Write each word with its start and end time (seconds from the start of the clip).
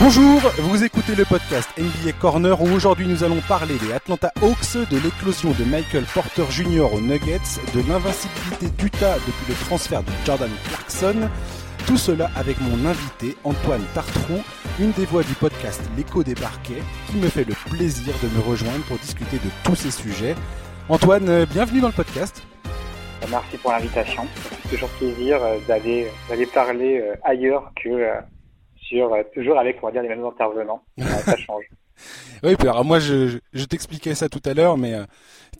Bonjour, 0.00 0.40
vous 0.58 0.84
écoutez 0.84 1.14
le 1.14 1.24
podcast 1.24 1.70
NBA 1.78 2.12
Corner 2.20 2.60
où 2.60 2.66
aujourd'hui 2.66 3.06
nous 3.06 3.22
allons 3.22 3.40
parler 3.48 3.76
des 3.78 3.92
Atlanta 3.92 4.32
Hawks, 4.42 4.76
de 4.90 4.98
l'éclosion 4.98 5.52
de 5.52 5.64
Michael 5.64 6.04
Porter 6.12 6.44
Jr. 6.50 6.92
aux 6.92 7.00
Nuggets, 7.00 7.60
de 7.74 7.88
l'invincibilité 7.88 8.66
d'Utah 8.76 9.14
depuis 9.14 9.46
le 9.48 9.54
transfert 9.54 10.02
de 10.02 10.10
Jordan 10.26 10.50
Clarkson. 10.68 11.28
Tout 11.86 11.96
cela 11.96 12.30
avec 12.34 12.60
mon 12.60 12.84
invité 12.86 13.36
Antoine 13.44 13.84
Tartrou, 13.94 14.42
une 14.80 14.90
des 14.92 15.06
voix 15.06 15.22
du 15.22 15.34
podcast 15.34 15.80
L'écho 15.96 16.24
des 16.24 16.34
parquets, 16.34 16.82
qui 17.10 17.16
me 17.16 17.28
fait 17.28 17.44
le 17.44 17.54
plaisir 17.70 18.14
de 18.22 18.28
me 18.36 18.42
rejoindre 18.42 18.84
pour 18.86 18.98
discuter 18.98 19.36
de 19.36 19.50
tous 19.62 19.76
ces 19.76 19.92
sujets. 19.92 20.34
Antoine, 20.88 21.28
euh, 21.28 21.46
bienvenue 21.46 21.80
dans 21.80 21.88
le 21.88 21.94
podcast. 21.94 22.42
Merci 23.30 23.56
pour 23.58 23.70
l'invitation. 23.70 24.26
C'est 24.64 24.70
toujours 24.70 24.90
plaisir 24.90 25.42
euh, 25.42 25.56
d'aller 25.68 26.08
d'aller 26.28 26.46
parler 26.46 27.00
euh, 27.00 27.14
ailleurs 27.22 27.72
que 27.82 27.88
sur 28.86 29.10
toujours 29.32 29.58
avec 29.58 29.78
on 29.82 29.86
va 29.86 29.92
dire 29.92 30.02
les 30.02 30.08
mêmes 30.08 30.24
intervenants. 30.24 30.82
Ça 30.98 31.36
change. 31.36 31.64
oui, 32.42 32.54
alors 32.60 32.84
moi 32.84 32.98
je, 32.98 33.38
je, 33.52 33.64
t'expliquais 33.64 34.16
ça 34.16 34.28
tout 34.28 34.42
à 34.44 34.52
l'heure, 34.52 34.76
mais 34.76 34.94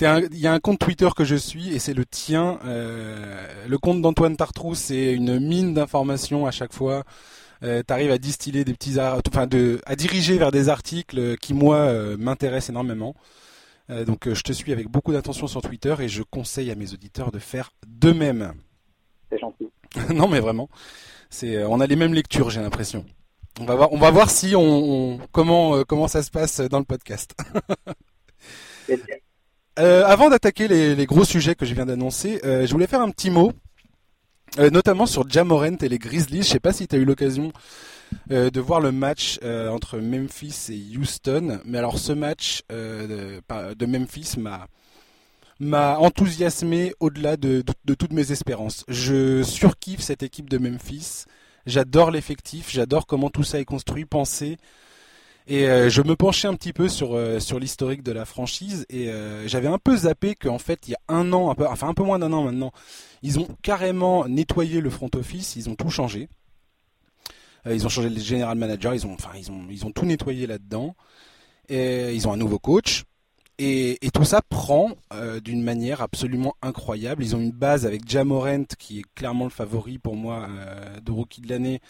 il 0.00 0.38
y 0.38 0.46
a 0.48 0.52
un 0.52 0.58
compte 0.58 0.80
Twitter 0.80 1.08
que 1.16 1.22
je 1.22 1.36
suis 1.36 1.72
et 1.74 1.78
c'est 1.78 1.94
le 1.94 2.04
tien. 2.04 2.58
le 2.64 3.76
compte 3.78 4.02
d'Antoine 4.02 4.36
Tartrou, 4.36 4.74
c'est 4.74 5.12
une 5.12 5.38
mine 5.38 5.74
d'informations 5.74 6.44
à 6.44 6.50
chaque 6.50 6.72
fois. 6.72 7.04
Euh, 7.62 7.82
tu 7.86 7.92
arrives 7.92 8.10
à 8.10 8.18
distiller 8.18 8.64
des 8.64 8.74
petits, 8.74 8.96
enfin 8.98 9.46
de, 9.46 9.80
à 9.86 9.94
diriger 9.94 10.36
vers 10.36 10.50
des 10.50 10.68
articles 10.68 11.36
qui 11.36 11.54
moi 11.54 11.88
m'intéressent 12.18 12.70
énormément. 12.70 13.14
Euh, 13.90 14.04
donc 14.04 14.26
euh, 14.26 14.34
je 14.34 14.42
te 14.42 14.52
suis 14.52 14.72
avec 14.72 14.88
beaucoup 14.88 15.12
d'attention 15.12 15.46
sur 15.46 15.60
Twitter 15.60 15.94
et 16.00 16.08
je 16.08 16.22
conseille 16.22 16.70
à 16.70 16.74
mes 16.74 16.92
auditeurs 16.94 17.30
de 17.30 17.38
faire 17.38 17.70
de 17.86 18.12
même. 18.12 18.54
C'est 19.30 19.38
gentil. 19.38 19.70
non 20.14 20.28
mais 20.28 20.40
vraiment, 20.40 20.68
c'est 21.34 21.56
euh, 21.56 21.68
on 21.68 21.80
a 21.80 21.86
les 21.86 21.96
mêmes 21.96 22.14
lectures 22.14 22.50
j'ai 22.50 22.60
l'impression. 22.60 23.04
On 23.60 23.64
va 23.64 23.74
voir, 23.76 23.92
on 23.92 23.98
va 23.98 24.10
voir 24.10 24.30
si 24.30 24.54
on, 24.56 25.20
comment 25.30 25.84
comment 25.84 26.08
ça 26.08 26.22
se 26.22 26.30
passe 26.30 26.60
dans 26.60 26.78
le 26.78 26.84
podcast. 26.84 27.34
avant 29.76 30.28
d'attaquer 30.30 30.66
les, 30.66 31.06
gros 31.06 31.24
sujets 31.24 31.54
que 31.54 31.64
je 31.64 31.74
viens 31.74 31.86
d'annoncer, 31.86 32.40
je 32.42 32.70
voulais 32.72 32.88
faire 32.88 33.00
un 33.00 33.10
petit 33.10 33.30
mot, 33.30 33.52
notamment 34.58 35.06
sur 35.06 35.28
Jamorent 35.28 35.82
et 35.82 35.88
les 35.88 35.98
Grizzlies. 36.00 36.42
Je 36.42 36.48
sais 36.48 36.58
pas 36.58 36.72
si 36.72 36.88
tu 36.88 36.96
as 36.96 36.98
eu 36.98 37.04
l'occasion 37.04 37.52
euh, 38.30 38.50
de 38.50 38.60
voir 38.60 38.80
le 38.80 38.92
match 38.92 39.38
euh, 39.42 39.68
entre 39.68 39.98
Memphis 39.98 40.70
et 40.70 40.98
Houston. 40.98 41.60
Mais 41.64 41.78
alors 41.78 41.98
ce 41.98 42.12
match 42.12 42.62
euh, 42.72 43.40
de, 43.76 43.86
Memphis 43.86 44.34
m'a 44.38 44.66
m'a 45.60 45.98
enthousiasmé 45.98 46.92
au-delà 47.00 47.36
de, 47.36 47.62
toutes 47.94 48.12
mes 48.12 48.32
espérances. 48.32 48.84
Je 48.88 49.42
surkiffe 49.42 50.00
cette 50.00 50.22
équipe 50.22 50.50
de 50.50 50.58
Memphis. 50.58 51.24
J'adore 51.66 52.10
l'effectif, 52.10 52.70
j'adore 52.70 53.06
comment 53.06 53.30
tout 53.30 53.44
ça 53.44 53.58
est 53.58 53.64
construit, 53.64 54.04
pensé. 54.04 54.58
Et 55.46 55.66
je 55.66 56.02
me 56.02 56.16
penchais 56.16 56.48
un 56.48 56.54
petit 56.54 56.72
peu 56.72 56.88
sur 56.88 57.18
sur 57.40 57.58
l'historique 57.58 58.02
de 58.02 58.12
la 58.12 58.24
franchise 58.24 58.86
et 58.88 59.10
j'avais 59.46 59.68
un 59.68 59.78
peu 59.78 59.96
zappé 59.96 60.34
qu'en 60.34 60.58
fait 60.58 60.88
il 60.88 60.92
y 60.92 60.94
a 60.94 61.00
un 61.08 61.32
an, 61.32 61.50
un 61.50 61.54
peu, 61.54 61.66
enfin 61.66 61.88
un 61.88 61.94
peu 61.94 62.02
moins 62.02 62.18
d'un 62.18 62.32
an 62.32 62.44
maintenant, 62.44 62.72
ils 63.22 63.38
ont 63.38 63.48
carrément 63.62 64.26
nettoyé 64.26 64.80
le 64.80 64.90
front 64.90 65.10
office, 65.14 65.56
ils 65.56 65.70
ont 65.70 65.74
tout 65.74 65.90
changé. 65.90 66.28
Euh, 67.66 67.74
ils 67.74 67.86
ont 67.86 67.88
changé 67.88 68.10
le 68.10 68.20
general 68.20 68.56
manager, 68.56 68.94
ils 68.94 69.06
ont, 69.06 69.14
enfin, 69.14 69.30
ils 69.36 69.50
ont, 69.50 69.66
ils 69.70 69.84
ont 69.86 69.90
tout 69.90 70.04
nettoyé 70.04 70.46
là-dedans. 70.46 70.94
Et 71.68 72.12
ils 72.14 72.28
ont 72.28 72.32
un 72.32 72.36
nouveau 72.36 72.58
coach. 72.58 73.04
Et, 73.58 73.98
tout 74.12 74.24
ça 74.24 74.40
prend 74.42 74.90
euh, 75.12 75.40
d'une 75.40 75.62
manière 75.62 76.02
absolument 76.02 76.54
incroyable. 76.62 77.22
Ils 77.22 77.36
ont 77.36 77.40
une 77.40 77.52
base 77.52 77.86
avec 77.86 78.08
Jamorent 78.08 78.66
qui 78.78 79.00
est 79.00 79.14
clairement 79.14 79.44
le 79.44 79.50
favori 79.50 79.98
pour 79.98 80.16
moi 80.16 80.48
euh, 80.48 81.00
de 81.00 81.10
rookie 81.12 81.40
de 81.40 81.48
l'année, 81.48 81.80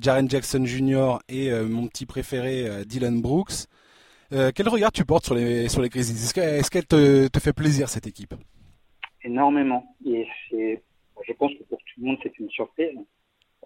Jaren 0.00 0.28
Jackson 0.28 0.64
Jr. 0.64 1.18
et 1.28 1.50
mon 1.52 1.86
petit 1.86 2.06
préféré 2.06 2.84
Dylan 2.86 3.20
Brooks. 3.20 3.66
quel 4.30 4.68
regard 4.68 4.92
tu 4.92 5.04
portes 5.04 5.26
sur 5.26 5.34
les 5.34 5.68
sur 5.68 5.82
les 5.82 5.88
Grizzlies? 5.88 6.40
Est-ce 6.40 6.70
qu'elle 6.70 6.86
te, 6.86 7.28
te, 7.28 7.38
fait 7.38 7.52
plaisir 7.52 7.88
cette 7.88 8.06
équipe? 8.06 8.34
Énormément. 9.22 9.84
Et 10.04 10.26
je 10.50 11.32
pense 11.34 11.52
que 11.54 11.62
pour 11.64 11.78
tout 11.78 12.00
le 12.00 12.06
monde 12.06 12.18
c'est 12.22 12.38
une 12.38 12.50
surprise. 12.50 12.96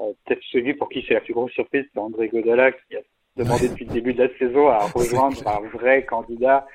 Euh, 0.00 0.12
peut-être 0.25 0.43
celui 0.50 0.75
pour 0.75 0.88
qui 0.88 1.04
c'est 1.06 1.14
la 1.14 1.20
plus 1.20 1.34
grosse 1.34 1.53
surprise, 1.53 1.84
c'est 1.93 2.00
André 2.00 2.28
Godala 2.28 2.72
qui 2.72 2.97
a 2.97 3.00
demandé 3.37 3.69
depuis 3.69 3.84
le 3.84 3.93
début 3.93 4.14
de 4.14 4.22
la 4.25 4.38
saison 4.38 4.69
à 4.69 4.78
rejoindre 4.94 5.47
un 5.47 5.60
vrai 5.76 6.04
candidat. 6.04 6.66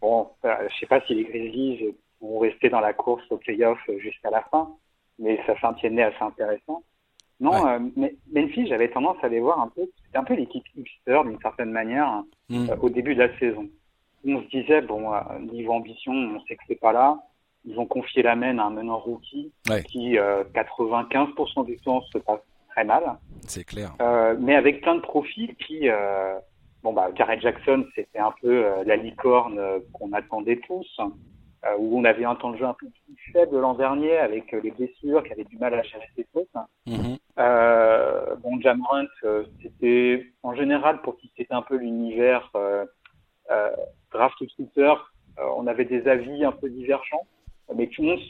Bon, 0.00 0.30
euh, 0.44 0.54
je 0.68 0.78
sais 0.78 0.86
pas 0.86 1.00
si 1.02 1.14
les 1.14 1.24
Grizzlies 1.24 1.94
vont 2.20 2.38
rester 2.38 2.68
dans 2.68 2.80
la 2.80 2.92
course 2.92 3.24
au 3.30 3.36
playoff 3.36 3.78
jusqu'à 3.98 4.30
la 4.30 4.42
fin, 4.42 4.70
mais 5.18 5.40
ça 5.46 5.54
fait 5.54 5.66
un 5.66 5.72
pied 5.72 5.90
de 5.90 5.94
nez 5.94 6.02
assez 6.02 6.22
intéressant. 6.22 6.82
Non, 7.40 7.66
euh, 7.66 7.78
mais 7.96 8.16
Memphis, 8.32 8.66
j'avais 8.66 8.90
tendance 8.90 9.16
à 9.22 9.28
les 9.28 9.40
voir 9.40 9.60
un 9.60 9.68
peu, 9.68 9.82
c'était 10.04 10.18
un 10.18 10.24
peu 10.24 10.34
l'équipe 10.34 10.64
hipster 10.76 11.20
d'une 11.24 11.40
certaine 11.40 11.70
manière 11.70 12.24
mm. 12.48 12.70
au 12.80 12.90
début 12.90 13.14
de 13.14 13.20
la 13.20 13.38
saison. 13.38 13.68
On 14.26 14.42
se 14.42 14.48
disait, 14.48 14.82
bon, 14.82 15.12
niveau 15.52 15.72
ambition, 15.72 16.12
on 16.12 16.40
sait 16.46 16.56
que 16.56 16.62
c'est 16.66 16.80
pas 16.80 16.92
là. 16.92 17.16
Ils 17.64 17.78
ont 17.78 17.86
confié 17.86 18.22
la 18.22 18.34
main 18.34 18.58
à 18.58 18.64
un 18.64 18.70
meneur 18.70 19.04
rookie 19.04 19.52
qui, 19.86 20.16
95% 20.16 21.64
du 21.66 21.76
temps, 21.78 22.02
se 22.12 22.18
passe 22.18 22.40
mal. 22.84 23.18
C'est 23.46 23.64
clair. 23.64 23.94
Euh, 24.00 24.36
mais 24.38 24.54
avec 24.54 24.80
plein 24.82 24.96
de 24.96 25.00
profils 25.00 25.54
qui, 25.56 25.88
euh, 25.88 26.38
bon 26.88 26.94
bah, 26.94 27.10
Jared 27.14 27.40
Jackson, 27.40 27.84
c'était 27.94 28.18
un 28.18 28.32
peu 28.40 28.64
euh, 28.64 28.82
la 28.84 28.96
licorne 28.96 29.60
qu'on 29.92 30.12
attendait 30.12 30.60
tous, 30.66 31.00
où 31.78 31.98
on 31.98 32.04
avait 32.04 32.24
un 32.24 32.34
temps 32.34 32.52
de 32.52 32.56
jeu 32.56 32.64
un 32.64 32.74
peu 32.74 32.86
plus 32.86 33.32
faible 33.32 33.58
l'an 33.58 33.74
dernier 33.74 34.16
avec 34.16 34.52
les 34.52 34.70
blessures, 34.70 35.22
qui 35.22 35.32
avaient 35.32 35.44
du 35.44 35.58
mal 35.58 35.74
à 35.74 35.82
gérer 35.82 36.08
ses 36.16 36.26
fautes. 36.32 36.48
Mm 36.86 37.16
bon, 38.42 38.60
Jamorant, 38.60 39.06
c'était 39.62 40.26
en 40.42 40.54
général 40.54 41.02
pour 41.02 41.16
qui 41.18 41.30
c'était 41.36 41.54
un 41.54 41.62
peu 41.62 41.76
l'univers 41.76 42.50
draft 44.12 44.36
Twitter, 44.56 44.94
on 45.56 45.66
avait 45.66 45.84
des 45.84 46.08
avis 46.08 46.44
un 46.44 46.52
peu 46.52 46.70
divergents, 46.70 47.26
mais 47.74 47.88
tout 47.88 48.02
le 48.02 48.08
monde, 48.08 48.20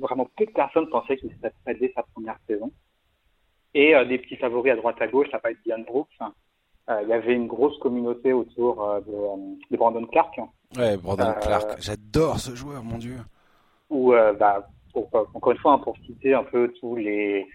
vraiment 0.00 0.28
peu 0.36 0.46
de 0.46 0.52
personnes 0.52 0.88
pensaient 0.88 1.16
qu'il 1.16 1.32
serait 1.36 1.74
dès 1.74 1.92
sa 1.94 2.04
première 2.14 2.38
saison 2.46 2.70
et 3.74 3.94
euh, 3.94 4.04
des 4.04 4.18
petits 4.18 4.36
favoris 4.36 4.72
à 4.72 4.76
droite 4.76 5.00
à 5.00 5.08
gauche, 5.08 5.28
ça 5.30 5.40
va 5.42 5.50
être 5.50 5.62
Diane 5.64 5.84
Brooks. 5.84 6.08
Euh, 6.90 7.00
il 7.02 7.08
y 7.08 7.12
avait 7.12 7.34
une 7.34 7.46
grosse 7.46 7.78
communauté 7.78 8.32
autour 8.32 8.82
euh, 8.82 9.00
de, 9.70 9.76
Brandon 9.76 10.04
Clark. 10.06 10.40
Ouais, 10.76 10.96
Brandon 10.96 11.32
Clark, 11.40 11.76
j'adore 11.78 12.38
ce 12.38 12.54
joueur, 12.54 12.82
mon 12.82 12.98
dieu. 12.98 13.18
Ou 13.90 14.12
bah, 14.38 14.66
encore 14.94 15.52
une 15.52 15.58
fois, 15.58 15.74
hein, 15.74 15.78
pour 15.78 15.96
citer 15.98 16.34
un 16.34 16.44
peu 16.44 16.72
tous 16.80 16.96
les 16.96 17.46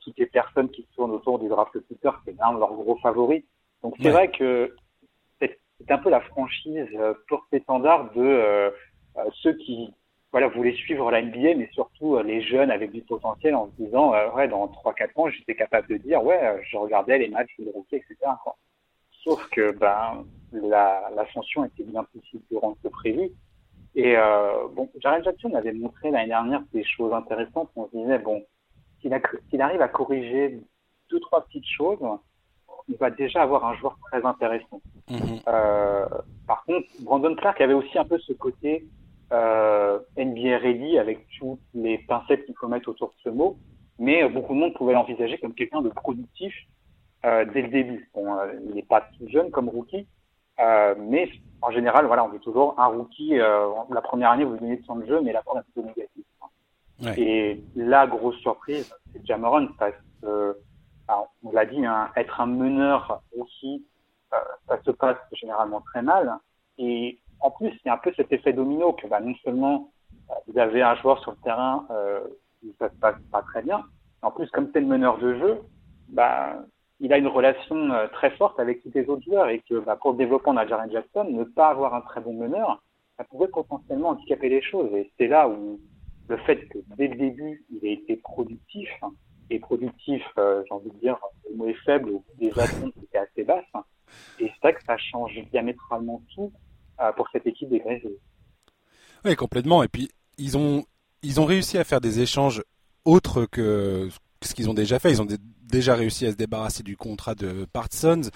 toutes 0.00 0.18
les 0.18 0.26
personnes 0.26 0.68
qui 0.70 0.84
tournent 0.96 1.12
autour 1.12 1.38
du 1.38 1.48
draft 1.48 1.70
Twitter, 1.86 2.10
c'est 2.24 2.36
l'un 2.40 2.54
de 2.54 2.58
leurs 2.58 2.74
gros 2.74 2.96
favoris. 2.96 3.44
Donc 3.84 3.94
c'est 4.02 4.10
vrai 4.10 4.32
que 4.32 4.74
c'est 5.40 5.90
un 5.90 5.98
peu 5.98 6.10
la 6.10 6.20
franchise 6.22 6.88
porte-étendard 7.28 8.10
de 8.14 8.72
ceux 9.42 9.52
qui 9.52 9.94
voilà, 10.32 10.48
voulait 10.48 10.74
suivre 10.74 11.10
la 11.10 11.22
NBA, 11.22 11.54
mais 11.56 11.68
surtout 11.72 12.16
euh, 12.16 12.22
les 12.22 12.42
jeunes 12.42 12.70
avec 12.70 12.92
du 12.92 13.00
potentiel 13.02 13.54
en 13.54 13.66
se 13.66 13.82
disant, 13.82 14.12
euh, 14.14 14.30
ouais, 14.32 14.48
dans 14.48 14.66
3-4 14.66 15.08
ans, 15.16 15.28
j'étais 15.30 15.54
capable 15.54 15.88
de 15.88 15.96
dire, 15.96 16.22
ouais, 16.22 16.38
euh, 16.42 16.58
je 16.68 16.76
regardais 16.76 17.18
les 17.18 17.28
matchs 17.28 17.54
de 17.58 17.70
rookie, 17.70 17.96
etc. 17.96 18.16
Sauf 19.24 19.48
que 19.50 19.72
ben, 19.72 20.24
l'ascension 20.52 21.64
était 21.64 21.84
bien 21.84 22.04
plus 22.04 22.20
figurante 22.30 22.76
que 22.82 22.88
prévu. 22.88 23.30
Et 23.94 24.14
euh, 24.16 24.68
bon, 24.74 24.90
Jared 25.00 25.24
Jackson 25.24 25.54
avait 25.54 25.72
montré 25.72 26.10
l'année 26.10 26.28
dernière 26.28 26.62
des 26.72 26.84
choses 26.84 27.12
intéressantes. 27.14 27.70
On 27.76 27.86
se 27.86 27.96
disait, 27.96 28.18
bon, 28.18 28.44
s'il 29.00 29.62
arrive 29.62 29.80
à 29.80 29.88
corriger 29.88 30.60
deux, 31.10 31.20
trois 31.20 31.44
petites 31.46 31.66
choses, 31.66 31.98
il 32.88 32.96
va 32.98 33.10
déjà 33.10 33.42
avoir 33.42 33.64
un 33.64 33.74
joueur 33.76 33.98
très 34.10 34.24
intéressant. 34.24 34.82
Mm-hmm. 35.08 35.42
euh, 35.48 36.06
par 36.46 36.64
contre, 36.64 36.86
Brandon 37.00 37.34
Clark 37.34 37.60
avait 37.60 37.72
aussi 37.72 37.98
un 37.98 38.04
peu 38.04 38.18
ce 38.18 38.34
côté 38.34 38.86
euh, 39.32 39.98
NBA 40.16 40.58
ready 40.58 40.98
avec 40.98 41.26
toutes 41.38 41.60
les 41.74 41.98
pincettes 41.98 42.44
qu'il 42.46 42.54
faut 42.56 42.68
mettre 42.68 42.88
autour 42.88 43.08
de 43.08 43.14
ce 43.24 43.28
mot, 43.28 43.58
mais 43.98 44.22
euh, 44.22 44.28
beaucoup 44.28 44.54
de 44.54 44.58
monde 44.58 44.74
pouvait 44.74 44.94
l'envisager 44.94 45.38
comme 45.38 45.54
quelqu'un 45.54 45.82
de 45.82 45.88
productif 45.88 46.54
euh, 47.24 47.44
dès 47.52 47.62
le 47.62 47.68
début. 47.68 48.08
Bon, 48.14 48.38
euh, 48.38 48.52
il 48.68 48.74
n'est 48.74 48.82
pas 48.82 49.00
tout 49.00 49.28
jeune 49.28 49.50
comme 49.50 49.68
rookie, 49.68 50.06
euh, 50.60 50.94
mais 50.98 51.28
en 51.60 51.70
général, 51.72 52.06
voilà, 52.06 52.24
on 52.24 52.28
dit 52.28 52.38
toujours 52.38 52.78
un 52.78 52.86
rookie. 52.86 53.34
la 53.36 54.00
première 54.02 54.30
année, 54.30 54.44
vous 54.44 54.56
donnez 54.56 54.76
de 54.76 54.86
temps 54.86 54.96
de 54.96 55.06
jeu, 55.06 55.20
mais 55.22 55.32
la 55.32 55.40
est 55.40 55.72
plutôt 55.72 55.88
négatif. 55.88 56.24
Ouais. 57.02 57.20
Et 57.20 57.64
la 57.74 58.06
grosse 58.06 58.36
surprise, 58.36 58.94
c'est 59.12 59.26
Jameron 59.26 59.68
parce 59.78 59.96
que, 60.22 60.56
on 61.42 61.50
l'a 61.52 61.66
dit, 61.66 61.84
hein, 61.84 62.10
être 62.16 62.40
un 62.40 62.46
meneur 62.46 63.22
aussi, 63.36 63.84
ça 64.68 64.80
se 64.84 64.90
passe 64.90 65.18
généralement 65.32 65.80
très 65.80 66.02
mal. 66.02 66.38
Et 66.78 67.18
en 67.46 67.50
plus, 67.52 67.70
il 67.70 67.86
y 67.86 67.88
a 67.88 67.94
un 67.94 67.98
peu 67.98 68.12
cet 68.16 68.32
effet 68.32 68.52
domino 68.52 68.92
que 68.92 69.06
bah, 69.06 69.20
non 69.20 69.34
seulement 69.44 69.92
euh, 70.30 70.34
vous 70.48 70.58
avez 70.58 70.82
un 70.82 70.96
joueur 70.96 71.20
sur 71.22 71.30
le 71.30 71.36
terrain 71.44 71.86
euh, 71.90 72.20
où 72.64 72.72
ça 72.80 72.90
se 72.90 72.96
passe 72.96 73.14
pas 73.30 73.42
très 73.42 73.62
bien, 73.62 73.84
en 74.22 74.32
plus, 74.32 74.50
comme 74.50 74.68
c'est 74.72 74.80
le 74.80 74.86
meneur 74.86 75.18
de 75.18 75.38
jeu, 75.38 75.60
bah, 76.08 76.56
il 76.98 77.12
a 77.12 77.18
une 77.18 77.28
relation 77.28 77.76
euh, 77.92 78.08
très 78.08 78.30
forte 78.32 78.58
avec 78.58 78.82
tous 78.82 78.90
les 78.92 79.08
autres 79.08 79.22
joueurs 79.22 79.48
et 79.48 79.62
que 79.68 79.78
bah, 79.78 79.94
pour 79.94 80.10
le 80.10 80.16
développement 80.16 80.54
Jaren 80.66 80.90
Jackson, 80.90 81.24
ne 81.30 81.44
pas 81.44 81.68
avoir 81.68 81.94
un 81.94 82.00
très 82.00 82.20
bon 82.20 82.34
meneur, 82.34 82.82
ça 83.16 83.22
pouvait 83.22 83.46
potentiellement 83.46 84.08
handicaper 84.08 84.48
les 84.48 84.62
choses. 84.62 84.92
Et 84.94 85.12
c'est 85.16 85.28
là 85.28 85.48
où 85.48 85.78
le 86.28 86.36
fait 86.38 86.66
que 86.66 86.78
dès 86.96 87.06
le 87.06 87.14
début, 87.14 87.64
il 87.70 87.86
ait 87.86 87.92
été 87.92 88.16
productif, 88.16 88.88
hein, 89.02 89.12
et 89.50 89.60
productif, 89.60 90.24
j'ai 90.36 90.74
envie 90.74 90.90
de 90.90 90.98
dire, 90.98 91.16
le 91.48 91.56
mot 91.56 91.68
est 91.68 91.84
faible, 91.84 92.10
des 92.40 92.50
attentes 92.58 92.96
étaient 93.00 93.18
assez 93.18 93.44
basses, 93.44 93.64
hein, 93.74 93.84
c'est 94.36 94.50
vrai 94.60 94.74
que 94.74 94.82
ça 94.82 94.96
change 94.96 95.38
diamétralement 95.52 96.20
tout 96.34 96.50
pour 97.16 97.28
cette 97.32 97.46
équipe 97.46 97.68
des. 97.68 97.82
Oui, 99.24 99.36
complètement. 99.36 99.82
Et 99.82 99.88
puis, 99.88 100.10
ils 100.38 100.56
ont, 100.56 100.84
réussi 101.22 101.78
à 101.78 101.84
faire 101.84 102.00
des 102.00 102.20
échanges 102.20 102.62
autres 103.04 103.46
que 103.46 104.08
ce 104.42 104.54
qu'ils 104.54 104.70
ont 104.70 104.74
déjà 104.74 104.98
fait. 104.98 105.10
Ils 105.10 105.22
ont 105.22 105.26
déjà 105.62 105.94
réussi 105.94 106.26
à 106.26 106.30
se 106.30 106.36
débarrasser 106.36 106.82
du 106.82 106.96
contrat 106.96 107.34
de 107.34 107.66
Parsons. 107.72 108.30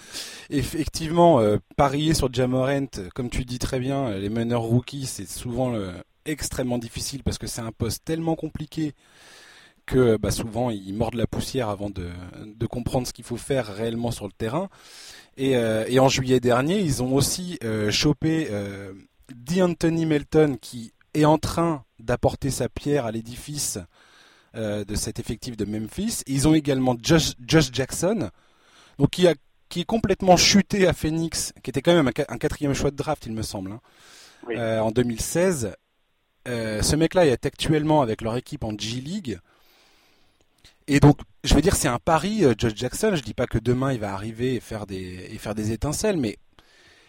Effectivement, 0.51 1.41
euh, 1.41 1.59
parier 1.77 2.15
sur 2.15 2.33
Jamorent, 2.33 3.11
comme 3.15 3.31
tu 3.31 3.45
dis 3.45 3.59
très 3.59 3.79
bien, 3.79 4.11
les 4.11 4.29
meneurs 4.29 4.63
rookies, 4.63 5.07
c'est 5.07 5.29
souvent 5.29 5.75
euh, 5.75 5.93
extrêmement 6.25 6.79
difficile 6.79 7.23
parce 7.23 7.39
que 7.39 7.47
c'est 7.47 7.63
un 7.63 7.73
poste 7.73 8.05
tellement 8.05 8.35
compliqué 8.35 8.95
que 9.91 10.17
bah, 10.17 10.31
souvent 10.31 10.71
ils 10.71 10.95
mordent 10.95 11.15
la 11.15 11.27
poussière 11.27 11.69
avant 11.69 11.91
de, 11.91 12.11
comprendre 12.67 13.07
ce 13.07 13.13
qu'il 13.13 13.25
faut 13.25 13.37
faire 13.37 13.67
réellement 13.67 14.11
sur 14.11 14.27
le 14.27 14.33
terrain. 14.33 14.69
Et, 15.37 15.57
euh, 15.57 15.85
et 15.89 15.99
en 15.99 16.09
juillet 16.09 16.41
dernier, 16.41 16.79
ils 16.79 17.03
ont 17.03 17.15
aussi 17.15 17.59
chopé 17.91 18.49
D'Anthony 19.35 20.07
Melton 20.07 20.57
qui 20.61 20.93
est 21.15 21.25
en 21.25 21.39
train 21.39 21.85
d'apporter 21.99 22.51
sa 22.51 22.69
pierre 22.69 23.07
à 23.07 23.13
l'édifice 23.13 23.79
euh, 24.57 24.85
de 24.85 24.95
cet 24.97 25.21
effectif 25.21 25.57
de 25.57 25.65
Memphis. 25.65 26.23
Ils 26.27 26.49
ont 26.49 26.55
également 26.55 26.97
Josh, 27.01 27.35
Jackson, 27.47 28.31
donc 28.99 29.11
qui, 29.11 29.29
a, 29.29 29.35
qui 29.69 29.83
est 29.83 29.85
complètement 29.85 30.37
chuté 30.37 30.89
à 30.89 30.93
Phoenix, 30.93 31.53
qui 31.63 31.71
était 31.71 31.83
quand 31.83 31.95
même 31.95 32.09
un, 32.09 32.39
quatrième 32.39 32.75
choix 32.75 32.91
de 32.91 32.97
draft, 32.97 33.27
il 33.27 33.33
me 33.33 33.43
semble, 33.43 33.73
hein, 33.73 33.81
euh, 34.51 34.81
en 34.81 34.91
2016. 34.91 35.75
Euh, 36.49 36.83
ce 36.83 36.97
mec-là 36.97 37.27
est 37.27 37.47
actuellement 37.47 38.03
avec 38.03 38.23
leur 38.23 38.37
équipe 38.37 38.65
en 38.65 38.77
G 38.77 39.01
League. 39.01 39.39
Et 40.93 40.99
donc, 40.99 41.21
je 41.45 41.55
vais 41.55 41.63
dire, 41.63 41.77
c'est 41.77 41.87
un 41.87 42.01
pari, 42.01 42.43
Josh 42.59 42.75
Jackson. 42.75 43.13
Je 43.15 43.23
dis 43.23 43.33
pas 43.33 43.47
que 43.47 43.59
demain 43.59 43.93
il 43.93 44.01
va 44.01 44.13
arriver 44.13 44.57
et 44.57 44.61
faire 44.61 44.87
des, 44.87 45.29
et 45.31 45.39
faire 45.39 45.55
des 45.55 45.71
étincelles, 45.71 46.17
mais 46.17 46.37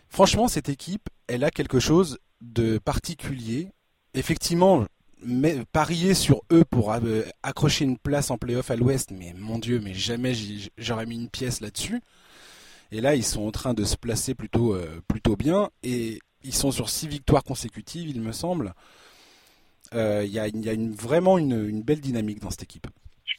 franchement, 0.07 0.47
cette 0.47 0.69
équipe, 0.69 1.09
elle 1.25 1.43
a 1.43 1.49
quelque 1.49 1.79
chose 1.79 2.19
de 2.41 2.77
particulier. 2.77 3.69
Effectivement, 4.13 4.85
mais, 5.23 5.65
parier 5.71 6.13
sur 6.13 6.43
eux 6.51 6.63
pour 6.63 6.93
euh, 6.93 7.23
accrocher 7.41 7.85
une 7.85 7.97
place 7.97 8.29
en 8.29 8.37
playoff 8.37 8.69
à 8.69 8.75
l'ouest, 8.75 9.09
mais 9.09 9.33
mon 9.35 9.57
dieu, 9.57 9.81
mais 9.83 9.95
jamais 9.95 10.35
j'aurais 10.77 11.07
mis 11.07 11.15
une 11.15 11.29
pièce 11.29 11.59
là-dessus. 11.59 12.01
Et 12.91 13.01
là, 13.01 13.15
ils 13.15 13.25
sont 13.25 13.41
en 13.47 13.51
train 13.51 13.73
de 13.73 13.83
se 13.83 13.95
placer 13.95 14.35
plutôt, 14.35 14.75
euh, 14.75 15.01
plutôt 15.07 15.35
bien. 15.35 15.71
Et 15.81 16.19
ils 16.43 16.53
sont 16.53 16.71
sur 16.71 16.87
six 16.91 17.07
victoires 17.07 17.43
consécutives, 17.43 18.09
il 18.09 18.21
me 18.21 18.31
semble. 18.31 18.75
Euh, 19.95 20.23
il 20.23 20.31
y 20.31 20.37
a, 20.37 20.47
y 20.47 20.69
a 20.69 20.73
une, 20.73 20.93
vraiment 20.93 21.39
une, 21.39 21.67
une, 21.67 21.81
belle 21.81 21.99
dynamique 21.99 22.41
dans 22.41 22.51
cette 22.51 22.61
équipe. 22.61 22.87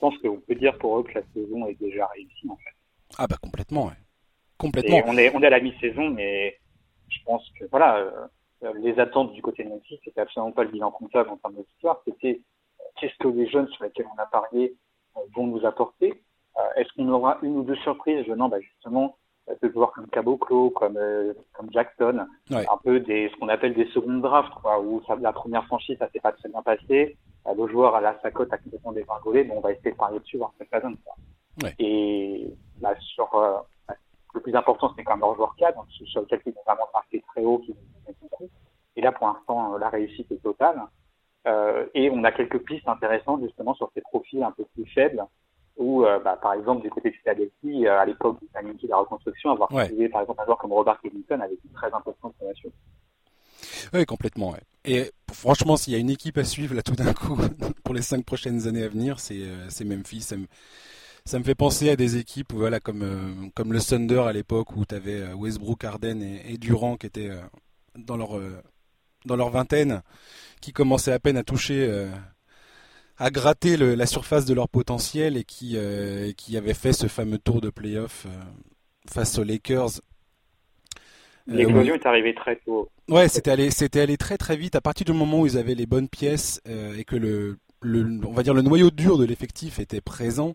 Je 0.03 0.09
pense 0.09 0.19
qu'on 0.19 0.41
peut 0.41 0.57
dire 0.57 0.77
pour 0.79 0.99
eux 0.99 1.05
que 1.05 1.15
la 1.15 1.23
saison 1.33 1.65
est 1.69 1.81
déjà 1.81 2.07
réussie, 2.07 2.49
en 2.51 2.57
fait. 2.57 2.75
Ah 3.19 3.29
bah 3.29 3.37
complètement, 3.41 3.87
ouais. 3.87 3.93
Complètement. 4.59 5.01
on 5.07 5.17
est, 5.17 5.33
on 5.33 5.41
est 5.41 5.47
à 5.47 5.51
la 5.51 5.61
mi-saison, 5.61 6.11
mais 6.11 6.59
je 7.09 7.19
pense 7.25 7.49
que 7.57 7.67
voilà, 7.71 7.99
euh, 8.65 8.73
les 8.81 8.99
attentes 8.99 9.33
du 9.33 9.41
côté 9.43 9.63
de 9.63 9.69
Memphis, 9.69 10.01
c'était 10.05 10.23
absolument 10.23 10.51
pas 10.51 10.65
le 10.65 10.71
bilan 10.71 10.91
comptable 10.91 11.31
en 11.31 11.37
termes 11.37 11.55
de 11.55 11.63
victoire, 11.63 12.03
c'était 12.05 12.41
euh, 12.81 12.85
qu'est-ce 13.01 13.17
que 13.19 13.29
les 13.29 13.49
jeunes 13.49 13.69
sur 13.69 13.85
lesquels 13.85 14.07
on 14.13 14.21
a 14.21 14.27
parié 14.27 14.75
euh, 15.17 15.21
vont 15.37 15.47
nous 15.47 15.65
apporter. 15.65 16.21
Est-ce 16.77 16.93
qu'on 16.95 17.09
aura 17.09 17.39
une 17.43 17.57
ou 17.59 17.63
deux 17.63 17.77
surprises? 17.77 18.27
Venant 18.27 18.49
bah, 18.49 18.61
justement 18.61 19.17
de 19.61 19.69
joueurs 19.71 19.93
comme 19.93 20.07
Caboclo, 20.09 20.71
comme 20.71 20.99
comme 21.53 21.73
Jackson, 21.73 22.27
un 22.51 22.79
peu 22.85 23.01
des 23.01 23.29
ce 23.29 23.37
qu'on 23.39 23.49
appelle 23.49 23.75
des 23.75 23.87
secondes 23.87 24.23
drafts, 24.23 24.55
quoi, 24.61 24.81
où 24.81 25.03
ça, 25.07 25.17
la 25.17 25.33
première 25.33 25.65
franchise 25.67 25.99
ça 25.99 26.09
s'est 26.11 26.21
pas 26.21 26.33
très 26.33 26.49
bien 26.49 26.63
passé, 26.63 27.17
le 27.47 27.69
joueur 27.69 27.95
à 27.95 28.01
la 28.01 28.21
sacote 28.21 28.53
a 28.53 28.59
complètement 28.59 28.93
dégringolé, 28.93 29.45
bon 29.45 29.57
on 29.59 29.61
va 29.61 29.73
essayer 29.73 29.93
de 29.93 29.97
parier 29.97 30.21
dessus 30.21 30.37
voir 30.39 30.53
ce 30.59 30.65
que 30.65 30.71
ça 30.71 30.81
donne. 30.81 30.97
Et 31.79 32.49
là 32.81 32.95
sur 33.01 33.29
le 34.35 34.41
plus 34.41 34.55
important 34.55 34.93
c'est 34.97 35.05
quand 35.05 35.15
même 35.15 35.21
leur 35.21 35.35
joueur 35.35 35.55
cadre, 35.57 35.85
sur 35.91 36.21
lequel 36.23 36.41
ils 36.47 36.53
vont 36.53 36.63
vraiment 36.67 36.89
marqué 36.95 37.23
très 37.29 37.43
haut, 37.43 37.59
qui 37.59 37.75
et 38.97 39.01
là, 39.01 39.13
pour 39.13 39.27
l'instant, 39.27 39.75
euh, 39.75 39.79
la 39.79 39.89
réussite 39.89 40.31
est 40.31 40.43
totale. 40.43 40.81
Euh, 41.47 41.87
et 41.95 42.11
on 42.11 42.23
a 42.25 42.33
quelques 42.33 42.59
pistes 42.59 42.87
intéressantes 42.87 43.43
justement 43.43 43.75
sur 43.75 43.91
ces 43.95 44.01
profils 44.01 44.43
un 44.43 44.53
peu 44.53 44.65
plus 44.75 44.87
faibles, 44.87 45.25
où, 45.77 46.05
euh, 46.05 46.19
bah, 46.19 46.39
par 46.41 46.55
exemple, 46.55 46.83
du 46.83 46.91
côté 46.91 47.11
de 47.11 47.15
Philadelphie, 47.17 47.87
à 47.87 48.05
l'époque 48.05 48.39
de 48.41 48.89
la 48.89 48.97
reconstruction, 48.97 49.51
avoir 49.51 49.73
ouais. 49.73 49.89
trouvé, 49.89 50.09
par 50.09 50.23
exemple, 50.23 50.41
un 50.43 50.45
joueur 50.45 50.59
comme 50.59 50.73
Robert 50.73 51.01
Covington 51.01 51.41
avait 51.41 51.59
une 51.65 51.73
très 51.73 51.93
importante 51.93 52.35
relation. 52.41 52.71
Oui, 53.93 54.05
complètement. 54.07 54.51
Ouais. 54.51 54.61
Et 54.85 55.11
franchement, 55.33 55.77
s'il 55.77 55.93
y 55.93 55.97
a 55.97 55.99
une 55.99 56.11
équipe 56.11 56.39
à 56.39 56.45
suivre 56.45 56.75
là 56.75 56.83
tout 56.83 56.95
d'un 56.97 57.13
coup 57.13 57.37
pour 57.85 57.95
les 57.95 58.03
cinq 58.03 58.25
prochaines 58.25 58.67
années 58.67 58.83
à 58.83 58.89
venir, 58.89 59.21
c'est 59.21 59.85
Memphis. 59.85 60.23
Ça 60.23 60.37
me, 60.37 60.47
ça 61.25 61.39
me, 61.39 61.45
fait 61.45 61.55
penser 61.55 61.91
à 61.91 61.97
des 61.97 62.17
équipes 62.17 62.53
voilà, 62.53 62.81
comme, 62.81 63.51
comme 63.55 63.73
le 63.73 63.81
Thunder 63.81 64.23
à 64.27 64.33
l'époque 64.33 64.77
où 64.77 64.85
tu 64.85 64.95
avais 64.95 65.33
Westbrook, 65.33 65.85
Arden 65.85 66.21
et, 66.23 66.53
et, 66.53 66.59
Durant 66.59 66.97
qui 66.97 67.07
étaient 67.07 67.31
dans 67.97 68.17
leur 68.17 68.39
dans 69.25 69.37
leur 69.37 69.51
vingtaine, 69.51 70.03
qui 70.61 70.73
commençaient 70.73 71.13
à 71.13 71.19
peine 71.19 71.37
à 71.37 71.43
toucher, 71.43 71.87
euh, 71.89 72.11
à 73.19 73.31
gratter 73.31 73.77
la 73.77 74.07
surface 74.07 74.45
de 74.45 74.55
leur 74.55 74.69
potentiel 74.69 75.37
et 75.37 75.45
qui, 75.45 75.75
euh, 75.77 76.33
qui 76.33 76.57
avaient 76.57 76.75
fait 76.75 76.93
ce 76.93 77.07
fameux 77.07 77.39
tour 77.39 77.61
de 77.61 77.71
playoff 77.71 78.27
euh, 78.27 78.31
face 79.11 79.39
aux 79.39 79.45
Lakers. 79.45 80.01
L'explosion 81.47 81.95
est 81.95 82.07
arrivée 82.07 82.35
très 82.35 82.57
tôt. 82.57 82.89
Ouais, 83.09 83.29
c'était 83.29 83.51
allé, 83.51 83.71
c'était 83.71 84.01
allé 84.01 84.17
très 84.17 84.39
très 84.39 84.57
vite 84.57 84.77
à 84.77 84.81
partir 84.81 85.05
du 85.05 85.13
moment 85.13 85.41
où 85.41 85.47
ils 85.47 85.59
avaient 85.59 85.75
les 85.75 85.87
bonnes 85.87 86.09
pièces 86.09 86.61
et 86.67 87.05
que 87.05 87.17
le, 87.17 87.59
le, 87.81 88.21
on 88.25 88.33
va 88.33 88.43
dire 88.45 88.55
le 88.55 88.63
noyau 88.63 88.91
dur 88.91 89.19
de 89.19 89.25
l'effectif 89.25 89.79
était 89.79 90.01
présent. 90.01 90.55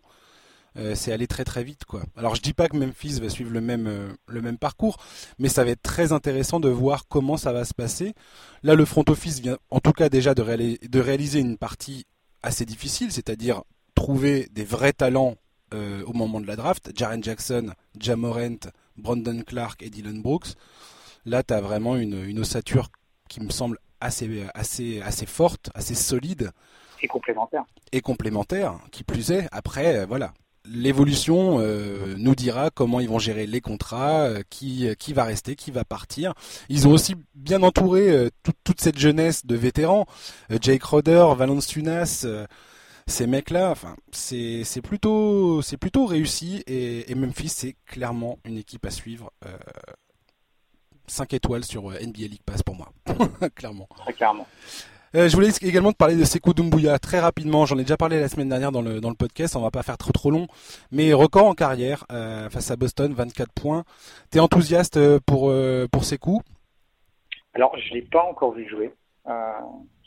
Euh, 0.76 0.94
c'est 0.94 1.12
allé 1.12 1.26
très 1.26 1.44
très 1.44 1.64
vite 1.64 1.84
quoi. 1.84 2.02
Alors 2.16 2.34
je 2.34 2.42
dis 2.42 2.52
pas 2.52 2.68
que 2.68 2.76
Memphis 2.76 3.20
va 3.20 3.28
suivre 3.28 3.52
le 3.52 3.60
même 3.60 3.86
euh, 3.86 4.08
le 4.26 4.42
même 4.42 4.58
parcours, 4.58 4.98
mais 5.38 5.48
ça 5.48 5.64
va 5.64 5.70
être 5.70 5.82
très 5.82 6.12
intéressant 6.12 6.60
de 6.60 6.68
voir 6.68 7.08
comment 7.08 7.36
ça 7.36 7.52
va 7.52 7.64
se 7.64 7.74
passer. 7.74 8.14
Là 8.62 8.74
le 8.74 8.84
front 8.84 9.04
office 9.08 9.40
vient 9.40 9.58
en 9.70 9.80
tout 9.80 9.92
cas 9.92 10.08
déjà 10.08 10.34
de, 10.34 11.00
réaliser 11.00 11.40
une 11.40 11.56
partie 11.56 12.06
assez 12.42 12.64
difficile, 12.64 13.12
c'est-à-dire 13.12 13.62
trouver 13.94 14.48
des 14.52 14.64
vrais 14.64 14.92
talents 14.92 15.36
euh, 15.74 16.02
au 16.04 16.12
moment 16.12 16.40
de 16.40 16.46
la 16.46 16.56
draft. 16.56 16.90
Jaren 16.94 17.22
Jackson, 17.22 17.72
Jamorent, 17.98 18.70
Brandon 18.96 19.42
Clark 19.46 19.82
et 19.82 19.90
Dylan 19.90 20.22
Brooks. 20.22 20.54
Là 21.24 21.42
tu 21.42 21.54
as 21.54 21.60
vraiment 21.60 21.96
une, 21.96 22.24
une 22.24 22.38
ossature 22.40 22.88
qui 23.28 23.40
me 23.40 23.50
semble 23.50 23.78
assez 24.00 24.46
assez 24.54 25.02
assez 25.02 25.26
forte, 25.26 25.70
assez 25.74 25.94
solide 25.94 26.52
et 27.02 27.08
complémentaire. 27.08 27.64
Et 27.92 28.00
complémentaire, 28.00 28.78
qui 28.90 29.04
plus 29.04 29.30
est. 29.30 29.46
Après, 29.52 30.04
voilà, 30.06 30.32
l'évolution 30.70 31.58
euh, 31.60 32.14
nous 32.16 32.34
dira 32.34 32.70
comment 32.70 33.00
ils 33.00 33.08
vont 33.08 33.18
gérer 33.18 33.46
les 33.46 33.60
contrats, 33.60 34.22
euh, 34.22 34.42
qui, 34.50 34.88
qui 34.98 35.12
va 35.12 35.24
rester, 35.24 35.56
qui 35.56 35.70
va 35.70 35.84
partir. 35.84 36.34
Ils 36.68 36.86
ont 36.88 36.92
aussi 36.92 37.14
bien 37.34 37.62
entouré 37.62 38.08
euh, 38.08 38.30
toute 38.64 38.80
cette 38.80 38.98
jeunesse 38.98 39.46
de 39.46 39.56
vétérans, 39.56 40.06
Jake 40.60 40.82
Roder, 40.82 41.26
Valence 41.36 41.66
Tunas, 41.66 42.26
ces 43.06 43.26
mecs-là. 43.26 43.70
Enfin, 43.70 43.96
c'est 44.12 44.82
plutôt 44.82 45.62
c'est 45.62 45.76
plutôt 45.76 46.06
réussi 46.06 46.62
et, 46.66 47.10
et 47.10 47.14
Memphis 47.14 47.48
c'est 47.48 47.76
clairement 47.86 48.38
une 48.44 48.58
équipe 48.58 48.84
à 48.86 48.90
suivre. 48.90 49.32
5 51.06 51.32
étoiles 51.32 51.64
sur 51.64 51.90
NBA 51.90 52.26
League 52.28 52.42
Pass 52.44 52.62
pour 52.62 52.76
moi, 52.76 52.92
clairement. 53.54 53.88
Très 54.04 54.12
clairement. 54.12 54.46
Euh, 55.14 55.28
je 55.28 55.34
voulais 55.34 55.48
également 55.62 55.92
te 55.92 55.96
parler 55.96 56.16
de 56.16 56.24
Sekou 56.24 56.52
Doumbouya 56.52 56.98
très 56.98 57.18
rapidement. 57.18 57.64
J'en 57.64 57.78
ai 57.78 57.82
déjà 57.82 57.96
parlé 57.96 58.20
la 58.20 58.28
semaine 58.28 58.50
dernière 58.50 58.72
dans 58.72 58.82
le, 58.82 59.00
dans 59.00 59.08
le 59.08 59.14
podcast. 59.14 59.56
On 59.56 59.62
va 59.62 59.70
pas 59.70 59.82
faire 59.82 59.96
trop 59.96 60.12
trop 60.12 60.30
long. 60.30 60.46
Mais 60.92 61.12
record 61.14 61.46
en 61.46 61.54
carrière 61.54 62.04
euh, 62.12 62.50
face 62.50 62.70
à 62.70 62.76
Boston, 62.76 63.14
24 63.14 63.52
points. 63.52 63.84
T'es 64.30 64.40
enthousiaste 64.40 64.98
euh, 64.98 65.18
pour, 65.24 65.52
pour 65.90 66.04
Sekou? 66.04 66.42
Alors, 67.54 67.76
je 67.78 67.94
l'ai 67.94 68.02
pas 68.02 68.22
encore 68.22 68.52
vu 68.52 68.68
jouer. 68.68 68.92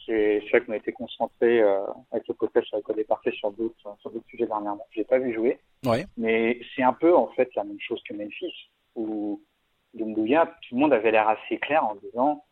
c'est 0.06 0.44
vrai 0.52 0.62
qu'on 0.62 0.74
a 0.74 0.78
été 0.78 0.92
concentré 0.92 1.62
avec 2.12 2.28
le 2.28 2.34
podcast 2.36 2.68
sur 2.68 2.78
la 2.78 3.04
parfait 3.04 3.32
sur 3.32 3.52
d'autres 3.52 3.76
sur 4.00 4.12
d'autres 4.12 4.28
sujets 4.28 4.46
dernièrement. 4.46 4.86
Je 4.92 5.00
l'ai 5.00 5.06
pas 5.06 5.18
vu 5.18 5.34
jouer. 5.34 5.60
Ouais. 5.84 6.06
Mais 6.16 6.60
c'est 6.76 6.84
un 6.84 6.94
peu 6.94 7.16
en 7.16 7.28
fait 7.30 7.50
la 7.56 7.64
même 7.64 7.80
chose 7.80 8.02
que 8.08 8.14
Memphis 8.14 8.70
où 8.96 9.42
Doumbouya, 9.96 10.46
tout 10.46 10.76
le 10.76 10.82
monde 10.82 10.94
avait 10.94 11.12
l'air 11.12 11.28
assez 11.28 11.58
clair 11.58 11.84
en 11.84 11.96
disant 11.96 12.44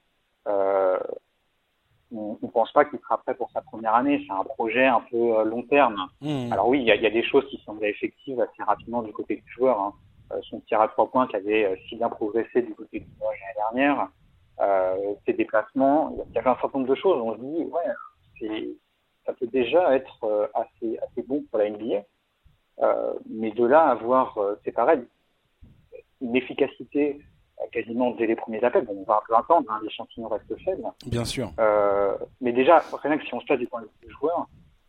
on 2.16 2.38
ne 2.42 2.48
pense 2.48 2.72
pas 2.72 2.86
qu'il 2.86 3.00
sera 3.00 3.18
prêt 3.20 3.36
pour 3.36 3.52
sa 3.52 3.62
première 3.62 3.96
année. 3.96 4.24
C'est 4.26 4.34
un 4.34 4.44
projet 4.44 4.86
un 4.86 5.02
peu 5.12 5.38
euh, 5.38 5.44
long 5.44 5.64
terme. 5.64 6.08
Mmh. 6.22 6.52
Alors 6.52 6.68
oui, 6.68 6.80
il 6.80 6.86
y 6.86 6.92
a, 6.92 6.96
y 6.96 7.06
a, 7.06 7.12
des 7.12 7.24
choses 7.24 7.46
qui 7.50 7.62
semblent 7.66 7.86
effectives 7.86 8.40
assez 8.42 8.64
rapidement 8.64 9.02
du 9.02 9.14
côté 9.14 9.36
du 9.36 9.52
joueur. 9.52 9.80
Hein. 9.80 9.94
Euh, 10.32 10.40
son 10.44 10.60
tir 10.62 10.80
à 10.80 10.88
trois 10.88 11.10
points 11.10 11.28
qui 11.28 11.36
avait 11.36 11.66
euh, 11.66 11.76
si 11.88 11.96
bien 11.96 12.10
progressé 12.10 12.62
du 12.62 12.74
côté 12.76 13.00
du 13.00 13.08
joueur 13.18 13.32
l'année 13.32 13.56
dernière, 13.56 14.10
euh, 14.62 15.14
ses 15.26 15.34
déplacements, 15.34 16.16
il 16.30 16.36
y 16.36 16.38
avait 16.38 16.50
un 16.50 16.58
certain 16.62 16.80
nombre 16.80 16.90
de 16.90 16.96
choses. 16.96 17.20
On 17.22 17.34
se 17.34 17.40
dit, 17.40 17.66
ouais, 17.72 18.70
ça 19.26 19.34
peut 19.34 19.48
déjà 19.48 19.96
être 19.96 20.50
assez, 20.54 20.98
assez 21.00 21.24
bon 21.24 21.44
pour 21.50 21.60
la 21.60 21.70
NBA. 21.70 22.04
mais 23.30 23.52
de 23.52 23.66
là 23.66 23.88
à 23.88 23.92
avoir, 23.92 24.38
c'est 24.64 24.72
pareil, 24.72 25.02
une 26.22 26.36
efficacité 26.36 27.20
quasiment 27.72 28.12
dès 28.12 28.28
les 28.28 28.36
premiers 28.36 28.64
appels. 28.64 28.86
Bon, 28.86 28.96
on 28.98 29.04
va 29.04 29.18
un 29.18 29.28
peu 29.28 29.36
attendre, 29.36 29.70
hein, 29.70 29.80
l'échantillon 29.84 30.28
reste 30.28 30.56
faible. 30.64 30.84
Bien 31.06 31.26
sûr. 31.26 31.52
Euh, 31.60 32.16
mais 32.42 32.52
déjà, 32.52 32.84
rien 33.04 33.18
que 33.18 33.26
si 33.26 33.34
on 33.34 33.40
se 33.40 33.46
place 33.46 33.60
du 33.60 33.68
point 33.68 33.82
de 33.82 33.86
vue 33.86 34.08
du 34.08 34.14
joueur, 34.14 34.48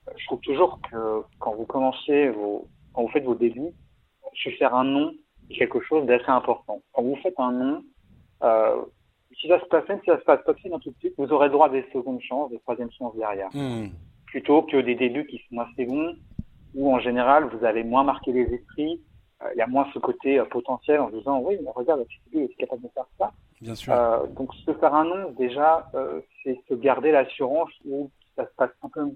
euh, 0.09 0.13
je 0.17 0.27
trouve 0.27 0.41
toujours 0.41 0.81
que 0.91 1.23
quand 1.39 1.55
vous 1.55 1.67
commencez 1.67 2.29
vos, 2.31 2.69
quand 2.93 3.03
vous 3.03 3.09
faites 3.09 3.25
vos 3.25 3.35
débuts, 3.35 3.73
se 4.35 4.51
faire 4.51 4.75
un 4.75 4.85
nom 4.85 5.13
est 5.51 5.57
quelque 5.57 5.81
chose 5.81 6.07
d'assez 6.07 6.29
important. 6.29 6.81
Quand 6.93 7.03
vous 7.03 7.17
faites 7.17 7.39
un 7.39 7.53
nom, 7.53 7.83
euh, 8.43 8.83
si 9.39 9.49
ça 9.49 9.61
se 9.61 9.67
passe 9.67 9.85
bien, 9.87 9.99
si 10.01 10.07
ça 10.07 10.19
se 10.19 10.25
passe 10.25 10.43
pas 10.45 10.53
bien 10.53 10.79
tout 10.79 10.91
de 10.91 10.99
suite, 10.99 11.15
vous 11.19 11.33
aurez 11.33 11.49
droit 11.51 11.67
à 11.67 11.71
des 11.71 11.85
secondes 11.93 12.21
chances, 12.21 12.51
des 12.51 12.59
troisièmes 12.61 12.91
chances 12.93 13.17
derrière. 13.17 13.49
Hmm. 13.53 13.89
Plutôt 14.27 14.63
que 14.63 14.77
des 14.77 14.95
débuts 14.95 15.27
qui 15.27 15.41
sont 15.49 15.59
assez 15.59 15.87
bons, 15.87 16.17
où 16.75 16.95
en 16.95 17.01
général 17.01 17.45
vous 17.45 17.65
avez 17.65 17.83
moins 17.83 18.05
marqué 18.05 18.33
les 18.33 18.43
esprits, 18.55 19.01
euh, 19.01 19.10
il 19.55 19.59
y 19.59 19.63
a 19.63 19.67
moins 19.67 19.87
ce 19.93 19.99
côté 19.99 20.39
euh, 20.39 20.45
potentiel 20.45 21.01
en 21.01 21.11
disant 21.11 21.41
oui, 21.41 21.57
mais 21.63 21.71
regarde, 21.75 22.05
tu 22.09 22.39
es 22.39 22.49
capable 22.59 22.83
de 22.83 22.89
faire 22.89 23.07
ça? 23.19 23.33
Bien 23.61 23.75
sûr. 23.75 23.93
Euh, 23.93 24.27
donc 24.27 24.55
se 24.55 24.73
faire 24.75 24.95
un 24.95 25.05
nom, 25.05 25.31
déjà, 25.33 25.91
c'est 26.43 26.59
se 26.69 26.75
garder 26.75 27.13
l'assurance 27.13 27.71
où 27.85 28.11
ça 28.37 28.47
se 28.47 28.55
passe 28.57 28.71
un 28.83 28.89
peu 28.89 29.07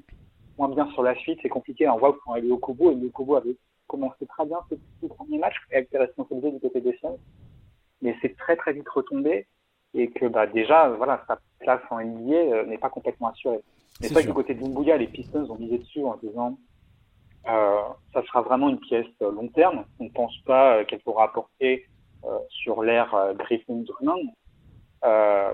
moins 0.59 0.69
bien 0.69 0.91
sur 0.93 1.03
la 1.03 1.15
suite. 1.17 1.39
C'est 1.43 1.49
compliqué. 1.49 1.89
On 1.89 1.99
voit 1.99 2.13
que 2.13 2.19
quand 2.25 2.35
elle 2.35 2.47
est 2.47 2.51
au 2.51 2.59
Kobo, 2.59 2.91
et 2.91 2.95
le 2.95 3.09
Kobo 3.09 3.37
avait 3.37 3.57
commencé 3.87 4.27
très 4.27 4.47
bien 4.47 4.59
ce, 4.71 4.77
ce 5.03 5.07
premier 5.07 5.39
match, 5.39 5.55
avec 5.71 5.87
été 5.87 5.99
responsabilisé 5.99 6.53
du 6.53 6.61
côté 6.61 6.81
des 6.81 6.97
Suns, 6.99 7.19
mais 8.03 8.17
c'est 8.23 8.37
très 8.37 8.57
très 8.57 8.73
vite 8.73 8.89
retombé 8.89 9.47
et 9.95 10.11
que 10.11 10.27
bah, 10.27 10.47
déjà, 10.47 10.89
voilà, 10.89 11.23
sa 11.29 11.39
place 11.61 11.81
en 11.91 12.01
NBA 12.03 12.65
n'est 12.65 12.79
pas 12.79 12.91
complètement 12.91 13.29
assurée. 13.29 13.61
Mais 14.01 14.09
c'est 14.09 14.15
vrai 14.15 14.23
que 14.23 14.29
du 14.29 14.35
côté 14.35 14.55
de 14.55 14.63
Dumbuya, 14.63 14.97
les 14.97 15.07
Pistons 15.07 15.49
ont 15.51 15.57
misé 15.57 15.79
dessus 15.79 16.05
en 16.05 16.17
disant 16.17 16.51
euh, 16.51 16.57
ça 17.47 18.23
sera 18.27 18.43
vraiment 18.43 18.69
une 18.69 18.81
pièce 18.81 19.07
euh, 19.23 19.31
long 19.33 19.49
terme. 19.49 19.85
On 19.99 20.05
ne 20.05 20.11
pense 20.11 20.37
pas 20.47 20.77
euh, 20.77 20.85
qu'elle 20.85 21.01
pourra 21.01 21.25
apporter 21.25 21.87
euh, 22.25 22.39
sur 22.49 22.83
l'ère 22.83 23.35
Griffin-Drummond. 23.39 24.33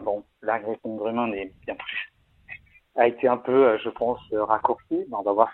bon, 0.03 0.25
l'ère 0.43 0.63
Griffin-Drummond 0.63 1.33
est 1.33 1.53
bien 1.67 1.75
plus 1.75 2.13
a 2.97 3.07
été 3.07 3.29
un 3.29 3.37
peu, 3.37 3.79
je 3.79 3.89
pense, 3.89 4.21
raccourci. 4.33 5.07
On 5.13 5.23
va 5.23 5.33
voir, 5.33 5.51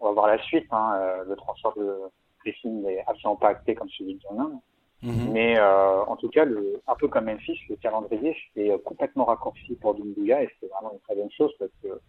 on 0.00 0.06
va 0.06 0.12
voir 0.12 0.26
la 0.26 0.42
suite. 0.42 0.66
Hein. 0.72 1.22
Le 1.26 1.34
transfert 1.36 1.72
de 1.76 1.98
Griffin 2.40 2.68
n'est 2.68 3.02
absolument 3.06 3.36
pas 3.36 3.50
acté 3.50 3.74
comme 3.76 3.88
celui 3.88 4.16
de 4.16 4.20
Drummond. 4.20 4.60
Mhm. 5.04 5.32
Mais 5.32 5.58
euh, 5.58 6.04
en 6.04 6.16
tout 6.16 6.30
cas, 6.30 6.46
le, 6.46 6.80
un 6.86 6.94
peu 6.94 7.08
comme 7.08 7.26
Memphis, 7.26 7.58
le 7.68 7.76
calendrier 7.76 8.34
est 8.56 8.82
complètement 8.84 9.26
raccourci 9.26 9.74
pour 9.76 9.94
Dumbuya 9.94 10.42
et 10.42 10.50
c'est 10.58 10.66
vraiment 10.68 10.92
une 10.92 11.00
très 11.00 11.14
bonne 11.14 11.30
chose 11.30 11.52
parce 11.58 11.70
que, 11.82 12.00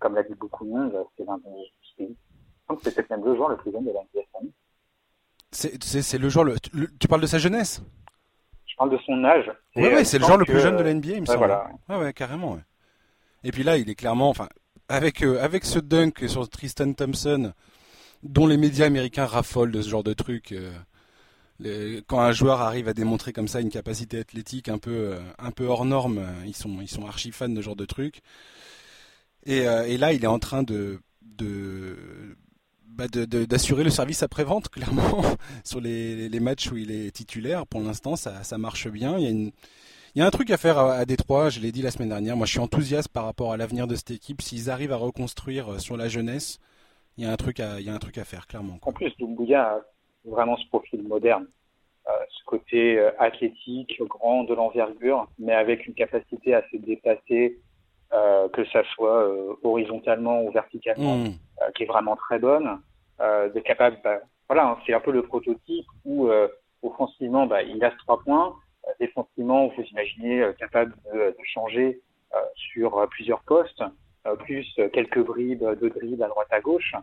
comme 0.00 0.16
l'a 0.16 0.24
dit 0.24 0.34
beaucoup 0.34 0.64
de 0.64 0.70
monde, 0.70 1.06
c'est 1.16 1.24
l'un 1.24 1.38
des 1.38 2.08
c'est 2.82 2.94
peut-être 2.94 3.10
même 3.10 3.24
le 3.24 3.34
joueur 3.36 3.48
le 3.48 3.56
plus 3.56 3.72
jeune 3.72 3.84
de 3.84 3.90
la 3.90 4.00
NBA 4.00 4.50
C'est 5.52 6.18
le 6.18 6.28
joueur. 6.28 6.44
Le, 6.44 6.56
tu 6.98 7.08
parles 7.08 7.22
de 7.22 7.26
sa 7.26 7.38
jeunesse? 7.38 7.82
Je 8.66 8.76
parle 8.76 8.90
de 8.90 8.98
son 9.04 9.24
âge. 9.24 9.50
Oui, 9.76 9.82
ouais, 9.84 10.04
c'est 10.04 10.18
le 10.18 10.24
joueur 10.24 10.38
le 10.38 10.44
plus 10.44 10.60
jeune 10.60 10.76
de 10.76 10.82
la 10.82 10.94
NBA, 10.94 11.08
il 11.08 11.20
me 11.22 11.26
semble. 11.26 11.38
Voilà. 11.38 11.70
Ouais, 11.88 11.96
ouais, 11.96 12.12
carrément. 12.12 12.58
Et 13.44 13.52
puis 13.52 13.62
là, 13.62 13.76
il 13.78 13.88
est 13.88 13.94
clairement, 13.94 14.28
enfin, 14.28 14.48
avec 14.88 15.22
euh, 15.22 15.42
avec 15.42 15.64
ce 15.64 15.78
dunk 15.78 16.28
sur 16.28 16.48
Tristan 16.48 16.92
Thompson, 16.92 17.52
dont 18.22 18.46
les 18.46 18.56
médias 18.56 18.86
américains 18.86 19.26
raffolent 19.26 19.72
de 19.72 19.82
ce 19.82 19.88
genre 19.88 20.04
de 20.04 20.12
truc. 20.12 20.52
Euh, 20.52 20.72
quand 22.06 22.20
un 22.20 22.32
joueur 22.32 22.62
arrive 22.62 22.88
à 22.88 22.94
démontrer 22.94 23.32
comme 23.34 23.48
ça 23.48 23.60
une 23.60 23.68
capacité 23.68 24.18
athlétique 24.18 24.68
un 24.68 24.78
peu 24.78 24.90
euh, 24.90 25.20
un 25.38 25.50
peu 25.50 25.66
hors 25.66 25.84
norme, 25.84 26.22
ils 26.46 26.56
sont 26.56 26.80
ils 26.80 26.88
sont 26.88 27.06
archi 27.06 27.32
fans 27.32 27.48
de 27.48 27.56
ce 27.56 27.60
genre 27.62 27.76
de 27.76 27.84
truc. 27.84 28.20
Et, 29.46 29.58
et 29.60 29.96
là, 29.96 30.12
il 30.12 30.22
est 30.22 30.26
en 30.28 30.38
train 30.38 30.62
de 30.62 31.00
de 31.22 31.96
bah, 32.90 33.06
d'assurer 33.08 33.84
le 33.84 33.90
service 33.90 34.22
après-vente, 34.22 34.68
clairement, 34.70 35.22
sur 35.64 35.80
les, 35.80 36.28
les, 36.28 36.40
matchs 36.40 36.70
où 36.70 36.76
il 36.76 36.90
est 36.90 37.10
titulaire. 37.10 37.66
Pour 37.66 37.80
l'instant, 37.80 38.16
ça, 38.16 38.42
ça, 38.42 38.58
marche 38.58 38.88
bien. 38.88 39.18
Il 39.18 39.24
y, 39.24 39.26
a 39.26 39.30
une, 39.30 39.50
il 40.14 40.18
y 40.18 40.22
a 40.22 40.26
un 40.26 40.30
truc 40.30 40.50
à 40.50 40.56
faire 40.56 40.78
à, 40.78 40.94
à 40.94 41.04
Détroit, 41.04 41.48
je 41.48 41.60
l'ai 41.60 41.72
dit 41.72 41.82
la 41.82 41.90
semaine 41.90 42.08
dernière. 42.08 42.36
Moi, 42.36 42.46
je 42.46 42.52
suis 42.52 42.60
enthousiaste 42.60 43.08
par 43.08 43.24
rapport 43.24 43.52
à 43.52 43.56
l'avenir 43.56 43.86
de 43.86 43.94
cette 43.94 44.10
équipe. 44.10 44.42
S'ils 44.42 44.70
arrivent 44.70 44.92
à 44.92 44.96
reconstruire 44.96 45.72
euh, 45.72 45.78
sur 45.78 45.96
la 45.96 46.08
jeunesse, 46.08 46.58
il 47.16 47.24
y 47.24 47.26
a 47.26 47.32
un 47.32 47.36
truc 47.36 47.60
à, 47.60 47.80
il 47.80 47.86
y 47.86 47.90
a 47.90 47.94
un 47.94 47.98
truc 47.98 48.18
à 48.18 48.24
faire, 48.24 48.46
clairement. 48.46 48.78
En 48.82 48.92
plus, 48.92 49.12
Dumbuya 49.18 49.62
a 49.62 49.80
vraiment 50.24 50.56
ce 50.56 50.66
profil 50.68 51.02
moderne. 51.02 51.46
Euh, 52.06 52.12
ce 52.30 52.44
côté 52.44 52.98
euh, 52.98 53.10
athlétique, 53.18 54.00
grand, 54.00 54.44
de 54.44 54.54
l'envergure, 54.54 55.28
mais 55.38 55.52
avec 55.52 55.86
une 55.86 55.94
capacité 55.94 56.54
à 56.54 56.62
se 56.70 56.76
déplacer, 56.78 57.58
euh, 58.12 58.48
que 58.48 58.64
ça 58.66 58.82
soit 58.94 59.22
euh, 59.22 59.54
horizontalement 59.62 60.42
ou 60.42 60.50
verticalement, 60.50 61.16
hmm. 61.16 61.32
qui 61.74 61.84
est 61.84 61.86
vraiment 61.86 62.16
très 62.16 62.38
bonne 62.38 62.80
euh, 63.20 63.50
de 63.50 63.60
capable, 63.60 63.98
bah, 64.02 64.18
voilà, 64.48 64.68
hein, 64.68 64.78
c'est 64.86 64.94
un 64.94 65.00
peu 65.00 65.12
le 65.12 65.22
prototype 65.22 65.86
où 66.04 66.28
euh, 66.28 66.48
offensivement, 66.82 67.46
bah, 67.46 67.62
il 67.62 67.82
a 67.84 67.90
trois 67.90 68.20
points. 68.20 68.54
Euh, 68.86 68.90
défensivement, 68.98 69.68
vous 69.68 69.82
imaginez 69.82 70.42
capable 70.58 70.94
de, 71.12 71.18
de 71.18 71.44
changer 71.44 72.00
sur 72.54 73.08
plusieurs 73.10 73.42
postes, 73.42 73.82
plus 74.44 74.64
quelques 74.92 75.18
bribes 75.18 75.64
de 75.64 75.88
dribble 75.88 76.22
à 76.22 76.28
droite 76.28 76.46
à 76.50 76.60
gauche. 76.60 76.94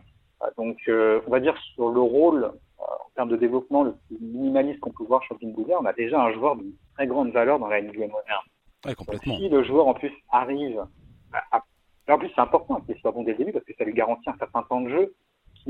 donc, 0.56 0.78
on 0.88 1.30
va 1.30 1.38
dire 1.38 1.54
sur 1.74 1.90
le 1.90 2.00
rôle 2.00 2.50
en 2.78 3.10
termes 3.14 3.28
de 3.28 3.36
développement 3.36 3.82
le 3.82 3.92
plus 4.06 4.16
minimaliste 4.20 4.80
qu'on 4.80 4.90
peut 4.90 5.04
voir 5.04 5.22
sur 5.24 5.36
Bouddha, 5.42 5.74
on 5.78 5.84
a 5.84 5.92
déjà 5.92 6.18
un 6.18 6.32
joueur 6.32 6.56
de 6.56 6.64
très 6.94 7.06
grande 7.06 7.30
valeur 7.32 7.58
dans 7.58 7.68
la 7.68 7.82
NBA 7.82 8.06
moderne. 8.06 8.46
Ouais, 8.86 8.94
complètement. 8.94 9.36
si 9.36 9.48
le 9.48 9.64
joueur 9.64 9.88
en 9.88 9.94
plus 9.94 10.12
arrive 10.30 10.84
à, 11.32 11.62
en 12.08 12.18
plus 12.18 12.30
c'est 12.34 12.40
important 12.40 12.80
qu'il 12.80 12.96
soit 12.98 13.10
bon 13.10 13.22
dès 13.22 13.32
le 13.32 13.38
début 13.38 13.52
parce 13.52 13.64
que 13.64 13.74
ça 13.76 13.84
lui 13.84 13.92
garantit 13.92 14.30
un 14.30 14.36
certain 14.38 14.62
temps 14.62 14.80
de 14.80 14.88
jeu 14.88 15.14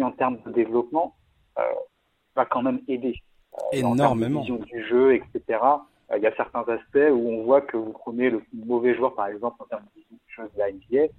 en 0.02 0.12
termes 0.12 0.38
de 0.44 0.52
développement 0.52 1.14
euh, 1.58 1.62
va 2.36 2.44
quand 2.44 2.62
même 2.62 2.80
aider. 2.88 3.14
Euh, 3.54 3.58
Énormément. 3.72 4.40
En 4.40 4.56
du 4.56 4.84
jeu, 4.86 5.14
etc. 5.14 5.60
Euh, 6.10 6.16
il 6.16 6.22
y 6.22 6.26
a 6.26 6.34
certains 6.36 6.62
aspects 6.62 7.10
où 7.10 7.30
on 7.30 7.44
voit 7.44 7.60
que 7.60 7.76
vous 7.76 7.92
prenez 7.92 8.30
le 8.30 8.42
mauvais 8.52 8.94
joueur, 8.94 9.14
par 9.14 9.26
exemple, 9.26 9.56
en 9.60 9.66
termes 9.66 9.84
de 9.84 10.00
vision 10.00 10.44
de 10.54 10.58
la 10.58 10.70
NBA, 10.70 11.12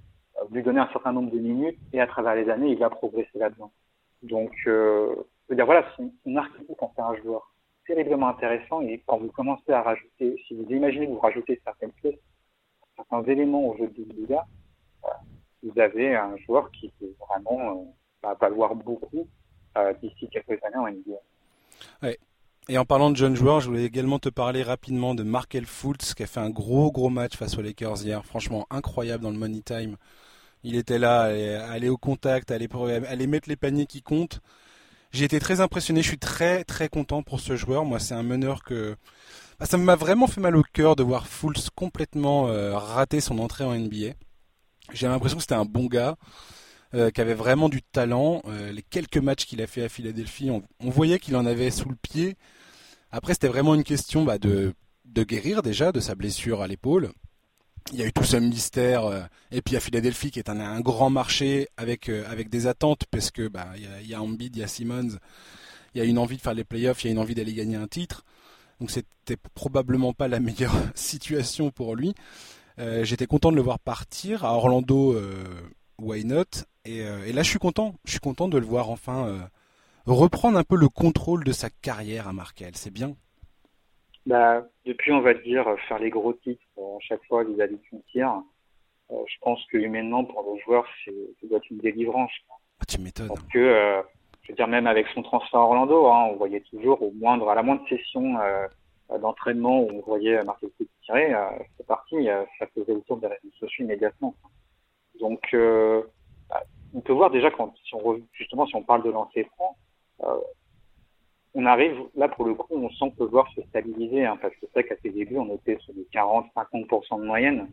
vous 0.48 0.54
lui 0.54 0.62
donnez 0.62 0.80
un 0.80 0.88
certain 0.92 1.12
nombre 1.12 1.30
de 1.30 1.38
minutes 1.38 1.78
et 1.92 2.00
à 2.00 2.06
travers 2.06 2.34
les 2.34 2.48
années, 2.48 2.70
il 2.70 2.78
va 2.78 2.88
progresser 2.88 3.38
là-dedans. 3.38 3.70
Donc, 4.22 4.52
euh, 4.66 5.14
je 5.44 5.50
veux 5.50 5.56
dire, 5.56 5.66
voilà, 5.66 5.84
son, 5.96 6.12
son 6.24 6.36
archétype 6.36 6.80
en 6.80 6.88
fait 6.88 7.02
un 7.02 7.14
joueur 7.16 7.52
terriblement 7.90 8.28
intéressant 8.28 8.82
et 8.82 9.02
quand 9.04 9.18
vous 9.18 9.32
commencez 9.32 9.72
à 9.72 9.82
rajouter, 9.82 10.36
si 10.46 10.54
vous 10.54 10.66
imaginez 10.70 11.06
que 11.06 11.12
vous 11.12 11.18
rajoutez 11.18 11.60
certaines 11.64 11.92
pièces, 11.92 12.20
certains 12.96 13.22
éléments 13.24 13.66
au 13.66 13.76
jeu 13.76 13.88
de 13.88 14.04
Liga, 14.14 14.46
vous 15.62 15.78
avez 15.80 16.14
un 16.14 16.36
joueur 16.46 16.70
qui 16.70 16.92
peut 17.00 17.12
vraiment 17.28 17.94
va 18.22 18.34
valoir 18.34 18.74
beaucoup 18.74 19.26
euh, 19.76 19.92
d'ici 20.02 20.28
quelques 20.30 20.62
années 20.64 20.76
en 20.76 20.88
NBA. 20.88 21.16
Ouais. 22.02 22.18
Et 22.68 22.78
en 22.78 22.84
parlant 22.84 23.10
de 23.10 23.16
jeunes 23.16 23.34
joueurs, 23.34 23.60
je 23.60 23.68
voulais 23.68 23.84
également 23.84 24.20
te 24.20 24.28
parler 24.28 24.62
rapidement 24.62 25.14
de 25.16 25.24
Markel 25.24 25.66
Fultz 25.66 26.14
qui 26.14 26.22
a 26.22 26.26
fait 26.26 26.40
un 26.40 26.50
gros 26.50 26.92
gros 26.92 27.08
match 27.08 27.36
face 27.36 27.58
aux 27.58 27.62
Lakers 27.62 28.04
hier. 28.04 28.24
Franchement 28.24 28.66
incroyable 28.70 29.24
dans 29.24 29.30
le 29.30 29.38
money 29.38 29.62
time. 29.62 29.96
Il 30.62 30.76
était 30.76 30.98
là, 30.98 31.22
aller 31.72 31.88
au 31.88 31.96
contact, 31.96 32.52
aller, 32.52 32.68
aller 33.08 33.26
mettre 33.26 33.48
les 33.48 33.56
paniers 33.56 33.86
qui 33.86 34.02
comptent. 34.02 34.40
J'ai 35.12 35.24
été 35.24 35.40
très 35.40 35.60
impressionné, 35.60 36.02
je 36.02 36.08
suis 36.08 36.18
très 36.18 36.64
très 36.64 36.88
content 36.88 37.22
pour 37.22 37.40
ce 37.40 37.56
joueur. 37.56 37.84
Moi, 37.84 37.98
c'est 37.98 38.14
un 38.14 38.22
meneur 38.22 38.62
que 38.62 38.96
bah, 39.58 39.66
ça 39.66 39.76
m'a 39.76 39.96
vraiment 39.96 40.26
fait 40.26 40.40
mal 40.40 40.56
au 40.56 40.62
cœur 40.62 40.96
de 40.96 41.02
voir 41.02 41.26
Fultz 41.26 41.68
complètement 41.74 42.48
euh, 42.48 42.76
rater 42.76 43.20
son 43.20 43.38
entrée 43.38 43.64
en 43.64 43.74
NBA. 43.74 44.14
J'ai 44.92 45.08
l'impression 45.08 45.36
que 45.36 45.42
c'était 45.42 45.54
un 45.54 45.64
bon 45.64 45.86
gars. 45.86 46.16
Euh, 46.92 47.10
qui 47.10 47.20
avait 47.20 47.34
vraiment 47.34 47.68
du 47.68 47.82
talent. 47.82 48.42
Euh, 48.46 48.72
les 48.72 48.82
quelques 48.82 49.18
matchs 49.18 49.46
qu'il 49.46 49.62
a 49.62 49.68
fait 49.68 49.84
à 49.84 49.88
Philadelphie, 49.88 50.50
on, 50.50 50.90
voyait 50.90 51.20
qu'il 51.20 51.36
en 51.36 51.46
avait 51.46 51.70
sous 51.70 51.88
le 51.88 51.94
pied. 51.94 52.36
Après, 53.12 53.32
c'était 53.32 53.46
vraiment 53.46 53.76
une 53.76 53.84
question 53.84 54.24
bah, 54.24 54.38
de, 54.38 54.74
de 55.04 55.22
guérir 55.22 55.62
déjà 55.62 55.92
de 55.92 56.00
sa 56.00 56.16
blessure 56.16 56.62
à 56.62 56.66
l'épaule. 56.66 57.12
Il 57.92 57.98
y 57.98 58.02
a 58.02 58.06
eu 58.06 58.12
tout 58.12 58.24
ce 58.24 58.36
mystère. 58.36 59.04
Euh, 59.04 59.22
et 59.50 59.62
puis 59.62 59.76
à 59.76 59.80
Philadelphie, 59.80 60.30
qui 60.30 60.38
est 60.38 60.48
un, 60.48 60.80
grand 60.80 61.10
marché 61.10 61.68
avec, 61.76 62.08
avec 62.08 62.48
des 62.48 62.66
attentes, 62.66 63.04
parce 63.10 63.30
que 63.30 63.48
bah, 63.48 63.68
il, 63.76 63.82
y 63.82 64.14
a, 64.14 64.20
il 64.20 64.38
il 64.40 64.56
y 64.56 64.62
a 64.62 64.68
Simmons, 64.68 65.18
il 65.94 65.98
y 65.98 66.00
a 66.00 66.04
une 66.04 66.18
envie 66.18 66.36
de 66.36 66.42
faire 66.42 66.54
les 66.54 66.64
playoffs, 66.64 67.02
il 67.04 67.08
y 67.08 67.10
a 67.10 67.12
une 67.12 67.18
envie 67.18 67.34
d'aller 67.34 67.54
gagner 67.54 67.76
un 67.76 67.88
titre. 67.88 68.24
Donc 68.80 68.90
c'était 68.90 69.36
probablement 69.54 70.12
pas 70.12 70.28
la 70.28 70.40
meilleure 70.40 70.74
situation 70.94 71.70
pour 71.70 71.96
lui. 71.96 72.14
J'étais 73.02 73.26
content 73.26 73.50
de 73.50 73.56
le 73.56 73.62
voir 73.62 73.78
partir. 73.78 74.46
À 74.46 74.54
Orlando, 74.54 75.14
why 75.98 76.24
not? 76.24 76.64
Euh, 76.88 77.24
et, 77.24 77.32
là, 77.32 77.42
je 77.42 77.50
suis 77.50 77.58
content. 77.58 77.94
Je 78.04 78.12
suis 78.12 78.20
content 78.20 78.48
de 78.48 78.58
le 78.58 78.66
voir 78.66 78.90
enfin 78.90 79.26
euh, 79.26 79.40
reprendre 80.06 80.58
un 80.58 80.64
peu 80.64 80.76
le 80.76 80.88
contrôle 80.88 81.44
de 81.44 81.52
sa 81.52 81.70
carrière 81.70 82.28
à 82.28 82.32
Markel. 82.32 82.72
C'est 82.74 82.90
bien. 82.90 83.16
Bah, 84.30 84.64
depuis, 84.86 85.10
on 85.10 85.20
va 85.20 85.34
dire, 85.34 85.66
faire 85.88 85.98
les 85.98 86.10
gros 86.10 86.32
titres 86.32 86.62
à 86.78 87.00
chaque 87.00 87.24
fois 87.26 87.42
vis-à-vis 87.42 87.78
du 87.78 88.02
tir, 88.12 88.42
euh, 89.10 89.16
je 89.26 89.34
pense 89.40 89.60
que 89.66 89.76
humainement, 89.76 90.24
pour 90.24 90.54
le 90.54 90.60
joueur, 90.60 90.86
c'est, 91.04 91.12
ça 91.40 91.46
doit 91.48 91.58
être 91.58 91.70
une 91.70 91.78
délivrance. 91.78 92.30
Ah, 92.78 92.84
tu 92.86 93.00
m'étonnes. 93.00 93.26
Parce 93.26 93.42
que, 93.48 94.02
je 94.42 94.52
veux 94.52 94.54
dire, 94.54 94.68
même 94.68 94.86
avec 94.86 95.08
son 95.14 95.22
transfert 95.22 95.58
à 95.58 95.64
Orlando, 95.64 96.06
hein, 96.06 96.28
on 96.30 96.36
voyait 96.36 96.60
toujours 96.60 97.02
au 97.02 97.10
moindre, 97.10 97.50
à 97.50 97.56
la 97.56 97.62
moindre 97.62 97.86
session 97.88 98.36
d'entraînement 99.20 99.80
où 99.82 99.90
on 99.90 100.00
voyait 100.02 100.42
Markel 100.44 100.70
tirer, 101.04 101.34
c'est 101.76 101.86
parti, 101.86 102.28
ça 102.58 102.66
faisait 102.68 102.94
le 102.94 103.00
tour 103.02 103.18
des 103.18 103.26
réseaux 103.26 103.50
sociaux 103.58 103.84
immédiatement. 103.84 104.34
Donc, 105.18 105.54
on 106.94 107.00
peut 107.00 107.12
voir 107.12 107.30
déjà 107.30 107.50
quand 107.50 107.74
si 107.84 107.94
on 107.94 108.20
justement 108.32 108.66
si 108.66 108.76
on 108.76 108.82
parle 108.82 109.02
de 109.02 109.10
lancer 109.10 109.44
franc, 109.56 109.76
euh, 110.22 110.38
on 111.54 111.66
arrive 111.66 111.96
là 112.14 112.28
pour 112.28 112.44
le 112.44 112.54
coup, 112.54 112.66
on 112.70 112.90
sent 112.90 113.12
que 113.16 113.24
le 113.24 113.30
joueur 113.30 113.48
se 113.54 113.62
stabiliser 113.62 114.24
hein, 114.24 114.38
parce 114.40 114.54
que 114.54 114.60
c'est 114.62 114.80
vrai 114.80 114.84
qu'à 114.84 114.94
ses 115.02 115.10
débuts 115.10 115.38
on 115.38 115.54
était 115.54 115.78
sur 115.80 115.92
des 115.94 116.06
40-50% 116.12 117.20
de 117.20 117.26
moyenne, 117.26 117.68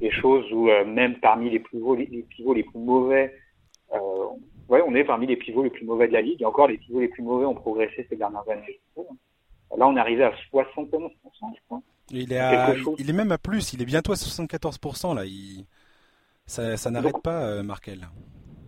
des 0.00 0.10
choses 0.10 0.50
où 0.52 0.68
euh, 0.68 0.84
même 0.84 1.18
parmi 1.20 1.50
les 1.50 1.58
pivots 1.58 1.96
les, 1.96 2.06
les, 2.06 2.22
pivots 2.22 2.54
les 2.54 2.62
plus 2.62 2.78
mauvais, 2.78 3.34
euh, 3.92 4.26
ouais 4.68 4.82
on 4.86 4.94
est 4.94 5.04
parmi 5.04 5.26
les 5.26 5.36
pivots 5.36 5.64
les 5.64 5.70
plus 5.70 5.84
mauvais 5.84 6.08
de 6.08 6.12
la 6.12 6.20
ligue 6.20 6.42
et 6.42 6.44
encore 6.44 6.68
les 6.68 6.78
pivots 6.78 7.00
les 7.00 7.08
plus 7.08 7.22
mauvais 7.22 7.46
ont 7.46 7.54
progressé 7.54 8.06
ces 8.08 8.16
dernières 8.16 8.48
années. 8.48 8.80
Là, 9.76 9.86
on 9.86 9.96
est 9.96 10.00
arrivé 10.00 10.24
à 10.24 10.32
71%, 10.52 11.10
je 11.54 11.60
crois. 11.66 11.80
Il 12.10 12.32
est, 12.32 12.38
à, 12.38 12.74
il 12.96 13.10
est 13.10 13.12
même 13.12 13.32
à 13.32 13.38
plus, 13.38 13.74
il 13.74 13.82
est 13.82 13.84
bientôt 13.84 14.12
à 14.12 14.14
74% 14.14 15.14
là. 15.14 15.26
Il... 15.26 15.66
Ça, 16.46 16.78
ça 16.78 16.90
n'arrête 16.90 17.20
pas, 17.22 17.42
euh, 17.42 17.62
Markel. 17.62 18.08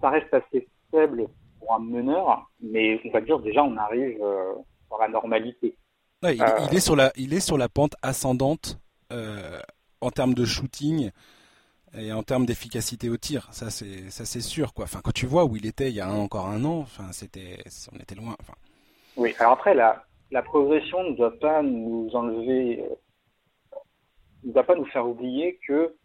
Ça 0.02 0.10
reste 0.10 0.32
assez 0.34 0.68
faible 0.90 1.26
pour 1.70 1.76
un 1.76 1.84
meneur, 1.84 2.50
mais 2.60 3.00
on 3.04 3.10
va 3.10 3.20
dire 3.20 3.38
déjà 3.38 3.62
on 3.62 3.76
arrive 3.76 4.18
euh, 4.22 4.54
dans 4.90 4.98
la 4.98 5.08
normalité. 5.08 5.76
Ouais, 6.22 6.36
il, 6.36 6.44
il, 6.70 6.76
est 6.76 6.80
sur 6.80 6.96
la, 6.96 7.12
il 7.16 7.32
est 7.32 7.40
sur 7.40 7.56
la 7.56 7.68
pente 7.68 7.94
ascendante 8.02 8.78
en 10.00 10.10
termes 10.10 10.34
de 10.34 10.44
shooting 10.44 11.10
et 11.96 12.12
en 12.12 12.22
termes 12.22 12.46
d'efficacité 12.46 13.08
au 13.08 13.16
tir, 13.16 13.48
ça 13.50 13.70
c'est 13.70 14.10
ça 14.10 14.24
c'est 14.24 14.40
sûr 14.40 14.72
quoi. 14.72 14.84
Enfin 14.84 15.00
quand 15.02 15.12
tu 15.12 15.26
vois 15.26 15.44
où 15.44 15.56
il 15.56 15.66
était 15.66 15.88
il 15.90 15.96
y 15.96 16.00
a 16.00 16.08
encore 16.08 16.46
un 16.46 16.64
an, 16.64 16.78
enfin 16.78 17.10
c'était 17.12 17.58
on 17.92 17.98
était 17.98 18.14
loin. 18.14 18.36
Enfin. 18.40 18.54
Oui, 19.16 19.34
alors 19.38 19.52
après 19.52 19.74
la 19.74 20.04
la 20.30 20.42
progression 20.42 21.02
ne 21.02 21.16
doit 21.16 21.36
pas 21.38 21.62
nous 21.62 22.08
enlever, 22.14 22.84
euh, 22.84 23.76
ne 24.44 24.52
doit 24.52 24.62
pas 24.64 24.76
nous 24.76 24.86
faire 24.86 25.06
oublier 25.06 25.58
que 25.66 25.96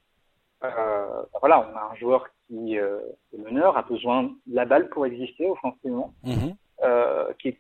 euh, 0.64 1.24
voilà 1.40 1.70
on 1.70 1.76
a 1.76 1.92
un 1.92 1.96
joueur 1.96 2.28
qui 2.48 2.78
euh, 2.78 3.00
est 3.34 3.38
meneur, 3.38 3.78
a 3.78 3.84
besoin 3.84 4.24
de 4.24 4.56
la 4.56 4.66
balle 4.66 4.90
pour 4.90 5.06
exister 5.06 5.50
offensivement, 5.50 6.14
mm-hmm. 6.24 6.56
euh, 6.84 7.34
qui 7.40 7.50
est 7.50 7.60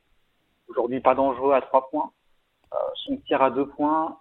aujourd'hui 0.67 0.99
pas 0.99 1.15
dangereux 1.15 1.53
à 1.53 1.61
trois 1.61 1.89
points. 1.89 2.11
Euh, 2.73 2.77
son 2.95 3.17
tir 3.17 3.41
à 3.41 3.51
deux 3.51 3.67
points 3.67 4.17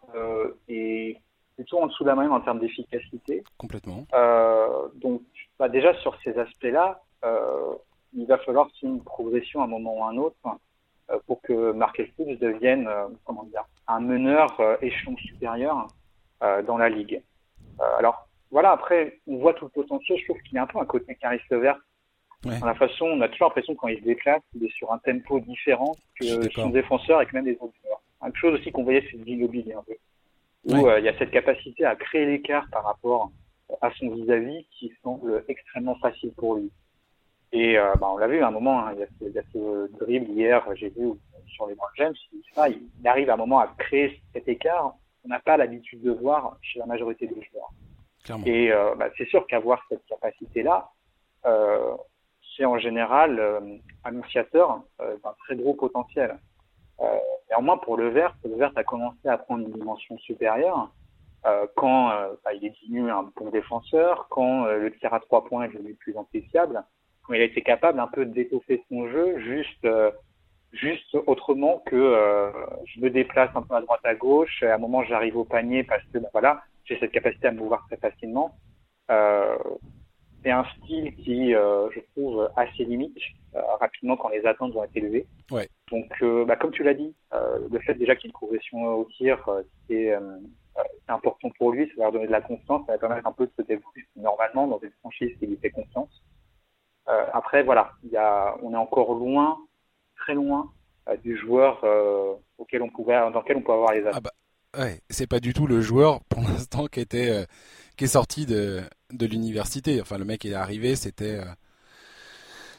est 0.69 1.19
plutôt 1.57 1.81
en 1.81 1.87
dessous 1.87 2.05
de 2.05 2.09
la 2.09 2.15
moyenne 2.15 2.33
en 2.33 2.41
termes 2.41 2.61
d'efficacité. 2.61 3.43
Complètement. 3.59 4.07
Euh, 4.15 4.89
donc, 4.97 5.23
bah, 5.59 5.69
déjà 5.69 5.95
sur 6.01 6.17
ces 6.23 6.37
aspects-là, 6.39 7.03
euh, 7.25 7.75
il 8.15 8.27
va 8.27 8.39
falloir 8.39 8.69
qu'il 8.69 8.89
y 8.89 8.93
ait 8.93 8.95
une 8.95 9.03
progression 9.03 9.61
à 9.61 9.65
un 9.65 9.69
moment 9.69 9.99
ou 9.99 10.05
à 10.05 10.09
un 10.09 10.17
autre 10.17 10.37
euh, 11.11 11.19
pour 11.27 11.41
que 11.43 11.73
Markel 11.73 12.09
Fultz 12.17 12.39
devienne, 12.39 12.87
euh, 12.87 13.07
comment 13.25 13.45
dire, 13.45 13.65
un 13.87 14.01
meneur 14.01 14.59
euh, 14.61 14.77
échelon 14.81 15.17
supérieur 15.17 15.87
euh, 16.43 16.63
dans 16.63 16.79
la 16.79 16.89
ligue. 16.89 17.23
alors, 17.99 18.29
voilà, 18.51 18.73
après, 18.73 19.21
on 19.27 19.39
voit 19.39 19.55
tout 19.55 19.65
le 19.65 19.71
potentiel. 19.71 20.19
Je 20.19 20.25
trouve 20.25 20.41
qu'il 20.43 20.57
est 20.57 20.61
un 20.61 20.67
peu 20.67 20.79
un 20.79 20.85
côté 20.85 21.15
Caris 21.17 21.41
Levert. 21.51 21.79
Ouais. 22.45 22.59
Dans 22.59 22.67
la 22.67 22.75
façon, 22.75 23.07
on 23.07 23.21
a 23.23 23.29
toujours 23.29 23.49
l'impression 23.49 23.75
quand 23.75 23.89
il 23.89 23.99
se 23.99 24.05
déplace, 24.05 24.43
il 24.55 24.65
est 24.65 24.77
sur 24.77 24.93
un 24.93 24.99
tempo 24.99 25.41
différent 25.41 25.97
que 26.21 26.51
son 26.51 26.69
défenseur 26.69 27.23
et 27.23 27.27
que 27.27 27.33
même 27.35 27.47
les 27.47 27.57
autres 27.61 27.75
joueurs. 27.83 28.03
Une 28.25 28.37
chose 28.37 28.61
aussi 28.61 28.71
qu'on 28.71 28.85
voyait, 28.85 29.03
c'est 29.11 29.17
l'immobilier 29.17 29.73
un 29.73 29.83
peu 29.83 29.95
où 30.67 30.87
euh, 30.87 30.99
il 30.99 31.05
y 31.05 31.09
a 31.09 31.19
cette 31.19 31.31
capacité 31.31 31.85
à 31.85 31.95
créer 31.97 32.27
l'écart 32.27 32.67
par 32.71 32.85
rapport 32.85 33.31
à 33.81 33.91
son 33.99 34.11
vis-à-vis 34.11 34.67
qui 34.71 34.93
semble 35.03 35.45
extrêmement 35.49 35.97
facile 35.97 36.33
pour 36.37 36.57
lui. 36.57 36.71
Et 37.53 37.79
euh, 37.79 37.93
bah, 38.01 38.09
on 38.11 38.17
l'a 38.17 38.27
vu 38.27 38.43
à 38.43 38.49
un 38.49 38.51
moment, 38.51 38.85
hein, 38.85 38.93
il, 38.95 39.01
y 39.01 39.03
a 39.03 39.07
ce, 39.07 39.29
il, 39.29 39.33
y 39.33 39.39
a 39.39 39.43
ce, 39.53 39.99
dribble 39.99 40.31
hier, 40.31 40.67
j'ai 40.75 40.89
vu 40.89 41.13
sur 41.47 41.67
les 41.67 41.75
Grand 41.75 41.87
James, 41.97 42.15
il, 42.33 42.43
il, 43.01 43.09
arrive 43.09 43.31
à 43.31 43.35
un 43.35 43.37
moment 43.37 43.61
à 43.61 43.69
créer 43.79 44.21
cet 44.33 44.49
écart 44.49 44.95
qu'on 45.23 45.29
n'a 45.29 45.39
pas 45.39 45.57
l'habitude 45.57 46.03
de 46.03 46.11
voir 46.11 46.57
chez 46.63 46.79
la 46.81 46.87
majorité 46.87 47.27
des 47.27 47.35
joueurs. 47.35 47.71
Et 48.47 48.73
euh, 48.73 48.95
bah, 48.97 49.09
c'est 49.17 49.29
sûr 49.29 49.47
qu'avoir 49.47 49.83
cette 49.89 50.05
capacité-là, 50.07 50.89
euh, 51.47 51.95
c'est 52.57 52.65
en 52.65 52.79
général 52.79 53.39
euh, 53.39 53.61
annonciateur 54.03 54.83
euh, 55.01 55.17
d'un 55.23 55.35
très 55.45 55.57
gros 55.57 55.75
potentiel. 55.75 56.39
Euh, 57.01 57.19
néanmoins, 57.51 57.77
pour 57.79 57.97
le 57.97 58.09
vert, 58.09 58.35
le 58.45 58.57
vert 58.57 58.73
a 58.77 58.85
commencé 58.85 59.29
à 59.29 59.37
prendre 59.37 59.67
une 59.67 59.73
dimension 59.73 60.17
supérieure 60.19 60.91
euh, 61.47 61.67
quand 61.77 62.09
bah, 62.45 62.55
il 62.55 62.65
est 62.65 62.75
devenu 62.83 63.11
un 63.11 63.31
bon 63.37 63.51
défenseur, 63.51 64.29
quand 64.31 64.65
le 64.67 64.91
tir 64.93 65.13
à 65.13 65.21
trois 65.21 65.45
points 65.45 65.65
est 65.65 65.69
devenu 65.69 65.93
de 65.93 66.25
plus 66.25 66.43
fiable, 66.51 66.83
quand 67.23 67.35
il 67.35 67.41
a 67.43 67.45
été 67.45 67.61
capable 67.61 68.01
un 68.01 68.07
peu 68.07 68.25
d'étoffer 68.25 68.83
son 68.89 69.09
jeu, 69.09 69.39
juste 69.41 69.87
juste 70.75 71.17
autrement 71.27 71.83
que 71.87 71.97
euh, 71.97 72.51
je 72.87 73.01
me 73.01 73.11
déplace 73.11 73.51
un 73.55 73.63
peu 73.63 73.75
à 73.75 73.81
droite 73.81 74.01
à 74.05 74.15
gauche, 74.15 74.63
et 74.63 74.67
à 74.67 74.75
un 74.75 74.79
moment 74.79 75.03
j'arrive 75.05 75.37
au 75.37 75.45
panier 75.45 75.85
parce 75.85 76.03
que 76.13 76.19
bah, 76.19 76.29
voilà, 76.33 76.63
j'ai 76.85 76.99
cette 76.99 77.13
capacité 77.13 77.49
à 77.49 77.53
me 77.53 77.59
mouvoir 77.59 77.85
très 77.87 77.97
facilement. 77.97 78.57
Euh, 79.11 79.57
c'est 80.45 80.51
un 80.51 80.65
style 80.77 81.15
qui, 81.17 81.55
euh, 81.55 81.89
je 81.91 82.01
trouve, 82.13 82.51
assez 82.55 82.85
limite 82.85 83.17
euh, 83.55 83.61
rapidement 83.81 84.17
quand 84.17 84.29
les 84.29 84.45
attentes 84.45 84.75
vont 84.75 84.85
être 84.85 84.97
élevées. 84.97 85.27
Ouais. 85.51 85.69
Donc, 85.91 86.11
euh, 86.23 86.45
bah, 86.45 86.57
comme 86.57 86.71
tu 86.71 86.83
l'as 86.83 86.95
dit, 86.95 87.15
euh, 87.33 87.67
le 87.71 87.79
fait 87.81 87.95
déjà 87.95 88.15
qu'il 88.15 88.25
y 88.25 88.29
ait 88.29 88.31
une 88.31 88.35
progression 88.35 88.85
au 88.85 89.05
tir, 89.17 89.39
c'est 89.89 90.13
important 91.09 91.51
pour 91.59 91.73
lui, 91.73 91.87
ça 91.89 91.95
va 91.97 92.03
leur 92.05 92.13
donner 92.13 92.27
de 92.27 92.33
la 92.33 92.41
confiance, 92.41 92.85
ça 92.87 92.93
va 92.93 92.99
permettre 92.99 93.27
un 93.27 93.33
peu 93.33 93.47
de 93.47 93.53
se 93.57 93.63
développer 93.63 94.05
normalement 94.17 94.67
dans 94.67 94.81
une 94.81 94.91
franchise 95.01 95.31
qui 95.39 95.47
lui 95.47 95.57
fait 95.57 95.71
confiance. 95.71 96.23
après, 97.07 97.63
voilà, 97.63 97.93
il 98.03 98.11
y 98.11 98.17
a, 98.17 98.57
on 98.63 98.73
est 98.73 98.77
encore 98.77 99.15
loin, 99.15 99.59
très 100.17 100.35
loin 100.35 100.73
du 101.23 101.37
joueur 101.37 101.85
auquel 102.59 102.83
on 102.83 102.89
pouvait, 102.89 103.15
dans 103.31 103.41
lequel 103.41 103.59
on 103.59 103.63
peut 103.63 103.73
avoir 103.73 103.93
les 103.93 104.01
attentes. 104.01 104.15
Ah 104.17 104.21
bah, 104.21 104.33
ouais, 104.79 105.01
c'est 105.11 105.27
pas 105.27 105.41
du 105.41 105.53
tout 105.53 105.67
le 105.67 105.81
joueur 105.81 106.23
pour 106.25 106.43
l'instant 106.43 106.87
qui 106.87 107.01
était 107.01 107.47
qui 107.97 108.05
est 108.05 108.09
sorti 108.09 108.47
de, 108.47 108.83
de 109.13 109.27
l'université. 109.27 110.01
Enfin, 110.01 110.19
le 110.19 110.25
mec 110.25 110.45
est 110.45 110.55
arrivé, 110.55 110.97
c'était 110.97 111.39
euh, 111.39 111.45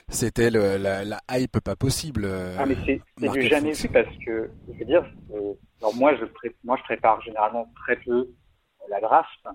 c'était 0.09 0.49
la, 0.49 1.03
la, 1.03 1.19
hype 1.31 1.59
pas 1.59 1.75
possible. 1.75 2.25
Euh, 2.25 2.55
ah 2.59 2.65
mais 2.65 2.75
c'est 2.85 3.01
du 3.29 3.41
jamais 3.43 3.71
vu 3.71 3.89
parce 3.89 4.15
que 4.25 4.51
je 4.67 4.79
veux 4.79 4.85
dire, 4.85 5.05
euh, 5.33 5.53
alors 5.81 5.95
moi 5.95 6.15
je 6.15 6.25
pré 6.25 6.55
moi 6.63 6.77
je 6.77 6.83
prépare 6.83 7.21
généralement 7.21 7.71
très 7.75 7.95
peu 7.97 8.29
la 8.89 8.99
draft, 9.01 9.47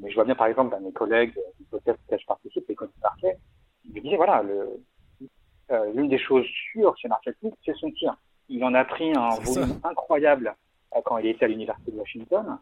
mais 0.00 0.10
je 0.10 0.14
vois 0.14 0.24
bien 0.24 0.34
par 0.34 0.48
exemple 0.48 0.74
à 0.74 0.80
mes 0.80 0.92
collègues 0.92 1.34
du 1.58 1.64
podcast 1.66 1.98
auquel 2.06 2.18
je 2.20 2.26
participe, 2.26 2.68
les 2.68 2.74
coachs 2.74 2.90
Parquet, 3.00 3.36
ils 3.84 3.92
me 3.94 4.00
disaient 4.00 4.16
voilà 4.16 4.42
l'une 5.94 6.08
des 6.08 6.18
choses 6.18 6.46
sûres 6.72 6.96
chez 6.96 7.08
Marquet 7.08 7.32
c'est 7.64 7.76
son 7.76 7.90
tir. 7.92 8.16
Il 8.48 8.62
en 8.64 8.74
a 8.74 8.84
pris 8.84 9.12
un 9.16 9.30
volume 9.40 9.80
ça. 9.82 9.88
incroyable 9.88 10.54
quand 11.04 11.18
il 11.18 11.26
était 11.26 11.44
à 11.44 11.48
l'université 11.48 11.90
de 11.92 11.96
Washington. 11.96 12.58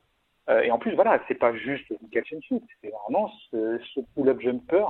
Euh, 0.51 0.61
et 0.61 0.71
en 0.71 0.79
plus, 0.79 0.95
voilà, 0.95 1.21
c'est 1.27 1.35
pas 1.35 1.55
juste 1.55 1.91
du 2.03 2.09
catch 2.11 2.33
and 2.35 2.41
shoot, 2.43 2.63
c'est 2.83 2.91
vraiment 2.91 3.31
ce, 3.51 3.81
ce 3.95 4.01
pull-up 4.15 4.41
jumper 4.41 4.85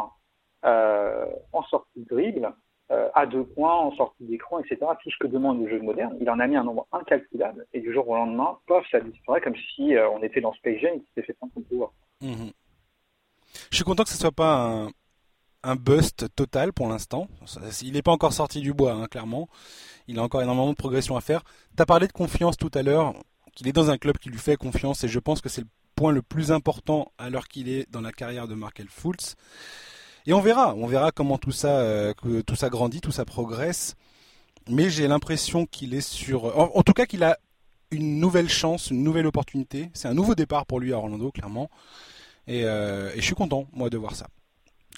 euh, 0.64 1.26
en 1.52 1.62
sortie 1.64 2.00
de 2.00 2.07
dribble, 2.09 2.52
euh, 2.90 3.09
à 3.14 3.26
deux 3.26 3.44
points, 3.44 3.74
en 3.74 3.92
sortie 3.96 4.24
d'écran, 4.24 4.61
etc. 4.61 4.78
Tout 5.02 5.11
ce 5.11 5.16
que 5.18 5.26
demande 5.26 5.62
le 5.62 5.68
jeu 5.68 5.80
moderne. 5.80 6.16
Il 6.20 6.28
en 6.28 6.38
a 6.38 6.46
mis 6.46 6.57
un 6.57 6.64
nombre 6.64 6.87
incalculable 6.92 7.66
et 7.72 7.80
du 7.80 7.92
jour 7.92 8.09
au 8.09 8.14
lendemain, 8.14 8.59
pof, 8.66 8.85
ça 8.90 9.00
disparaît 9.00 9.40
comme 9.40 9.57
si 9.74 9.94
euh, 9.94 10.09
on 10.11 10.22
était 10.22 10.40
dans 10.40 10.52
Space 10.54 10.80
Jam 10.80 10.94
et 10.94 10.98
qu'il 10.98 11.09
s'était 11.14 11.33
fait 11.33 11.37
sans 11.40 11.48
pouvoir. 11.48 11.92
Mmh. 12.20 12.50
Je 13.70 13.76
suis 13.76 13.85
content 13.85 14.02
que 14.02 14.11
ce 14.11 14.18
soit 14.18 14.33
pas 14.33 14.66
un, 14.66 14.88
un 15.62 15.76
bust 15.76 16.35
total 16.35 16.72
pour 16.72 16.88
l'instant. 16.88 17.26
Il 17.83 17.92
n'est 17.92 18.02
pas 18.02 18.12
encore 18.12 18.33
sorti 18.33 18.61
du 18.61 18.72
bois, 18.74 18.92
hein, 18.92 19.07
clairement. 19.07 19.48
Il 20.07 20.18
a 20.18 20.22
encore 20.22 20.42
énormément 20.42 20.70
de 20.70 20.76
progression 20.76 21.16
à 21.16 21.20
faire. 21.20 21.42
Tu 21.76 21.83
as 21.83 21.87
parlé 21.87 22.07
de 22.07 22.12
confiance 22.12 22.57
tout 22.57 22.70
à 22.74 22.83
l'heure 22.83 23.14
qu'il 23.55 23.69
est 23.69 23.73
dans 23.73 23.90
un 23.90 23.99
club 23.99 24.19
qui 24.19 24.31
lui 24.31 24.38
fait 24.38 24.57
confiance 24.57 25.05
et 25.05 25.09
je 25.09 25.19
pense 25.19 25.40
que 25.40 25.49
c'est 25.49 25.61
le 25.62 25.69
point 25.95 26.12
le 26.12 26.23
plus 26.23 26.53
important 26.53 27.12
l'heure 27.31 27.49
qu'il 27.49 27.69
est 27.69 27.90
dans 27.90 28.01
la 28.01 28.12
carrière 28.12 28.49
de 28.49 28.55
Markel 28.55 28.88
Fultz. 28.88 29.37
Et 30.27 30.33
on 30.33 30.40
verra, 30.40 30.75
on 30.75 30.87
verra 30.87 31.12
comment 31.12 31.38
tout 31.38 31.53
ça, 31.53 31.81
euh, 31.81 32.12
tout 32.47 32.57
ça 32.57 32.71
grandit, 32.71 33.01
tout 33.01 33.12
ça 33.12 33.25
progresse. 33.25 33.95
Mais 34.69 34.88
j'ai 34.88 35.07
l'impression 35.07 35.67
qu'il 35.67 35.95
est 35.95 36.01
sur, 36.01 36.59
en, 36.59 36.83
tout 36.83 36.95
cas 36.95 37.05
qu'il 37.05 37.23
a 37.23 37.37
une 37.90 38.19
nouvelle 38.19 38.49
chance, 38.49 38.90
une 38.90 39.03
nouvelle 39.03 39.27
opportunité. 39.27 39.90
C'est 39.93 40.09
un 40.09 40.14
nouveau 40.14 40.35
départ 40.35 40.64
pour 40.64 40.81
lui 40.81 40.95
à 40.95 40.97
Orlando, 40.97 41.31
clairement. 41.31 41.69
Et, 42.47 42.64
euh, 42.64 43.11
je 43.14 43.21
suis 43.21 43.35
content, 43.35 43.67
moi, 43.73 43.90
de 43.90 43.99
voir 43.99 44.14
ça, 44.14 44.27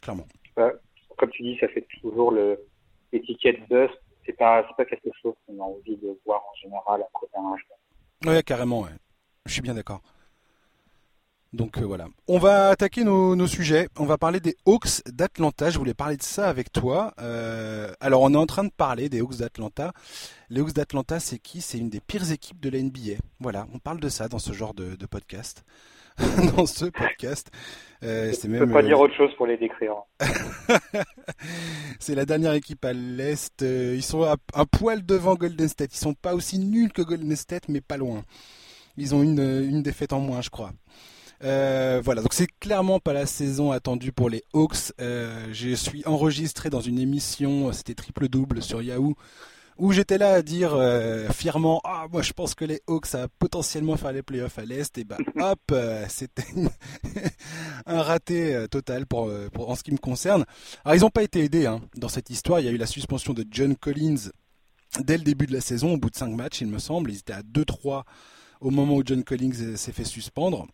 clairement. 0.01 0.27
Euh, 0.59 0.71
comme 1.19 1.31
tu 1.31 1.43
dis, 1.43 1.59
ça 1.59 1.67
fait 1.69 1.87
toujours 2.01 2.33
l'étiquette 3.13 3.69
bust. 3.69 3.95
C'est 4.25 4.33
pas, 4.33 4.63
pas 4.77 4.85
quelque 4.85 5.11
chose 5.21 5.35
qu'on 5.47 5.59
a 5.59 5.65
envie 5.65 5.97
de 5.97 6.17
voir 6.25 6.43
en 6.49 6.55
général 6.63 7.03
après 7.03 7.27
un. 7.37 7.57
Ouais, 8.25 8.43
carrément, 8.43 8.83
ouais. 8.83 8.91
Je 9.45 9.53
suis 9.53 9.63
bien 9.63 9.75
d'accord. 9.75 10.01
Donc 11.53 11.79
euh, 11.79 11.87
voilà. 11.87 12.09
On 12.29 12.39
va 12.39 12.69
attaquer 12.69 13.05
nos, 13.05 13.35
nos, 13.35 13.47
sujets. 13.47 13.89
On 13.97 14.05
va 14.05 14.19
parler 14.19 14.41
des 14.41 14.57
Hawks 14.67 15.03
d'Atlanta. 15.07 15.71
Je 15.71 15.79
voulais 15.79 15.95
parler 15.95 16.17
de 16.17 16.23
ça 16.23 16.49
avec 16.49 16.71
toi. 16.73 17.15
Euh, 17.21 17.93
alors 18.01 18.23
on 18.23 18.35
est 18.35 18.39
en 18.39 18.47
train 18.47 18.65
de 18.65 18.71
parler 18.71 19.09
des 19.09 19.21
Hawks 19.21 19.37
d'Atlanta. 19.37 19.93
Les 20.51 20.61
Hawks 20.61 20.73
d'Atlanta, 20.73 21.19
c'est 21.19 21.39
qui? 21.39 21.63
C'est 21.63 21.79
une 21.79 21.89
des 21.89 22.01
pires 22.01 22.31
équipes 22.31 22.61
de 22.61 22.69
la 22.69 22.83
NBA. 22.83 23.23
Voilà, 23.41 23.67
on 23.73 23.79
parle 23.79 24.01
de 24.01 24.09
ça 24.09 24.29
dans 24.29 24.39
ce 24.39 24.53
genre 24.53 24.75
de, 24.75 24.97
de 24.97 25.07
podcast. 25.07 25.65
dans 26.57 26.67
ce 26.67 26.87
podcast. 26.87 27.51
Euh, 28.03 28.33
c'est 28.33 28.49
même. 28.49 28.67
peux 28.67 28.73
pas 28.73 28.83
dire 28.83 29.01
autre 29.01 29.15
chose 29.15 29.31
pour 29.37 29.47
les 29.47 29.57
décrire. 29.57 29.95
c'est 31.99 32.15
la 32.15 32.27
dernière 32.27 32.53
équipe 32.53 32.85
à 32.85 32.93
l'est. 32.93 33.63
Euh, 33.63 33.95
ils 33.97 34.03
sont 34.03 34.23
à, 34.23 34.37
un 34.55 34.65
poil 34.67 35.05
devant 35.05 35.35
Golden 35.35 35.69
State. 35.69 35.95
Ils 35.95 35.99
sont 35.99 36.15
pas 36.15 36.35
aussi 36.35 36.59
nuls 36.59 36.93
que 36.93 37.03
Golden 37.03 37.35
State, 37.37 37.69
mais 37.69 37.81
pas 37.81 37.97
loin. 37.97 38.23
Ils 38.97 39.15
ont 39.15 39.23
une, 39.23 39.41
une 39.41 39.83
défaite 39.83 40.13
en 40.13 40.21
moins, 40.21 40.41
je 40.41 40.51
crois. 40.51 40.73
Euh, 41.45 42.01
voilà, 42.03 42.23
donc 42.23 42.33
c'est 42.33 42.49
clairement 42.61 42.99
pas 42.99 43.13
la 43.13 43.27
saison 43.27 43.71
attendue 43.71 44.13
pour 44.13 44.31
les 44.31 44.43
Hawks. 44.55 44.93
Euh, 45.01 45.47
je 45.53 45.75
suis 45.75 46.03
enregistré 46.07 46.71
dans 46.71 46.81
une 46.81 46.99
émission, 46.99 47.73
c'était 47.73 47.95
triple 47.95 48.29
double 48.29 48.63
sur 48.63 48.83
Yahoo, 48.83 49.15
où 49.79 49.93
j'étais 49.93 50.19
là 50.19 50.33
à 50.35 50.43
dire 50.43 50.75
euh, 50.75 51.29
fièrement 51.31 51.81
ah 51.85 52.07
moi 52.11 52.23
je 52.23 52.33
pense 52.33 52.55
que 52.55 52.65
les 52.65 52.81
Hawks 52.87 53.07
ça 53.07 53.19
va 53.19 53.29
potentiellement 53.29 53.97
faire 53.97 54.13
les 54.13 54.23
playoffs 54.23 54.59
à 54.59 54.65
l'est 54.65 54.97
et 54.99 55.05
bah 55.05 55.19
hop 55.41 55.61
euh, 55.73 56.05
c'était 56.09 56.47
un 57.87 58.03
raté 58.03 58.55
euh, 58.55 58.67
total 58.67 59.07
pour, 59.07 59.31
pour, 59.53 59.71
en 59.71 59.75
ce 59.75 59.83
qui 59.83 59.93
me 59.93 59.99
concerne. 59.99 60.45
Alors 60.85 60.97
ils 60.97 61.01
n'ont 61.01 61.11
pas 61.11 61.23
été 61.23 61.45
aidés 61.45 61.67
hein, 61.67 61.81
dans 61.97 62.09
cette 62.09 62.31
histoire. 62.31 62.61
Il 62.61 62.67
y 62.67 62.69
a 62.69 62.73
eu 62.73 62.79
la 62.79 62.87
suspension 62.87 63.33
de 63.33 63.45
John 63.51 63.77
Collins 63.77 64.31
dès 65.01 65.19
le 65.19 65.25
début 65.25 65.47
de 65.47 65.53
la 65.53 65.61
saison, 65.61 65.95
au 65.95 65.97
bout 65.99 66.11
de 66.11 66.17
5 66.17 66.29
matchs, 66.29 66.61
il 66.61 66.69
me 66.69 66.79
semble. 66.79 67.11
Ils 67.11 67.19
étaient 67.19 67.33
à 67.33 67.43
2-3 67.43 68.05
au 68.61 68.71
moment 68.71 68.97
où 68.97 69.03
John 69.05 69.23
Collins 69.23 69.77
s'est 69.77 69.93
fait 69.93 70.05
suspendre. 70.05 70.67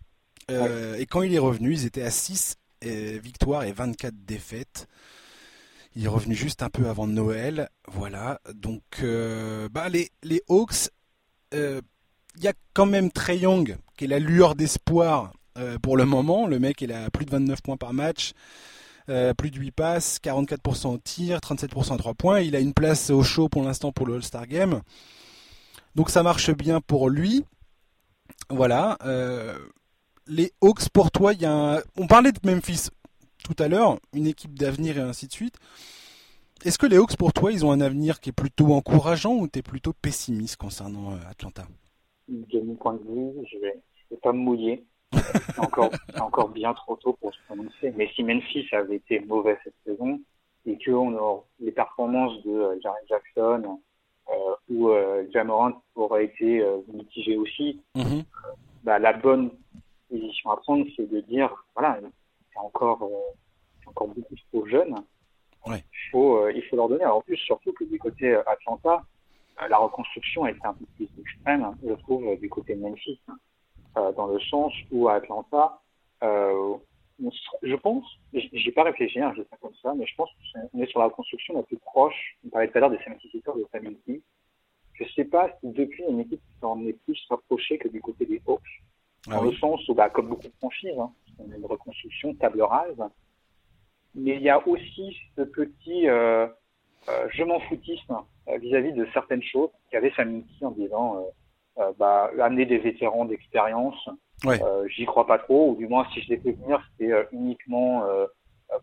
Et 0.48 1.06
quand 1.06 1.22
il 1.22 1.34
est 1.34 1.38
revenu, 1.38 1.72
ils 1.72 1.86
étaient 1.86 2.02
à 2.02 2.10
6 2.10 2.56
victoires 2.82 3.64
et 3.64 3.72
24 3.72 4.14
défaites. 4.24 4.86
Il 5.94 6.04
est 6.04 6.08
revenu 6.08 6.34
juste 6.34 6.62
un 6.62 6.70
peu 6.70 6.88
avant 6.88 7.06
Noël. 7.06 7.68
Voilà. 7.86 8.40
Donc, 8.54 8.82
bah, 9.70 9.88
les, 9.88 10.42
Hawks, 10.48 10.90
il 11.52 12.42
y 12.42 12.48
a 12.48 12.54
quand 12.72 12.86
même 12.86 13.10
Trey 13.10 13.38
Young, 13.38 13.76
qui 13.96 14.04
est 14.04 14.08
la 14.08 14.18
lueur 14.18 14.54
d'espoir 14.54 15.32
euh, 15.58 15.78
pour 15.78 15.96
le 15.96 16.04
moment. 16.04 16.46
Le 16.46 16.58
mec, 16.58 16.80
il 16.80 16.92
a 16.92 17.10
plus 17.10 17.26
de 17.26 17.30
29 17.30 17.60
points 17.62 17.76
par 17.76 17.92
match, 17.92 18.32
euh, 19.08 19.34
plus 19.34 19.50
de 19.50 19.58
8 19.58 19.70
passes, 19.72 20.18
44% 20.22 20.94
au 20.94 20.98
tir, 20.98 21.38
37% 21.38 21.94
à 21.94 21.98
3 21.98 22.14
points. 22.14 22.40
Il 22.40 22.56
a 22.56 22.60
une 22.60 22.72
place 22.72 23.10
au 23.10 23.22
show 23.22 23.48
pour 23.48 23.62
l'instant 23.62 23.92
pour 23.92 24.06
le 24.06 24.14
All-Star 24.14 24.46
Game. 24.46 24.80
Donc 25.94 26.08
ça 26.08 26.22
marche 26.22 26.50
bien 26.52 26.80
pour 26.80 27.10
lui. 27.10 27.44
Voilà. 28.48 28.96
Euh, 29.04 29.58
les 30.26 30.52
Hawks, 30.62 30.88
pour 30.88 31.10
toi, 31.10 31.34
il 31.34 31.42
y 31.42 31.46
a 31.46 31.82
on 31.96 32.06
parlait 32.06 32.32
de 32.32 32.38
Memphis 32.44 32.88
tout 33.42 33.56
à 33.58 33.68
l'heure, 33.68 33.98
une 34.12 34.26
équipe 34.26 34.58
d'avenir 34.58 34.98
et 34.98 35.02
ainsi 35.02 35.26
de 35.26 35.32
suite. 35.32 35.56
Est-ce 36.64 36.78
que 36.78 36.86
les 36.86 36.96
Hawks, 36.96 37.16
pour 37.16 37.32
toi, 37.32 37.50
ils 37.50 37.66
ont 37.66 37.72
un 37.72 37.80
avenir 37.80 38.20
qui 38.20 38.30
est 38.30 38.32
plutôt 38.32 38.72
encourageant 38.72 39.34
ou 39.34 39.48
tu 39.48 39.58
es 39.58 39.62
plutôt 39.62 39.92
pessimiste 39.92 40.56
concernant 40.56 41.16
Atlanta? 41.28 41.64
De 42.28 42.60
mon 42.60 42.76
point 42.76 42.94
de 42.94 43.02
vue, 43.02 43.46
je 43.52 43.58
vais, 43.58 43.80
vais 44.10 44.16
pas 44.18 44.32
me 44.32 44.38
mouiller. 44.38 44.84
C'est 45.12 45.58
encore, 45.58 45.90
encore 46.20 46.48
bien 46.48 46.72
trop 46.74 46.96
tôt 46.96 47.14
pour 47.20 47.34
se 47.34 47.38
prononcer. 47.46 47.92
Mais 47.96 48.08
si 48.14 48.22
Memphis 48.22 48.66
avait 48.72 48.96
été 48.96 49.20
mauvais 49.20 49.58
cette 49.64 49.74
saison 49.84 50.20
et 50.64 50.78
que 50.78 50.90
on 50.92 51.42
les 51.60 51.72
performances 51.72 52.40
de 52.44 52.50
euh, 52.50 52.80
Jaren 52.80 53.04
Jackson 53.08 53.78
euh, 54.30 54.34
ou 54.70 54.88
euh, 54.88 55.26
Jamorant 55.32 55.82
auraient 55.96 56.26
été 56.26 56.60
euh, 56.60 56.78
mitigées 56.92 57.36
aussi, 57.36 57.80
mm-hmm. 57.96 58.24
bah, 58.84 58.98
la 58.98 59.12
bonne 59.12 59.50
position 60.08 60.50
à 60.50 60.56
prendre, 60.58 60.86
c'est 60.96 61.10
de 61.10 61.20
dire, 61.20 61.52
voilà, 61.74 61.98
c'est 62.52 62.58
encore, 62.58 63.08
encore 63.86 64.08
beaucoup 64.08 64.34
trop 64.50 64.66
jeune. 64.66 64.94
Ouais. 65.66 65.84
Il, 65.92 66.10
faut, 66.10 66.48
il 66.48 66.62
faut 66.64 66.76
leur 66.76 66.88
donner. 66.88 67.06
en 67.06 67.20
plus, 67.20 67.36
surtout 67.36 67.72
que 67.72 67.84
du 67.84 67.98
côté 67.98 68.34
Atlanta, 68.46 69.02
euh, 69.60 69.68
la 69.68 69.78
reconstruction 69.78 70.44
a 70.44 70.50
été 70.50 70.60
un 70.64 70.74
peu 70.74 70.86
plus 70.96 71.08
extrême, 71.18 71.76
je 71.86 71.92
trouve, 71.94 72.38
du 72.38 72.48
côté 72.48 72.74
Memphis, 72.74 73.20
euh, 73.96 74.12
dans 74.12 74.26
le 74.26 74.40
sens 74.40 74.72
où 74.90 75.08
à 75.08 75.14
Atlanta, 75.14 75.80
euh, 76.22 76.76
je 77.62 77.74
pense, 77.76 78.04
j'ai 78.32 78.72
pas 78.72 78.84
réfléchi, 78.84 79.20
hein, 79.20 79.32
je 79.36 79.42
sais 79.42 79.56
comme 79.60 79.74
ça, 79.82 79.94
mais 79.94 80.06
je 80.06 80.14
pense 80.16 80.30
qu'on 80.72 80.82
est 80.82 80.86
sur 80.86 81.00
la 81.00 81.10
construction 81.10 81.54
la 81.54 81.62
plus 81.62 81.76
proche, 81.76 82.36
on 82.44 82.48
parlait 82.48 82.68
tout 82.68 82.78
à 82.78 82.80
l'heure 82.80 82.90
des 82.90 82.98
76ers 82.98 83.58
de 83.58 83.66
Family. 83.70 84.22
Je 84.94 85.04
sais 85.14 85.24
pas 85.24 85.50
si 85.60 85.70
depuis 85.70 86.02
une 86.08 86.20
équipe 86.20 86.40
s'en 86.60 86.80
est 86.86 86.92
plus 87.04 87.18
rapprochée 87.28 87.78
que 87.78 87.88
du 87.88 88.00
côté 88.00 88.26
des 88.26 88.40
Hawks. 88.46 88.62
Ah 89.28 89.36
dans 89.36 89.44
le 89.44 89.52
sens 89.54 89.88
où, 89.88 89.94
bah, 89.94 90.10
comme 90.10 90.28
beaucoup 90.28 90.48
de 90.48 90.54
franchises, 90.58 90.98
hein, 90.98 91.12
on 91.38 91.50
a 91.50 91.56
une 91.56 91.66
reconstruction 91.66 92.34
table 92.34 92.62
rase. 92.62 93.02
Mais 94.14 94.36
il 94.36 94.42
y 94.42 94.50
a 94.50 94.66
aussi 94.66 95.16
ce 95.36 95.42
petit, 95.42 96.08
euh, 96.08 96.46
euh, 97.08 97.28
je 97.30 97.44
m'en 97.44 97.60
foutisme 97.60 98.16
euh, 98.48 98.58
vis-à-vis 98.58 98.92
de 98.92 99.06
certaines 99.12 99.42
choses 99.42 99.70
qui 99.90 99.96
avaient 99.96 100.12
Samiki 100.12 100.64
en 100.64 100.72
disant 100.72 101.26
bah, 101.98 102.30
amener 102.38 102.66
des 102.66 102.76
vétérans 102.76 103.24
d'expérience, 103.24 104.08
j'y 104.88 105.06
crois 105.06 105.26
pas 105.26 105.38
trop, 105.38 105.70
ou 105.70 105.76
du 105.76 105.88
moins 105.88 106.06
si 106.12 106.20
je 106.20 106.28
l'ai 106.28 106.36
fait 106.36 106.52
venir, 106.52 106.86
c'était 106.90 107.26
uniquement 107.32 108.06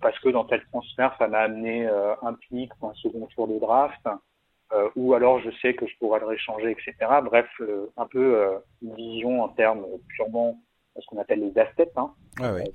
parce 0.02 0.18
que 0.20 0.30
dans 0.30 0.44
tel 0.46 0.66
transfert, 0.72 1.16
ça 1.20 1.28
m'a 1.28 1.42
amené 1.42 1.88
un 1.88 2.34
pic 2.34 2.72
ou 2.82 2.88
un 2.88 2.94
second 2.96 3.28
tour 3.28 3.48
de 3.48 3.60
draft, 3.60 4.02
ou 4.96 5.14
alors 5.14 5.40
je 5.40 5.52
sais 5.62 5.76
que 5.76 5.86
je 5.86 5.96
pourrais 6.00 6.20
le 6.20 6.26
réchanger, 6.26 6.72
etc. 6.72 6.96
Bref, 7.24 7.48
un 7.96 8.08
peu 8.08 8.60
une 8.82 8.96
vision 8.96 9.44
en 9.44 9.50
termes 9.50 9.86
purement 10.16 10.60
ce 11.02 11.08
qu'on 11.08 11.20
appelle 11.20 11.42
les 11.42 11.58
assets, 11.60 11.92
hein, 11.96 12.14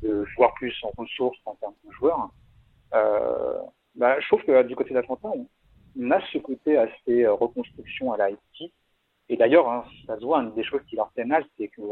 de 0.02 0.24
jouer 0.24 0.46
plus 0.56 0.74
en 0.82 0.90
ressources 0.96 1.38
en 1.46 1.54
termes 1.54 1.74
de 1.84 1.92
joueurs. 1.92 2.30
Euh, 2.94 3.58
bah, 3.94 4.18
je 4.20 4.26
trouve 4.26 4.42
que 4.44 4.62
du 4.62 4.76
côté 4.76 4.94
d'Atlanta, 4.94 5.28
on, 5.28 5.46
on, 6.00 6.10
a 6.10 6.20
ce 6.32 6.38
côté 6.38 6.76
assez 6.76 7.24
euh, 7.24 7.32
reconstruction 7.32 8.12
à 8.12 8.16
la 8.16 8.30
IT. 8.30 8.72
Et 9.28 9.36
d'ailleurs, 9.36 9.68
hein, 9.68 9.84
ça 10.06 10.18
se 10.18 10.24
voit, 10.24 10.38
une 10.40 10.54
des 10.54 10.64
choses 10.64 10.82
qui 10.88 10.96
leur 10.96 11.10
fait 11.12 11.24
mal, 11.24 11.44
c'est 11.56 11.68
que 11.68 11.82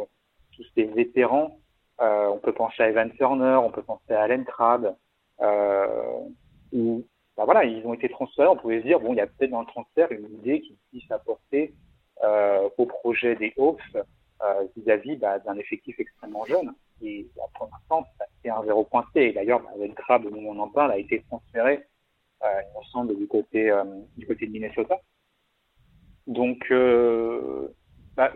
tous 0.55 0.65
ces 0.75 0.85
vétérans, 0.85 1.59
euh, 2.01 2.27
on 2.29 2.39
peut 2.39 2.53
penser 2.53 2.83
à 2.83 2.89
Evan 2.89 3.11
Turner, 3.13 3.59
on 3.63 3.71
peut 3.71 3.83
penser 3.83 4.13
à 4.13 4.23
Allen 4.23 4.45
Crabbe, 4.45 4.95
euh, 5.41 6.21
où 6.73 7.05
bah 7.37 7.45
voilà, 7.47 7.65
ils 7.65 7.87
ont 7.87 7.95
été 7.95 8.09
transférés, 8.11 8.49
on 8.49 8.57
pouvait 8.57 8.81
se 8.81 8.87
dire, 8.87 9.01
bon, 9.01 9.15
il 9.15 9.17
y 9.17 9.21
a 9.21 9.27
peut-être 9.27 9.51
dans 9.51 9.61
le 9.61 9.67
transfert 9.67 10.13
une 10.13 10.31
idée 10.35 10.61
qui 10.61 10.77
puisse 10.91 11.11
apporter 11.11 11.73
euh, 12.23 12.69
au 12.77 12.85
projet 12.85 13.37
des 13.37 13.55
Hawks 13.57 13.81
euh, 14.43 14.67
vis-à-vis 14.77 15.17
bah, 15.17 15.39
d'un 15.39 15.57
effectif 15.57 15.99
extrêmement 15.99 16.45
jeune. 16.45 16.73
Et 17.01 17.27
bah, 17.37 17.43
pour 17.55 17.69
l'instant, 17.73 18.07
c'est 18.43 18.51
un 18.51 18.65
zéro 18.65 18.85
pointé. 18.85 19.33
D'ailleurs, 19.33 19.61
bah, 19.61 19.71
Allen 19.75 19.95
Crabbe, 19.95 20.27
au 20.27 20.31
moment 20.31 20.51
où 20.51 20.53
on 20.55 20.59
en 20.61 20.69
parle, 20.69 20.93
a 20.93 20.99
été 20.99 21.23
transféré 21.29 21.87
euh, 22.43 22.61
il 22.63 22.79
me 22.79 22.85
semble, 22.87 23.17
du 23.17 23.27
côté, 23.29 23.71
euh, 23.71 23.85
du 24.17 24.27
côté 24.27 24.47
de 24.47 24.53
Minnesota. 24.53 24.99
Donc, 26.27 26.59
euh, 26.71 27.69
bah, 28.17 28.33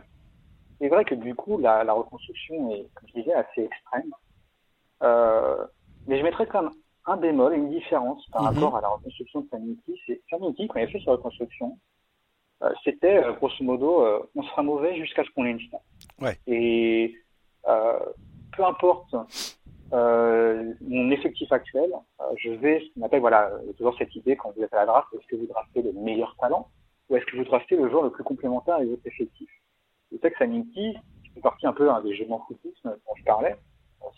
c'est 0.79 0.89
vrai 0.89 1.05
que 1.05 1.15
du 1.15 1.35
coup, 1.35 1.59
la, 1.59 1.83
la, 1.83 1.93
reconstruction 1.93 2.71
est, 2.73 2.87
comme 2.95 3.09
je 3.09 3.21
disais, 3.21 3.33
assez 3.33 3.63
extrême. 3.63 4.13
Mais 6.07 6.19
je 6.19 6.23
mettrais 6.23 6.47
quand 6.47 6.63
même 6.63 6.73
un 7.07 7.17
bémol, 7.17 7.55
une 7.55 7.71
différence 7.71 8.25
par 8.31 8.43
mhm. 8.43 8.49
rapport 8.49 8.77
à 8.77 8.81
la 8.81 8.89
reconstruction 8.89 9.41
de 9.41 9.49
Sanity. 9.49 10.01
C'est 10.07 10.21
Sanity, 10.31 10.69
quand 10.69 10.79
il 10.79 10.85
a 10.85 10.89
fait 10.89 11.01
sa 11.01 11.13
reconstruction, 11.13 11.79
c'était 12.85 13.21
grosso 13.35 13.63
modo, 13.63 14.07
on 14.35 14.43
sera 14.43 14.63
mauvais 14.63 14.97
jusqu'à 14.97 15.25
ce 15.25 15.31
qu'on 15.31 15.45
ait 15.45 15.51
une 15.51 15.61
star. 15.61 15.81
Ouais. 16.21 16.39
Et 16.47 17.15
peu 18.57 18.65
importe 18.65 19.15
euh, 19.93 20.73
mon 20.81 21.11
effectif 21.11 21.51
actuel, 21.53 21.91
euh, 22.21 22.25
je 22.39 22.51
vais, 22.51 22.81
ce 22.81 22.95
qu'on 22.95 23.07
appelle, 23.07 23.21
voilà, 23.21 23.51
toujours 23.77 23.97
cette 23.99 24.15
idée 24.17 24.37
quand 24.37 24.53
vous 24.57 24.63
êtes 24.63 24.73
à 24.73 24.79
la 24.79 24.87
draft, 24.87 25.09
est-ce 25.15 25.27
que 25.27 25.37
vous 25.37 25.47
draftez 25.47 25.83
le 25.83 25.93
meilleur 25.93 26.35
talent 26.41 26.69
ou 27.09 27.17
est-ce 27.17 27.25
que 27.27 27.37
vous 27.37 27.45
draftez 27.45 27.77
le 27.77 27.89
joueur 27.89 28.03
le 28.03 28.11
plus 28.11 28.25
complémentaire 28.25 28.77
à 28.77 28.85
votre 28.85 29.07
effectif? 29.07 29.49
Le 30.11 30.19
texte 30.19 30.39
Sanity, 30.39 30.97
qui 31.25 31.31
fait 31.35 31.41
partie 31.41 31.67
un 31.67 31.73
peu 31.73 31.89
hein, 31.91 32.01
des 32.03 32.17
jeux 32.17 32.25
d'enfoutisme 32.25 32.91
dont 32.91 33.15
je 33.17 33.25
parlais, 33.25 33.57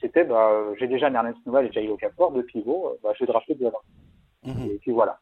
c'était, 0.00 0.24
bah, 0.24 0.52
j'ai 0.78 0.86
déjà 0.86 1.10
Ernest 1.10 1.38
Nouvel 1.46 1.66
et 1.66 1.72
Jairo 1.72 1.94
Okafor, 1.94 2.32
deux 2.32 2.44
pivots, 2.44 2.96
bah, 3.02 3.12
je 3.14 3.24
vais 3.24 3.26
drafter 3.26 3.54
deux 3.54 3.66
avant. 3.66 3.82
Mmh. 4.44 4.70
Et 4.70 4.78
puis 4.78 4.92
voilà. 4.92 5.18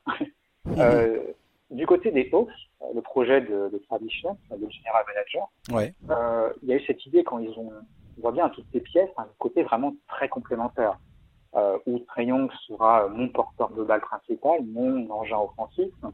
euh, 0.79 1.23
du 1.71 1.87
côté 1.87 2.11
des 2.11 2.29
Hawks, 2.33 2.51
le 2.95 3.01
projet 3.01 3.41
de, 3.41 3.69
de 3.69 3.79
Travis 3.89 4.23
le 4.51 4.71
général 4.71 5.05
manager, 5.07 5.49
ouais. 5.73 5.95
euh, 6.11 6.53
il 6.63 6.69
y 6.69 6.73
a 6.73 6.77
eu 6.77 6.85
cette 6.87 7.05
idée 7.07 7.25
quand 7.25 7.39
ils 7.39 7.59
ont 7.59 7.73
on 8.19 8.23
voit 8.23 8.33
bien 8.33 8.49
toutes 8.49 8.67
ces 8.73 8.81
pièces 8.81 9.11
un 9.19 9.27
côté 9.39 9.63
vraiment 9.63 9.95
très 10.09 10.29
complémentaire. 10.29 10.99
Euh, 11.55 11.79
où 11.87 11.99
Trey 12.01 12.27
Young 12.27 12.51
sera 12.67 13.09
mon 13.09 13.29
porteur 13.29 13.71
de 13.71 13.83
balle 13.83 14.03
principal, 14.03 14.61
mon 14.67 15.09
engin 15.09 15.39
offensif. 15.39 15.89
Euh, 16.05 16.09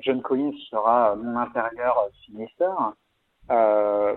John 0.00 0.22
Collins 0.22 0.54
sera 0.70 1.16
mon 1.16 1.36
intérieur 1.36 1.96
sinister. 2.24 2.70
Euh, 3.50 4.14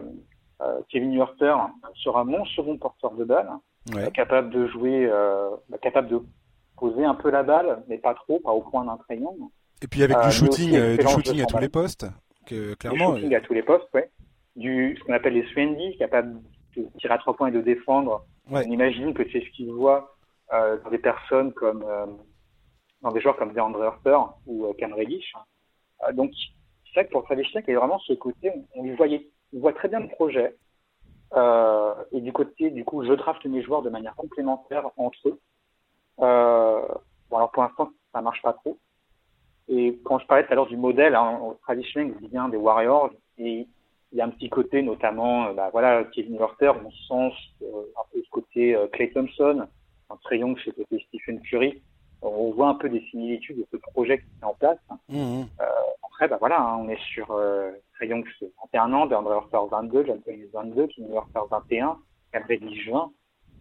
euh, 0.61 0.81
Kevin 0.89 1.13
Hurter 1.13 1.55
sera 1.95 2.23
mon 2.25 2.45
second 2.45 2.77
porteur 2.77 3.11
de 3.11 3.23
balle, 3.23 3.49
ouais. 3.95 4.11
capable 4.11 4.51
de 4.51 4.67
jouer, 4.67 5.07
euh, 5.09 5.49
capable 5.81 6.09
de 6.09 6.21
poser 6.77 7.05
un 7.05 7.15
peu 7.15 7.31
la 7.31 7.41
balle, 7.41 7.81
mais 7.87 7.97
pas 7.97 8.13
trop, 8.13 8.39
pas 8.39 8.51
au 8.51 8.61
point 8.61 8.85
d'un 8.85 8.97
Trey 8.97 9.17
Young. 9.17 9.39
Et 9.81 9.87
puis 9.87 10.03
avec 10.03 10.17
du 10.21 10.31
shooting, 10.31 10.97
du 10.97 11.07
shooting 11.07 11.41
à 11.41 11.45
tous 11.45 11.57
les 11.57 11.69
postes, 11.69 12.05
que 12.45 12.75
clairement. 12.75 13.13
Du 13.13 13.21
shooting 13.21 13.35
à 13.35 13.41
tous 13.41 13.53
les 13.53 13.63
postes, 13.63 13.87
ouais. 13.93 14.09
Du 14.55 14.95
ce 14.97 15.03
qu'on 15.03 15.13
appelle 15.13 15.33
les 15.33 15.45
Swendy, 15.47 15.97
capable 15.97 16.41
de 16.75 16.85
tirer 16.99 17.13
à 17.13 17.17
trois 17.17 17.35
points 17.35 17.47
et 17.47 17.51
de 17.51 17.61
défendre. 17.61 18.25
Ouais. 18.49 18.63
On 18.67 18.71
imagine 18.71 19.13
que 19.13 19.23
c'est 19.31 19.41
ce 19.41 19.49
qu'il 19.51 19.71
voit 19.71 20.17
euh, 20.53 20.77
dans 20.83 20.89
des 20.89 20.97
personnes 20.97 21.53
comme 21.53 21.83
euh, 21.87 22.05
dans 23.01 23.11
des 23.11 23.21
joueurs 23.21 23.37
comme 23.37 23.53
DeAndre 23.53 23.81
Harper 23.81 24.17
ou 24.45 24.65
euh, 24.65 24.73
Cam 24.77 24.93
Reddish. 24.93 25.33
Euh, 26.07 26.11
donc 26.13 26.31
c'est 26.85 26.99
vrai 26.99 27.05
que 27.07 27.11
pour 27.11 27.23
Travis 27.23 27.45
Schlenk, 27.45 27.65
il 27.67 27.73
y 27.73 27.75
a 27.75 27.79
vraiment 27.79 27.99
ce 27.99 28.13
côté, 28.13 28.51
on, 28.53 28.65
on 28.75 28.83
lui 28.83 28.95
voyait, 28.95 29.29
on 29.53 29.59
voit 29.59 29.73
très 29.73 29.87
bien 29.87 30.01
le 30.01 30.09
projet. 30.09 30.55
Euh, 31.33 31.93
et 32.11 32.19
du 32.19 32.33
côté, 32.33 32.71
du 32.71 32.83
coup, 32.83 33.05
je 33.05 33.13
draft 33.13 33.45
mes 33.45 33.63
joueurs 33.63 33.81
de 33.81 33.89
manière 33.89 34.15
complémentaire 34.15 34.89
entre 34.97 35.29
eux. 35.29 35.39
Euh, 36.19 36.81
bon, 37.29 37.37
alors 37.37 37.51
pour 37.51 37.63
l'instant, 37.63 37.89
ça 38.13 38.21
marche 38.21 38.41
pas 38.41 38.51
trop. 38.53 38.77
Et 39.71 39.97
quand 40.03 40.19
je 40.19 40.27
parlais 40.27 40.45
tout 40.45 40.51
à 40.51 40.55
l'heure 40.55 40.67
du 40.67 40.75
modèle, 40.75 41.15
hein, 41.15 41.39
Schlenk 41.81 42.13
vient 42.29 42.49
des 42.49 42.57
Warriors 42.57 43.11
et 43.37 43.67
il 44.11 44.17
y 44.17 44.19
a 44.19 44.25
un 44.25 44.29
petit 44.29 44.49
côté, 44.49 44.81
notamment, 44.81 45.47
euh, 45.47 45.53
bah, 45.53 45.69
voilà, 45.71 46.03
Kevin 46.03 46.37
Werther, 46.37 46.73
mon 46.83 46.91
sens, 47.07 47.33
euh, 47.61 47.65
un 47.97 48.03
peu 48.11 48.21
ce 48.21 48.29
côté 48.29 48.75
euh, 48.75 48.87
Clay 48.87 49.09
Thompson, 49.11 49.65
un 50.09 50.17
très 50.17 50.39
young 50.39 50.57
chez 50.57 50.71
côté 50.73 51.05
Stephen 51.07 51.41
Curry. 51.41 51.81
On 52.21 52.51
voit 52.51 52.67
un 52.67 52.75
peu 52.75 52.89
des 52.89 53.01
similitudes 53.09 53.57
de 53.57 53.67
ce 53.71 53.77
projet 53.77 54.19
qui 54.19 54.25
est 54.41 54.45
en 54.45 54.53
place. 54.53 54.77
Mmh. 55.07 55.43
Euh, 55.61 55.65
après, 56.03 56.27
bah 56.27 56.37
voilà, 56.39 56.61
hein, 56.61 56.77
on 56.81 56.89
est 56.89 56.99
sur 57.13 57.31
euh, 57.31 57.71
Trey 57.95 58.07
Young, 58.07 58.27
21 58.73 58.93
ans, 58.93 59.05
DeAndre 59.07 59.29
Werther 59.29 59.69
22, 59.71 60.05
John 60.05 60.21
Collins 60.21 60.47
22, 60.53 60.87
Kevin 60.87 61.11
Werther 61.13 61.39
21, 61.49 61.97
Gabriel 62.33 62.91
20. 62.91 63.11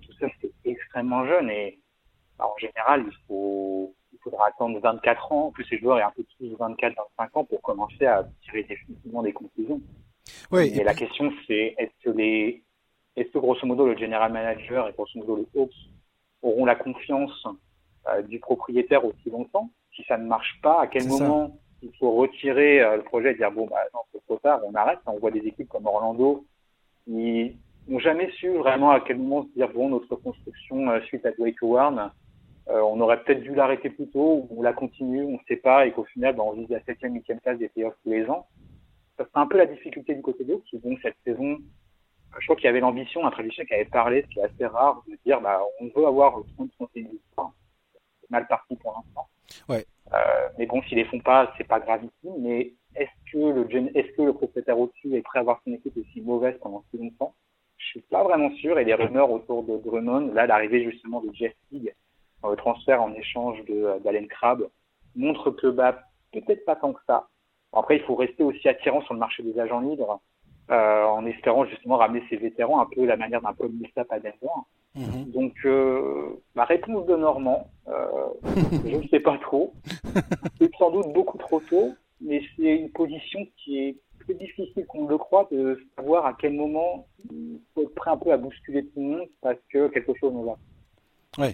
Tout 0.02 0.12
ça, 0.18 0.26
c'est 0.40 0.52
extrêmement 0.64 1.24
jeune 1.26 1.48
et 1.48 1.78
bah, 2.38 2.46
en 2.52 2.58
général, 2.58 3.04
il 3.06 3.16
faut, 3.26 3.94
faudra 4.22 4.48
attendre 4.48 4.78
24 4.80 5.32
ans, 5.32 5.50
que 5.50 5.64
ces 5.64 5.78
joueurs 5.78 5.98
aient 5.98 6.02
un 6.02 6.12
peu 6.14 6.24
plus 6.38 6.48
de 6.48 6.56
24, 6.56 6.94
25 7.18 7.36
ans 7.36 7.44
pour 7.44 7.62
commencer 7.62 8.06
à 8.06 8.26
tirer 8.44 8.64
définitivement 8.64 9.22
des 9.22 9.32
conclusions. 9.32 9.80
Oui, 10.50 10.72
et, 10.74 10.84
la 10.84 10.94
question 10.94 11.32
c'est 11.46 11.74
est-ce 11.78 12.04
que 12.04 12.10
les, 12.10 12.62
est-ce 13.16 13.30
que 13.30 13.38
grosso 13.38 13.66
modo 13.66 13.86
le 13.86 13.96
general 13.96 14.32
manager 14.32 14.88
et 14.88 14.92
grosso 14.92 15.18
modo 15.18 15.36
les 15.36 15.60
Hawks 15.60 15.74
auront 16.42 16.64
la 16.64 16.74
confiance 16.74 17.46
euh, 18.08 18.22
du 18.22 18.38
propriétaire 18.38 19.04
aussi 19.04 19.30
longtemps? 19.30 19.70
Si 19.94 20.04
ça 20.04 20.16
ne 20.16 20.26
marche 20.26 20.60
pas, 20.62 20.82
à 20.82 20.86
quel 20.86 21.06
moment 21.06 21.58
il 21.82 21.90
faut 21.98 22.12
retirer 22.12 22.80
euh, 22.80 22.96
le 22.96 23.02
projet 23.02 23.32
et 23.32 23.34
dire 23.34 23.50
bon 23.50 23.66
bah 23.66 23.80
non 23.94 24.00
c'est 24.12 24.22
trop 24.24 24.38
tard, 24.38 24.60
on 24.64 24.74
arrête. 24.74 24.98
On 25.06 25.18
voit 25.18 25.30
des 25.30 25.40
équipes 25.40 25.68
comme 25.68 25.86
Orlando 25.86 26.44
qui 27.04 27.56
n'ont 27.88 27.98
jamais 27.98 28.30
su 28.32 28.50
vraiment 28.50 28.90
à 28.90 29.00
quel 29.00 29.18
moment 29.18 29.44
se 29.44 29.54
dire 29.56 29.68
bon 29.72 29.88
notre 29.88 30.14
construction 30.16 30.90
euh, 30.90 31.00
suite 31.02 31.26
à 31.26 31.32
Dwight 31.32 31.56
Howard 31.62 32.12
euh, 32.70 32.80
on 32.82 33.00
aurait 33.00 33.22
peut-être 33.22 33.42
dû 33.42 33.54
l'arrêter 33.54 33.90
plus 33.90 34.08
tôt, 34.08 34.46
ou 34.50 34.62
la 34.62 34.72
continuer, 34.72 35.22
on 35.22 35.32
ne 35.32 35.44
sait 35.48 35.56
pas, 35.56 35.86
et 35.86 35.92
qu'au 35.92 36.04
final, 36.04 36.36
ben, 36.36 36.44
on 36.44 36.52
vise 36.52 36.68
la 36.68 36.80
7e, 36.80 37.12
8e 37.20 37.40
place 37.40 37.58
des 37.58 37.68
playoffs 37.68 37.96
tous 38.04 38.10
les 38.10 38.28
ans. 38.28 38.46
Ça 39.16 39.24
c'est 39.24 39.40
un 39.40 39.46
peu 39.46 39.58
la 39.58 39.66
difficulté 39.66 40.14
du 40.14 40.22
côté 40.22 40.44
d'eux, 40.44 40.62
qui 40.66 40.78
donc 40.78 40.98
cette 41.02 41.16
saison, 41.24 41.58
je 42.38 42.44
crois 42.46 42.56
qu'il 42.56 42.66
y 42.66 42.68
avait 42.68 42.80
l'ambition, 42.80 43.26
un 43.26 43.30
tradition 43.30 43.64
qui 43.64 43.74
avait 43.74 43.84
parlé, 43.84 44.22
ce 44.22 44.28
qui 44.28 44.38
est 44.38 44.44
assez 44.44 44.66
rare, 44.66 45.02
de 45.08 45.18
dire 45.26 45.40
bah, 45.40 45.60
on 45.80 45.88
veut 45.88 46.06
avoir 46.06 46.32
30 46.56 46.70
31 46.78 47.06
enfin, 47.36 47.52
C'est 48.20 48.30
mal 48.30 48.46
parti 48.46 48.76
pour 48.76 48.94
l'instant. 48.94 49.28
Ouais. 49.68 49.84
Euh, 50.12 50.48
mais 50.58 50.66
bon, 50.66 50.82
s'ils 50.82 50.96
les 50.96 51.04
font 51.04 51.20
pas, 51.20 51.52
c'est 51.58 51.66
pas 51.66 51.80
grave 51.80 52.04
ici. 52.04 52.32
Mais 52.38 52.72
est-ce 52.94 53.32
que 53.32 53.38
le 53.38 53.96
est-ce 53.96 54.16
que 54.16 54.22
le 54.22 54.32
propriétaire 54.32 54.78
au-dessus 54.78 55.14
est 55.14 55.22
prêt 55.22 55.38
à 55.38 55.42
avoir 55.42 55.60
son 55.64 55.72
équipe 55.72 55.96
aussi 55.96 56.20
mauvaise 56.20 56.56
pendant 56.62 56.84
si 56.90 56.98
longtemps? 56.98 57.34
Je 57.76 57.86
suis 57.86 58.00
pas 58.00 58.22
vraiment 58.22 58.50
sûr. 58.56 58.78
Et 58.78 58.84
les 58.84 58.94
rumeurs 58.94 59.30
autour 59.30 59.64
de 59.64 59.76
Drummond, 59.78 60.32
là, 60.32 60.46
l'arrivée 60.46 60.84
justement 60.90 61.20
de 61.20 61.32
Jeff 61.32 61.52
Teague, 61.68 61.94
transfert 62.56 63.02
en 63.02 63.12
échange 63.14 63.62
de 63.66 63.98
d'Allen 64.02 64.26
Crabbe 64.28 64.68
montre 65.16 65.50
que 65.50 65.66
bah 65.66 66.00
peut-être 66.32 66.64
pas 66.64 66.76
tant 66.76 66.92
que 66.92 67.00
ça. 67.06 67.28
Après, 67.72 67.96
il 67.96 68.02
faut 68.02 68.16
rester 68.16 68.42
aussi 68.42 68.68
attirant 68.68 69.02
sur 69.02 69.14
le 69.14 69.20
marché 69.20 69.42
des 69.42 69.58
agents 69.58 69.80
libres, 69.80 70.20
euh, 70.70 71.04
en 71.04 71.24
espérant 71.26 71.64
justement 71.66 71.96
ramener 71.96 72.22
ces 72.28 72.36
vétérans 72.36 72.80
un 72.80 72.86
peu 72.86 73.04
la 73.04 73.16
manière 73.16 73.40
d'un 73.40 73.52
Paul 73.52 73.70
Millsap 73.70 74.10
à 74.10 74.18
Denver. 74.18 74.52
Donc, 75.26 75.54
euh, 75.64 76.40
ma 76.54 76.64
réponse 76.64 77.06
de 77.06 77.14
Normand, 77.14 77.68
euh, 77.88 78.06
je 78.84 78.96
ne 78.96 79.08
sais 79.08 79.20
pas 79.20 79.38
trop. 79.38 79.72
C'est 80.58 80.74
sans 80.76 80.90
doute 80.90 81.12
beaucoup 81.12 81.38
trop 81.38 81.60
tôt, 81.60 81.94
mais 82.20 82.42
c'est 82.56 82.76
une 82.76 82.90
position 82.90 83.46
qui 83.56 83.78
est 83.78 83.96
plus 84.18 84.34
difficile 84.34 84.84
qu'on 84.86 85.06
le 85.06 85.16
croit 85.16 85.48
de 85.52 85.80
savoir 85.96 86.26
à 86.26 86.34
quel 86.34 86.54
moment 86.54 87.06
il 87.30 87.60
faut 87.74 87.82
être 87.82 87.94
prêt 87.94 88.10
un 88.10 88.16
peu 88.16 88.32
à 88.32 88.36
bousculer 88.36 88.84
tout 88.86 89.00
le 89.00 89.06
monde 89.06 89.28
parce 89.40 89.58
que 89.72 89.88
quelque 89.88 90.12
chose 90.20 90.34
ne 90.34 90.44
va. 90.44 90.56
Euh, 91.38 91.50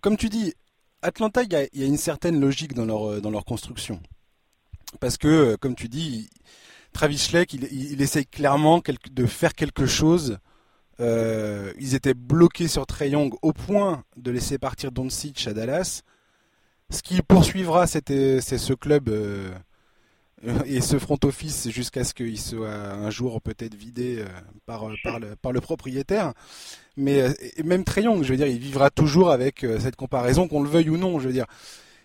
comme 0.00 0.16
tu 0.16 0.28
dis, 0.28 0.54
Atlanta, 1.02 1.42
il 1.42 1.52
y, 1.52 1.82
a, 1.82 1.86
une 1.86 1.96
certaine 1.96 2.40
logique 2.40 2.74
dans 2.74 2.84
leur, 2.84 3.08
euh, 3.08 3.40
construction. 3.46 4.00
Parce 5.00 5.16
que, 5.16 5.28
euh, 5.28 5.56
comme 5.56 5.74
tu 5.74 5.88
dis, 5.88 6.28
Travis 6.92 7.18
Schleck, 7.18 7.54
il, 7.54 7.64
il, 7.72 8.02
essaye 8.02 8.26
clairement 8.26 8.82
de 9.12 9.26
faire 9.26 9.54
quelque 9.54 9.86
chose. 9.86 10.38
ils 10.98 11.94
étaient 11.94 12.14
bloqués 12.14 12.68
sur 12.68 12.86
Trey 12.86 13.10
Young 13.10 13.34
au 13.42 13.52
point 13.52 14.04
de 14.16 14.30
laisser 14.30 14.58
partir 14.58 14.92
Doncic 14.92 15.46
à 15.46 15.54
Dallas. 15.54 16.02
Ce 16.90 17.02
qui 17.02 17.22
poursuivra, 17.22 17.86
c'est 17.86 18.40
ce 18.40 18.72
club 18.74 19.08
et 20.64 20.80
ce 20.80 20.98
front 20.98 21.18
office 21.24 21.68
jusqu'à 21.70 22.04
ce 22.04 22.14
qu'il 22.14 22.40
soit 22.40 22.72
un 22.72 23.10
jour 23.10 23.42
peut-être 23.42 23.74
vidé 23.74 24.20
euh, 24.20 24.26
par, 24.64 24.88
euh, 24.88 24.94
par, 25.42 25.52
le, 25.52 25.60
propriétaire. 25.60 26.32
Mais 26.96 27.20
euh, 27.20 27.32
même 27.64 27.84
Trayong, 27.84 28.22
je 28.22 28.30
veux 28.30 28.36
dire, 28.36 28.46
il 28.46 28.58
vivra 28.58 28.90
toujours 28.90 29.30
avec 29.30 29.66
cette 29.78 29.96
comparaison, 29.96 30.48
qu'on 30.48 30.62
le 30.62 30.68
veuille 30.68 30.90
ou 30.90 30.96
non. 30.96 31.18
Je 31.18 31.26
veux 31.26 31.32
dire, 31.32 31.46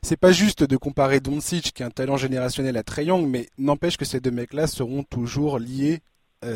c'est 0.02 0.18
pas 0.18 0.32
juste 0.32 0.64
de 0.64 0.78
comparer 0.78 1.20
Doncic, 1.20 1.74
qui 1.74 1.84
est 1.84 1.86
un 1.86 1.92
talent 1.92 2.18
générationnel, 2.18 2.76
à 2.78 2.84
Trayong, 2.84 3.26
mais 3.28 3.50
n'empêche 3.58 3.98
que 3.98 4.06
ces 4.06 4.20
deux 4.20 4.32
mecs-là 4.32 4.68
seront 4.68 5.04
toujours 5.04 5.60
liés 5.60 6.02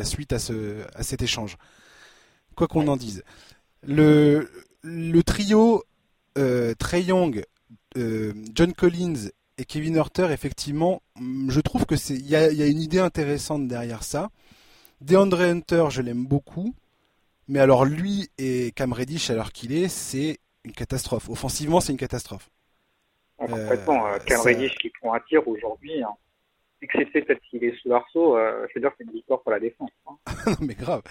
suite 0.04 0.32
à, 0.32 0.38
ce, 0.38 0.84
à 0.94 1.02
cet 1.02 1.20
échange. 1.22 1.56
Quoi 2.54 2.68
qu'on 2.68 2.86
en 2.86 2.96
dise. 2.96 3.24
Le, 3.82 4.48
trio 5.24 5.84
euh, 7.96 8.32
John 8.54 8.72
Collins 8.72 9.30
et 9.60 9.66
Kevin 9.66 9.96
Hurter, 9.96 10.28
effectivement, 10.30 11.02
mm, 11.16 11.50
je 11.50 11.60
trouve 11.60 11.84
que 11.84 11.94
c'est 11.94 12.14
il 12.14 12.26
y 12.26 12.34
a, 12.34 12.66
une 12.66 12.80
idée 12.80 12.98
intéressante 12.98 13.68
derrière 13.68 14.02
ça. 14.02 14.30
DeAndre 15.02 15.42
Hunter, 15.42 15.86
je 15.90 16.00
l'aime 16.00 16.24
beaucoup, 16.24 16.74
mais 17.46 17.58
alors 17.58 17.84
lui 17.84 18.30
et 18.38 18.72
Cam 18.72 18.92
Reddish, 18.94 19.28
alors 19.28 19.52
qu'il 19.52 19.72
est, 19.72 19.88
c'est 19.88 20.38
une 20.64 20.72
catastrophe. 20.72 21.28
Offensivement, 21.28 21.80
c'est 21.80 21.92
une 21.92 21.98
catastrophe. 21.98 22.48
complètement. 23.36 24.06
Euh, 24.06 24.18
Cam 24.26 24.40
Reddish 24.40 24.74
qui 24.76 24.90
prend 24.98 25.12
un 25.12 25.20
tir 25.28 25.46
aujourd'hui, 25.46 26.02
hein. 26.02 26.14
excepté 26.80 27.20
peut-être 27.20 27.42
qu'il 27.50 27.62
est 27.62 27.76
sous 27.82 27.90
l'arceau, 27.90 28.38
euh, 28.38 28.66
je 28.68 28.78
veux 28.78 28.80
dire 28.80 28.90
que 28.90 28.96
c'est 28.98 29.04
une 29.04 29.12
victoire 29.12 29.42
pour 29.42 29.52
la 29.52 29.60
défense. 29.60 29.90
Hein. 30.06 30.16
non 30.46 30.56
mais 30.62 30.74
grave. 30.74 31.02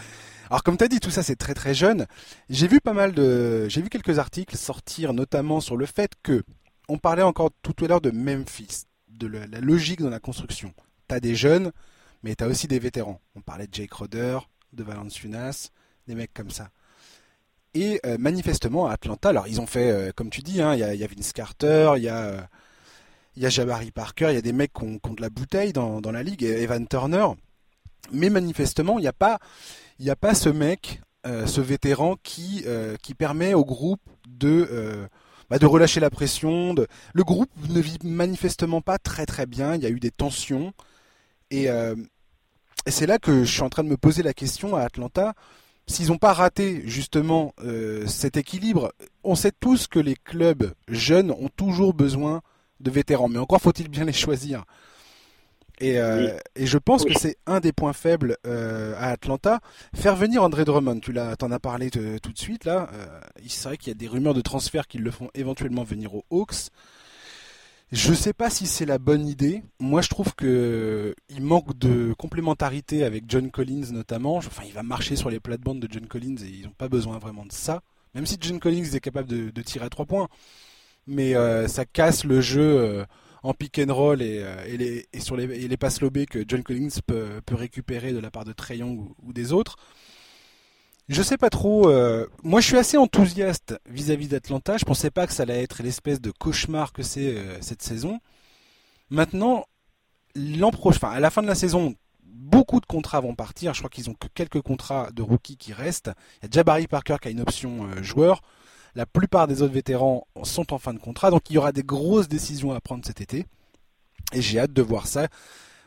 Alors 0.50 0.64
comme 0.64 0.78
tu 0.78 0.84
as 0.84 0.88
dit, 0.88 1.00
tout 1.00 1.12
ça 1.12 1.22
c'est 1.22 1.36
très 1.36 1.54
très 1.54 1.76
jeune. 1.76 2.08
J'ai 2.50 2.68
vu 2.68 2.82
pas 2.82 2.94
mal 2.94 3.12
de, 3.12 3.70
j'ai 3.70 3.84
vu 3.84 3.90
quelques 3.90 4.18
articles 4.18 4.56
sortir, 4.56 5.14
notamment 5.14 5.62
sur 5.62 5.78
le 5.78 5.86
fait 5.86 6.14
que 6.24 6.44
on 6.90 6.98
parlait 6.98 7.24
encore 7.24 7.52
tout 7.62 7.86
à 7.86 7.88
l'heure 7.88 8.02
de 8.02 8.12
Memphis, 8.12 8.86
de 9.08 9.28
la 9.28 9.60
logique 9.60 10.02
dans 10.02 10.10
la 10.10 10.20
construction. 10.20 10.74
Tu 11.08 11.16
as 11.16 11.20
des 11.20 11.36
jeunes, 11.36 11.72
mais 12.24 12.36
tu 12.36 12.44
as 12.44 12.48
aussi 12.48 12.68
des 12.68 12.80
vétérans. 12.80 13.22
On 13.36 13.42
parlait 13.42 13.68
de 13.68 13.74
Jake 13.74 13.94
Roder, 13.94 14.40
de 14.74 14.84
Valence 14.84 15.16
Funas, 15.16 15.70
des 16.08 16.16
mecs 16.16 16.34
comme 16.34 16.50
ça. 16.50 16.70
Et 17.76 18.00
euh, 18.06 18.18
manifestement, 18.18 18.88
à 18.88 18.94
Atlanta, 18.94 19.30
alors 19.30 19.48
ils 19.48 19.62
ont 19.62 19.68
fait, 19.68 19.92
euh, 19.92 20.12
comme 20.16 20.32
tu 20.32 20.42
dis, 20.42 20.62
hein, 20.62 20.74
il 20.74 20.80
y, 20.80 21.04
a 21.04 21.08
Vince 21.08 21.34
Carter, 21.34 21.94
il 21.98 22.04
y, 22.04 22.10
a, 22.10 22.18
euh, 22.18 22.42
Jabari 23.50 23.92
Parker, 23.92 24.30
il 24.30 24.36
y 24.36 24.38
a 24.38 24.42
des 24.42 24.54
mecs 24.54 24.74
qui 24.74 24.84
ont, 24.84 25.14
de 25.14 25.22
la 25.22 25.30
bouteille 25.30 25.72
dans, 25.72 26.02
la 26.02 26.24
ligue, 26.24 26.44
Evan 26.44 26.88
Turner. 26.88 27.28
Mais 28.12 28.32
manifestement, 28.32 28.98
il 28.98 29.04
n'y 29.04 29.08
a, 29.08 29.14
pas, 29.14 29.40
ce 30.34 30.50
mec, 30.50 31.02
ce 31.26 31.62
vétéran 31.62 32.16
qui 32.24 32.64
permet 33.16 33.54
au 33.54 33.64
groupe 33.64 34.02
de 34.28 35.08
bah, 35.50 35.60
de 35.60 35.66
relâcher 35.66 36.00
la 36.00 36.10
pression. 36.10 36.76
Le 37.14 37.24
groupe 37.24 37.50
ne 37.70 37.80
vit 37.80 37.98
manifestement 38.04 38.82
pas 38.82 38.98
très 38.98 39.26
très 39.26 39.46
bien. 39.46 39.76
Il 39.76 39.82
y 39.82 39.86
a 39.86 39.90
eu 39.90 40.00
des 40.00 40.12
tensions. 40.12 40.74
Et, 41.52 41.70
euh, 41.70 41.96
c'est 42.88 43.06
là 43.06 43.20
que 43.20 43.44
je 43.44 43.52
suis 43.52 43.62
en 43.62 43.70
train 43.70 43.84
de 43.84 43.90
me 43.90 43.98
poser 43.98 44.24
la 44.24 44.34
question 44.34 44.76
à 44.76 44.82
Atlanta. 44.82 45.34
S'ils 45.88 46.08
n'ont 46.08 46.18
pas 46.18 46.34
raté 46.34 46.84
justement 46.86 47.54
euh, 47.64 48.06
cet 48.08 48.38
équilibre, 48.38 48.94
on 49.24 49.36
sait 49.36 49.52
tous 49.60 49.88
que 49.88 50.00
les 50.00 50.16
clubs 50.16 50.74
jeunes 50.88 51.32
ont 51.32 51.50
toujours 51.56 51.94
besoin 51.94 52.42
de 52.80 52.92
vétérans, 52.92 53.28
mais 53.28 53.40
encore 53.40 53.62
faut-il 53.62 53.90
bien 53.90 54.06
les 54.06 54.14
choisir. 54.14 54.66
Euh, 55.82 56.38
et, 56.56 56.66
je 56.66 56.78
pense 56.78 57.06
que 57.06 57.14
c'est 57.18 57.38
un 57.46 57.60
des 57.60 57.72
points 57.72 57.94
faibles 57.94 58.38
euh, 58.46 58.94
à 58.98 59.12
Atlanta. 59.12 59.60
Faire 59.96 60.16
venir 60.16 60.44
André 60.44 60.66
Drummond, 60.66 61.00
tu 61.00 61.12
l'as, 61.12 61.36
t'en 61.36 61.52
as 61.52 61.60
parlé 61.60 61.90
tout 61.90 62.32
de 62.32 62.38
suite 62.38 62.66
là. 62.66 62.90
Euh, 62.94 63.20
c'est 63.48 63.70
vrai 63.70 63.78
qu'il 63.78 63.90
y 63.90 63.92
a 63.92 63.96
des 63.96 64.08
rumeurs 64.08 64.34
de 64.34 64.42
transfert 64.42 64.88
qui 64.88 64.98
le 64.98 65.12
font 65.12 65.30
éventuellement 65.34 65.84
venir 65.84 66.14
aux 66.16 66.26
Hawks. 66.30 66.70
Je 67.92 68.14
sais 68.14 68.34
pas 68.34 68.52
si 68.52 68.68
c'est 68.68 68.86
la 68.86 69.00
bonne 69.00 69.26
idée. 69.28 69.64
Moi, 69.80 70.02
je 70.02 70.10
trouve 70.10 70.36
que 70.36 71.16
il 71.30 71.42
manque 71.42 71.76
de 71.78 72.14
complémentarité 72.14 73.04
avec 73.04 73.24
John 73.28 73.50
Collins 73.50 73.92
notamment. 73.92 74.38
Enfin, 74.38 74.64
il 74.66 74.74
va 74.74 74.84
marcher 74.84 75.16
sur 75.16 75.30
les 75.30 75.40
plates-bandes 75.40 75.80
de 75.80 75.88
John 75.92 76.06
Collins 76.06 76.36
et 76.44 76.50
ils 76.50 76.66
n'ont 76.66 76.74
pas 76.78 76.90
besoin 76.90 77.18
vraiment 77.18 77.46
de 77.46 77.52
ça. 77.52 77.82
Même 78.14 78.26
si 78.26 78.38
John 78.40 78.60
Collins 78.60 78.94
est 78.94 79.00
capable 79.00 79.28
de, 79.28 79.62
tirer 79.62 79.86
à 79.86 79.90
trois 79.90 80.06
points, 80.06 80.28
mais 81.08 81.34
ça 81.68 81.86
casse 81.86 82.26
le 82.26 82.42
jeu 82.42 83.06
en 83.44 83.54
pick 83.54 83.80
and 83.80 83.94
roll 83.94 84.22
et, 84.22 84.42
euh, 84.44 84.78
les, 84.78 85.08
sur 85.20 85.36
les, 85.36 85.78
passes 85.78 86.02
lobées 86.02 86.26
que 86.26 86.44
John 86.48 86.64
Collins 86.64 86.90
peut, 87.06 87.42
récupérer 87.52 88.12
de 88.12 88.20
la 88.20 88.32
part 88.32 88.46
de 88.46 88.54
Trey 88.54 88.82
ou, 88.82 89.16
des 89.34 89.54
autres. 89.54 89.78
Je 91.08 91.24
sais 91.24 91.38
pas 91.38 91.50
trop. 91.50 91.90
Euh, 91.90 92.28
moi, 92.44 92.62
je 92.62 92.68
suis 92.68 92.78
assez 92.78 92.98
enthousiaste 92.98 93.80
vis-à-vis 93.90 94.28
d'Atlanta. 94.28 94.78
Je 94.78 94.86
pensais 94.86 95.10
pas 95.10 95.26
que 95.26 95.34
ça 95.34 95.44
allait 95.44 95.64
être 95.64 95.82
l'espèce 95.82 96.22
de 96.22 96.30
cauchemar 96.30 96.94
que 96.94 97.02
c'est 97.02 97.36
euh, 97.36 97.58
cette 97.62 97.82
saison. 97.82 98.20
Maintenant, 99.10 99.66
l'an 100.36 100.70
prochain, 100.70 101.10
à 101.10 101.20
la 101.20 101.32
fin 101.32 101.42
de 101.42 101.48
la 101.48 101.56
saison, 101.56 101.96
beaucoup 102.24 102.80
de 102.80 102.86
contrats 102.86 103.22
vont 103.22 103.34
partir. 103.34 103.74
Je 103.74 103.80
crois 103.80 103.90
qu'ils 103.90 104.10
ont 104.10 104.14
que 104.14 104.28
quelques 104.36 104.62
contrats 104.62 105.10
de 105.12 105.24
rookies 105.24 105.58
qui 105.58 105.74
restent. 105.74 106.12
Il 106.38 106.44
y 106.44 106.46
a 106.46 106.50
déjà 106.50 106.64
Barry 106.64 106.86
Parker 106.86 107.16
qui 107.20 107.30
a 107.30 107.32
une 107.32 107.42
option 107.42 107.90
joueur. 108.04 108.42
La 109.00 109.06
plupart 109.06 109.48
des 109.48 109.62
autres 109.62 109.74
vétérans 109.74 110.28
sont 110.44 110.74
en 110.74 110.78
fin 110.78 110.94
de 110.94 111.00
contrat, 111.00 111.32
donc 111.32 111.50
il 111.50 111.54
y 111.54 111.58
aura 111.58 111.72
des 111.72 111.84
grosses 111.84 112.28
décisions 112.28 112.74
à 112.74 112.82
prendre 112.82 113.06
cet 113.06 113.22
été. 113.22 113.46
Et 114.34 114.42
j'ai 114.42 114.60
hâte 114.60 114.74
de 114.74 114.82
voir 114.82 115.08
ça. 115.08 115.30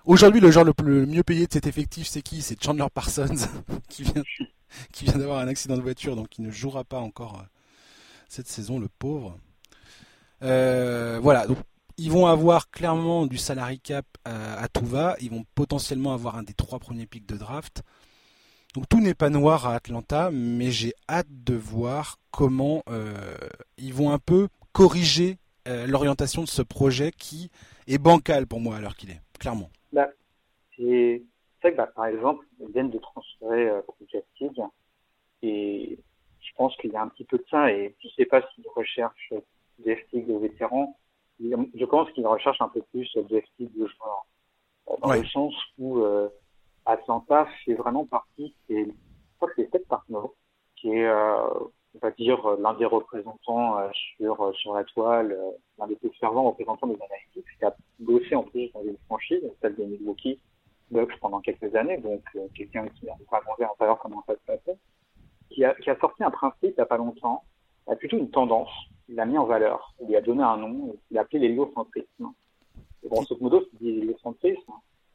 Aujourd'hui, 0.07 0.41
le 0.41 0.51
joueur 0.51 0.65
le, 0.65 1.05
mieux 1.05 1.23
payé 1.23 1.47
de 1.47 1.53
cet 1.53 1.67
effectif, 1.67 2.09
c'est 2.09 2.23
qui? 2.23 2.41
C'est 2.41 2.65
Chandler 2.65 2.87
Parsons, 2.95 3.35
qui 3.91 4.05
vient, 4.05 5.19
d'avoir 5.19 5.41
un 5.41 5.49
accident 5.49 5.77
de 5.77 5.83
voiture, 5.83 6.17
donc 6.17 6.39
il 6.39 6.47
ne 6.47 6.51
jouera 6.51 6.85
pas 6.85 7.01
encore 7.01 7.41
euh, 7.41 7.45
cette 8.31 8.49
saison, 8.49 8.79
le 8.79 8.89
pauvre. 8.89 9.37
Euh, 10.43 11.21
voilà, 11.23 11.45
ils 11.99 12.11
vont 12.11 12.25
avoir 12.25 12.71
clairement 12.71 13.27
du 13.27 13.37
salary 13.37 13.79
cap 13.79 14.07
à, 14.25 14.55
à, 14.55 14.69
tout 14.69 14.87
va. 14.87 15.17
Ils 15.21 15.29
vont 15.29 15.45
potentiellement 15.55 16.15
avoir 16.15 16.37
un 16.37 16.45
des 16.45 16.55
trois 16.55 16.79
premiers 16.79 17.05
pics 17.05 17.27
de 17.27 17.37
draft. 17.37 17.83
Donc 18.75 18.89
tout 18.89 19.01
n'est 19.01 19.15
pas 19.15 19.31
noir 19.31 19.67
à 19.67 19.75
Atlanta, 19.75 20.31
mais 20.33 20.71
j'ai 20.71 20.95
hâte 21.09 21.27
de 21.29 21.55
voir 21.55 22.19
comment 22.31 22.83
euh, 22.89 23.15
ils 23.77 23.93
vont 23.93 24.11
un 24.11 24.19
peu 24.19 24.49
corriger 24.73 25.39
l'orientation 25.87 26.43
de 26.43 26.49
ce 26.49 26.61
projet 26.63 27.13
qui 27.13 27.49
est 27.87 27.99
bancal 27.99 28.47
pour 28.47 28.61
moi 28.61 28.77
à 28.77 28.81
l'heure 28.81 28.97
qu'il 28.97 29.11
est, 29.11 29.21
clairement 29.39 29.71
bah, 29.93 30.09
C'est 30.77 31.23
vrai 31.63 31.73
que 31.73 31.77
bah, 31.77 31.91
par 31.95 32.07
exemple, 32.07 32.47
ils 32.61 32.73
viennent 32.73 32.91
de 32.91 32.99
transférer 32.99 33.69
euh, 33.69 33.81
et 35.43 35.99
je 36.41 36.51
pense 36.57 36.77
qu'il 36.77 36.93
y 36.93 36.97
a 36.97 37.03
un 37.03 37.09
petit 37.09 37.25
peu 37.25 37.39
de 37.39 37.45
ça 37.51 37.71
et 37.71 37.95
je 38.01 38.09
ne 38.09 38.13
sais 38.13 38.25
pas 38.25 38.43
s'ils 38.55 38.69
recherchent 38.75 39.35
des 39.79 39.97
FTIG 39.97 40.27
de 40.27 40.35
vétérans. 40.35 40.97
Je 41.41 41.85
pense 41.85 42.11
qu'ils 42.13 42.27
recherchent 42.27 42.61
un 42.61 42.69
peu 42.69 42.83
plus 42.93 43.11
des 43.29 43.41
FTIG 43.43 43.73
de 43.75 43.87
joueurs. 43.87 44.27
Dans 45.01 45.13
le 45.13 45.25
sens 45.27 45.55
où 45.79 45.99
euh, 45.99 46.29
Atlanta 46.87 47.47
fait 47.65 47.75
vraiment 47.75 48.05
partie, 48.07 48.55
et 48.69 48.85
je 48.85 48.91
crois 49.37 49.49
que 49.49 49.55
c'est 49.57 49.71
Ted 49.71 49.85
Partner, 49.89 50.19
qui 50.77 50.91
est, 50.91 51.07
euh, 51.07 51.49
on 51.95 51.99
va 52.01 52.11
dire, 52.13 52.57
l'un 52.59 52.75
des 52.75 52.87
représentants 52.87 53.79
euh, 53.79 53.89
sur, 54.17 54.41
euh, 54.41 54.53
sur 54.55 54.75
la 54.75 54.85
toile, 54.85 55.33
euh, 55.33 55.51
l'un 55.79 55.87
des 55.87 55.97
plus 55.97 56.11
fervents 56.19 56.45
représentants 56.45 56.87
des 56.87 56.99
analytics, 57.01 57.59
qui 57.59 57.65
a 57.65 57.75
bossé 57.99 58.35
en 58.35 58.45
plus 58.45 58.71
dans 58.73 58.83
une 58.83 58.97
franchise, 59.07 59.43
celle 59.61 59.77
de 59.77 59.85
Milwaukee 59.85 60.41
Bucks 60.91 61.19
pendant 61.21 61.41
quelques 61.41 61.75
années, 61.75 61.99
donc 61.99 62.23
quelqu'un 62.55 62.87
qui 62.89 63.09
a 63.09 63.15
vraiment 63.31 63.73
en 63.73 63.77
savoir 63.77 63.99
comment 63.99 64.23
ça 64.27 64.35
se 64.35 64.41
passait, 64.47 64.79
qui 65.51 65.65
a, 65.65 65.75
qui 65.75 65.89
a 65.91 65.99
sorti 65.99 66.23
un 66.25 66.31
principe 66.31 66.63
il 66.63 66.75
n'y 66.77 66.81
a 66.81 66.87
pas 66.87 66.99
longtemps, 66.99 67.45
a 67.87 67.97
plutôt 67.97 68.19
une 68.19 68.31
tendance, 68.31 68.71
il 69.09 69.17
l'a 69.17 69.25
mis 69.25 69.39
en 69.39 69.45
valeur, 69.45 69.95
il 70.01 70.09
lui 70.09 70.17
a 70.17 70.21
donné 70.21 70.43
un 70.43 70.57
nom, 70.57 70.95
il 71.11 71.15
l'a 71.15 71.23
appelé 71.23 71.49
l'héliocentrisme. 71.49 72.33
Et 73.05 73.09
grosso 73.09 73.37
modo, 73.41 73.63
c'est 73.63 73.85
l'héliocentrisme, 73.85 74.73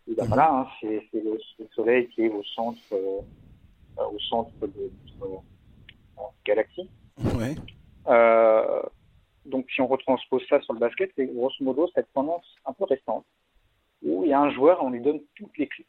et 0.09 0.13
ben 0.15 0.25
voilà, 0.25 0.51
hein, 0.51 0.67
c'est 0.79 1.01
le, 1.13 1.37
le, 1.59 1.67
soleil 1.75 2.07
qui 2.09 2.23
est 2.23 2.29
au 2.29 2.43
centre, 2.43 2.79
euh, 2.93 3.21
au 3.97 4.19
centre 4.19 4.51
de 4.61 4.91
notre 5.19 5.33
euh, 6.19 6.21
galaxie. 6.45 6.89
Ouais. 7.35 7.55
Euh, 8.07 8.81
donc 9.45 9.69
si 9.69 9.81
on 9.81 9.87
retranspose 9.87 10.43
ça 10.49 10.61
sur 10.61 10.73
le 10.73 10.79
basket, 10.79 11.11
c'est 11.15 11.25
grosso 11.25 11.55
modo 11.61 11.89
cette 11.93 12.11
tendance 12.13 12.45
un 12.65 12.73
peu 12.73 12.85
récente 12.85 13.25
où 14.03 14.23
il 14.23 14.29
y 14.29 14.33
a 14.33 14.39
un 14.39 14.51
joueur, 14.51 14.83
on 14.83 14.89
lui 14.89 15.01
donne 15.01 15.19
toutes 15.35 15.57
les 15.57 15.67
clés. 15.67 15.87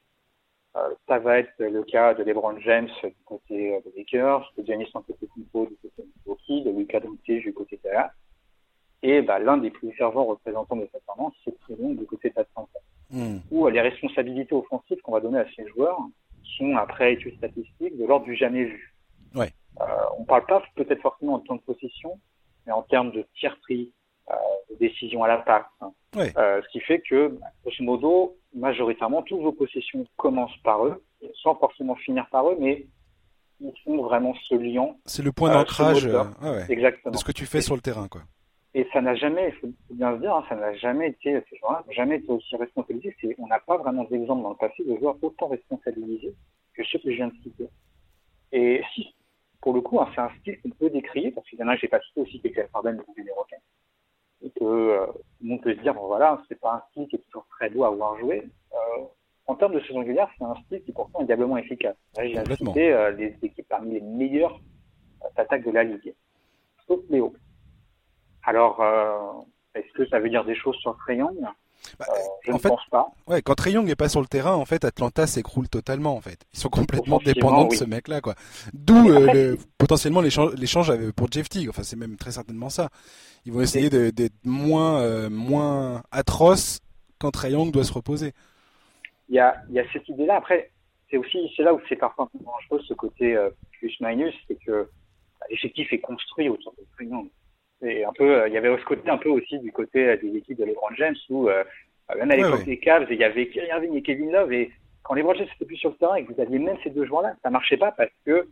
Euh, 0.76 0.94
ça 1.06 1.18
va 1.18 1.38
être 1.38 1.52
le 1.58 1.82
cas 1.82 2.14
de 2.14 2.22
LeBron 2.22 2.58
James 2.60 2.88
du 3.02 3.14
côté 3.24 3.74
euh, 3.74 3.80
des 3.84 3.98
Lakers, 3.98 4.52
de 4.56 4.64
Giannis 4.64 4.90
Antetokounmpo 4.94 5.66
du 5.66 5.76
côté 5.76 6.02
de 6.02 6.08
Milwaukee, 6.16 6.62
de 6.62 6.70
Luka 6.70 7.00
Doncic 7.00 7.42
du 7.42 7.52
côté 7.52 7.80
de. 7.82 7.90
Et 9.02 9.22
bah, 9.22 9.38
l'un 9.38 9.58
des 9.58 9.70
plus 9.70 9.92
fervents 9.92 10.26
représentants 10.26 10.76
de 10.76 10.88
cette 10.92 11.06
tendance, 11.06 11.34
c'est 11.44 11.58
Trillon 11.60 11.94
du 11.94 12.04
côté 12.04 12.30
d'Atlanta. 12.30 12.78
Mm. 13.10 13.38
Où 13.50 13.68
les 13.68 13.80
responsabilités 13.80 14.54
offensives 14.54 15.00
qu'on 15.02 15.12
va 15.12 15.20
donner 15.20 15.38
à 15.38 15.46
ces 15.56 15.66
joueurs 15.68 15.98
sont, 16.56 16.76
après 16.76 17.14
études 17.14 17.36
statistiques, 17.38 17.96
de 17.96 18.04
l'ordre 18.04 18.26
du 18.26 18.36
jamais 18.36 18.64
vu. 18.64 18.94
Ouais. 19.34 19.50
Euh, 19.80 19.84
on 20.18 20.24
parle 20.24 20.44
pas 20.46 20.62
peut-être 20.76 21.00
forcément 21.00 21.34
en 21.34 21.38
temps 21.38 21.56
de 21.56 21.60
possession, 21.60 22.18
mais 22.66 22.72
en 22.72 22.82
termes 22.82 23.12
de 23.12 23.24
tir 23.38 23.56
pris, 23.62 23.92
euh, 24.30 24.34
de 24.70 24.76
décision 24.76 25.22
à 25.24 25.28
la 25.28 25.38
passe. 25.38 25.64
Hein. 25.80 25.92
Ouais. 26.16 26.32
Euh, 26.36 26.60
ce 26.62 26.68
qui 26.68 26.80
fait 26.80 27.00
que, 27.00 27.38
grosso 27.62 27.82
modo, 27.82 28.36
majoritairement, 28.54 29.22
toutes 29.22 29.40
vos 29.40 29.52
possessions 29.52 30.06
commencent 30.16 30.58
par 30.62 30.84
eux, 30.84 31.02
sans 31.42 31.54
forcément 31.54 31.94
finir 31.96 32.26
par 32.30 32.48
eux, 32.48 32.56
mais 32.60 32.86
ils 33.60 33.72
sont 33.84 33.96
vraiment 34.02 34.34
ce 34.48 34.54
lien. 34.54 34.94
C'est 35.04 35.22
le 35.22 35.32
point 35.32 35.52
d'ancrage 35.52 36.06
euh, 36.06 36.24
ouais. 36.42 36.66
Exactement. 36.68 37.12
de 37.12 37.16
ce 37.16 37.24
que 37.24 37.32
tu 37.32 37.46
fais 37.46 37.60
sur 37.60 37.74
le 37.74 37.80
terrain, 37.80 38.08
quoi. 38.08 38.22
Et 38.78 38.86
ça 38.92 39.00
n'a 39.00 39.16
jamais, 39.16 39.48
il 39.48 39.54
faut 39.54 39.74
bien 39.90 40.14
se 40.14 40.20
dire, 40.20 40.32
hein, 40.32 40.44
ça 40.48 40.54
n'a 40.54 40.72
jamais 40.76 41.08
été, 41.08 41.36
ces 41.50 41.58
n'ont 41.64 41.92
jamais 41.92 42.18
été 42.18 42.30
aussi 42.30 42.54
responsabilisés. 42.54 43.34
On 43.38 43.48
n'a 43.48 43.58
pas 43.58 43.76
vraiment 43.76 44.04
d'exemple 44.04 44.44
dans 44.44 44.50
le 44.50 44.56
passé 44.56 44.84
de 44.84 44.96
joueurs 44.96 45.16
autant 45.20 45.48
responsabilisés 45.48 46.32
que 46.74 46.84
ceux 46.84 47.00
que 47.00 47.10
je 47.10 47.16
viens 47.16 47.26
de 47.26 47.34
citer. 47.42 47.68
Et 48.52 48.80
si, 48.94 49.16
pour 49.60 49.74
le 49.74 49.80
coup, 49.80 50.00
hein, 50.00 50.08
c'est 50.14 50.20
un 50.20 50.30
style 50.38 50.60
qu'on 50.62 50.70
peut 50.70 50.90
décrier, 50.90 51.32
parce 51.32 51.44
qu'il 51.48 51.58
y 51.58 51.62
en 51.64 51.66
a, 51.66 51.74
j'ai 51.74 51.88
pas 51.88 51.98
cité 52.02 52.20
aussi, 52.20 52.40
qui 52.40 52.46
est 52.46 52.68
Harden 52.72 52.92
de 52.92 53.22
des 53.24 53.32
requins. 53.32 53.56
Et 54.42 54.50
que, 54.50 54.62
euh, 54.62 55.06
on 55.44 55.58
peut 55.58 55.74
se 55.74 55.80
dire, 55.80 55.94
bon, 55.94 56.06
voilà, 56.06 56.40
c'est 56.48 56.60
pas 56.60 56.74
un 56.74 56.82
style 56.92 57.08
qui 57.08 57.16
est 57.16 57.24
toujours 57.26 57.48
très 57.58 57.70
beau 57.70 57.82
à 57.82 57.88
avoir 57.88 58.16
joué. 58.20 58.48
Euh, 58.72 59.04
en 59.48 59.56
termes 59.56 59.74
de 59.74 59.80
saison 59.80 59.98
régulière, 59.98 60.30
c'est 60.38 60.44
un 60.44 60.54
style 60.66 60.84
qui 60.84 60.92
pourtant 60.92 61.18
est 61.22 61.24
diablement 61.24 61.56
efficace. 61.56 61.96
J'ai 62.16 62.44
cité 62.54 62.92
euh, 62.92 63.10
les 63.10 63.36
équipes 63.42 63.66
parmi 63.68 63.94
les 63.94 64.02
meilleures 64.02 64.60
euh, 65.24 65.28
attaques 65.34 65.64
de 65.64 65.72
la 65.72 65.82
ligue. 65.82 66.14
Sauf 66.86 67.00
Léo. 67.10 67.34
Alors, 68.48 68.80
euh, 68.80 69.42
est-ce 69.74 69.92
que 69.92 70.08
ça 70.08 70.18
veut 70.18 70.30
dire 70.30 70.42
des 70.42 70.54
choses 70.54 70.76
sur 70.76 70.96
Trae 70.96 71.16
Young 71.16 71.36
bah, 71.98 72.06
euh, 72.08 72.12
Je 72.46 72.52
ne 72.52 72.58
fait, 72.58 72.70
pense 72.70 72.86
pas. 72.90 73.08
Ouais, 73.26 73.42
quand 73.42 73.54
Trae 73.54 73.72
Young 73.72 73.86
n'est 73.86 73.94
pas 73.94 74.08
sur 74.08 74.22
le 74.22 74.26
terrain, 74.26 74.54
en 74.54 74.64
fait, 74.64 74.86
Atlanta 74.86 75.26
s'écroule 75.26 75.68
totalement. 75.68 76.16
En 76.16 76.22
fait, 76.22 76.46
ils 76.54 76.58
sont 76.58 76.70
complètement 76.70 77.18
dépendants 77.18 77.64
de 77.66 77.72
oui. 77.72 77.76
ce 77.76 77.84
mec-là, 77.84 78.22
quoi. 78.22 78.36
D'où 78.72 79.10
euh, 79.10 79.30
le, 79.34 79.58
potentiellement 79.76 80.22
l'échange 80.22 80.90
pour 81.12 81.30
Jeff 81.30 81.50
Teague. 81.50 81.68
Enfin, 81.68 81.82
c'est 81.82 81.96
même 81.96 82.16
très 82.16 82.32
certainement 82.32 82.70
ça. 82.70 82.88
Ils 83.44 83.52
vont 83.52 83.60
essayer 83.60 83.90
d'être 83.90 84.44
moins 84.44 85.02
euh, 85.02 85.28
moins 85.28 86.02
atroces 86.10 86.80
quand 87.18 87.30
Trae 87.30 87.50
Young 87.50 87.70
doit 87.70 87.84
se 87.84 87.92
reposer. 87.92 88.32
Il 89.28 89.34
y 89.34 89.40
a, 89.40 89.56
il 89.68 89.74
y 89.74 89.78
a 89.78 89.84
cette 89.92 90.08
idée-là. 90.08 90.36
Après, 90.36 90.70
c'est 91.10 91.18
aussi 91.18 91.52
c'est 91.54 91.64
là 91.64 91.74
où 91.74 91.80
c'est 91.86 91.96
parfois 91.96 92.30
dangereux 92.32 92.80
ce 92.88 92.94
côté 92.94 93.36
euh, 93.36 93.50
plus 93.72 93.94
minus, 94.00 94.34
c'est 94.48 94.58
que 94.64 94.88
bah, 95.38 95.46
l'effectif 95.50 95.92
est 95.92 96.00
construit 96.00 96.48
autour 96.48 96.72
de 96.78 96.84
Trae 96.96 97.04
Young. 97.04 97.28
Et 97.82 98.04
un 98.04 98.12
peu, 98.12 98.42
euh, 98.42 98.48
il 98.48 98.54
y 98.54 98.56
avait 98.56 98.76
ce 98.76 98.84
côté 98.84 99.08
un 99.08 99.18
peu 99.18 99.28
aussi 99.28 99.58
du 99.60 99.70
côté 99.70 100.08
euh, 100.08 100.16
des 100.16 100.36
équipes 100.36 100.58
de 100.58 100.64
LeBron 100.64 100.94
James 100.96 101.14
où 101.30 101.48
euh, 101.48 101.62
même 102.16 102.30
à 102.30 102.36
l'époque 102.36 102.60
ouais, 102.60 102.64
des 102.64 102.78
Cavs, 102.78 103.06
il 103.10 103.18
y 103.18 103.24
avait 103.24 103.48
Kyrie 103.48 103.68
Irving 103.68 103.94
et 103.94 104.02
Kevin 104.02 104.32
Love 104.32 104.52
et 104.52 104.72
quand 105.02 105.14
LeBron 105.14 105.34
James 105.34 105.46
n'était 105.46 105.64
plus 105.64 105.76
sur 105.76 105.90
le 105.90 105.96
terrain 105.96 106.16
et 106.16 106.24
que 106.24 106.32
vous 106.32 106.40
aviez 106.40 106.58
même 106.58 106.76
ces 106.82 106.90
deux 106.90 107.06
joueurs-là, 107.06 107.34
ça 107.42 107.50
marchait 107.50 107.76
pas 107.76 107.92
parce 107.92 108.10
que 108.24 108.48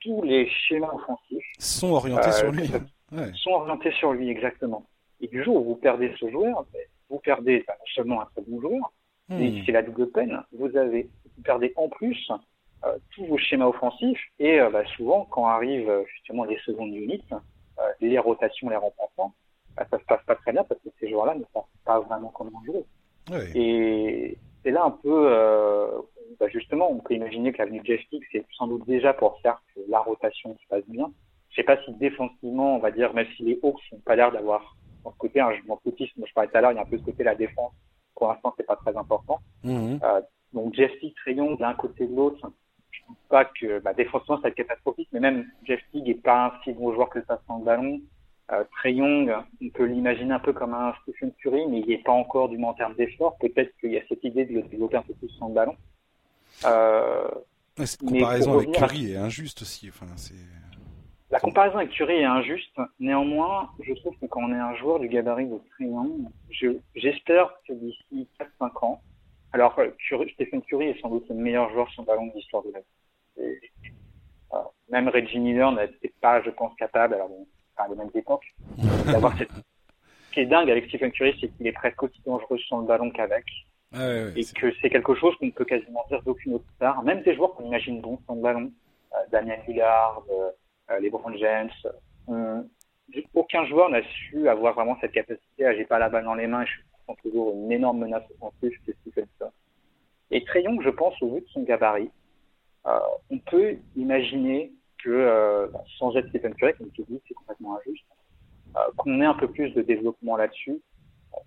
tous 0.00 0.22
les 0.22 0.48
schémas 0.48 0.90
offensifs 0.92 1.44
sont 1.58 1.92
orientés 1.92 2.32
sur 2.32 2.50
lui. 2.50 2.70
Ouais. 3.12 3.30
Sont 3.34 3.50
orientés 3.50 3.92
sur 3.92 4.12
lui 4.12 4.30
exactement. 4.30 4.86
Et 5.20 5.28
du 5.28 5.44
jour 5.44 5.56
où 5.56 5.64
vous 5.64 5.76
perdez 5.76 6.12
ce 6.18 6.30
joueur, 6.30 6.64
vous 7.10 7.18
perdez 7.18 7.64
non 7.68 7.74
seulement 7.94 8.22
un 8.22 8.26
très 8.26 8.42
bon 8.48 8.60
joueur, 8.60 8.92
mais 9.28 9.62
c'est 9.66 9.72
la 9.72 9.82
double 9.82 10.10
peine. 10.10 10.42
Vous 10.52 10.74
avez, 10.76 11.08
vous 11.36 11.42
perdez 11.42 11.72
en 11.76 11.88
plus 11.88 12.30
euh, 12.84 12.96
tous 13.14 13.26
vos 13.26 13.36
schémas 13.36 13.66
offensifs 13.66 14.22
et 14.38 14.58
euh, 14.58 14.70
bah, 14.70 14.84
souvent 14.96 15.26
quand 15.30 15.44
arrivent 15.44 15.92
justement 16.14 16.44
les 16.44 16.58
secondes 16.64 16.94
units, 16.94 17.22
euh, 17.32 17.36
les 18.00 18.18
rotations, 18.18 18.68
les 18.68 18.76
remplaçants, 18.76 19.32
bah, 19.76 19.86
ça 19.90 19.98
se 19.98 20.04
passe 20.04 20.24
pas 20.26 20.36
très 20.36 20.52
bien 20.52 20.64
parce 20.64 20.80
que 20.80 20.88
ces 20.98 21.08
joueurs-là 21.08 21.34
ne 21.34 21.44
savent 21.52 21.64
pas 21.84 22.00
vraiment 22.00 22.32
comment 22.34 22.62
jouer. 22.64 22.84
Oui. 23.30 23.50
Et 23.54 24.38
c'est 24.62 24.70
là 24.70 24.84
un 24.84 24.90
peu, 24.90 25.28
euh, 25.30 26.00
bah 26.38 26.48
justement, 26.48 26.90
on 26.90 26.98
peut 26.98 27.14
imaginer 27.14 27.52
que 27.52 27.58
l'avenue 27.58 27.80
de 27.80 27.86
Jeff 27.86 28.00
c'est 28.32 28.44
sans 28.56 28.66
doute 28.66 28.86
déjà 28.86 29.12
pour 29.14 29.40
faire 29.40 29.62
que 29.74 29.80
la 29.88 30.00
rotation 30.00 30.56
se 30.60 30.68
passe 30.68 30.86
bien. 30.88 31.10
Je 31.50 31.56
sais 31.56 31.62
pas 31.64 31.82
si 31.84 31.92
défensivement, 31.94 32.76
on 32.76 32.78
va 32.78 32.90
dire, 32.90 33.12
même 33.14 33.26
si 33.36 33.42
les 33.42 33.58
Hawks 33.62 33.80
n'ont 33.92 33.98
pas 33.98 34.16
l'air 34.16 34.30
d'avoir, 34.30 34.76
dans 35.04 35.12
ce 35.12 35.18
côté, 35.18 35.40
hein, 35.40 35.50
je 35.60 35.66
m'en 35.66 35.76
foutiste, 35.78 36.12
je 36.16 36.32
parlais 36.32 36.50
tout 36.50 36.56
à 36.56 36.60
l'heure, 36.60 36.72
il 36.72 36.76
y 36.76 36.78
a 36.78 36.82
un 36.82 36.86
peu 36.86 36.98
ce 36.98 37.04
côté 37.04 37.24
la 37.24 37.34
défense. 37.34 37.72
Pour 38.14 38.28
l'instant, 38.28 38.54
c'est 38.56 38.66
pas 38.66 38.76
très 38.76 38.96
important. 38.96 39.40
Mmh. 39.64 39.96
Euh, 40.02 40.20
donc 40.52 40.74
Jeff 40.74 40.92
Teague, 41.00 41.14
Rayon, 41.24 41.54
d'un 41.54 41.74
côté 41.74 42.06
de 42.06 42.14
l'autre, 42.14 42.50
pense 43.10 43.28
pas 43.28 43.44
que 43.44 43.78
bah, 43.80 43.92
défensivement 43.94 44.36
ça 44.36 44.42
va 44.42 44.48
être 44.48 44.54
catastrophique, 44.54 45.08
mais 45.12 45.20
même 45.20 45.46
Jeff 45.64 45.80
Teague 45.92 46.08
est 46.08 46.22
pas 46.22 46.46
un 46.46 46.52
si 46.62 46.72
bon 46.72 46.92
joueur 46.92 47.10
que 47.10 47.22
ça 47.26 47.40
sans 47.46 47.58
le 47.58 47.64
ballon. 47.64 48.00
Euh, 48.52 48.64
Trey 48.78 48.94
Young, 48.94 49.32
on 49.62 49.68
peut 49.68 49.84
l'imaginer 49.84 50.32
un 50.32 50.40
peu 50.40 50.52
comme 50.52 50.74
un 50.74 50.92
Stephen 51.02 51.32
Curry, 51.40 51.66
mais 51.68 51.80
il 51.80 51.88
n'est 51.88 52.02
pas 52.02 52.12
encore 52.12 52.48
du 52.48 52.58
moins 52.58 52.70
en 52.70 52.74
termes 52.74 52.94
d'effort. 52.94 53.36
Peut-être 53.38 53.76
qu'il 53.78 53.92
y 53.92 53.96
a 53.96 54.02
cette 54.08 54.24
idée 54.24 54.44
de 54.44 54.54
le 54.54 54.62
développer 54.62 54.96
un 54.96 55.02
peu 55.02 55.14
plus 55.14 55.28
sans 55.38 55.48
le 55.48 55.54
ballon. 55.54 55.76
Euh, 56.64 57.28
ouais, 57.78 57.86
cette 57.86 58.00
comparaison 58.00 58.54
avec 58.54 58.72
Curry 58.72 59.12
est 59.12 59.16
injuste 59.16 59.62
aussi. 59.62 59.88
Enfin, 59.88 60.06
c'est... 60.16 60.34
La 61.30 61.38
comparaison 61.38 61.76
avec 61.76 61.90
Curry 61.90 62.14
est 62.14 62.24
injuste. 62.24 62.76
Néanmoins, 62.98 63.70
je 63.80 63.94
trouve 63.94 64.16
que 64.20 64.26
quand 64.26 64.42
on 64.42 64.52
est 64.52 64.58
un 64.58 64.74
joueur 64.74 64.98
du 64.98 65.08
gabarit 65.08 65.46
de 65.46 65.60
Trey 65.70 65.86
Young, 65.86 66.26
je, 66.50 66.70
j'espère 66.96 67.52
que 67.68 67.72
d'ici 67.72 68.26
4-5 68.60 68.84
ans, 68.84 69.00
alors 69.52 69.80
Curry, 70.08 70.30
Stephen 70.34 70.62
Curry 70.62 70.88
est 70.88 71.00
sans 71.00 71.08
doute 71.08 71.28
le 71.28 71.36
meilleur 71.36 71.70
joueur 71.70 71.88
sur 71.90 72.02
ballon 72.02 72.26
de 72.26 72.32
l'histoire 72.34 72.64
de 72.64 72.72
la 72.72 72.80
Euh, 73.40 74.58
même 74.90 75.08
Reggie 75.08 75.38
Miller 75.38 75.72
n'était 75.72 76.12
pas, 76.20 76.42
je 76.42 76.50
pense, 76.50 76.74
capable. 76.76 77.14
Alors 77.14 77.28
bon, 77.28 77.46
à 77.76 77.88
les 77.88 77.96
mêmes 77.96 78.10
époques, 78.14 78.46
d'avoir 79.06 79.36
cette... 79.38 79.50
Ce 79.50 80.34
qui 80.34 80.40
est 80.40 80.46
dingue 80.46 80.70
avec 80.70 80.86
Stephen 80.86 81.10
Curry, 81.10 81.36
c'est 81.40 81.48
qu'il 81.48 81.66
est 81.66 81.72
presque 81.72 82.02
aussi 82.02 82.20
dangereux 82.24 82.58
sans 82.68 82.80
le 82.80 82.86
ballon 82.86 83.10
qu'avec. 83.10 83.44
Ah 83.92 83.98
ouais, 83.98 84.24
ouais, 84.24 84.32
et 84.36 84.42
c'est... 84.42 84.56
que 84.56 84.72
c'est 84.80 84.90
quelque 84.90 85.14
chose 85.16 85.34
qu'on 85.38 85.46
ne 85.46 85.50
peut 85.50 85.64
quasiment 85.64 86.04
dire 86.08 86.22
d'aucune 86.22 86.54
autre 86.54 86.70
star. 86.76 87.02
Même 87.02 87.22
des 87.22 87.34
joueurs 87.34 87.54
qu'on 87.54 87.66
imagine 87.66 88.00
bons 88.00 88.18
sans 88.26 88.36
le 88.36 88.42
ballon, 88.42 88.72
euh, 89.12 89.16
Damien 89.32 89.56
Lillard, 89.66 90.22
euh, 90.30 91.00
LeBron 91.00 91.36
James, 91.36 91.70
euh, 92.28 92.62
aucun 93.34 93.64
joueur 93.66 93.90
n'a 93.90 94.02
su 94.02 94.48
avoir 94.48 94.74
vraiment 94.74 94.96
cette 95.00 95.12
capacité 95.12 95.66
à 95.66 95.74
j'ai 95.74 95.84
pas 95.84 95.98
la 95.98 96.08
balle 96.08 96.24
dans 96.24 96.34
les 96.34 96.46
mains 96.46 96.62
et 96.62 96.66
je 96.66 96.72
suis 96.72 96.82
toujours 97.22 97.52
une 97.54 97.72
énorme 97.72 97.98
menace 97.98 98.22
offensive 98.36 98.78
que 98.86 98.92
Stephen 99.00 99.26
Curry. 99.38 99.50
Et 100.30 100.44
Trayon, 100.44 100.80
je 100.80 100.90
pense, 100.90 101.20
au 101.22 101.34
vu 101.34 101.40
de 101.40 101.46
son 101.48 101.62
gabarit, 101.62 102.02
euh, 102.02 102.19
on 102.84 103.38
peut 103.38 103.76
imaginer 103.96 104.72
que 105.02 105.10
euh, 105.10 105.66
sans 105.98 106.14
être 106.16 106.28
Stephen 106.28 106.54
Curry, 106.54 106.74
comme 106.74 106.90
tu 106.90 107.02
dis, 107.08 107.20
c'est 107.26 107.34
complètement 107.34 107.78
injuste, 107.78 108.04
euh, 108.76 108.80
qu'on 108.96 109.20
ait 109.20 109.26
un 109.26 109.34
peu 109.34 109.48
plus 109.48 109.70
de 109.70 109.82
développement 109.82 110.36
là-dessus, 110.36 110.80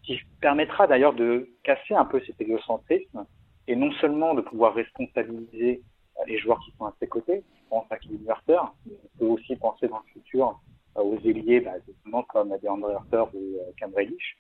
qui 0.03 0.19
permettra 0.41 0.88
d'ailleurs 0.88 1.13
de 1.13 1.49
casser 1.63 1.93
un 1.93 2.05
peu 2.05 2.21
cet 2.25 2.39
égocentrisme 2.39 3.25
et 3.67 3.75
non 3.75 3.91
seulement 3.93 4.34
de 4.34 4.41
pouvoir 4.41 4.73
responsabiliser 4.73 5.81
les 6.27 6.38
joueurs 6.38 6.59
qui 6.59 6.71
sont 6.77 6.86
à 6.86 6.93
ses 6.99 7.07
côtés, 7.07 7.43
je 7.55 7.69
pense 7.69 7.86
à 7.89 7.97
Kevin 7.97 8.23
Werther, 8.25 8.59
mais 8.86 8.93
on 9.03 9.17
peut 9.17 9.25
aussi 9.25 9.55
penser 9.55 9.88
dans 9.88 9.99
le 9.99 10.11
futur 10.13 10.59
aux 10.95 11.17
ailiers, 11.25 11.59
bah, 11.59 11.71
comme 12.29 12.55
DeAndre 12.61 13.01
Hunter 13.01 13.23
ou 13.34 13.57
Cam 13.77 13.91
Reddish. 13.95 14.38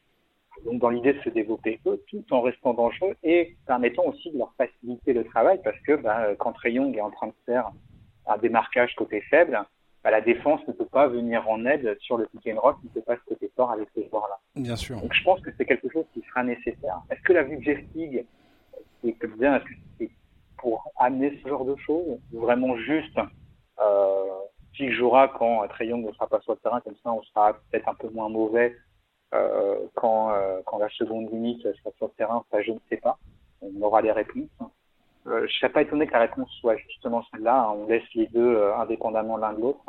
Donc 0.65 0.79
dans 0.79 0.89
l'idée 0.89 1.13
de 1.13 1.21
se 1.21 1.29
développer 1.29 1.79
eux, 1.85 2.01
tout 2.07 2.23
en 2.31 2.41
restant 2.41 2.73
dangereux 2.73 3.15
et 3.23 3.55
permettant 3.65 4.05
aussi 4.05 4.31
de 4.31 4.37
leur 4.37 4.53
faciliter 4.57 5.13
le 5.13 5.23
travail, 5.25 5.59
parce 5.63 5.79
que 5.81 5.93
bah, 5.93 6.35
quand 6.37 6.53
Young 6.63 6.95
est 6.95 7.01
en 7.01 7.11
train 7.11 7.27
de 7.27 7.33
faire 7.45 7.69
un 8.27 8.37
démarquage 8.37 8.95
côté 8.95 9.21
faible, 9.21 9.59
bah, 10.03 10.11
la 10.11 10.21
défense 10.21 10.61
ne 10.67 10.73
peut 10.73 10.85
pas 10.85 11.07
venir 11.07 11.47
en 11.49 11.65
aide 11.65 11.97
sur 12.01 12.17
le 12.17 12.27
pick 12.27 12.53
and 12.53 12.59
roll, 12.59 12.75
ne 12.83 12.89
peut 12.89 13.01
pas 13.01 13.15
ce 13.15 13.23
côté 13.27 13.51
fort 13.55 13.71
avec 13.71 13.89
ces 13.95 14.07
joueurs-là. 14.09 14.37
Bien 14.55 14.75
sûr. 14.75 14.99
Donc 14.99 15.13
je 15.13 15.23
pense 15.23 15.41
que 15.41 15.49
c'est 15.57 15.65
quelque 15.65 15.89
chose 15.89 16.05
qui 16.13 16.21
sera 16.21 16.43
nécessaire. 16.43 17.01
Est-ce 17.09 17.21
que 17.21 17.33
la 17.33 17.43
vue 17.43 17.57
de 17.57 17.63
Jeff 17.63 17.79
Teague, 17.93 18.25
c'est 19.01 19.37
bien, 19.37 19.57
est-ce 19.57 19.65
que 19.65 19.73
c'est 19.99 20.09
pour 20.57 20.91
amener 20.97 21.39
ce 21.43 21.49
genre 21.49 21.65
de 21.65 21.75
choses, 21.75 22.19
ou 22.31 22.39
vraiment 22.39 22.77
juste 22.77 23.17
euh, 23.79 24.23
qui 24.75 24.91
jouera 24.91 25.27
quand 25.27 25.67
Trey 25.67 25.87
Young 25.87 26.05
ne 26.05 26.11
sera 26.13 26.27
pas 26.27 26.39
sur 26.41 26.53
le 26.53 26.59
terrain, 26.59 26.79
comme 26.81 26.95
ça 27.03 27.11
on 27.11 27.21
sera 27.23 27.53
peut-être 27.53 27.89
un 27.89 27.95
peu 27.95 28.09
moins 28.09 28.29
mauvais 28.29 28.75
quand, 29.95 30.31
euh, 30.31 30.61
quand 30.65 30.77
la 30.77 30.89
seconde 30.89 31.31
limite 31.31 31.61
sera 31.61 31.91
sur 31.97 32.07
le 32.07 32.13
terrain, 32.17 32.43
ça 32.51 32.61
je 32.61 32.71
ne 32.71 32.79
sais 32.89 32.97
pas. 32.97 33.17
On 33.61 33.81
aura 33.81 34.01
les 34.01 34.11
réponses. 34.11 34.49
Euh, 35.27 35.39
je 35.39 35.43
ne 35.43 35.47
serais 35.47 35.71
pas 35.71 35.81
étonné 35.81 36.05
que 36.05 36.13
la 36.13 36.21
réponse 36.21 36.49
soit 36.59 36.75
justement 36.77 37.23
celle-là. 37.31 37.71
On 37.71 37.87
laisse 37.87 38.03
les 38.13 38.27
deux 38.27 38.55
euh, 38.55 38.75
indépendamment 38.77 39.37
l'un 39.37 39.53
de 39.53 39.61
l'autre. 39.61 39.79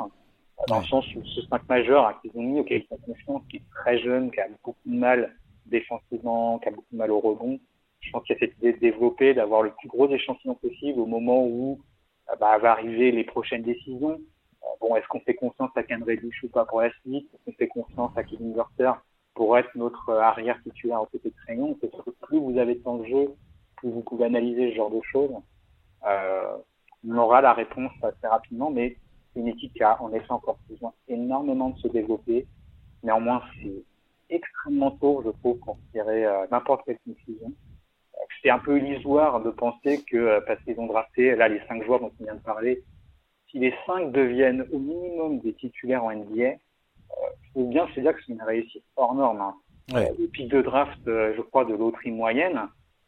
Dans 0.69 0.79
le 0.79 0.85
sens 0.85 1.05
où 1.15 1.25
ce 1.25 1.41
5 1.41 1.67
majeur 1.67 2.07
hein, 2.07 2.15
qu'ils 2.21 2.31
ont 2.35 2.41
mis, 2.41 2.59
auquel 2.61 2.81
ils 2.81 2.87
font 2.87 2.97
confiance, 3.05 3.41
qui 3.49 3.57
est 3.57 3.63
très 3.71 3.99
jeune, 3.99 4.31
qui 4.31 4.39
a 4.39 4.47
beaucoup 4.47 4.75
de 4.85 4.97
mal 4.97 5.35
défensivement, 5.65 6.59
qui 6.59 6.69
a 6.69 6.71
beaucoup 6.71 6.87
de 6.91 6.97
mal 6.97 7.11
au 7.11 7.19
rebond. 7.19 7.59
Je 7.99 8.11
pense 8.11 8.23
qu'il 8.23 8.35
y 8.35 8.37
a 8.37 8.39
cette 8.39 8.57
idée 8.59 8.73
de 8.73 8.79
développer, 8.79 9.33
d'avoir 9.33 9.63
le 9.63 9.71
plus 9.71 9.89
gros 9.89 10.09
échantillon 10.09 10.55
possible 10.55 10.99
au 10.99 11.05
moment 11.05 11.45
où 11.45 11.81
euh, 12.29 12.35
bah, 12.39 12.57
va 12.57 12.71
arriver 12.71 13.11
les 13.11 13.25
prochaines 13.25 13.63
décisions. 13.63 14.21
bon, 14.79 14.95
est-ce 14.95 15.07
qu'on 15.07 15.19
fait 15.19 15.33
confiance 15.33 15.71
à 15.75 15.83
Ken 15.83 16.03
Reddish 16.03 16.43
ou 16.43 16.47
pas 16.47 16.63
pour 16.63 16.81
la 16.81 16.91
suite? 17.01 17.27
Est-ce 17.33 17.43
qu'on 17.45 17.57
fait 17.57 17.67
confiance 17.67 18.11
à 18.15 18.23
Kevin 18.23 18.53
Werther? 18.53 18.93
Pour 19.35 19.57
être 19.57 19.69
notre 19.75 20.13
arrière 20.13 20.61
titulaire 20.63 21.01
au 21.01 21.05
côté 21.05 21.29
de 21.29 21.35
Crayon 21.43 21.77
C'est 21.81 21.91
que 21.91 22.09
plus 22.21 22.39
vous 22.39 22.57
avez 22.57 22.75
de 22.75 22.79
temps 22.79 22.97
de 22.97 23.05
jeu, 23.05 23.35
plus 23.75 23.91
vous 23.91 24.01
pouvez 24.01 24.25
analyser 24.25 24.71
ce 24.71 24.75
genre 24.75 24.89
de 24.89 25.01
choses. 25.11 25.31
Euh, 26.07 26.57
on 27.07 27.17
aura 27.17 27.41
la 27.41 27.53
réponse 27.53 27.91
assez 28.01 28.27
rapidement, 28.27 28.71
mais 28.71 28.97
c'est 29.33 29.41
une 29.41 29.49
équipe 29.49 29.73
qui 29.73 29.83
a 29.83 30.01
en 30.01 30.11
effet 30.13 30.31
encore 30.31 30.57
besoin 30.69 30.93
énormément 31.07 31.69
de 31.69 31.77
se 31.79 31.87
développer. 31.89 32.47
Néanmoins, 33.03 33.43
c'est 33.61 33.83
extrêmement 34.29 34.91
tôt, 34.91 35.21
je 35.25 35.31
trouve, 35.39 35.59
pour 35.59 35.77
tirer 35.91 36.25
euh, 36.25 36.45
n'importe 36.49 36.83
quelle 36.85 36.99
conclusion. 37.05 37.51
C'est 38.41 38.49
un 38.49 38.59
peu 38.59 38.77
illusoire 38.77 39.41
de 39.41 39.49
penser 39.51 40.03
que 40.09 40.17
euh, 40.17 40.41
parce 40.47 40.63
qu'ils 40.63 40.79
ont 40.79 40.87
drafté 40.87 41.35
là 41.35 41.49
les 41.49 41.61
cinq 41.67 41.83
joueurs 41.83 41.99
dont 41.99 42.11
on 42.19 42.23
vient 42.23 42.35
de 42.35 42.39
parler, 42.39 42.83
si 43.51 43.59
les 43.59 43.73
cinq 43.85 44.11
deviennent 44.11 44.65
au 44.71 44.79
minimum 44.79 45.39
des 45.39 45.53
titulaires 45.53 46.03
en 46.03 46.15
NBA, 46.15 46.53
il 47.21 47.51
faut 47.53 47.67
bien 47.67 47.87
se 47.93 47.99
dire 47.99 48.13
que 48.13 48.19
c'est 48.25 48.33
une 48.33 48.41
réussite 48.41 48.83
hors 48.95 49.13
norme. 49.13 49.41
Hein. 49.41 49.55
Ouais. 49.93 50.11
le 50.17 50.27
pic 50.27 50.49
de 50.49 50.63
draft, 50.63 50.99
je 51.05 51.41
crois, 51.41 51.63
de 51.63 51.75
loterie 51.75 52.11
moyenne, 52.11 52.59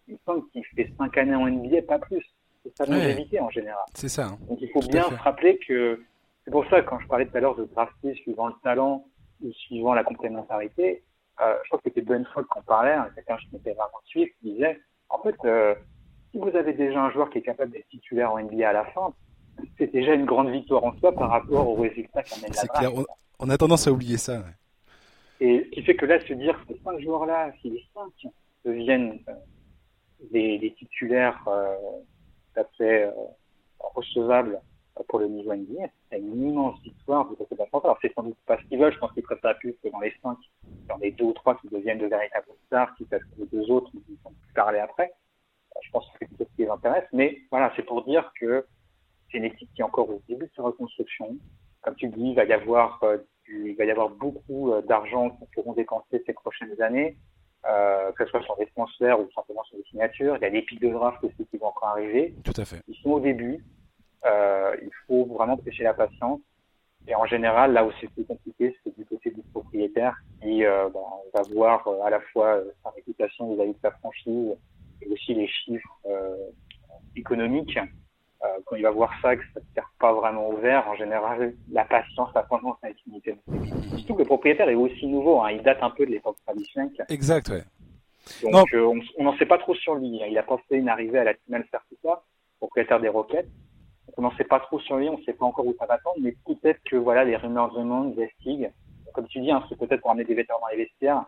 il 0.08 0.14
me 0.14 0.20
semble 0.26 0.48
qu'il 0.50 0.64
fait 0.76 0.92
cinq 0.98 1.18
années 1.18 1.36
en 1.36 1.48
NBA, 1.48 1.82
pas 1.88 2.00
plus. 2.00 2.24
C'est 2.64 2.78
sa 2.78 2.86
longévité 2.86 3.40
en 3.40 3.50
général. 3.50 3.84
C'est 3.94 4.10
ça. 4.10 4.28
Hein. 4.28 4.38
Donc 4.48 4.60
il 4.62 4.70
faut 4.70 4.82
bien 4.82 5.04
se 5.04 5.16
rappeler 5.16 5.58
que 5.58 6.04
c'est 6.46 6.52
pour 6.52 6.66
ça 6.70 6.82
quand 6.82 7.00
je 7.00 7.08
parlais 7.08 7.26
tout 7.26 7.36
à 7.36 7.40
l'heure 7.40 7.56
de 7.56 7.66
drafter 7.66 8.14
suivant 8.16 8.48
le 8.48 8.54
talent 8.64 9.06
ou 9.42 9.52
suivant 9.52 9.94
la 9.94 10.04
complémentarité, 10.04 11.04
euh, 11.42 11.54
je 11.64 11.70
crois 11.70 11.80
que 11.80 11.90
c'était 11.90 12.02
Ben 12.02 12.26
Fogg 12.34 12.46
qu'on 12.46 12.62
parlait, 12.62 12.94
hein, 12.94 13.10
quelqu'un 13.14 13.38
qui 13.38 13.50
m'était 13.54 13.74
vraiment 13.74 14.00
suivi, 14.06 14.32
qui 14.40 14.54
disait 14.54 14.80
en 15.10 15.20
fait, 15.20 15.36
euh, 15.46 15.76
si 16.32 16.40
vous 16.40 16.56
avez 16.56 16.74
déjà 16.74 17.02
un 17.02 17.12
joueur 17.12 17.30
qui 17.30 17.40
est 17.40 17.44
capable 17.44 17.72
d'être 17.72 17.88
titulaire 17.90 18.32
en 18.32 18.40
NBA 18.40 18.70
à 18.70 18.74
la 18.74 18.86
fin, 18.86 19.14
c'est 19.78 19.92
déjà 19.92 20.14
une 20.14 20.26
grande 20.26 20.50
victoire 20.50 20.84
en 20.84 20.98
soi 20.98 21.12
par 21.12 21.30
rapport 21.30 21.68
aux 21.68 21.76
résultats 21.76 22.24
qu'amène 22.24 22.52
la 22.56 22.64
draft. 22.64 22.94
Clair. 22.94 23.06
On 23.40 23.50
a 23.50 23.58
tendance 23.58 23.88
à 23.88 23.92
oublier 23.92 24.18
ça. 24.18 24.44
Et 25.40 25.66
ce 25.66 25.70
qui 25.70 25.84
fait 25.84 25.96
que 25.96 26.06
là, 26.06 26.20
se 26.26 26.34
dire 26.34 26.60
que 26.66 26.74
ces 26.74 26.80
cinq 26.82 27.00
joueurs-là, 27.00 27.52
si 27.62 27.70
les 27.70 27.86
cinq 27.94 28.32
deviennent 28.66 29.20
euh, 29.30 29.34
des, 30.32 30.58
des, 30.58 30.74
titulaires 30.74 31.40
euh, 31.48 31.76
tout 32.56 32.62
à 32.62 32.84
euh, 32.84 33.12
recevables 33.80 34.60
pour 35.08 35.20
le 35.20 35.28
niveau 35.28 35.54
NBA, 35.54 35.88
c'est 36.10 36.18
une 36.20 36.50
immense 36.50 36.82
victoire 36.82 37.30
du 37.30 37.36
côté 37.36 37.54
de 37.54 37.60
la 37.60 37.68
France. 37.68 37.86
Alors 37.86 38.00
c'est 38.02 38.12
sans 38.16 38.24
doute 38.24 38.38
pas 38.48 38.58
ce 38.58 38.64
qu'ils 38.68 38.80
veulent, 38.80 38.94
je 38.94 38.98
pense 38.98 39.12
qu'ils 39.12 39.22
préfèrent 39.22 39.58
plus 39.60 39.76
que 39.84 39.90
dans 39.90 40.00
les 40.00 40.14
cinq, 40.24 40.38
dans 40.88 40.98
les 40.98 41.12
deux 41.12 41.26
ou 41.26 41.34
trois 41.34 41.56
qui 41.60 41.68
deviennent 41.68 42.00
de 42.00 42.08
véritables 42.08 42.48
stars, 42.66 42.96
qui 42.96 43.06
peuvent 43.06 43.22
les 43.38 43.46
deux 43.46 43.70
autres, 43.70 43.92
ils 43.94 44.18
vont 44.24 44.32
plus 44.32 44.54
parler 44.56 44.80
après. 44.80 45.14
Je 45.84 45.92
pense 45.92 46.08
que 46.20 46.26
c'est 46.26 46.44
ce 46.44 46.56
qui 46.56 46.64
les 46.64 46.70
intéresse, 46.70 47.08
mais 47.14 47.38
voilà, 47.52 47.72
c'est 47.76 47.84
pour 47.84 48.04
dire 48.04 48.32
que 48.40 48.66
c'est 49.32 49.38
une 49.38 49.46
équipe 49.46 49.72
qui 49.76 49.82
est 49.82 49.86
encore 49.86 50.10
au 50.10 50.22
début 50.28 50.46
de 50.46 50.52
sa 50.56 50.64
reconstruction. 50.64 51.38
Comme 51.82 51.96
tu 51.96 52.08
dis, 52.10 52.30
il 52.30 52.36
va 52.36 52.46
y 52.46 52.54
avoir, 52.54 53.02
euh, 53.04 53.18
du, 53.46 53.72
il 53.72 53.76
va 53.76 53.86
y 53.86 53.92
avoir 53.92 54.10
beaucoup 54.10 54.72
euh, 54.72 54.82
d'argent 54.82 55.30
qu'ils 55.32 55.48
pourront 55.54 55.74
dépenser 55.74 56.24
ces 56.26 56.34
prochaines 56.34 56.82
années 56.82 57.18
euh, 57.66 58.12
que 58.14 58.24
ce 58.24 58.30
soit 58.30 58.44
sur 58.44 58.56
des 58.58 58.68
transferts 58.68 59.20
ou 59.20 59.30
simplement 59.36 59.64
sur 59.66 59.78
des 59.78 59.84
signatures. 59.90 60.38
Il 60.38 60.42
y 60.42 60.46
a 60.46 60.50
des 60.50 60.62
pics 60.62 60.80
de 60.80 60.90
draft 60.90 61.22
aussi 61.24 61.46
qui 61.50 61.58
vont 61.58 61.68
encore 61.68 61.90
arriver. 61.90 62.34
Tout 62.44 62.54
à 62.56 62.64
fait. 62.64 62.82
Ils 62.88 62.96
sont 62.98 63.10
au 63.10 63.20
début. 63.20 63.64
Euh, 64.26 64.76
il 64.82 64.92
faut 65.06 65.26
vraiment 65.26 65.58
prêcher 65.58 65.84
la 65.84 65.94
patience. 65.94 66.40
Et 67.08 67.16
en 67.16 67.26
général, 67.26 67.74
là 67.74 67.86
où 67.86 67.92
c'est 68.00 68.10
plus 68.12 68.26
compliqué, 68.26 68.76
c'est 68.84 68.96
du 68.98 69.06
côté 69.06 69.32
du 69.32 69.42
propriétaire 69.52 70.16
qui 70.42 70.64
euh, 70.64 70.88
ben, 70.90 71.02
va 71.34 71.42
voir 71.54 71.88
à 72.06 72.10
la 72.10 72.22
fois 72.32 72.62
sa 72.84 72.90
réputation 72.92 73.54
vis-à-vis 73.54 73.74
de 73.74 73.80
sa 73.82 73.92
franchise 73.92 74.56
et 75.02 75.08
aussi 75.10 75.34
les 75.34 75.48
chiffres 75.48 76.00
euh, 78.44 78.48
quand 78.66 78.76
il 78.76 78.84
va 78.84 78.92
voir 78.92 79.12
ça, 79.22 79.36
que 79.36 79.44
ça 79.54 79.60
ne 79.60 79.66
sert 79.74 79.92
pas 80.00 80.14
vraiment 80.14 80.48
au 80.50 80.58
vert, 80.58 80.88
en 80.88 80.96
général, 80.96 81.54
la 81.72 81.86
patience 81.86 82.30
a 82.36 82.44
tendance 82.44 82.78
à 82.84 82.90
être 82.90 83.00
limitée. 83.08 83.36
Surtout 83.96 84.14
que 84.16 84.20
le 84.20 84.26
propriétaire 84.26 84.70
est 84.70 84.76
aussi 84.76 85.08
nouveau, 85.08 85.42
hein. 85.42 85.52
il 85.52 85.64
date 85.64 85.80
un 85.82 85.90
peu 85.90 86.06
de 86.06 86.12
l'époque 86.12 86.38
traditionnelle. 86.46 86.92
Exact, 87.10 87.50
ouais. 87.50 87.64
Donc 88.44 88.74
euh, 88.74 89.02
on 89.18 89.24
n'en 89.24 89.38
sait 89.38 89.46
pas 89.46 89.58
trop 89.58 89.74
sur 89.76 89.96
lui. 89.96 90.22
Il 90.30 90.38
a 90.38 90.44
pas 90.44 90.58
fait 90.68 90.78
une 90.78 90.90
arrivée 90.90 91.20
à 91.20 91.24
la 91.24 91.34
finale 91.34 91.66
Certica, 91.72 92.22
propriétaire 92.60 93.00
des 93.00 93.08
Rockets. 93.08 93.48
Donc 94.08 94.16
on 94.18 94.22
n'en 94.22 94.36
sait 94.38 94.44
pas 94.44 94.60
trop 94.60 94.80
sur 94.80 94.98
lui, 94.98 95.10
on 95.10 95.18
ne 95.18 95.24
sait 95.24 95.34
pas 95.34 95.46
encore 95.46 95.66
où 95.66 95.76
ça 95.80 95.86
va 95.86 95.98
tendre, 95.98 96.18
mais 96.22 96.36
peut-être 96.46 96.82
que 96.84 96.96
voilà 96.96 97.24
les 97.24 97.36
rumeurs 97.36 97.74
de 97.74 97.82
monde, 97.82 98.16
Vestig, 98.16 98.70
comme 99.14 99.28
tu 99.28 99.40
dis, 99.42 99.52
hein, 99.52 99.64
c'est 99.68 99.78
peut-être 99.78 100.02
pour 100.02 100.12
amener 100.12 100.26
des 100.26 100.36
vétérans 100.36 100.60
dans 100.62 100.68
les 100.68 100.84
vestiaires, 100.84 101.26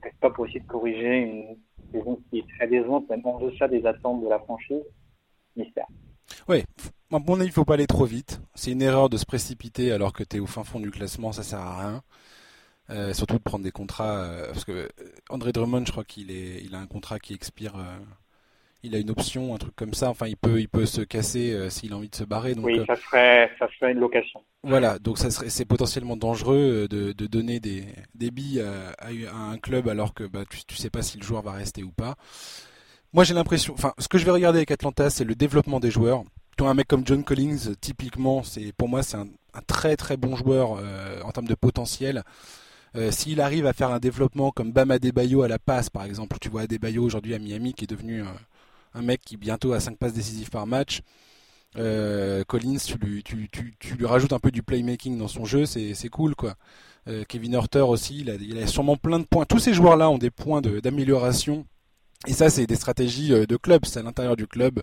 peut-être 0.00 0.16
pas 0.18 0.30
pour 0.30 0.46
essayer 0.46 0.60
de 0.60 0.66
corriger 0.66 1.16
une 1.18 1.56
saison 1.90 2.18
qui 2.30 2.38
est 2.38 2.48
très 2.56 2.68
décevante, 2.68 3.08
même 3.08 3.22
en 3.24 3.38
deçà 3.40 3.66
des 3.68 3.84
attentes 3.84 4.22
de 4.22 4.28
la 4.28 4.38
franchise. 4.38 4.84
Mystère. 5.56 5.86
Oui, 6.48 6.64
à 7.12 7.18
mon 7.18 7.34
avis, 7.40 7.46
il 7.46 7.52
faut 7.52 7.64
pas 7.64 7.74
aller 7.74 7.86
trop 7.86 8.04
vite. 8.04 8.40
C'est 8.54 8.72
une 8.72 8.82
erreur 8.82 9.08
de 9.08 9.16
se 9.16 9.26
précipiter 9.26 9.92
alors 9.92 10.12
que 10.12 10.24
tu 10.24 10.36
es 10.36 10.40
au 10.40 10.46
fin 10.46 10.64
fond 10.64 10.80
du 10.80 10.90
classement, 10.90 11.32
ça 11.32 11.42
sert 11.42 11.60
à 11.60 11.80
rien. 11.80 12.02
Euh, 12.90 13.12
surtout 13.12 13.36
de 13.36 13.42
prendre 13.42 13.64
des 13.64 13.70
contrats 13.70 14.18
euh, 14.18 14.46
parce 14.46 14.64
que 14.64 14.88
André 15.30 15.52
Drummond, 15.52 15.84
je 15.86 15.92
crois 15.92 16.04
qu'il 16.04 16.30
est, 16.30 16.62
il 16.64 16.74
a 16.74 16.78
un 16.78 16.86
contrat 16.86 17.18
qui 17.18 17.32
expire. 17.32 17.76
Euh, 17.76 17.98
il 18.82 18.96
a 18.96 18.98
une 18.98 19.10
option, 19.10 19.54
un 19.54 19.58
truc 19.58 19.76
comme 19.76 19.94
ça. 19.94 20.10
Enfin, 20.10 20.26
il 20.26 20.36
peut, 20.36 20.60
il 20.60 20.68
peut 20.68 20.86
se 20.86 21.00
casser 21.02 21.52
euh, 21.52 21.70
s'il 21.70 21.92
a 21.92 21.96
envie 21.96 22.08
de 22.08 22.16
se 22.16 22.24
barrer. 22.24 22.56
Donc, 22.56 22.66
oui, 22.66 22.82
ça 22.86 22.96
serait, 22.96 23.50
ça 23.58 23.68
serait 23.78 23.92
une 23.92 24.00
location. 24.00 24.42
Voilà, 24.64 24.98
donc 24.98 25.18
ça 25.18 25.30
serait, 25.30 25.50
c'est 25.50 25.64
potentiellement 25.64 26.16
dangereux 26.16 26.88
de, 26.90 27.12
de 27.12 27.26
donner 27.26 27.60
des, 27.60 27.84
des 28.16 28.32
billes 28.32 28.60
à, 28.60 28.90
à, 28.98 29.36
un 29.36 29.58
club 29.58 29.88
alors 29.88 30.14
que 30.14 30.24
bah, 30.24 30.42
tu, 30.50 30.64
tu 30.64 30.74
sais 30.74 30.90
pas 30.90 31.02
si 31.02 31.16
le 31.16 31.22
joueur 31.22 31.42
va 31.42 31.52
rester 31.52 31.84
ou 31.84 31.92
pas. 31.92 32.16
Moi, 33.12 33.24
j'ai 33.24 33.34
l'impression, 33.34 33.74
enfin, 33.74 33.92
ce 33.98 34.08
que 34.08 34.16
je 34.16 34.24
vais 34.24 34.30
regarder 34.30 34.58
avec 34.58 34.70
Atlanta, 34.70 35.10
c'est 35.10 35.24
le 35.24 35.34
développement 35.34 35.80
des 35.80 35.90
joueurs. 35.90 36.24
Toi, 36.56 36.70
un 36.70 36.74
mec 36.74 36.88
comme 36.88 37.06
John 37.06 37.22
Collins, 37.24 37.74
typiquement, 37.80 38.42
c'est 38.42 38.72
pour 38.72 38.88
moi, 38.88 39.02
c'est 39.02 39.16
un, 39.16 39.26
très 39.66 39.96
très 39.96 40.16
bon 40.16 40.34
joueur 40.34 40.78
euh, 40.78 41.20
en 41.22 41.30
termes 41.30 41.46
de 41.46 41.54
potentiel. 41.54 42.22
Euh, 42.96 43.10
S'il 43.10 43.40
arrive 43.40 43.66
à 43.66 43.74
faire 43.74 43.90
un 43.90 43.98
développement 43.98 44.50
comme 44.50 44.72
Bam 44.72 44.90
Adebayo 44.90 45.42
à 45.42 45.48
la 45.48 45.58
passe, 45.58 45.90
par 45.90 46.04
exemple, 46.04 46.38
tu 46.40 46.48
vois 46.48 46.62
Adebayo 46.62 47.02
aujourd'hui 47.02 47.34
à 47.34 47.38
Miami, 47.38 47.74
qui 47.74 47.84
est 47.84 47.86
devenu 47.86 48.22
un, 48.22 48.34
un 48.94 49.02
mec 49.02 49.20
qui 49.22 49.36
bientôt 49.36 49.72
a 49.72 49.80
5 49.80 49.98
passes 49.98 50.14
décisives 50.14 50.50
par 50.50 50.66
match. 50.66 51.02
Euh, 51.76 52.44
Collins, 52.44 52.78
tu 52.78 52.98
lui, 52.98 53.22
tu, 53.22 53.48
tu, 53.50 53.74
tu 53.78 54.04
rajoutes 54.04 54.32
un 54.32 54.38
peu 54.38 54.50
du 54.50 54.62
playmaking 54.62 55.18
dans 55.18 55.28
son 55.28 55.44
jeu, 55.44 55.64
c'est 55.66 56.08
cool 56.10 56.34
quoi. 56.34 56.54
Euh, 57.08 57.24
Kevin 57.26 57.54
Hurter 57.54 57.80
aussi, 57.80 58.20
il 58.20 58.58
a 58.58 58.66
sûrement 58.66 58.96
plein 58.96 59.18
de 59.18 59.24
points. 59.24 59.44
Tous 59.44 59.58
ces 59.58 59.74
joueurs-là 59.74 60.08
ont 60.10 60.18
des 60.18 60.30
points 60.30 60.60
d'amélioration 60.60 61.66
et 62.26 62.32
ça, 62.32 62.50
c'est 62.50 62.66
des 62.66 62.76
stratégies 62.76 63.32
euh, 63.32 63.46
de 63.46 63.56
club, 63.56 63.84
c'est 63.84 63.98
à 63.98 64.02
l'intérieur 64.02 64.36
du 64.36 64.46
club 64.46 64.80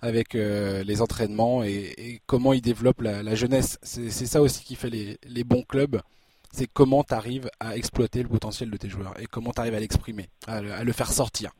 avec 0.00 0.34
euh, 0.34 0.82
les 0.84 1.02
entraînements 1.02 1.64
et, 1.64 1.94
et, 1.96 2.20
comment 2.26 2.52
ils 2.52 2.60
développent 2.60 3.00
la, 3.00 3.22
la 3.22 3.34
jeunesse. 3.34 3.78
C'est 3.82 4.10
ça 4.10 4.42
aussi 4.42 4.64
qui 4.64 4.76
fait 4.76 4.90
les, 4.90 5.16
les 5.26 5.44
bons 5.44 5.62
clubs. 5.62 6.00
C'est 6.52 6.66
comment 6.66 7.02
tu 7.02 7.14
arrives 7.14 7.50
à 7.60 7.76
exploiter 7.76 8.22
le 8.22 8.28
potentiel 8.28 8.70
de 8.70 8.76
tes 8.76 8.88
joueurs 8.88 9.14
et 9.20 9.26
comment 9.26 9.52
tu 9.52 9.60
arrives 9.60 9.74
à 9.74 9.80
l'exprimer, 9.80 10.26
à, 10.46 10.56
à, 10.56 10.84
le 10.84 10.92
faire 10.92 11.10
sortir. 11.10 11.50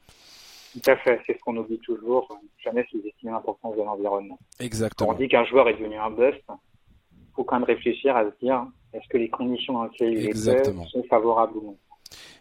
Tout 0.72 0.91
à 0.91 0.97
fait, 0.97 1.20
c'est 1.27 1.35
ce 1.37 1.39
qu'on 1.41 1.57
oublie 1.57 1.79
toujours. 1.79 2.29
Jamais 2.62 2.87
sous-estimer 2.91 3.33
l'importance 3.33 3.77
de 3.77 3.83
l'environnement. 3.83 4.39
Exactement. 4.61 5.11
Quand 5.11 5.16
on 5.16 5.18
dit 5.18 5.29
qu'un 5.29 5.45
joueur 5.45 5.68
est 5.68 5.74
devenu 5.74 5.97
un 5.97 6.11
bust, 6.11 6.43
il 6.49 7.35
faut 7.35 7.45
quand 7.45 7.59
même 7.59 7.64
réfléchir 7.64 8.16
à 8.16 8.24
se 8.24 8.39
dire 8.41 8.66
est-ce 8.93 9.09
que 9.09 9.18
les 9.18 9.29
conditions 9.29 9.74
dans 9.74 9.85
lesquelles 9.85 10.14
il 10.14 10.29
est 10.29 10.64
sont 10.89 11.03
favorables 11.11 11.57
ou 11.59 11.62
non? 11.62 11.77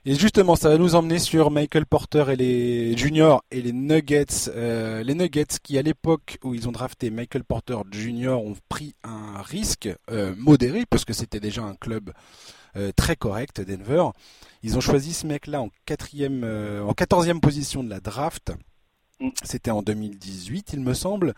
Et 0.07 0.13
justement, 0.13 0.55
ça 0.55 0.69
va 0.69 0.77
nous 0.77 0.93
emmener 0.93 1.17
sur 1.17 1.49
Michael 1.49 1.87
Porter 1.87 2.25
et 2.29 2.35
les 2.35 2.95
juniors 2.95 3.43
et 3.49 3.59
les 3.59 3.73
Nuggets. 3.73 4.49
Euh, 4.49 5.01
les 5.01 5.15
Nuggets 5.15 5.57
qui, 5.63 5.79
à 5.79 5.81
l'époque 5.81 6.37
où 6.43 6.53
ils 6.53 6.69
ont 6.69 6.71
drafté 6.71 7.09
Michael 7.09 7.43
Porter 7.43 7.77
Jr., 7.89 8.37
ont 8.37 8.55
pris 8.69 8.93
un 9.03 9.41
risque 9.41 9.89
euh, 10.11 10.35
modéré 10.37 10.85
parce 10.87 11.05
que 11.05 11.13
c'était 11.13 11.39
déjà 11.39 11.63
un 11.63 11.73
club 11.73 12.11
euh, 12.75 12.91
très 12.95 13.15
correct, 13.15 13.61
Denver. 13.61 14.09
Ils 14.61 14.77
ont 14.77 14.81
choisi 14.81 15.11
ce 15.11 15.25
mec-là 15.25 15.63
en 15.63 15.69
quatrième, 15.87 16.43
en 16.87 16.93
quatorzième 16.93 17.41
position 17.41 17.83
de 17.83 17.89
la 17.89 17.99
draft. 17.99 18.53
Mm. 19.19 19.29
C'était 19.43 19.71
en 19.71 19.81
2018, 19.81 20.73
il 20.73 20.81
me 20.81 20.93
semble. 20.93 21.33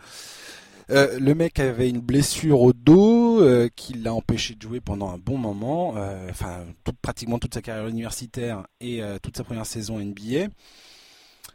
Euh, 0.90 1.18
le 1.18 1.34
mec 1.34 1.60
avait 1.60 1.90
une 1.90 2.00
blessure 2.00 2.62
au 2.62 2.72
dos 2.72 3.42
euh, 3.42 3.68
qui 3.76 3.92
l'a 3.92 4.14
empêché 4.14 4.54
de 4.54 4.62
jouer 4.62 4.80
pendant 4.80 5.10
un 5.10 5.18
bon 5.18 5.36
moment, 5.36 5.94
euh, 5.96 6.28
enfin 6.30 6.64
pratiquement 7.02 7.38
toute 7.38 7.52
sa 7.52 7.60
carrière 7.60 7.88
universitaire 7.88 8.66
et 8.80 9.02
toute 9.22 9.36
sa 9.36 9.44
première 9.44 9.66
saison 9.66 9.98
NBA. 9.98 10.48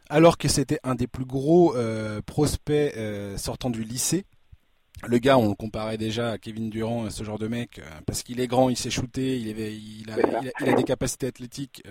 Alors 0.08 0.38
que 0.38 0.48
c'était 0.48 0.78
un 0.84 0.94
des 0.94 1.06
plus 1.06 1.24
gros 1.24 1.74
prospects 2.26 2.94
sortant 3.36 3.70
du 3.70 3.82
lycée. 3.82 4.24
Le 5.06 5.18
gars, 5.18 5.36
on 5.36 5.48
le 5.48 5.54
comparait 5.54 5.98
déjà 5.98 6.32
à 6.32 6.38
Kevin 6.38 6.70
Durant, 6.70 7.10
ce 7.10 7.24
genre 7.24 7.38
de 7.38 7.48
mec, 7.48 7.80
parce 8.06 8.22
qu'il 8.22 8.40
est 8.40 8.46
grand, 8.46 8.70
il 8.70 8.76
sait 8.76 8.90
shooter, 8.90 9.38
il, 9.38 9.48
il, 9.48 10.10
a, 10.10 10.74
des 10.74 10.84
capacités 10.84 11.26
athlétiques 11.26 11.82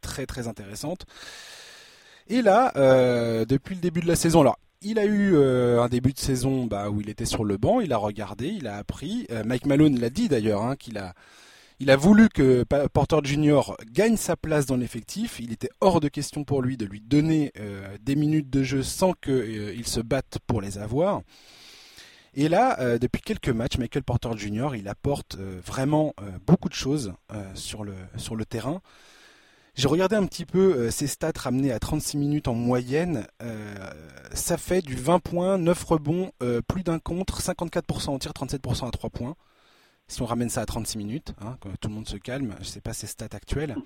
très 0.00 0.26
très 0.26 0.48
intéressantes. 0.48 1.06
Et 2.28 2.42
là, 2.42 2.72
depuis 3.44 3.74
le 3.74 3.80
début 3.80 4.00
de 4.00 4.08
la 4.08 4.16
saison, 4.16 4.40
alors 4.40 4.58
il 4.82 4.98
a 4.98 5.04
eu 5.04 5.34
euh, 5.34 5.82
un 5.82 5.88
début 5.88 6.12
de 6.12 6.18
saison 6.18 6.64
bah, 6.64 6.90
où 6.90 7.00
il 7.00 7.10
était 7.10 7.26
sur 7.26 7.44
le 7.44 7.56
banc, 7.56 7.80
il 7.80 7.92
a 7.92 7.98
regardé, 7.98 8.48
il 8.48 8.66
a 8.66 8.76
appris. 8.76 9.26
Euh, 9.30 9.44
Mike 9.44 9.66
Malone 9.66 9.98
l'a 9.98 10.10
dit 10.10 10.28
d'ailleurs, 10.28 10.62
hein, 10.62 10.76
qu'il 10.76 10.96
a, 10.98 11.14
voulu 11.96 12.28
que 12.28 12.64
Porter 12.64 13.18
Jr. 13.22 13.74
gagne 13.92 14.16
sa 14.16 14.36
place 14.36 14.66
dans 14.66 14.76
l'effectif. 14.76 15.38
Il 15.40 15.52
était 15.52 15.70
hors 15.80 16.00
de 16.00 16.08
question 16.08 16.44
pour 16.44 16.62
lui 16.62 16.76
de 16.76 16.86
lui 16.86 17.00
donner 17.00 17.52
euh, 17.58 17.96
des 18.00 18.16
minutes 18.16 18.48
de 18.48 18.62
jeu 18.62 18.82
sans 18.82 19.12
qu'il 19.12 19.86
se 19.86 20.00
batte 20.00 20.38
pour 20.46 20.60
les 20.62 20.78
avoir. 20.78 21.22
Et 22.32 22.48
là, 22.48 22.96
depuis 22.96 23.20
quelques 23.20 23.48
matchs, 23.48 23.76
Michael 23.76 24.04
Porter 24.04 24.30
Jr. 24.36 24.76
il 24.76 24.86
apporte 24.86 25.36
vraiment 25.36 26.14
beaucoup 26.46 26.68
de 26.68 26.74
choses 26.74 27.12
sur 27.54 27.82
le 27.82 28.44
terrain. 28.44 28.80
J'ai 29.74 29.88
regardé 29.88 30.16
un 30.16 30.26
petit 30.26 30.44
peu 30.44 30.90
ses 30.90 31.06
stats 31.06 31.32
ramenés 31.36 31.72
à 31.72 31.78
36 31.78 32.16
minutes 32.16 32.48
en 32.48 32.54
moyenne. 32.54 33.26
ça 34.32 34.56
fait 34.56 34.82
du 34.82 34.94
20 34.94 35.20
points, 35.20 35.58
9 35.58 35.84
rebonds, 35.84 36.32
plus 36.68 36.82
d'un 36.82 36.98
contre, 36.98 37.40
54% 37.40 38.10
en 38.10 38.18
tir, 38.18 38.32
37% 38.32 38.88
à 38.88 38.90
3 38.90 39.10
points. 39.10 39.36
Si 40.08 40.20
on 40.22 40.26
ramène 40.26 40.50
ça 40.50 40.62
à 40.62 40.66
36 40.66 40.98
minutes, 40.98 41.34
hein, 41.40 41.56
que 41.60 41.68
tout 41.80 41.88
le 41.88 41.94
monde 41.94 42.08
se 42.08 42.16
calme, 42.16 42.54
je 42.58 42.64
ne 42.64 42.68
sais 42.68 42.80
pas 42.80 42.92
ses 42.92 43.06
stats 43.06 43.28
actuelles. 43.32 43.76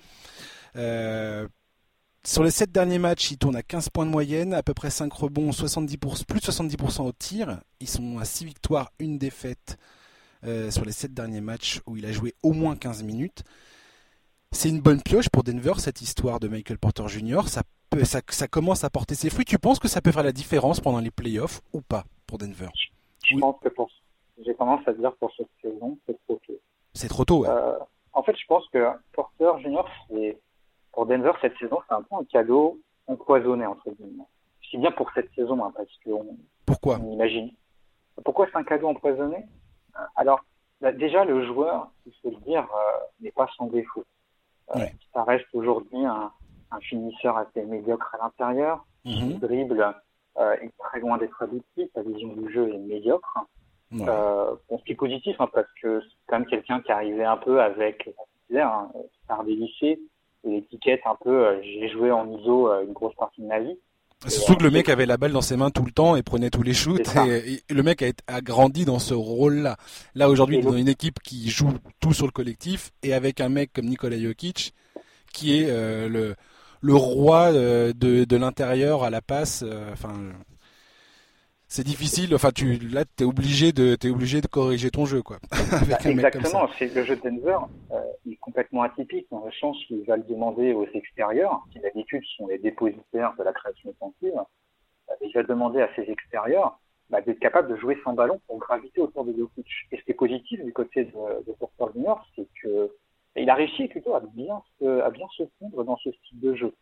sur 2.25 2.43
les 2.43 2.51
7 2.51 2.71
derniers 2.71 2.97
matchs, 2.97 3.29
il 3.31 3.37
tourne 3.37 3.55
à 3.55 3.61
15 3.61 3.89
points 3.89 4.07
de 4.07 4.11
moyenne, 4.11 4.53
à 4.55 4.63
peu 4.63 4.73
près 4.73 4.89
5 4.89 5.13
rebonds, 5.13 5.51
70%, 5.51 6.25
plus 6.25 6.39
de 6.39 6.45
70% 6.45 7.03
au 7.03 7.11
tir. 7.11 7.61
Ils 7.79 7.87
sont 7.87 8.17
à 8.17 8.25
6 8.25 8.45
victoires, 8.45 8.91
1 8.99 9.17
défaite 9.17 9.77
sur 10.43 10.83
les 10.83 10.91
7 10.91 11.13
derniers 11.13 11.41
matchs 11.41 11.81
où 11.85 11.95
il 11.95 12.05
a 12.05 12.11
joué 12.11 12.33
au 12.41 12.53
moins 12.53 12.75
15 12.75 13.03
minutes. 13.03 13.43
C'est 14.55 14.69
une 14.69 14.79
bonne 14.79 15.01
pioche 15.01 15.27
pour 15.29 15.43
Denver, 15.43 15.73
cette 15.79 16.01
histoire 16.01 16.39
de 16.39 16.47
Michael 16.47 16.77
Porter 16.77 17.05
Jr. 17.09 17.41
Ça, 17.47 17.63
ça, 18.29 18.47
commence 18.47 18.85
à 18.85 18.89
porter 18.89 19.13
ses 19.13 19.29
fruits. 19.29 19.43
Tu 19.43 19.59
penses 19.59 19.79
que 19.79 19.89
ça 19.89 19.99
peut 19.99 20.13
faire 20.13 20.23
la 20.23 20.31
différence 20.31 20.79
pendant 20.79 21.01
les 21.01 21.11
playoffs 21.11 21.59
ou 21.73 21.81
pas 21.81 22.05
pour 22.25 22.37
Denver? 22.37 22.69
Je 23.25 23.37
pense 23.37 23.57
que 23.61 23.67
pour... 23.67 23.91
j'ai 24.43 24.55
tendance 24.55 24.79
à 24.87 24.93
dire 24.93 25.13
pour 25.17 25.29
cette 25.35 25.49
saison, 25.61 25.99
c'est 26.07 26.17
trop 26.25 26.39
tôt. 26.47 26.53
C'est 26.93 27.07
trop 27.09 27.25
tôt, 27.25 27.39
ouais. 27.39 27.49
Euh, 27.49 27.77
en 28.13 28.23
fait, 28.23 28.33
je 28.37 28.45
pense 28.47 28.65
que 28.69 28.91
Porter 29.11 29.51
Jr., 29.61 29.83
c'est 30.09 30.39
pour 30.93 31.05
Denver 31.05 31.33
cette 31.41 31.57
saison, 31.57 31.79
c'est 31.89 31.95
un 31.95 32.03
peu 32.03 32.15
un 32.15 32.23
cadeau 32.23 32.79
empoisonné 33.07 33.65
entre 33.65 33.91
guillemets. 33.91 34.23
Je 34.61 34.69
dis 34.69 34.77
bien 34.77 34.93
pour 34.93 35.11
cette 35.13 35.35
saison, 35.35 35.65
hein, 35.65 35.73
parce 35.75 35.91
que 36.03 36.11
pourquoi? 36.65 36.97
on 37.03 37.11
imagine. 37.11 37.51
Pourquoi 38.23 38.47
c'est 38.49 38.57
un 38.57 38.63
cadeau 38.63 38.87
empoisonné? 38.87 39.45
Alors, 40.15 40.39
bah, 40.79 40.93
déjà, 40.93 41.25
le 41.25 41.45
joueur, 41.45 41.91
il 42.05 42.13
faut 42.21 42.29
le 42.29 42.37
dire, 42.49 42.63
euh, 42.63 42.99
n'est 43.19 43.31
pas 43.31 43.49
sans 43.57 43.67
défaut. 43.67 44.05
Euh, 44.75 44.85
ça 45.13 45.23
reste 45.23 45.45
aujourd'hui 45.53 46.05
un, 46.05 46.31
un, 46.71 46.79
finisseur 46.79 47.37
assez 47.37 47.63
médiocre 47.63 48.15
à 48.15 48.25
l'intérieur. 48.25 48.85
Mm 49.05 49.33
dribble 49.39 49.95
euh, 50.37 50.53
est 50.55 50.71
très 50.79 50.99
loin 50.99 51.17
d'être 51.17 51.41
abouti. 51.41 51.89
Sa 51.93 52.01
vision 52.01 52.33
du 52.33 52.51
jeu 52.51 52.73
est 52.73 52.77
médiocre. 52.77 53.39
Euh, 53.93 54.55
bon, 54.67 54.79
ce 54.79 54.83
qui 54.83 54.91
est 54.91 54.95
positif, 54.95 55.39
hein, 55.39 55.47
parce 55.53 55.67
que 55.81 56.01
c'est 56.01 56.17
quand 56.27 56.39
même 56.39 56.47
quelqu'un 56.47 56.81
qui 56.81 56.91
arrivait 56.91 57.23
un 57.23 57.37
peu 57.37 57.61
avec, 57.61 58.09
hein, 58.53 58.89
par 59.27 59.43
des 59.45 59.55
lycées, 59.55 60.01
et 60.43 60.49
l'étiquette 60.49 61.01
un 61.05 61.15
peu, 61.15 61.47
euh, 61.47 61.61
j'ai 61.61 61.87
joué 61.87 62.11
en 62.11 62.29
ISO 62.29 62.73
une 62.81 62.91
grosse 62.91 63.15
partie 63.15 63.41
de 63.41 63.47
ma 63.47 63.59
vie. 63.59 63.79
Surtout 64.27 64.55
que 64.55 64.63
le 64.63 64.71
mec 64.71 64.89
avait 64.89 65.05
la 65.05 65.17
balle 65.17 65.31
dans 65.31 65.41
ses 65.41 65.57
mains 65.57 65.69
tout 65.69 65.85
le 65.85 65.91
temps 65.91 66.15
et 66.15 66.23
prenait 66.23 66.49
tous 66.49 66.63
les 66.63 66.73
shoots. 66.73 67.15
Et, 67.27 67.61
le 67.69 67.83
mec 67.83 68.01
a, 68.01 68.11
a, 68.27 68.41
grandi 68.41 68.85
dans 68.85 68.99
ce 68.99 69.13
rôle-là. 69.13 69.77
Là, 70.15 70.29
aujourd'hui, 70.29 70.57
il 70.57 70.59
est 70.59 70.63
dans 70.63 70.75
une 70.75 70.87
équipe 70.87 71.19
qui 71.21 71.49
joue 71.49 71.73
tout 71.99 72.13
sur 72.13 72.25
le 72.25 72.31
collectif 72.31 72.91
et 73.03 73.13
avec 73.13 73.41
un 73.41 73.49
mec 73.49 73.71
comme 73.73 73.85
Nikola 73.85 74.19
Jokic 74.19 74.73
qui 75.35 75.59
est 75.59 75.67
euh, 75.69 76.07
le, 76.07 76.35
le 76.81 76.95
roi 76.95 77.51
euh, 77.53 77.93
de, 77.93 78.23
de 78.23 78.37
l'intérieur 78.37 79.03
à 79.03 79.09
la 79.09 79.21
passe. 79.21 79.63
Euh, 79.65 79.93
c'est 81.75 81.83
difficile. 81.83 82.33
Enfin, 82.33 82.51
tu 82.51 82.77
là, 82.77 83.03
t'es 83.03 83.25
obligé 83.25 83.73
de, 83.73 83.97
es 84.01 84.09
obligé 84.09 84.39
de 84.39 84.47
corriger 84.47 84.89
ton 84.91 85.05
jeu, 85.05 85.21
quoi. 85.21 85.37
Bah, 85.89 85.97
exactement. 86.05 86.69
C'est 86.79 86.93
le 86.95 87.03
jeu 87.03 87.17
de 87.17 87.21
Denver. 87.21 87.57
Euh, 87.91 87.99
il 88.25 88.33
est 88.33 88.37
complètement 88.37 88.83
atypique 88.83 89.27
dans 89.29 89.43
le 89.45 89.51
sens 89.51 89.77
qu'il 89.85 90.05
va 90.05 90.15
le 90.15 90.23
demander 90.23 90.71
aux 90.71 90.87
extérieurs, 90.93 91.61
qui 91.71 91.79
d'habitude 91.79 92.23
sont 92.37 92.47
les 92.47 92.59
dépositaires 92.59 93.33
de 93.37 93.43
la 93.43 93.51
création 93.51 93.89
offensive. 93.89 94.39
Euh, 95.09 95.13
il 95.21 95.33
va 95.33 95.43
demander 95.43 95.81
à 95.81 95.89
ses 95.95 96.09
extérieurs 96.09 96.79
bah, 97.09 97.19
d'être 97.19 97.39
capable 97.39 97.67
de 97.67 97.75
jouer 97.75 97.97
sans 98.05 98.13
ballon 98.13 98.39
pour 98.47 98.57
graviter 98.57 99.01
autour 99.01 99.25
de 99.25 99.33
Jokic. 99.37 99.67
Et 99.91 99.97
ce 99.97 100.03
qui 100.03 100.11
est 100.11 100.15
positif 100.25 100.63
du 100.63 100.71
côté 100.71 101.03
de, 101.03 101.45
de 101.45 101.51
Porter 101.59 101.91
Junior, 101.93 102.25
c'est 102.37 102.47
que 102.63 102.89
il 103.35 103.49
a 103.49 103.55
réussi 103.55 103.89
plutôt 103.89 104.15
à 104.15 104.21
bien 104.21 104.61
se, 104.79 105.01
à 105.01 105.09
bien 105.09 105.27
se 105.35 105.43
fondre 105.59 105.83
dans 105.83 105.97
ce 105.97 106.09
style 106.09 106.39
de 106.39 106.55
jeu. 106.55 106.73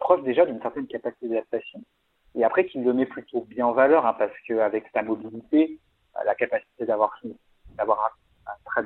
Preuve 0.00 0.24
déjà 0.24 0.44
d'une 0.44 0.60
certaine 0.60 0.88
capacité 0.88 1.28
d'adaptation 1.28 1.80
et 2.34 2.44
après 2.44 2.66
qu'il 2.66 2.82
le 2.84 2.92
met 2.92 3.06
plutôt 3.06 3.42
bien 3.42 3.66
en 3.66 3.72
valeur, 3.72 4.06
hein, 4.06 4.14
parce 4.18 4.32
qu'avec 4.46 4.84
sa 4.94 5.02
mobilité, 5.02 5.78
euh, 6.16 6.24
la 6.24 6.34
capacité 6.34 6.86
d'avoir 6.86 7.18
d'avoir 7.76 8.16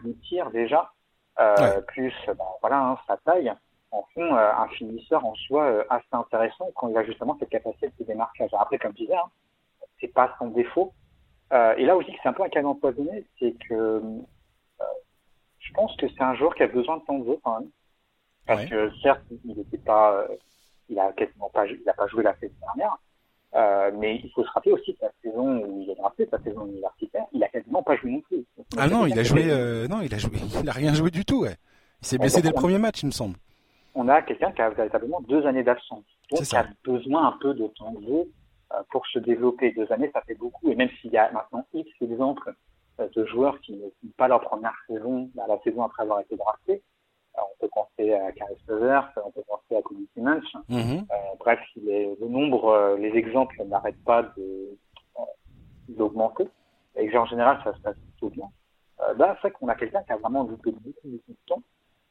bon 0.03 0.15
tir 0.29 0.51
déjà, 0.51 0.93
euh, 1.39 1.81
plus 1.83 2.15
ben, 2.27 2.45
voilà 2.61 2.81
hein, 2.81 2.99
sa 3.07 3.17
taille, 3.19 3.53
en 3.91 4.03
font 4.15 4.35
euh, 4.35 4.53
un 4.53 4.69
finisseur 4.69 5.25
en 5.25 5.35
soi 5.35 5.65
euh, 5.65 5.85
assez 5.91 6.07
intéressant 6.13 6.71
quand 6.75 6.89
il 6.89 6.97
a 6.97 7.05
justement 7.05 7.37
cette 7.39 7.51
capacité 7.51 7.93
de 7.99 8.05
démarquage. 8.05 8.51
Après, 8.59 8.79
comme 8.79 8.93
je 8.93 9.05
disais, 9.05 9.17
hein, 9.17 9.31
c'est 10.01 10.13
pas 10.13 10.35
son 10.39 10.49
défaut. 10.49 10.93
et 11.53 11.85
là 11.85 11.97
aussi, 11.97 12.13
c'est 12.23 12.29
un 12.29 12.33
peu 12.33 12.43
un 12.43 12.49
cas 12.49 12.63
empoisonné, 12.63 13.25
c'est 13.39 13.55
que 13.69 14.03
je 15.59 15.73
pense 15.73 15.97
que 15.97 16.07
c'est 16.09 16.23
un 16.23 16.35
joueur 16.35 16.55
qui 16.55 16.63
a 16.63 16.69
besoin 16.69 16.99
de 16.99 17.03
temps 17.05 17.19
de 17.19 17.27
jeu 17.27 17.39
quand 17.43 17.61
même. 17.61 17.71
Parce 18.47 18.65
que 18.67 18.91
certes, 19.03 19.23
il 19.45 19.57
n'était 19.57 19.79
pas, 19.79 20.25
il 20.89 20.99
a 20.99 21.13
quasiment 21.13 21.51
pas, 21.51 21.67
il 21.67 21.89
a 21.89 21.95
pas 21.95 22.07
joué 22.07 22.23
la 22.23 22.37
saison 22.37 22.55
dernière, 22.61 22.97
euh, 23.55 23.91
mais 23.97 24.21
il 24.23 24.31
faut 24.33 24.45
se 24.45 24.51
rappeler 24.51 24.73
aussi 24.73 24.95
que 24.95 25.05
la 25.05 25.13
saison 25.23 25.65
où 25.65 25.83
il 25.83 25.91
est 25.91 25.95
drafté, 25.95 26.27
sa 26.31 26.39
saison 26.43 26.67
universitaire, 26.67 27.25
il 27.33 27.43
a 27.43 27.49
quasiment 27.49 27.83
pas 27.83 27.97
joué 27.97 28.11
non 28.11 28.21
plus. 28.21 28.45
ah 28.77 28.89
non, 28.89 29.07
il 29.07 29.19
a 29.19 29.23
joué, 29.23 29.45
euh, 29.49 29.87
non, 29.89 30.01
il 30.03 30.13
a 30.15 30.19
joué, 30.19 30.39
il 30.61 30.69
a 30.69 30.73
rien 30.73 30.93
joué 30.95 31.11
du 31.11 31.25
tout. 31.25 31.43
Ouais. 31.43 31.57
Il 32.03 32.07
s'est 32.07 32.19
blessé 32.19 32.43
dès 32.43 32.49
le 32.49 32.55
premier 32.55 32.79
match, 32.79 33.03
il 33.03 33.07
me 33.07 33.13
semble. 33.13 33.37
On 33.95 34.09
a 34.09 34.21
quelqu'un 34.21 34.53
qui 34.53 34.61
a 34.61 34.69
véritablement 34.71 35.21
deux 35.23 35.47
années 35.47 35.63
d'absence, 35.63 36.05
donc 36.31 36.43
qui 36.43 36.57
a 36.57 36.67
besoin 36.85 37.29
un 37.29 37.39
peu 37.41 37.55
de 37.55 37.67
temps 37.69 37.93
de 37.93 38.05
jeu 38.05 38.31
euh, 38.75 38.83
pour 38.91 39.07
se 39.07 39.19
développer. 39.19 39.73
Deux 39.73 39.91
années, 39.91 40.11
ça 40.13 40.21
fait 40.27 40.35
beaucoup, 40.35 40.71
et 40.71 40.75
même 40.75 40.91
s'il 41.01 41.13
y 41.13 41.17
a 41.17 41.31
maintenant 41.33 41.65
X 41.73 41.91
exemples 42.03 42.53
de 42.99 43.27
joueurs 43.27 43.61
qui 43.61 43.73
ne 43.73 43.85
font 43.85 44.13
pas 44.17 44.29
leur 44.29 44.41
première 44.41 44.75
saison, 44.87 45.31
bah, 45.35 45.45
la 45.49 45.59
saison 45.61 45.83
après 45.83 46.03
avoir 46.03 46.21
été 46.21 46.35
on 47.39 47.61
peut 47.61 47.71
penser 47.75 48.15
à 48.15 48.33
Caris 48.33 48.57
Levert, 48.69 49.13
on 49.25 49.31
peut 49.31 49.43
penser 49.47 49.77
à 49.77 49.83
Cody 49.83 50.09
Simmons. 50.15 50.41
Mhm. 50.69 51.07
Euh, 51.11 51.15
bref, 51.39 51.61
les, 51.77 52.17
le 52.21 52.29
nombre, 52.29 52.69
euh, 52.69 52.97
les 52.97 53.17
exemples 53.17 53.63
n'arrêtent 53.65 54.05
pas 54.05 54.23
euh, 54.39 54.75
d'augmenter. 55.89 56.49
Et 56.97 57.17
en 57.17 57.27
général, 57.27 57.61
ça 57.63 57.75
se 57.75 57.81
passe 57.81 57.97
plutôt 57.97 58.31
bien. 58.31 58.49
là, 59.19 59.37
c'est 59.37 59.49
vrai 59.49 59.51
qu'on 59.51 59.69
a 59.69 59.75
quelqu'un 59.75 60.03
qui 60.03 60.13
a 60.13 60.17
vraiment 60.17 60.45
loupé 60.45 60.71
beaucoup, 60.71 61.09
beaucoup 61.09 61.33
de 61.33 61.47
temps. 61.47 61.63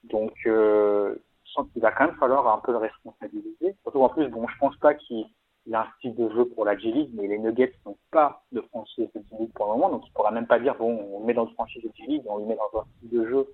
Donc, 0.09 0.34
euh, 0.45 1.15
je 1.43 1.51
sens 1.51 1.67
qu'il 1.73 1.82
va 1.82 1.91
quand 1.91 2.05
même 2.05 2.15
falloir 2.17 2.47
un 2.47 2.59
peu 2.59 2.71
le 2.71 2.78
responsabiliser. 2.78 3.76
Surtout 3.84 4.03
en 4.03 4.09
plus, 4.09 4.28
bon, 4.28 4.47
je 4.47 4.57
pense 4.59 4.76
pas 4.78 4.93
qu'il 4.93 5.26
a 5.73 5.82
un 5.82 5.88
style 5.97 6.15
de 6.15 6.30
jeu 6.30 6.45
pour 6.45 6.65
la 6.65 6.78
G-League, 6.78 7.11
mais 7.13 7.28
les 7.28 7.39
Nuggets 7.39 7.73
n'ont 7.86 7.97
pas 8.11 8.43
de 8.51 8.61
franchise 8.61 9.09
de 9.15 9.21
G-League 9.30 9.51
pour 9.53 9.65
le 9.65 9.71
moment, 9.73 9.89
donc 9.89 10.03
il 10.05 10.11
pourra 10.13 10.32
même 10.32 10.47
pas 10.47 10.59
dire, 10.59 10.76
bon, 10.76 11.07
on 11.11 11.19
le 11.19 11.26
met 11.26 11.34
dans 11.34 11.45
le 11.45 11.51
franchise 11.51 11.84
de 11.84 11.91
G-League, 11.95 12.23
on 12.28 12.38
le 12.38 12.45
met 12.45 12.55
dans 12.55 12.80
un 12.80 12.86
style 12.97 13.09
de 13.09 13.26
jeu 13.28 13.47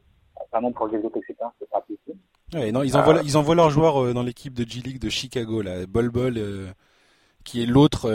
vraiment 0.52 0.72
pour 0.72 0.86
le 0.88 0.94
développer, 0.94 1.20
etc. 1.20 1.36
C'est 1.60 1.70
pas 1.70 1.82
possible. 1.82 2.20
Ouais, 2.54 2.72
non, 2.72 2.84
ils 2.84 2.98
envoient, 2.98 3.18
euh, 3.18 3.24
ils 3.24 3.38
envoient 3.38 3.56
leurs 3.56 3.70
joueurs 3.70 4.04
euh, 4.04 4.14
dans 4.14 4.24
l'équipe 4.24 4.54
de 4.54 4.70
G-League 4.70 5.00
de 5.00 5.10
Chicago, 5.10 5.62
là, 5.62 5.86
Bol 5.88 6.10
Bol, 6.10 6.38
euh, 6.38 6.68
qui 7.44 7.64
est 7.64 7.66
l'autre 7.66 8.10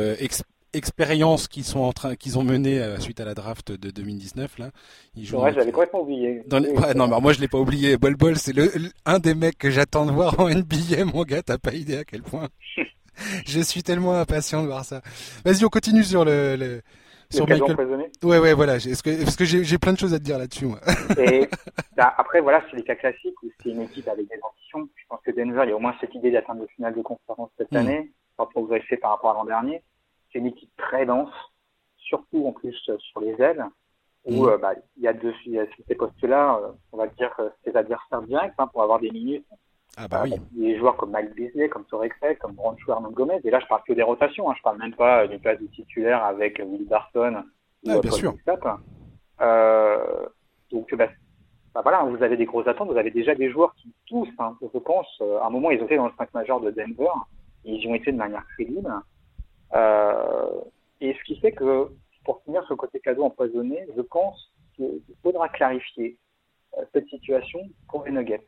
expérience 0.77 1.49
qu'ils 1.49 1.65
sont 1.65 1.81
en 1.81 1.93
train, 1.93 2.15
qu'ils 2.17 2.39
ont 2.39 2.45
menée 2.45 2.79
euh, 2.79 2.99
suite 2.99 3.21
à 3.21 3.25
la 3.25 3.35
draft 3.35 3.73
de 3.73 3.91
2019 3.91 4.59
là. 4.59 4.71
Ils 5.17 5.25
jouent 5.25 5.39
ouais, 5.39 5.53
j'avais 5.53 5.73
complètement 5.73 6.03
oublié. 6.03 6.43
Dans 6.47 6.63
ouais, 6.63 6.95
non, 6.95 7.09
mais 7.09 7.21
moi 7.21 7.33
je 7.33 7.41
l'ai 7.41 7.49
pas 7.49 7.59
oublié. 7.59 7.97
Bol 7.97 8.15
Bol, 8.15 8.37
c'est 8.37 8.53
le, 8.53 8.71
un 9.05 9.19
des 9.19 9.35
mecs 9.35 9.59
que 9.59 9.71
j'attends 9.71 10.07
de 10.07 10.13
voir 10.13 10.39
en 10.39 10.49
NBA, 10.49 11.05
mon 11.07 11.23
gars. 11.23 11.43
T'as 11.43 11.59
pas 11.59 11.75
idée 11.75 11.97
à 11.97 12.05
quel 12.05 12.23
point. 12.23 12.49
je 13.47 13.61
suis 13.61 13.83
tellement 13.83 14.15
impatient 14.15 14.63
de 14.63 14.69
voir 14.69 14.85
ça. 14.85 15.01
Vas-y, 15.45 15.65
on 15.65 15.69
continue 15.69 16.05
sur 16.05 16.25
le, 16.25 16.57
le 16.57 16.83
sur 17.31 17.49
Michael. 17.49 17.77
Ouais, 18.23 18.39
ouais, 18.39 18.55
voilà. 18.55 18.77
Est-ce 18.77 19.03
que, 19.03 19.23
parce 19.23 19.37
que 19.37 19.45
j'ai 19.45 19.79
plein 19.79 19.93
de 19.93 19.99
choses 19.99 20.15
à 20.15 20.19
te 20.19 20.25
dire 20.25 20.39
là-dessus, 20.39 20.67
moi. 20.67 20.81
Et 21.19 21.49
bah, 21.97 22.15
après, 22.17 22.41
voilà, 22.41 22.63
c'est 22.71 22.77
les 22.77 22.85
cas 22.85 22.95
classiques 22.95 23.41
où 23.43 23.51
c'est 23.63 23.71
une 23.71 23.83
équipe 23.83 24.09
avec 24.09 24.29
des 24.29 24.39
ambitions. 24.43 24.89
Je 24.95 25.05
pense 25.09 25.21
que 25.25 25.31
Denver, 25.31 25.63
il 25.65 25.71
y 25.71 25.73
a 25.73 25.77
au 25.77 25.81
moins 25.81 25.95
cette 26.01 26.15
idée 26.15 26.31
d'atteindre 26.31 26.63
le 26.63 26.69
final 26.69 26.95
de 26.95 27.03
conférence 27.03 27.51
cette 27.59 27.73
hmm. 27.73 27.77
année, 27.77 28.13
pas 28.37 28.47
progresser 28.47 28.97
par 28.97 29.13
rapport 29.13 29.31
à 29.31 29.35
l'an 29.35 29.45
dernier. 29.45 29.83
C'est 30.33 30.39
une 30.39 30.47
équipe 30.47 30.71
très 30.77 31.07
dense, 31.07 31.33
surtout 31.99 32.47
en 32.47 32.53
plus 32.53 32.77
euh, 32.89 32.97
sur 32.99 33.21
les 33.21 33.41
ailes, 33.41 33.65
où 34.25 34.45
hmm. 34.45 34.49
euh, 34.49 34.59
bah, 34.59 34.75
il 34.97 35.03
y 35.03 35.09
a 35.09 35.13
deux, 35.13 35.35
y 35.47 35.59
a 35.59 35.67
ces 35.89 35.95
postes-là, 35.95 36.61
euh, 36.63 36.73
on 36.93 36.99
va 36.99 37.07
dire 37.09 37.35
ses 37.65 37.77
adversaires 37.77 38.23
directs 38.23 38.55
hein, 38.59 38.67
pour 38.69 38.83
avoir 38.83 39.01
des 39.01 39.11
minutes 39.11 39.47
ah 39.97 40.09
bah 40.09 40.23
oui. 40.25 40.35
Des 40.53 40.77
joueurs 40.77 40.97
comme 40.97 41.11
Mike 41.11 41.35
Beasley, 41.35 41.69
comme 41.71 41.85
Torexel, 41.85 42.37
comme 42.39 42.55
Roncho 42.59 42.93
Hernan 42.93 43.11
Gomez. 43.11 43.41
Et 43.45 43.51
là, 43.51 43.61
je 43.61 43.67
parle 43.67 43.83
que 43.87 43.95
des 43.95 44.03
rotations. 44.03 44.51
Hein. 44.51 44.55
Je 44.57 44.63
parle 44.63 44.79
même 44.79 44.95
pas 44.95 45.27
du 45.27 45.39
place 45.39 45.59
de 45.59 45.67
titulaire 45.69 46.23
avec 46.23 46.61
Will 46.65 46.87
Barton 46.87 47.45
ou 47.85 47.91
ah, 47.91 48.01
bien 48.01 48.11
sûr. 48.11 48.35
Euh, 49.41 50.27
donc, 50.71 50.95
bah, 50.95 51.09
bah, 51.75 51.81
voilà, 51.83 52.05
vous 52.05 52.23
avez 52.23 52.37
des 52.37 52.45
grosses 52.45 52.67
attentes. 52.67 52.91
Vous 52.91 52.99
avez 52.99 53.11
déjà 53.11 53.35
des 53.35 53.51
joueurs 53.51 53.75
qui 53.77 53.95
tous, 54.07 54.29
hein, 54.39 54.57
je 54.61 54.79
pense, 54.79 55.09
euh, 55.23 55.39
à 55.39 55.47
un 55.47 55.51
moment, 55.51 55.71
ils 55.71 55.81
ont 55.81 55.87
été 55.87 55.97
dans 55.97 56.07
le 56.07 56.13
5 56.19 56.35
majeur 56.35 56.61
de 56.61 56.71
Denver. 56.71 57.11
Ils 57.65 57.83
y 57.83 57.87
ont 57.89 57.95
été 57.95 58.13
de 58.13 58.19
manière 58.19 58.47
crédible. 58.55 58.93
Euh, 59.75 60.61
et 61.01 61.15
ce 61.15 61.25
qui 61.25 61.41
fait 61.41 61.53
que, 61.53 61.89
pour 62.25 62.43
finir 62.43 62.63
sur 62.65 62.75
le 62.75 62.79
côté 62.79 63.01
cadeau 63.01 63.25
empoisonné, 63.25 63.87
je 63.97 64.03
pense 64.03 64.53
qu'il 64.75 65.01
faudra 65.23 65.49
clarifier 65.49 66.19
cette 66.93 67.09
situation 67.09 67.61
pour 67.89 68.05
les 68.05 68.13
Nuggets. 68.13 68.47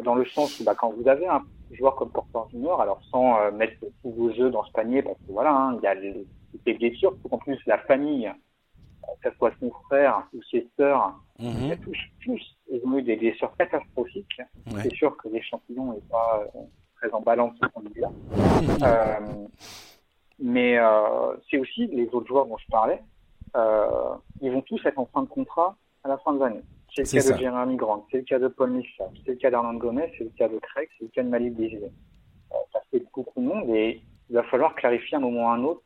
Euh, 0.00 0.02
dans 0.02 0.14
le 0.14 0.24
sens 0.26 0.58
où 0.60 0.64
bah, 0.64 0.74
quand 0.74 0.90
vous 0.90 1.08
avez 1.08 1.26
un 1.26 1.42
joueur 1.72 1.94
comme 1.96 2.10
Porter 2.10 2.40
Junior, 2.50 2.80
alors 2.80 3.00
sans 3.10 3.38
euh, 3.40 3.50
mettre 3.50 3.74
tous 4.02 4.10
vos 4.10 4.32
jeux 4.32 4.50
dans 4.50 4.64
ce 4.64 4.72
panier, 4.72 5.02
parce 5.02 5.16
que 5.18 5.32
voilà, 5.32 5.52
hein, 5.52 5.76
il 5.78 5.84
y 5.84 5.86
a 5.86 5.94
les, 5.94 6.26
les 6.66 6.74
blessures, 6.74 7.16
en 7.30 7.38
plus 7.38 7.58
la 7.66 7.78
famille, 7.78 8.26
euh, 8.26 9.12
que 9.22 9.30
ce 9.30 9.36
soit 9.36 9.52
son 9.60 9.70
frère 9.88 10.26
ou 10.34 10.42
ses 10.50 10.68
sœurs, 10.76 11.14
mm 11.38 11.76
tous, 11.84 11.96
tous, 12.24 12.56
ils 12.70 12.80
ont 12.84 12.98
eu 12.98 13.02
des 13.02 13.16
blessures 13.16 13.54
catastrophiques. 13.56 14.42
C'est 14.82 14.92
sûr 14.94 15.16
que 15.16 15.28
l'échantillon 15.28 15.92
n'est 15.92 16.08
pas 16.10 16.44
très 16.96 17.10
en 17.12 17.20
balance 17.22 17.54
ce 17.62 17.66
point 17.68 17.82
de 17.82 17.88
vue-là. 17.94 18.10
euh, 18.82 19.46
mais 20.38 20.78
c'est 21.50 21.58
aussi 21.58 21.86
les 21.86 22.08
autres 22.12 22.26
joueurs 22.26 22.46
dont 22.46 22.58
je 22.58 22.66
parlais, 22.70 23.02
ils 24.42 24.50
vont 24.50 24.62
tous 24.62 24.80
être 24.84 24.98
en 24.98 25.06
fin 25.06 25.22
de 25.22 25.28
contrat 25.28 25.76
à 26.04 26.08
la 26.08 26.18
fin 26.18 26.32
de 26.34 26.40
l'année. 26.40 26.62
C'est 27.04 27.16
le 27.18 27.22
cas 27.22 27.32
de 27.36 27.40
Jeremy 27.40 27.76
Grant, 27.76 28.06
c'est 28.10 28.18
le 28.18 28.24
cas 28.24 28.38
de 28.38 28.48
Paul 28.48 28.70
Millsap, 28.70 29.10
c'est 29.24 29.32
le 29.32 29.38
cas 29.38 29.50
d'Arnaud 29.50 29.78
Gomez, 29.78 30.12
c'est 30.16 30.24
le 30.24 30.30
cas 30.30 30.48
de 30.48 30.58
Craig, 30.58 30.88
c'est 30.98 31.04
le 31.04 31.10
cas 31.10 31.22
de 31.22 31.28
Malik 31.28 31.54
Beasley. 31.54 31.92
Euh, 32.52 32.56
ça 32.72 32.80
fait 32.90 33.02
beaucoup 33.14 33.40
de 33.40 33.46
monde 33.46 33.70
et 33.70 34.02
il 34.28 34.34
va 34.34 34.42
falloir 34.44 34.74
clarifier 34.74 35.16
un 35.16 35.20
moment 35.20 35.46
ou 35.46 35.48
un 35.48 35.64
autre 35.64 35.82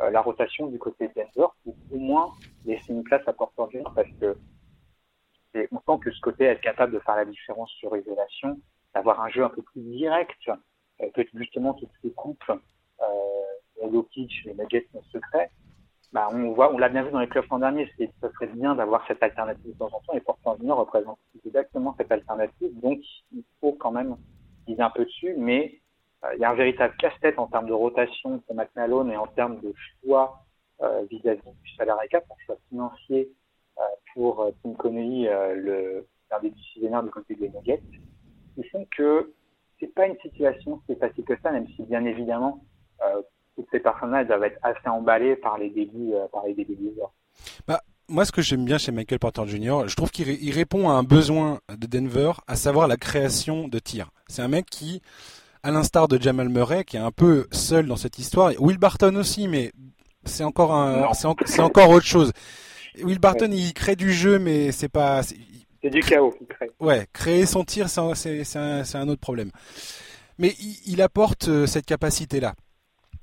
euh, 0.00 0.10
la 0.10 0.20
rotation 0.20 0.66
du 0.66 0.78
côté 0.78 1.08
de 1.08 1.12
Denver 1.14 1.48
pour 1.64 1.74
au 1.90 1.98
moins 1.98 2.32
laisser 2.64 2.92
une 2.92 3.02
place 3.02 3.26
à 3.26 3.32
Porter 3.32 3.82
parce 3.94 4.08
que 4.20 4.36
on 5.72 5.78
sent 5.78 6.00
que 6.04 6.10
ce 6.10 6.20
côté 6.20 6.44
être 6.44 6.60
capable 6.60 6.92
de 6.92 6.98
faire 6.98 7.16
la 7.16 7.24
différence 7.24 7.70
sur 7.72 7.96
isolation, 7.96 8.60
d'avoir 8.94 9.22
un 9.22 9.28
jeu 9.30 9.42
un 9.42 9.48
peu 9.48 9.62
plus 9.62 9.80
direct, 9.80 10.38
euh, 10.48 11.10
que 11.14 11.22
justement 11.34 11.74
toutes 11.74 11.90
ces 12.02 12.10
couples, 12.10 12.58
euh, 13.00 13.90
Jokic, 13.90 14.44
les 14.44 14.54
Nuggets, 14.54 14.88
nos 14.94 15.02
secrets, 15.04 15.50
bah, 16.12 16.28
on 16.32 16.52
voit, 16.52 16.72
on 16.72 16.78
l'a 16.78 16.88
bien 16.88 17.02
vu 17.02 17.10
dans 17.10 17.18
les 17.18 17.28
clubs 17.28 17.44
l'an 17.50 17.58
dernier, 17.58 17.90
ça 18.20 18.30
serait 18.32 18.46
bien 18.46 18.74
d'avoir 18.74 19.06
cette 19.06 19.22
alternative 19.22 19.72
de 19.72 19.78
temps 19.78 19.90
en 19.92 20.00
temps, 20.00 20.12
et 20.14 20.20
Portland 20.20 20.58
Junior 20.58 20.78
représente 20.78 21.18
exactement 21.44 21.94
cette 21.98 22.12
alternative, 22.12 22.78
donc 22.80 23.00
il 23.32 23.42
faut 23.60 23.72
quand 23.72 23.90
même 23.90 24.16
viser 24.66 24.82
un 24.82 24.90
peu 24.90 25.04
dessus, 25.04 25.34
mais 25.36 25.80
euh, 26.24 26.34
il 26.34 26.40
y 26.40 26.44
a 26.44 26.50
un 26.50 26.54
véritable 26.54 26.94
casse-tête 26.98 27.38
en 27.38 27.46
termes 27.46 27.66
de 27.66 27.72
rotation 27.72 28.38
pour 28.40 28.54
McMahon 28.54 29.10
et 29.10 29.16
en 29.16 29.26
termes 29.26 29.60
de 29.60 29.72
choix 30.00 30.42
euh, 30.82 31.04
vis-à-vis 31.10 31.40
du 31.42 31.74
salaire 31.76 31.96
cap, 32.10 32.24
un 32.30 32.44
choix 32.44 32.56
financier 32.68 33.30
euh, 33.78 33.82
pour 34.14 34.40
euh, 34.40 34.50
Tim 34.62 34.74
Connolly, 34.74 35.28
euh, 35.28 35.54
le, 35.54 36.06
l'un 36.30 36.40
des 36.40 36.50
décisionnaires 36.50 37.02
du 37.02 37.10
côté 37.10 37.34
des 37.34 37.48
Nuggets, 37.48 37.82
qui 38.54 38.64
font 38.64 38.86
que 38.96 39.32
c'est 39.78 39.92
pas 39.94 40.06
une 40.06 40.18
situation 40.20 40.78
qui 40.86 40.92
est 40.92 40.96
facile 40.96 41.24
que 41.24 41.38
ça, 41.42 41.50
même 41.50 41.66
si 41.68 41.82
bien 41.82 42.04
évidemment 42.04 42.64
toutes 43.56 43.66
ces 43.72 43.80
personnes-là 43.80 44.24
doivent 44.24 44.44
être 44.44 44.58
assez 44.62 44.88
emballées 44.88 45.36
par 45.36 45.58
les 45.58 45.70
débuts, 45.70 46.14
euh, 46.14 46.26
par 46.32 46.44
les 46.46 46.54
débuts 46.54 46.76
des 46.76 46.94
joueurs. 46.94 47.12
Bah, 47.66 47.80
moi, 48.08 48.24
ce 48.24 48.32
que 48.32 48.42
j'aime 48.42 48.64
bien 48.64 48.78
chez 48.78 48.92
Michael 48.92 49.18
Porter 49.18 49.46
Jr., 49.46 49.88
je 49.88 49.96
trouve 49.96 50.10
qu'il 50.10 50.52
répond 50.52 50.88
à 50.88 50.92
un 50.92 51.02
besoin 51.02 51.58
de 51.68 51.86
Denver, 51.86 52.32
à 52.46 52.54
savoir 52.54 52.86
la 52.86 52.96
création 52.96 53.66
de 53.66 53.78
tirs. 53.78 54.10
C'est 54.28 54.42
un 54.42 54.48
mec 54.48 54.66
qui, 54.66 55.02
à 55.62 55.70
l'instar 55.70 56.06
de 56.06 56.20
Jamal 56.20 56.48
Murray, 56.48 56.84
qui 56.84 56.96
est 56.96 57.00
un 57.00 57.10
peu 57.10 57.46
seul 57.50 57.86
dans 57.86 57.96
cette 57.96 58.18
histoire, 58.18 58.52
Will 58.60 58.78
Barton 58.78 59.16
aussi, 59.16 59.48
mais 59.48 59.72
c'est 60.24 60.44
encore 60.44 60.74
un, 60.74 61.12
c'est 61.14 61.60
encore 61.60 61.90
autre 61.90 62.06
chose. 62.06 62.32
Will 63.02 63.18
Barton, 63.18 63.50
il 63.50 63.72
crée 63.74 63.96
du 63.96 64.12
jeu, 64.12 64.38
mais 64.38 64.72
c'est 64.72 64.88
pas. 64.88 65.22
C'est 65.22 65.90
du 65.90 66.00
chaos 66.00 66.32
qu'il 66.32 66.46
crée. 66.46 66.70
Ouais, 66.80 67.06
créer 67.12 67.46
son 67.46 67.64
tir, 67.64 67.88
c'est 67.88 68.56
un, 68.56 68.82
un, 68.94 69.08
autre 69.08 69.20
problème. 69.20 69.50
Mais 70.38 70.54
il, 70.58 70.76
il 70.86 71.02
apporte 71.02 71.48
euh, 71.48 71.66
cette 71.66 71.86
capacité-là. 71.86 72.54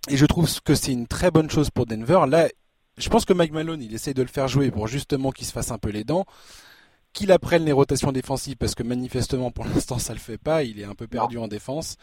Et 0.10 0.18
je 0.18 0.26
trouve 0.26 0.50
que 0.62 0.76
c'est 0.76 0.92
une 0.92 1.08
très 1.08 1.32
bonne 1.32 1.50
chose 1.50 1.70
pour 1.70 1.86
Denver. 1.86 2.20
Là, 2.28 2.50
je 2.98 3.10
pense 3.10 3.26
que 3.26 3.34
Mike 3.34 3.54
Malone, 3.54 3.82
il 3.82 3.94
essaie 3.94 4.14
de 4.14 4.22
le 4.22 4.28
faire 4.28 4.48
jouer 4.48 4.70
pour 4.70 4.88
justement 4.88 5.32
qu'il 5.32 5.46
se 5.46 5.54
fasse 5.54 5.72
un 5.72 5.78
peu 5.78 5.90
les 5.90 6.04
dents, 6.04 6.26
qu'il 7.14 7.32
apprenne 7.32 7.66
les 7.66 7.72
rotations 7.72 8.12
défensives 8.12 8.58
parce 8.58 8.76
que 8.76 8.84
manifestement 8.84 9.52
pour 9.52 9.66
l'instant 9.74 9.98
ça 9.98 10.14
le 10.14 10.20
fait 10.20 10.38
pas. 10.38 10.64
Il 10.64 10.80
est 10.80 10.86
un 10.86 10.96
peu 10.96 11.08
perdu 11.08 11.38
en 11.38 11.48
défense, 11.48 11.98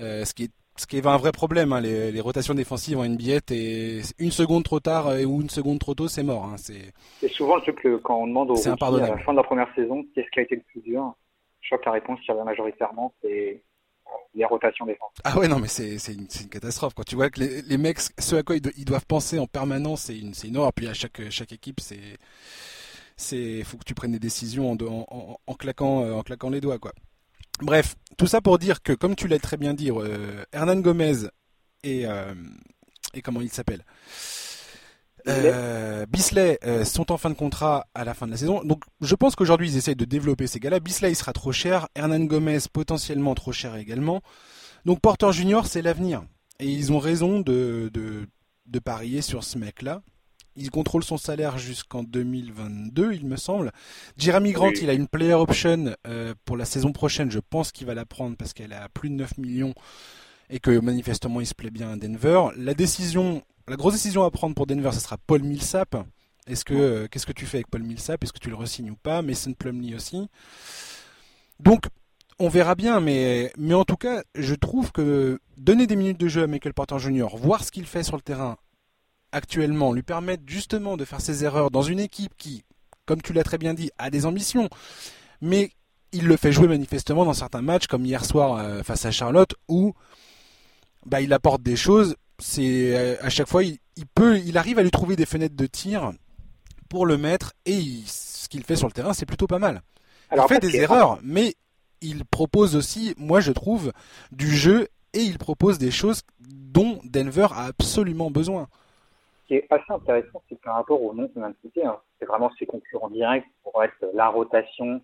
euh, 0.00 0.24
ce 0.24 0.34
qui 0.34 0.44
est 0.44 0.50
ce 0.76 0.88
qui 0.88 0.96
est 0.96 1.06
un 1.06 1.16
vrai 1.16 1.30
problème. 1.30 1.72
Hein. 1.72 1.80
Les, 1.80 2.10
les, 2.10 2.20
rotations 2.20 2.54
défensives 2.54 2.98
en 2.98 3.04
NBA, 3.04 3.52
et 3.52 4.00
une 4.18 4.32
seconde 4.32 4.64
trop 4.64 4.80
tard 4.80 5.06
euh, 5.06 5.22
ou 5.22 5.40
une 5.40 5.50
seconde 5.50 5.78
trop 5.78 5.94
tôt, 5.94 6.08
c'est 6.08 6.24
mort. 6.24 6.46
Hein. 6.46 6.56
C'est 6.56 7.28
souvent 7.28 7.56
le 7.56 7.62
truc 7.62 7.80
que 7.80 7.96
quand 7.98 8.22
on 8.22 8.26
demande 8.26 8.50
aux 8.50 8.68
à 8.68 8.70
la 8.70 9.18
fin 9.18 9.32
de 9.32 9.36
la 9.36 9.44
première 9.44 9.72
saison, 9.76 10.04
qu'est-ce 10.14 10.28
qui 10.30 10.40
a 10.40 10.42
été 10.42 10.56
le 10.56 10.62
plus 10.62 10.80
dur? 10.80 11.14
Je 11.60 11.68
crois 11.68 11.78
que 11.78 11.86
la 11.86 11.92
réponse 11.92 12.18
qui 12.20 12.32
revient 12.32 12.44
majoritairement, 12.44 13.14
c'est 13.22 13.62
les 14.34 14.44
rotations 14.44 14.86
défensives. 14.86 15.20
Ah 15.24 15.38
ouais, 15.38 15.48
non, 15.48 15.58
mais 15.58 15.68
c'est, 15.68 15.96
une, 16.12 16.26
une 16.40 16.48
catastrophe. 16.48 16.94
Quand 16.94 17.04
tu 17.04 17.14
vois 17.14 17.30
que 17.30 17.40
les, 17.40 17.78
mecs, 17.78 18.00
ce 18.18 18.36
à 18.36 18.42
quoi 18.42 18.56
ils, 18.56 18.84
doivent 18.84 19.06
penser 19.06 19.38
en 19.38 19.46
permanence, 19.46 20.02
c'est 20.02 20.18
une, 20.18 20.32
une 20.44 20.56
horreur. 20.56 20.72
Puis 20.72 20.88
à 20.88 20.94
chaque, 20.94 21.28
chaque 21.30 21.52
équipe, 21.52 21.80
c'est, 21.80 22.18
c'est, 23.16 23.62
faut 23.64 23.76
que 23.76 23.84
tu 23.84 23.94
prennes 23.94 24.12
des 24.12 24.18
décisions 24.18 24.72
en, 24.72 24.76
en, 24.80 25.38
en, 25.46 25.54
claquant, 25.54 26.04
euh, 26.04 26.12
en 26.12 26.22
claquant 26.22 26.50
les 26.50 26.60
doigts, 26.60 26.78
quoi. 26.78 26.92
Bref, 27.60 27.94
tout 28.18 28.26
ça 28.26 28.40
pour 28.40 28.58
dire 28.58 28.82
que, 28.82 28.92
comme 28.92 29.14
tu 29.14 29.28
l'as 29.28 29.38
très 29.38 29.56
bien 29.56 29.74
dit, 29.74 29.90
euh, 29.90 30.44
Hernan 30.52 30.80
Gomez 30.80 31.28
et, 31.84 32.06
euh, 32.06 32.34
et 33.14 33.22
comment 33.22 33.40
il 33.40 33.50
s'appelle 33.50 33.84
euh, 35.26 36.06
Bisley 36.06 36.58
euh, 36.64 36.84
sont 36.84 37.10
en 37.12 37.16
fin 37.16 37.30
de 37.30 37.34
contrat 37.34 37.86
à 37.94 38.04
la 38.04 38.14
fin 38.14 38.26
de 38.26 38.32
la 38.32 38.36
saison. 38.36 38.62
Donc 38.64 38.82
je 39.00 39.14
pense 39.14 39.34
qu'aujourd'hui 39.34 39.68
ils 39.70 39.76
essayent 39.76 39.96
de 39.96 40.04
développer 40.04 40.46
ces 40.46 40.60
gars-là. 40.60 40.80
Bisley 40.80 41.12
il 41.12 41.16
sera 41.16 41.32
trop 41.32 41.52
cher, 41.52 41.88
Hernan 41.94 42.24
Gomez 42.24 42.58
potentiellement 42.72 43.34
trop 43.34 43.52
cher 43.52 43.76
également. 43.76 44.20
Donc 44.84 45.00
Porter 45.00 45.32
Junior 45.32 45.66
c'est 45.66 45.82
l'avenir. 45.82 46.24
Et 46.60 46.68
ils 46.68 46.92
ont 46.92 46.98
raison 46.98 47.40
de, 47.40 47.90
de, 47.92 48.28
de 48.66 48.78
parier 48.78 49.22
sur 49.22 49.42
ce 49.44 49.58
mec-là. 49.58 50.02
Il 50.56 50.70
contrôle 50.70 51.02
son 51.02 51.16
salaire 51.16 51.58
jusqu'en 51.58 52.04
2022, 52.04 53.12
il 53.12 53.26
me 53.26 53.36
semble. 53.36 53.72
Jeremy 54.16 54.52
Grant, 54.52 54.70
il 54.80 54.88
a 54.88 54.92
une 54.92 55.08
player 55.08 55.34
option 55.34 55.96
euh, 56.06 56.32
pour 56.44 56.56
la 56.56 56.64
saison 56.64 56.92
prochaine. 56.92 57.28
Je 57.28 57.40
pense 57.40 57.72
qu'il 57.72 57.88
va 57.88 57.94
la 57.94 58.04
prendre 58.04 58.36
parce 58.36 58.52
qu'elle 58.52 58.72
a 58.72 58.88
plus 58.88 59.10
de 59.10 59.16
9 59.16 59.38
millions 59.38 59.74
et 60.50 60.60
que 60.60 60.78
manifestement 60.78 61.40
il 61.40 61.46
se 61.46 61.54
plaît 61.54 61.70
bien 61.72 61.92
à 61.92 61.96
Denver. 61.96 62.50
La 62.56 62.74
décision 62.74 63.42
la 63.68 63.76
grosse 63.76 63.94
décision 63.94 64.24
à 64.24 64.30
prendre 64.30 64.54
pour 64.54 64.66
Denver, 64.66 64.92
ce 64.92 65.00
sera 65.00 65.16
Paul 65.18 65.42
Millsap. 65.42 65.96
Est-ce 66.46 66.64
que 66.64 66.74
euh, 66.74 67.08
qu'est-ce 67.10 67.26
que 67.26 67.32
tu 67.32 67.46
fais 67.46 67.58
avec 67.58 67.68
Paul 67.68 67.82
Millsap? 67.82 68.22
Est-ce 68.22 68.32
que 68.32 68.38
tu 68.38 68.50
le 68.50 68.56
resignes 68.56 68.90
ou 68.90 68.96
pas? 68.96 69.22
Mason 69.22 69.54
Plumlee 69.54 69.94
aussi. 69.94 70.28
Donc 71.60 71.86
on 72.38 72.48
verra 72.48 72.74
bien, 72.74 73.00
mais 73.00 73.52
mais 73.56 73.74
en 73.74 73.84
tout 73.84 73.96
cas, 73.96 74.22
je 74.34 74.54
trouve 74.54 74.92
que 74.92 75.40
donner 75.56 75.86
des 75.86 75.96
minutes 75.96 76.20
de 76.20 76.28
jeu 76.28 76.42
à 76.42 76.46
Michael 76.46 76.74
Porter 76.74 76.98
Jr., 76.98 77.28
voir 77.36 77.64
ce 77.64 77.70
qu'il 77.70 77.86
fait 77.86 78.02
sur 78.02 78.16
le 78.16 78.22
terrain 78.22 78.58
actuellement, 79.32 79.92
lui 79.92 80.02
permettre 80.02 80.42
justement 80.46 80.96
de 80.96 81.04
faire 81.04 81.20
ses 81.20 81.44
erreurs 81.44 81.70
dans 81.70 81.82
une 81.82 82.00
équipe 82.00 82.34
qui, 82.36 82.64
comme 83.06 83.22
tu 83.22 83.32
l'as 83.32 83.42
très 83.42 83.58
bien 83.58 83.74
dit, 83.74 83.90
a 83.98 84.10
des 84.10 84.26
ambitions, 84.26 84.68
mais 85.40 85.70
il 86.12 86.26
le 86.26 86.36
fait 86.36 86.52
jouer 86.52 86.68
manifestement 86.68 87.24
dans 87.24 87.34
certains 87.34 87.62
matchs, 87.62 87.86
comme 87.86 88.04
hier 88.04 88.24
soir 88.24 88.58
euh, 88.58 88.82
face 88.82 89.04
à 89.04 89.10
Charlotte, 89.10 89.54
où 89.68 89.94
bah, 91.06 91.20
il 91.20 91.32
apporte 91.32 91.62
des 91.62 91.76
choses 91.76 92.16
c'est 92.38 92.96
euh, 92.96 93.16
à 93.20 93.30
chaque 93.30 93.48
fois 93.48 93.62
il, 93.62 93.78
peut, 94.14 94.38
il 94.38 94.58
arrive 94.58 94.78
à 94.78 94.82
lui 94.82 94.90
trouver 94.90 95.16
des 95.16 95.26
fenêtres 95.26 95.56
de 95.56 95.66
tir 95.66 96.12
pour 96.88 97.06
le 97.06 97.16
mettre 97.16 97.52
et 97.66 97.80
ce 98.06 98.48
qu'il 98.48 98.64
fait 98.64 98.76
sur 98.76 98.86
le 98.86 98.92
terrain 98.92 99.12
c'est 99.12 99.26
plutôt 99.26 99.46
pas 99.46 99.58
mal. 99.58 99.82
il 100.34 100.42
fait 100.48 100.60
des 100.60 100.76
erreurs, 100.76 101.18
mais 101.22 101.54
il 102.00 102.24
propose 102.24 102.76
aussi, 102.76 103.14
moi 103.16 103.40
je 103.40 103.52
trouve, 103.52 103.92
du 104.32 104.48
jeu 104.48 104.88
et 105.12 105.20
il 105.20 105.38
propose 105.38 105.78
des 105.78 105.90
choses 105.90 106.22
dont 106.40 106.98
Denver 107.04 107.46
a 107.52 107.66
absolument 107.66 108.30
besoin. 108.30 108.66
qui 109.46 109.54
est 109.54 109.66
assez 109.70 109.92
intéressant, 109.92 110.42
c'est 110.48 110.60
par 110.60 110.74
rapport 110.74 111.02
au 111.02 111.14
nom 111.14 111.28
qu'on 111.28 111.40
vient 111.40 111.50
de 111.50 111.56
citer, 111.62 111.84
hein, 111.84 111.96
c'est 112.18 112.26
vraiment 112.26 112.50
ses 112.58 112.66
concurrents 112.66 113.10
directs 113.10 113.46
pour 113.62 113.82
être 113.82 113.94
la 114.12 114.28
rotation 114.28 115.00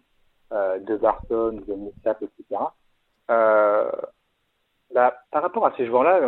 euh, 0.53 0.79
de 0.81 0.97
Barton, 0.97 1.63
de 1.67 1.75
Moussap, 1.75 2.23
etc. 2.23 2.61
Euh, 3.31 3.91
bah, 4.93 5.15
par 5.31 5.43
rapport 5.43 5.65
à 5.65 5.73
ces 5.77 5.87
joueurs-là, 5.87 6.21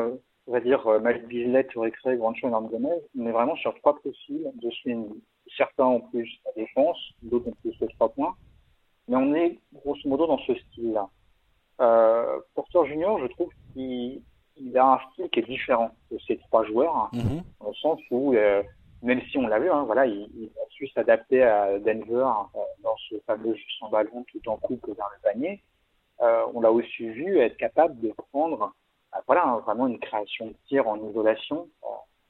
on 0.46 0.52
va 0.52 0.60
dire 0.60 0.86
euh, 0.86 0.98
Malik 1.00 1.26
Bislett, 1.28 1.68
Torrey 1.70 1.90
Craig, 1.92 2.20
Rancho 2.20 2.48
et 2.48 2.50
Gomez, 2.50 3.00
on 3.18 3.26
est 3.26 3.32
vraiment 3.32 3.56
sur 3.56 3.74
trois 3.80 3.94
profils 3.98 4.50
de 4.54 4.70
swing. 4.70 5.08
Certains 5.56 5.86
ont 5.86 6.00
plus 6.00 6.28
la 6.46 6.52
défense, 6.52 6.98
d'autres 7.22 7.48
ont 7.48 7.56
plus 7.62 7.74
les 7.80 7.88
trois 7.88 8.08
points, 8.08 8.34
mais 9.08 9.16
on 9.16 9.34
est 9.34 9.58
grosso 9.72 10.08
modo 10.08 10.26
dans 10.26 10.38
ce 10.38 10.54
style-là. 10.54 11.08
Euh, 11.80 12.38
Porter 12.54 12.86
Junior, 12.86 13.18
je 13.20 13.26
trouve 13.28 13.50
qu'il 13.72 14.22
il 14.56 14.76
a 14.76 14.86
un 14.94 15.00
style 15.12 15.30
qui 15.30 15.40
est 15.40 15.46
différent 15.48 15.90
de 16.10 16.18
ces 16.26 16.36
trois 16.36 16.64
joueurs, 16.64 17.08
Mhm. 17.14 17.42
dans 17.60 17.68
le 17.68 17.74
sens 17.74 17.98
où, 18.10 18.34
euh, 18.34 18.62
même 19.02 19.20
si 19.30 19.38
on 19.38 19.46
l'a 19.48 19.58
vu, 19.58 19.70
hein, 19.70 19.84
voilà, 19.84 20.04
il, 20.06 20.28
il 20.36 20.50
a 20.62 20.68
su 20.70 20.86
s'adapter 20.88 21.42
à 21.42 21.78
Denver 21.78 22.30
euh, 22.54 22.58
dans 22.82 22.94
ce 23.08 23.16
fameux 23.26 23.54
jeu 23.54 23.62
sans 23.80 23.88
ballon 23.88 24.24
tout 24.30 24.46
en 24.48 24.58
coupe 24.58 24.86
vers 24.86 25.08
le 25.16 25.22
panier. 25.22 25.62
Euh, 26.20 26.42
on 26.54 26.60
l'a 26.60 26.70
aussi 26.70 27.08
vu 27.08 27.38
être 27.38 27.56
capable 27.56 27.98
de 28.00 28.12
prendre, 28.30 28.74
voilà, 29.26 29.46
hein, 29.46 29.58
vraiment 29.66 29.86
une 29.86 29.98
création 29.98 30.46
de 30.46 30.54
tir 30.68 30.88
en 30.88 30.96
isolation. 31.08 31.68
Euh, 31.84 31.86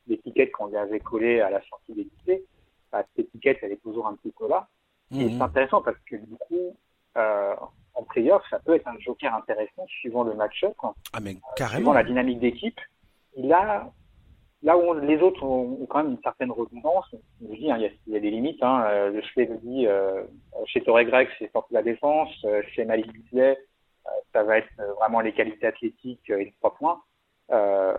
L'étiquette 0.09 0.51
qu'on 0.51 0.67
lui 0.67 0.77
avait 0.77 0.99
collée 0.99 1.41
à 1.41 1.49
la 1.49 1.63
sortie 1.69 1.93
des 1.95 2.03
lycées, 2.05 2.45
bah, 2.91 3.05
cette 3.15 3.27
étiquette, 3.27 3.59
elle 3.63 3.71
est 3.73 3.83
toujours 3.83 4.09
un 4.09 4.17
petit 4.17 4.33
peu 4.37 4.49
là. 4.49 4.67
Et 5.13 5.25
Mhm. 5.25 5.31
c'est 5.39 5.43
intéressant 5.43 5.81
parce 5.81 5.97
que 6.11 6.17
du 6.17 6.35
coup, 6.49 6.77
euh, 7.17 7.55
en 7.95 8.03
playoff, 8.03 8.43
ça 8.51 8.59
peut 8.59 8.75
être 8.75 8.89
un 8.89 8.99
joker 8.99 9.33
intéressant 9.35 9.87
suivant 9.87 10.25
le 10.25 10.35
match-up. 10.35 10.75
Ah 11.13 11.21
mais 11.21 11.31
suivant 11.35 11.47
carrément. 11.57 11.93
la 11.93 12.03
dynamique 12.03 12.41
d'équipe. 12.41 12.81
A, 13.53 13.87
là 14.63 14.77
où 14.77 14.81
on- 14.81 14.93
les 14.95 15.19
autres 15.23 15.43
ont, 15.45 15.79
ont 15.83 15.87
quand 15.87 16.03
même 16.03 16.13
une 16.13 16.23
certaine 16.23 16.51
redondance, 16.51 17.07
je 17.41 17.47
dis, 17.55 17.71
hein, 17.71 17.77
il, 17.79 17.83
y 17.83 17.87
a, 17.87 17.91
il 18.07 18.13
y 18.13 18.17
a 18.17 18.21
des 18.21 18.31
limites. 18.31 18.63
Hein, 18.63 18.85
euh, 18.89 19.21
je 19.23 19.41
l'ai 19.41 19.47
dit, 19.63 19.87
euh, 19.87 20.25
chez 20.67 20.81
Torrey 20.83 21.05
Greg, 21.05 21.29
c'est 21.39 21.51
surtout 21.51 21.73
la 21.75 21.83
défense. 21.83 22.31
euh, 22.45 22.63
chez 22.73 22.85
Malik 22.85 23.13
Beasley, 23.13 23.51
euh, 23.51 23.55
ça 24.33 24.43
va 24.43 24.59
être 24.59 24.69
euh, 24.81 24.93
vraiment 24.95 25.21
les 25.21 25.33
qualités 25.33 25.67
athlétiques 25.67 26.31
euh, 26.31 26.39
et 26.39 26.47
les 26.47 26.53
trois 26.53 26.75
points. 26.75 27.03
Euh, 27.51 27.95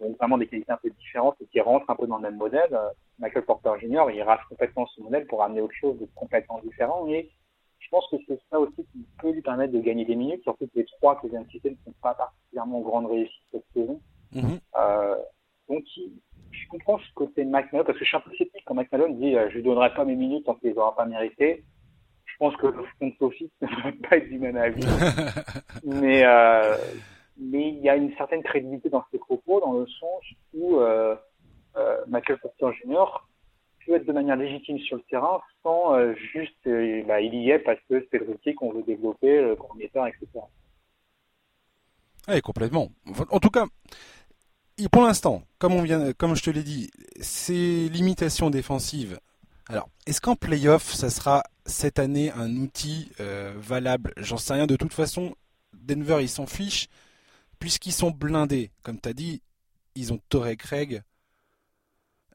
donc 0.00 0.16
vraiment 0.18 0.38
des 0.38 0.46
qualités 0.46 0.72
un 0.72 0.78
peu 0.78 0.90
différentes 0.90 1.36
et 1.40 1.46
qui 1.46 1.60
rentrent 1.60 1.88
un 1.88 1.96
peu 1.96 2.06
dans 2.06 2.16
le 2.16 2.22
même 2.22 2.36
modèle. 2.36 2.72
Euh, 2.72 2.88
Michael 3.18 3.44
Porter 3.44 3.72
Jr., 3.80 4.04
il 4.12 4.22
rase 4.22 4.40
complètement 4.48 4.86
ce 4.86 5.00
modèle 5.00 5.26
pour 5.26 5.42
amener 5.42 5.60
autre 5.60 5.74
chose 5.74 5.98
de 5.98 6.06
complètement 6.14 6.60
différent. 6.62 7.06
Et 7.08 7.30
je 7.78 7.88
pense 7.88 8.06
que 8.10 8.16
c'est 8.26 8.40
ça 8.50 8.58
aussi 8.58 8.84
qui 8.92 9.06
peut 9.20 9.30
lui 9.30 9.42
permettre 9.42 9.72
de 9.72 9.80
gagner 9.80 10.04
des 10.04 10.16
minutes, 10.16 10.42
surtout 10.42 10.66
que 10.66 10.72
les 10.74 10.86
trois 10.86 11.16
que 11.16 11.28
je 11.28 11.32
viens 11.32 11.42
de 11.42 11.50
citer 11.50 11.70
ne 11.70 11.76
sont 11.84 11.94
pas 12.02 12.14
particulièrement 12.14 12.80
grande 12.80 13.06
réussite 13.06 13.42
cette 13.52 13.64
saison. 13.74 14.00
Mhm. 14.32 14.58
Euh, 14.76 15.16
donc, 15.68 15.84
je 16.50 16.68
comprends 16.68 16.98
ce 16.98 17.12
côté 17.14 17.44
de 17.44 17.50
Mike 17.50 17.72
Malone, 17.72 17.86
parce 17.86 17.98
que 17.98 18.04
je 18.04 18.08
suis 18.08 18.16
un 18.16 18.20
peu 18.20 18.34
sceptique 18.36 18.64
quand 18.64 18.74
Mike 18.74 18.92
Malone 18.92 19.18
dit 19.18 19.36
euh, 19.36 19.48
je 19.50 19.56
lui 19.56 19.62
donnerai 19.62 19.94
pas 19.94 20.04
mes 20.04 20.16
minutes 20.16 20.46
tant 20.46 20.54
qu'il 20.54 20.70
les 20.70 20.78
aura 20.78 20.94
pas 20.96 21.06
méritées. 21.06 21.64
Je 22.36 22.44
pense 22.44 22.56
que 22.56 22.66
le 22.66 22.84
front 22.96 23.12
office 23.20 23.50
ne 23.62 23.66
va 23.66 24.08
pas 24.08 24.18
être 24.18 24.28
du 24.28 24.38
même 24.38 24.58
avis. 24.58 24.84
mais 25.84 26.22
euh, 26.26 26.76
mais 27.38 27.68
il 27.68 27.78
y 27.80 27.88
a 27.88 27.96
une 27.96 28.14
certaine 28.16 28.42
crédibilité 28.42 28.90
dans 28.90 29.04
ses 29.10 29.18
propos, 29.18 29.60
dans 29.60 29.72
le 29.72 29.86
sens 29.86 30.22
où 30.54 30.76
euh, 30.76 31.16
euh, 31.76 31.96
Michael 32.08 32.38
Porter 32.38 32.76
Jr. 32.82 33.04
peut 33.86 33.96
être 33.96 34.06
de 34.06 34.12
manière 34.12 34.36
légitime 34.36 34.78
sur 34.80 34.96
le 34.96 35.02
terrain 35.10 35.40
sans 35.62 35.94
euh, 35.94 36.14
juste 36.32 36.66
euh, 36.66 37.02
bah, 37.06 37.20
il 37.20 37.34
y 37.34 37.50
est 37.50 37.58
parce 37.58 37.78
que 37.88 38.06
c'est 38.10 38.18
le 38.18 38.26
routier 38.26 38.54
qu'on 38.54 38.72
veut 38.72 38.82
développer, 38.82 39.42
le 39.42 39.56
premier 39.56 39.88
temps, 39.88 40.06
etc. 40.06 40.26
Ouais, 42.28 42.40
complètement. 42.42 42.90
En 43.30 43.38
tout 43.38 43.50
cas, 43.50 43.66
pour 44.92 45.02
l'instant, 45.02 45.42
comme 45.58 45.74
on 45.74 45.82
vient, 45.82 46.12
comme 46.12 46.34
je 46.34 46.42
te 46.42 46.50
l'ai 46.50 46.62
dit, 46.62 46.90
ces 47.20 47.88
limitations 47.88 48.50
défensives. 48.50 49.18
Alors, 49.68 49.88
est-ce 50.06 50.20
qu'en 50.20 50.36
playoff, 50.36 50.82
ça 50.82 51.10
sera 51.10 51.42
cette 51.66 51.98
année 51.98 52.30
un 52.32 52.54
outil 52.56 53.10
euh, 53.20 53.52
valable? 53.56 54.12
J'en 54.16 54.36
sais 54.38 54.54
rien. 54.54 54.66
De 54.66 54.76
toute 54.76 54.92
façon, 54.92 55.34
Denver, 55.74 56.18
ils 56.20 56.28
s'en 56.28 56.46
fichent 56.46 56.88
puisqu'ils 57.58 57.92
sont 57.92 58.10
blindés. 58.10 58.70
Comme 58.82 59.00
tu 59.00 59.08
as 59.08 59.12
dit, 59.12 59.42
ils 59.94 60.12
ont 60.12 60.20
Torrey 60.28 60.56
Craig. 60.56 61.02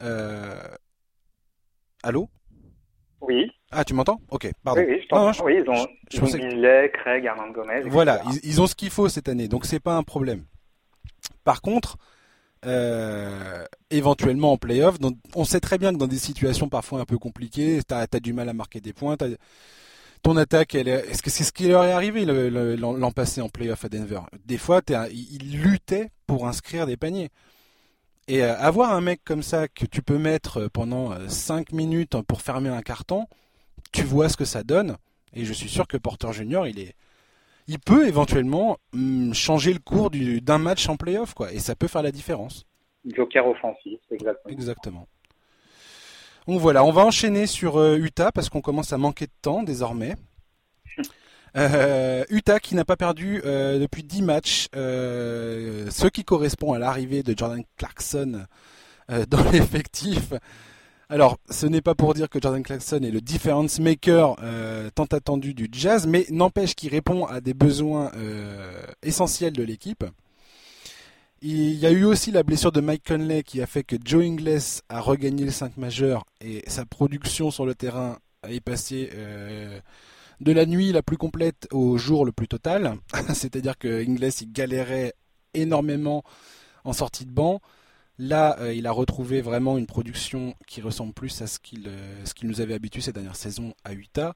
Euh... 0.01 0.59
Allô? 2.03 2.29
Oui, 3.21 3.51
Ah, 3.69 3.85
tu 3.85 3.93
m'entends? 3.93 4.19
Ok, 4.29 4.49
pardon. 4.63 4.81
oui, 4.81 4.87
oui, 4.89 5.01
je 5.07 5.15
Non, 5.15 5.21
non, 5.27 5.31
t'entends. 5.31 5.33
je- 5.33 5.43
oui, 5.43 5.61
ils 5.63 5.69
ont, 5.69 5.75
je 6.09 6.17
ils 6.17 6.23
ont 6.23 6.27
que- 6.27 6.87
Craig, 6.87 7.27
Armand 7.27 7.51
Gomez. 7.51 7.75
etc. 7.75 7.89
Voilà, 7.91 8.21
ils, 8.31 8.39
ils 8.43 8.61
ont 8.61 8.65
ce 8.67 8.73
qu'il 8.73 8.89
faut 8.89 9.07
cette 9.09 9.29
année, 9.29 9.47
donc 9.47 9.65
c'est 9.67 9.79
pas 9.79 9.95
un 9.95 10.01
problème. 10.01 10.45
Par 11.43 11.61
contre, 11.61 11.97
euh, 12.65 13.65
éventuellement 13.89 14.53
en 14.53 14.57
playoff, 14.57 14.99
dans- 14.99 15.11
on 15.35 15.45
sait 15.45 15.59
très 15.59 15.77
bien 15.77 15.93
que 15.93 15.97
dans 15.97 16.07
des 16.07 16.19
situations 16.19 16.69
parfois 16.69 17.01
un 17.01 17.05
peu 17.05 17.17
compliquées, 17.17 17.81
t'as 17.87 18.05
as 18.11 18.19
du 18.19 18.33
mal 18.33 18.49
à 18.49 18.53
marquer 18.53 18.81
des 18.81 18.93
points. 18.93 19.17
ton 20.23 20.37
attaque, 20.37 20.75
est-ce 20.75 21.21
que 21.21 21.29
c'est 21.29 21.43
ce 21.43 21.51
qui 21.51 21.67
leur 21.67 21.83
est 21.83 21.91
arrivé 21.91 22.25
l'an 22.25 23.11
passé 23.11 23.41
en 23.41 23.49
playoff 23.49 23.85
à 23.85 23.89
Denver? 23.89 24.21
Des 24.45 24.57
fois, 24.57 24.81
ils 25.11 25.61
luttaient 25.61 26.09
pour 26.27 26.47
inscrire 26.47 26.85
des 26.85 26.97
paniers. 26.97 27.29
Et 28.27 28.43
euh, 28.43 28.57
avoir 28.59 28.93
un 28.93 29.01
mec 29.01 29.21
comme 29.25 29.43
ça 29.43 29.67
que 29.67 29.85
tu 29.85 30.01
peux 30.01 30.17
mettre 30.17 30.67
pendant 30.73 31.11
5 31.27 31.71
minutes 31.73 32.15
pour 32.27 32.41
fermer 32.41 32.69
un 32.69 32.81
carton, 32.81 33.27
tu 33.93 34.03
vois 34.03 34.29
ce 34.29 34.37
que 34.37 34.45
ça 34.45 34.63
donne. 34.63 34.97
Et 35.33 35.45
je 35.45 35.53
suis 35.53 35.69
sûr 35.69 35.87
que 35.87 35.97
Porter 35.97 36.33
Junior, 36.33 36.67
il 36.67 36.79
est, 36.79 36.95
il 37.71 37.79
peut 37.79 38.05
éventuellement 38.05 38.77
hum, 38.93 39.33
changer 39.33 39.71
le 39.71 39.79
cours 39.79 40.09
du- 40.11 40.41
d'un 40.41 40.57
match 40.57 40.89
en 40.89 40.97
playoff, 40.97 41.33
quoi. 41.33 41.53
Et 41.53 41.59
ça 41.59 41.73
peut 41.73 41.87
faire 41.87 42.03
la 42.03 42.11
différence. 42.11 42.65
Joker 43.05 43.47
offensif, 43.47 43.99
exactement. 44.11 44.53
Exactement. 44.53 45.07
Donc 46.47 46.59
voilà, 46.59 46.83
on 46.83 46.91
va 46.91 47.05
enchaîner 47.05 47.47
sur 47.47 47.77
euh, 47.77 47.95
Utah 47.97 48.31
parce 48.33 48.49
qu'on 48.49 48.61
commence 48.61 48.91
à 48.91 48.97
manquer 48.97 49.25
de 49.25 49.31
temps 49.41 49.63
désormais. 49.63 50.15
Euh, 51.57 52.23
Utah 52.29 52.61
qui 52.61 52.75
n'a 52.75 52.85
pas 52.85 52.95
perdu 52.95 53.41
euh, 53.43 53.77
depuis 53.77 54.03
10 54.03 54.21
matchs, 54.21 54.67
ce 54.71 56.07
qui 56.07 56.23
correspond 56.23 56.71
à 56.71 56.79
l'arrivée 56.79 57.23
de 57.23 57.37
Jordan 57.37 57.61
Clarkson 57.75 58.45
dans 59.09 59.43
l'effectif. 59.51 60.31
Alors, 61.11 61.39
ce 61.49 61.65
n'est 61.65 61.81
pas 61.81 61.93
pour 61.93 62.13
dire 62.13 62.29
que 62.29 62.39
Jordan 62.41 62.63
Clarkson 62.63 63.01
est 63.03 63.11
le 63.11 63.19
difference 63.19 63.81
maker 63.81 64.37
euh, 64.43 64.89
tant 64.95 65.03
attendu 65.03 65.53
du 65.53 65.67
Jazz, 65.69 66.07
mais 66.07 66.25
n'empêche 66.29 66.73
qu'il 66.73 66.89
répond 66.89 67.25
à 67.25 67.41
des 67.41 67.53
besoins 67.53 68.13
euh, 68.15 68.81
essentiels 69.03 69.51
de 69.51 69.61
l'équipe. 69.61 70.05
Il 71.41 71.73
y 71.73 71.85
a 71.85 71.91
eu 71.91 72.05
aussi 72.05 72.31
la 72.31 72.43
blessure 72.43 72.71
de 72.71 72.79
Mike 72.79 73.05
Conley 73.05 73.43
qui 73.43 73.61
a 73.61 73.65
fait 73.65 73.83
que 73.83 73.97
Joe 74.01 74.23
Ingles 74.23 74.81
a 74.87 75.01
regagné 75.01 75.43
le 75.43 75.51
5 75.51 75.75
majeur 75.75 76.23
et 76.39 76.63
sa 76.67 76.85
production 76.85 77.51
sur 77.51 77.65
le 77.65 77.75
terrain 77.75 78.17
est 78.47 78.61
passée 78.61 79.09
euh, 79.13 79.81
de 80.39 80.53
la 80.53 80.65
nuit 80.65 80.93
la 80.93 81.03
plus 81.03 81.17
complète 81.17 81.67
au 81.71 81.97
jour 81.97 82.23
le 82.23 82.31
plus 82.31 82.47
total. 82.47 82.95
C'est-à-dire 83.33 83.77
que 83.77 84.01
Ingles 84.01 84.31
il 84.39 84.53
galérait 84.53 85.13
énormément 85.55 86.23
en 86.85 86.93
sortie 86.93 87.25
de 87.25 87.31
banc. 87.31 87.59
Là, 88.23 88.55
euh, 88.59 88.71
il 88.71 88.85
a 88.85 88.91
retrouvé 88.91 89.41
vraiment 89.41 89.79
une 89.79 89.87
production 89.87 90.53
qui 90.67 90.79
ressemble 90.79 91.11
plus 91.11 91.41
à 91.41 91.47
ce 91.47 91.57
qu'il 91.57 91.85
euh, 91.87 92.23
nous 92.43 92.61
avait 92.61 92.75
habitué 92.75 93.01
ces 93.01 93.11
dernières 93.11 93.35
saisons 93.35 93.73
à 93.83 93.93
Utah. 93.93 94.35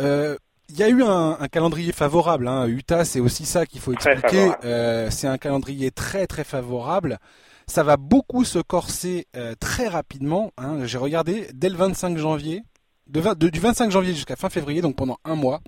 Euh, 0.00 0.36
il 0.68 0.76
y 0.76 0.82
a 0.84 0.88
eu 0.88 1.02
un, 1.02 1.36
un 1.40 1.48
calendrier 1.48 1.90
favorable. 1.92 2.46
Hein. 2.48 2.66
Utah, 2.66 3.04
c'est 3.04 3.18
aussi 3.20 3.46
ça 3.46 3.66
qu'il 3.66 3.80
faut 3.80 3.92
expliquer. 3.92 4.50
Euh, 4.64 5.10
c'est 5.10 5.26
un 5.26 5.38
calendrier 5.38 5.90
très 5.90 6.26
très 6.28 6.44
favorable. 6.44 7.18
Ça 7.66 7.82
va 7.82 7.96
beaucoup 7.96 8.44
se 8.44 8.60
corser 8.60 9.26
euh, 9.36 9.54
très 9.58 9.88
rapidement. 9.88 10.52
hein. 10.56 10.84
J'ai 10.86 10.98
regardé 10.98 11.48
dès 11.52 11.68
le 11.68 11.76
25 11.76 12.16
janvier, 12.16 12.62
de 13.08 13.20
vingt- 13.20 13.36
de- 13.36 13.48
du 13.48 13.58
25 13.58 13.90
janvier 13.90 14.14
jusqu'à 14.14 14.36
fin 14.36 14.50
février, 14.50 14.82
donc 14.82 14.94
pendant 14.94 15.18
un 15.24 15.34
mois. 15.34 15.60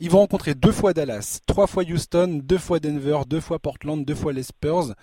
Ils 0.00 0.10
vont 0.10 0.18
rencontrer 0.18 0.54
deux 0.54 0.70
fois 0.70 0.92
Dallas, 0.92 1.40
trois 1.46 1.66
fois 1.66 1.82
Houston, 1.82 2.40
deux 2.44 2.58
fois 2.58 2.78
Denver, 2.78 3.20
deux 3.26 3.40
fois 3.40 3.58
Portland, 3.58 4.04
deux 4.04 4.14
fois 4.14 4.32
les 4.32 4.44
Spurs. 4.44 4.94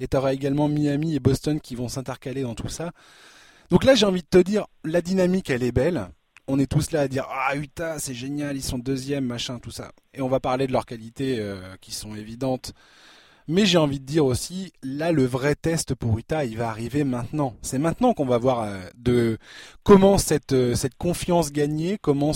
Et 0.00 0.08
tu 0.08 0.16
auras 0.16 0.32
également 0.32 0.68
Miami 0.68 1.14
et 1.14 1.20
Boston 1.20 1.60
qui 1.60 1.76
vont 1.76 1.88
s'intercaler 1.88 2.42
dans 2.42 2.56
tout 2.56 2.68
ça. 2.68 2.90
Donc 3.70 3.84
là, 3.84 3.94
j'ai 3.94 4.06
envie 4.06 4.22
de 4.22 4.26
te 4.26 4.38
dire, 4.38 4.66
la 4.84 5.02
dynamique, 5.02 5.50
elle 5.50 5.62
est 5.62 5.70
belle. 5.70 6.08
On 6.48 6.58
est 6.58 6.66
tous 6.66 6.90
là 6.90 7.02
à 7.02 7.08
dire 7.08 7.28
Ah, 7.30 7.54
Utah, 7.54 8.00
c'est 8.00 8.14
génial, 8.14 8.56
ils 8.56 8.62
sont 8.62 8.78
deuxième, 8.78 9.24
machin, 9.24 9.60
tout 9.60 9.70
ça. 9.70 9.92
Et 10.14 10.20
on 10.20 10.28
va 10.28 10.40
parler 10.40 10.66
de 10.66 10.72
leurs 10.72 10.86
qualités 10.86 11.38
euh, 11.38 11.76
qui 11.80 11.92
sont 11.92 12.16
évidentes. 12.16 12.72
Mais 13.50 13.66
j'ai 13.66 13.78
envie 13.78 13.98
de 13.98 14.04
dire 14.04 14.24
aussi, 14.24 14.72
là, 14.84 15.10
le 15.10 15.26
vrai 15.26 15.56
test 15.56 15.96
pour 15.96 16.16
Utah, 16.16 16.44
il 16.44 16.56
va 16.56 16.68
arriver 16.68 17.02
maintenant. 17.02 17.56
C'est 17.62 17.80
maintenant 17.80 18.14
qu'on 18.14 18.24
va 18.24 18.38
voir 18.38 18.60
euh, 18.60 18.78
de 18.96 19.38
comment 19.82 20.18
cette, 20.18 20.52
euh, 20.52 20.76
cette 20.76 20.94
confiance 20.94 21.50
gagnée, 21.50 21.98
comment 22.00 22.30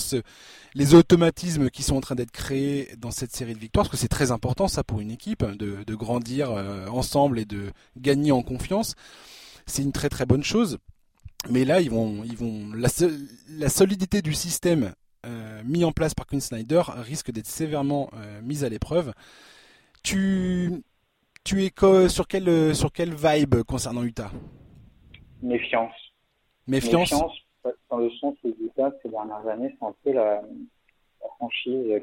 les 0.75 0.95
automatismes 0.95 1.71
qui 1.71 1.85
sont 1.85 1.95
en 1.95 2.01
train 2.01 2.17
d'être 2.17 2.33
créés 2.33 2.97
dans 2.99 3.13
cette 3.13 3.31
série 3.31 3.55
de 3.55 3.61
victoires, 3.61 3.85
parce 3.85 3.93
que 3.93 3.97
c'est 3.97 4.09
très 4.09 4.33
important 4.33 4.67
ça 4.67 4.83
pour 4.83 5.01
une 5.01 5.13
équipe, 5.13 5.45
hein, 5.45 5.55
de, 5.57 5.85
de 5.87 5.95
grandir 5.95 6.51
euh, 6.51 6.89
ensemble 6.89 7.39
et 7.39 7.45
de 7.45 7.71
gagner 7.97 8.33
en 8.33 8.43
confiance. 8.43 8.97
C'est 9.67 9.83
une 9.83 9.93
très 9.93 10.09
très 10.09 10.27
bonne 10.27 10.43
chose. 10.43 10.79
Mais 11.49 11.65
là, 11.65 11.81
ils 11.81 11.91
vont, 11.91 12.25
ils 12.25 12.37
vont, 12.37 12.73
la, 12.75 12.89
la 13.51 13.69
solidité 13.69 14.21
du 14.21 14.35
système 14.35 14.93
mis 15.65 15.85
en 15.85 15.93
place 15.93 16.13
par 16.13 16.27
Quinn 16.27 16.41
Snyder 16.41 16.83
risque 16.89 17.31
d'être 17.31 17.47
sévèrement 17.47 18.11
mise 18.43 18.63
à 18.65 18.69
l'épreuve. 18.69 19.13
Tu, 20.03 20.83
tu 21.45 21.65
es 21.65 22.09
sur 22.09 22.27
quelle 22.27 22.75
sur 22.75 22.93
quelle 22.93 23.15
vibe 23.15 23.63
concernant 23.63 24.03
Utah? 24.03 24.31
Méfiance. 25.43 25.93
Méfiance? 26.67 27.13
Méfiance 27.13 27.33
dans 27.91 27.99
le 27.99 28.11
sens 28.13 28.35
où 28.45 28.55
Utah 28.61 28.93
ces 29.03 29.09
dernières 29.09 29.47
années 29.47 29.75
c'est 29.79 29.87
un 29.87 29.95
peu 30.03 30.13
la, 30.13 30.43
franchise. 31.37 32.03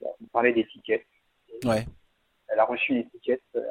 On 0.00 0.26
parlait 0.32 0.52
d'étiquette. 0.52 1.06
Ouais. 1.64 1.86
Elle 2.48 2.58
a 2.58 2.64
reçu 2.64 2.92
une 2.92 2.98
étiquette. 2.98 3.42
Euh, 3.56 3.62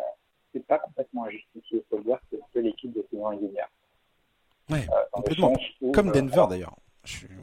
c'est 0.54 0.66
pas 0.66 0.80
complètement 0.80 1.26
injustifié, 1.26 1.78
il 1.80 1.84
faut 1.90 1.98
le 1.98 2.04
dire, 2.04 2.18
c'est 2.30 2.38
un 2.38 2.46
peu 2.54 2.60
l'équipe 2.60 2.92
de 2.94 3.06
saison 3.10 3.28
régulière. 3.28 3.70
Ouais, 4.70 4.86
euh, 4.90 5.04
complètement. 5.12 5.54
comme 5.94 6.10
euh, 6.10 6.12
Denver 6.12 6.46
d'ailleurs. 6.50 6.76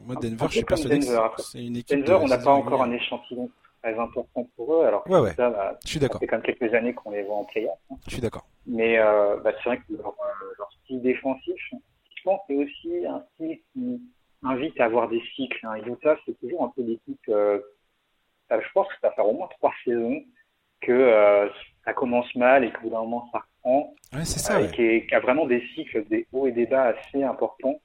Moi, 0.05 0.15
Denver, 0.15 0.45
je 0.47 0.57
suis 0.57 0.63
persuadé 0.63 0.99
que 0.99 1.41
c'est 1.41 1.65
une 1.65 1.77
équipe. 1.77 1.99
Denver, 1.99 2.19
on 2.23 2.27
n'a 2.27 2.37
pas 2.37 2.51
encore 2.51 2.83
un 2.83 2.91
échantillon 2.91 3.49
très 3.81 3.97
important 3.97 4.49
pour 4.55 4.75
eux. 4.75 4.85
Alors, 4.85 5.03
ouais, 5.09 5.19
ouais. 5.19 5.33
Ça, 5.33 5.49
bah, 5.49 5.77
je 5.83 5.89
suis 5.89 5.99
d'accord. 5.99 6.19
C'est 6.21 6.31
même 6.31 6.41
quelques 6.41 6.73
années 6.73 6.93
qu'on 6.93 7.11
les 7.11 7.23
voit 7.23 7.37
en 7.37 7.45
playoff. 7.45 7.77
Hein. 7.91 7.95
Je 8.05 8.11
suis 8.11 8.21
d'accord. 8.21 8.45
Mais 8.65 8.99
euh, 8.99 9.37
bah, 9.37 9.51
c'est 9.57 9.69
vrai 9.69 9.77
que 9.77 9.93
leur, 9.93 10.15
leur, 10.57 10.71
style 10.83 11.01
défensif, 11.01 11.55
je 11.71 12.23
pense, 12.23 12.41
c'est 12.47 12.55
aussi 12.55 13.05
un 13.05 13.23
style 13.33 13.59
qui 13.73 14.01
invite 14.43 14.79
à 14.79 14.85
avoir 14.85 15.09
des 15.09 15.21
cycles. 15.35 15.65
Hein. 15.65 15.77
Utah, 15.85 16.17
c'est 16.25 16.39
toujours 16.39 16.63
un 16.63 16.73
peu 16.75 16.81
l'équipe. 16.81 17.19
Euh, 17.29 17.59
je 18.51 18.71
pense 18.73 18.87
que 18.87 18.93
ça 19.01 19.09
va 19.09 19.15
faire 19.15 19.27
au 19.27 19.33
moins 19.33 19.47
trois 19.59 19.73
saisons 19.83 20.23
que 20.81 20.91
euh, 20.91 21.49
ça 21.85 21.93
commence 21.93 22.33
mal 22.35 22.63
et 22.63 22.71
qu'au 22.71 22.83
bout 22.83 22.89
d'un 22.89 23.01
moment 23.01 23.29
ça 23.31 23.39
reprend. 23.39 23.93
Ouais, 24.13 24.25
c'est 24.25 24.39
ça. 24.39 24.61
Et 24.61 24.71
qui, 24.71 25.13
a 25.13 25.19
vraiment 25.19 25.45
des 25.45 25.63
cycles, 25.75 26.05
des 26.07 26.27
hauts 26.31 26.47
et 26.47 26.51
des 26.51 26.65
bas 26.65 26.83
assez 26.83 27.23
importants. 27.23 27.79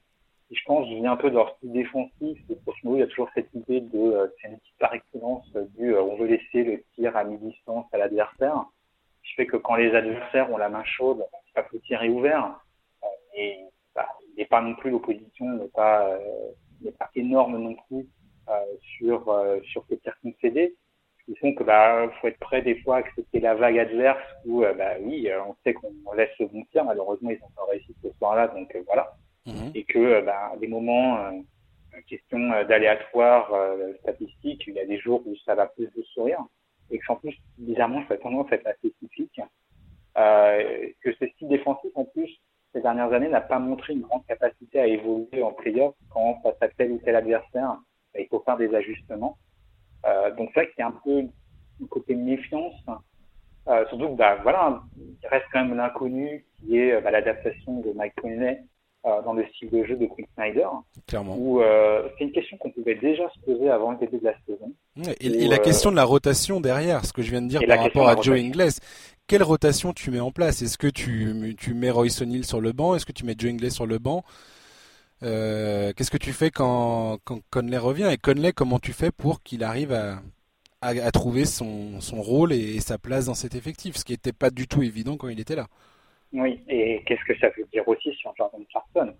Et 0.51 0.55
je 0.55 0.63
pense, 0.65 0.87
je 0.89 0.95
viens 0.95 1.13
un 1.13 1.17
peu 1.17 1.29
de 1.29 1.35
leur 1.35 1.55
style 1.57 1.71
défensif. 1.71 2.39
Et 2.49 2.55
pour 2.55 2.75
il 2.83 2.99
y 2.99 3.01
a 3.01 3.07
toujours 3.07 3.29
cette 3.33 3.53
idée 3.53 3.81
de, 3.81 3.97
euh, 3.97 4.27
c'est 4.41 4.47
une 4.47 4.55
équipe 4.55 4.77
par 4.79 4.93
excellence 4.93 5.51
du, 5.77 5.93
euh, 5.93 6.03
on 6.03 6.15
veut 6.17 6.27
laisser 6.27 6.63
le 6.63 6.83
tir 6.93 7.15
à 7.17 7.23
mi-distance 7.23 7.85
à 7.91 7.97
l'adversaire. 7.97 8.65
Ce 9.23 9.29
qui 9.29 9.35
fait 9.35 9.47
que 9.47 9.57
quand 9.57 9.75
les 9.75 9.93
adversaires 9.95 10.51
ont 10.51 10.57
la 10.57 10.69
main 10.69 10.83
chaude, 10.83 11.25
pas 11.53 11.63
que 11.63 11.75
le 11.75 11.81
tir 11.81 12.03
est 12.03 12.09
ouvert. 12.09 12.59
et 13.35 13.59
bah, 13.95 14.07
il 14.29 14.35
n'est 14.37 14.45
pas 14.45 14.61
non 14.61 14.75
plus 14.75 14.91
l'opposition 14.91 15.45
n'est 15.45 15.67
pas, 15.69 16.19
n'est 16.81 16.91
pas 16.91 17.09
énorme 17.15 17.57
non 17.57 17.75
plus 17.87 18.07
sur 18.97 19.33
sur 19.63 19.85
ces 19.87 19.97
tirs 19.99 20.17
concédés 20.21 20.75
qui 21.25 21.35
font 21.37 21.53
que 21.53 21.63
bah 21.63 22.07
faut 22.21 22.27
être 22.27 22.39
prêt 22.39 22.61
des 22.61 22.79
fois 22.81 22.97
à 22.97 22.99
accepter 22.99 23.39
la 23.39 23.55
vague 23.55 23.79
adverse 23.79 24.23
où 24.45 24.63
euh, 24.63 24.73
bah 24.73 24.93
oui 25.01 25.27
euh, 25.29 25.41
on 25.43 25.55
sait 25.63 25.73
qu'on 25.73 25.91
laisse 26.15 26.29
le 26.39 26.47
bon 26.47 26.63
tir 26.71 26.85
malheureusement 26.85 27.31
ils 27.31 27.41
ont 27.43 27.51
pas 27.55 27.65
réussi 27.71 27.95
ce 28.03 28.09
soir-là 28.17 28.47
donc 28.49 28.73
euh, 28.75 28.83
voilà 28.85 29.13
mhm. 29.45 29.71
et 29.73 29.83
que 29.83 30.21
bah 30.25 30.53
des 30.59 30.67
moments 30.67 31.17
question 32.07 32.39
d'aléatoire 32.67 33.51
statistique 33.99 34.63
il 34.67 34.73
y 34.73 34.79
a 34.79 34.85
des 34.85 34.99
jours 34.99 35.21
où 35.25 35.35
ça 35.45 35.55
va 35.55 35.67
plus 35.67 35.87
de 35.95 36.03
sourire 36.13 36.39
et 36.91 36.99
que 36.99 37.11
en 37.11 37.15
plus 37.15 37.35
bizarrement 37.57 38.03
ça 38.07 38.15
a 38.15 38.17
tendance 38.17 38.51
à 38.51 38.55
être 38.55 38.67
assez 38.67 38.91
typique 38.99 39.39
que 40.15 41.13
ce 41.19 41.27
style 41.27 41.47
défensif 41.47 41.91
en 41.95 42.05
plus 42.05 42.29
ces 42.73 42.81
dernières 42.81 43.13
années 43.13 43.29
n'a 43.29 43.41
pas 43.41 43.59
montré 43.59 43.93
une 43.93 44.01
grande 44.01 44.25
capacité 44.25 44.79
à 44.79 44.87
évoluer 44.87 45.41
en 45.41 45.53
playoff 45.53 45.95
quand 46.09 46.41
face 46.43 46.57
à 46.61 46.67
tel 46.67 46.91
ou 46.91 46.97
tel 46.97 47.15
adversaire 47.15 47.77
bah, 48.13 48.19
il 48.19 48.27
faut 48.27 48.41
faire 48.41 48.57
des 48.57 48.75
ajustements 48.75 49.37
euh, 50.05 50.31
donc 50.35 50.51
c'est 50.53 50.61
vrai 50.61 50.71
qu'il 50.71 50.79
y 50.79 50.83
a 50.83 50.87
un 50.87 50.99
peu 51.03 51.23
un 51.83 51.87
côté 51.87 52.15
méfiance. 52.15 52.73
Euh, 53.67 53.85
surtout 53.87 54.09
que 54.09 54.15
bah, 54.15 54.37
voilà, 54.43 54.83
il 54.97 55.27
reste 55.27 55.45
quand 55.51 55.65
même 55.65 55.75
l'inconnu 55.75 56.45
qui 56.57 56.77
est 56.77 57.01
bah, 57.01 57.11
l'adaptation 57.11 57.79
de 57.79 57.91
Mike 57.93 58.13
Conley 58.21 58.61
euh, 58.61 58.74
dans 59.23 59.33
le 59.33 59.45
style 59.47 59.69
de 59.69 59.83
jeu 59.83 59.95
de 59.95 60.05
Quinn 60.07 60.25
Snyder. 60.35 60.67
Clairement. 61.07 61.35
Où 61.37 61.61
euh, 61.61 62.07
c'est 62.17 62.25
une 62.25 62.31
question 62.31 62.57
qu'on 62.57 62.71
pouvait 62.71 62.95
déjà 62.95 63.23
se 63.29 63.39
poser 63.45 63.69
avant 63.69 63.91
le 63.91 63.97
début 63.97 64.17
de 64.17 64.25
la 64.25 64.35
saison. 64.45 64.73
et, 65.19 65.47
la 65.47 65.59
question 65.59 65.91
de 65.91 65.95
la 65.95 66.03
rotation 66.03 66.59
derrière, 66.59 67.05
ce 67.05 67.13
que 67.13 67.21
je 67.21 67.29
viens 67.29 67.41
de 67.41 67.47
dire 67.47 67.61
par 67.67 67.79
rapport 67.79 68.07
à 68.07 68.19
Joe 68.21 68.37
Ingles. 68.37 68.79
Quelle 69.27 69.43
rotation 69.43 69.91
tu 69.91 70.11
mets 70.11 70.19
en 70.19 70.31
place? 70.31 70.61
Est-ce 70.61 70.77
que 70.77 70.87
tu, 70.87 71.55
tu 71.57 71.73
mets 71.73 71.89
Royce 71.89 72.21
O'Neill 72.21 72.45
sur 72.45 72.61
le 72.61 72.73
banc? 72.73 72.95
Est-ce 72.95 73.07
que 73.07 73.11
tu 73.11 73.25
mets 73.25 73.35
Joe 73.37 73.51
Ingles 73.51 73.71
sur 73.71 73.87
le 73.87 73.97
banc? 73.97 74.23
Euh, 75.23 75.93
qu'est-ce 75.95 76.11
que 76.11 76.17
tu 76.17 76.31
fais 76.31 76.51
quand, 76.51 77.17
quand 77.23 77.39
Conley 77.49 77.77
revient? 77.77 78.09
Et 78.11 78.17
Conley, 78.17 78.53
comment 78.53 78.77
tu 78.77 78.93
fais 78.93 79.11
pour 79.11 79.41
qu'il 79.41 79.63
arrive 79.63 79.93
à, 79.93 80.21
à, 80.81 81.11
trouver 81.11 81.45
son, 81.45 82.01
son 82.01 82.21
rôle 82.21 82.53
et, 82.53 82.79
sa 82.79 82.97
place 82.97 83.25
dans 83.25 83.33
cet 83.33 83.55
effectif, 83.55 83.95
ce 83.95 84.05
qui 84.05 84.13
n'était 84.13 84.33
pas 84.33 84.51
du 84.51 84.67
tout 84.67 84.83
évident 84.83 85.17
quand 85.17 85.27
il 85.27 85.39
était 85.39 85.55
là 85.55 85.67
Oui, 86.35 86.63
et 86.67 87.03
qu'est-ce 87.05 87.23
que 87.25 87.37
ça 87.39 87.49
veut 87.57 87.65
dire 87.71 87.87
aussi 87.87 88.13
sur 88.13 88.33
Jordan 88.35 88.63
Clarkson? 88.69 89.13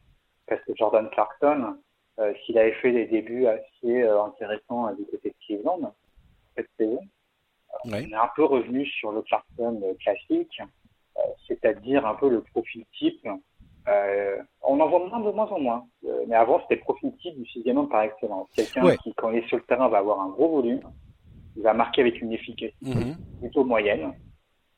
Parce 0.48 0.62
que 0.64 0.74
Jordan 0.76 1.10
Clarkson, 1.10 1.78
euh, 2.20 2.34
s'il 2.46 2.58
avait 2.58 2.74
fait 2.74 2.92
des 2.92 3.06
débuts 3.06 3.48
assez 3.48 4.04
euh, 4.04 4.24
intéressants 4.24 4.94
du 4.94 5.06
côté 5.06 5.30
de 5.30 5.36
Cleveland 5.46 5.94
cette 6.56 6.70
saison, 6.78 7.02
on 7.84 7.94
est 7.94 8.14
un 8.14 8.30
peu 8.36 8.46
revenu 8.46 8.86
sur 8.86 9.12
le 9.12 9.22
Clarkson 9.24 9.82
classique, 10.00 10.62
c'est-à-dire 11.48 12.06
un 12.06 12.16
peu 12.16 12.30
le 12.30 12.42
profil 12.42 12.86
type 12.98 13.28
euh, 13.88 14.38
on 14.64 14.80
en 14.80 14.90
voit 14.90 15.08
moins 15.08 15.20
de 15.20 15.32
moins 15.32 15.48
en 15.48 15.60
moins. 15.60 15.86
Euh, 16.06 16.26
mais 16.28 16.36
avant, 16.36 16.60
c'était 16.62 16.76
le 16.76 16.82
profil 16.82 17.12
type 17.22 17.38
du 17.38 17.46
sixième 17.48 17.78
homme 17.78 17.90
par 17.90 18.02
excellence. 18.02 18.48
Quelqu'un 18.56 18.96
qui, 18.98 19.14
quand 19.14 19.30
il 19.32 19.40
est 19.40 19.48
sur 19.48 19.58
le 19.58 19.64
terrain, 19.64 19.88
va 19.90 20.00
avoir 20.00 20.22
un 20.22 20.30
gros 20.30 20.50
volume, 20.50 20.82
il 21.56 21.64
va 21.64 21.74
marquer 21.74 22.02
avec 22.02 22.20
une 22.22 22.34
efficacité 22.34 22.76
mhm. 22.82 23.16
plutôt 23.40 23.64
moyenne, 23.64 24.14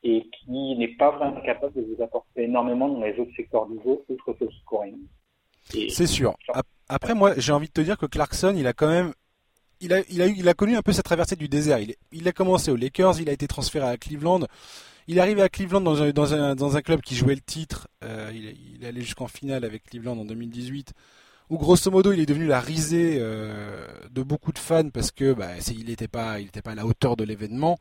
et 0.02 0.28
qui 0.30 0.76
n'est 0.76 0.96
pas 0.96 1.10
vraiment 1.10 1.40
capable 1.40 1.74
de 1.74 1.82
vous 1.82 2.02
apporter 2.02 2.44
énormément 2.44 2.88
dans 2.88 3.04
les 3.04 3.18
autres 3.18 3.34
secteurs 3.36 3.66
du 3.66 3.76
jeu, 3.82 3.98
outre 4.08 4.36
ce 4.38 4.44
scoring. 4.60 4.96
C'est 5.64 6.06
sûr. 6.06 6.36
Après, 6.88 7.14
moi, 7.14 7.34
j'ai 7.36 7.52
envie 7.52 7.66
de 7.68 7.72
te 7.72 7.80
dire 7.80 7.98
que 7.98 8.06
Clarkson, 8.06 8.54
il 8.56 8.66
a 8.66 8.72
quand 8.72 8.88
même 8.88 9.12
il 9.80 9.92
a, 9.92 10.00
il 10.08 10.22
a, 10.22 10.26
il 10.26 10.48
a 10.48 10.54
connu 10.54 10.76
un 10.76 10.82
peu 10.82 10.92
cette 10.92 11.04
traversée 11.04 11.36
du 11.36 11.48
désert. 11.48 11.78
Il, 11.78 11.94
il 12.12 12.26
a 12.26 12.32
commencé 12.32 12.70
aux 12.70 12.76
Lakers, 12.76 13.20
il 13.20 13.28
a 13.28 13.32
été 13.32 13.46
transféré 13.46 13.86
à 13.86 13.96
Cleveland. 13.96 14.40
Il 15.06 15.18
est 15.18 15.20
arrivé 15.20 15.40
à 15.42 15.48
Cleveland 15.48 15.80
dans 15.80 16.02
un, 16.02 16.10
dans 16.10 16.34
un, 16.34 16.54
dans 16.54 16.76
un 16.76 16.82
club 16.82 17.00
qui 17.00 17.14
jouait 17.14 17.34
le 17.34 17.40
titre. 17.40 17.88
Euh, 18.04 18.30
il, 18.34 18.56
il, 18.74 18.84
est 18.84 18.88
allé 18.88 19.00
jusqu'en 19.02 19.28
finale 19.28 19.64
avec 19.64 19.84
Cleveland 19.84 20.18
en 20.18 20.24
2018. 20.24 20.92
Où 21.50 21.56
grosso 21.56 21.90
modo 21.90 22.12
il 22.12 22.20
est 22.20 22.26
devenu 22.26 22.46
la 22.46 22.60
risée 22.60 23.16
euh, 23.20 23.86
de 24.10 24.22
beaucoup 24.22 24.52
de 24.52 24.58
fans 24.58 24.90
parce 24.90 25.10
que 25.10 25.32
bah, 25.32 25.52
il 25.70 25.86
n'était 25.86 26.08
pas, 26.08 26.40
il 26.40 26.48
était 26.48 26.60
pas 26.60 26.72
à 26.72 26.74
la 26.74 26.84
hauteur 26.84 27.16
de 27.16 27.24
l'événement. 27.24 27.78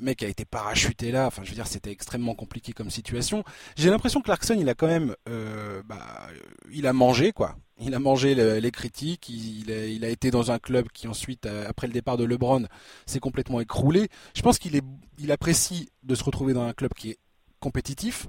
Mec 0.00 0.22
a 0.22 0.28
été 0.28 0.44
parachuté 0.44 1.10
là. 1.10 1.26
Enfin, 1.26 1.42
je 1.44 1.50
veux 1.50 1.54
dire, 1.54 1.66
c'était 1.66 1.90
extrêmement 1.90 2.34
compliqué 2.34 2.72
comme 2.72 2.90
situation. 2.90 3.44
J'ai 3.76 3.90
l'impression 3.90 4.20
que 4.20 4.26
Clarkson, 4.26 4.56
il 4.58 4.68
a 4.68 4.74
quand 4.74 4.86
même, 4.86 5.14
euh, 5.28 5.82
bah, 5.84 6.28
il 6.72 6.86
a 6.86 6.92
mangé 6.92 7.32
quoi 7.32 7.56
il 7.80 7.94
a 7.94 7.98
mangé 7.98 8.34
les 8.34 8.70
critiques, 8.70 9.28
il, 9.28 10.04
a, 10.04 10.08
été 10.08 10.30
dans 10.30 10.50
un 10.50 10.58
club 10.58 10.88
qui 10.92 11.08
ensuite, 11.08 11.46
après 11.46 11.86
le 11.86 11.92
départ 11.92 12.16
de 12.16 12.24
LeBron, 12.24 12.66
s'est 13.06 13.20
complètement 13.20 13.60
écroulé. 13.60 14.08
Je 14.34 14.42
pense 14.42 14.58
qu'il 14.58 14.80
il 15.18 15.32
apprécie 15.32 15.88
de 16.02 16.14
se 16.14 16.22
retrouver 16.22 16.52
dans 16.52 16.62
un 16.62 16.74
club 16.74 16.92
qui 16.92 17.10
est 17.10 17.18
compétitif, 17.58 18.28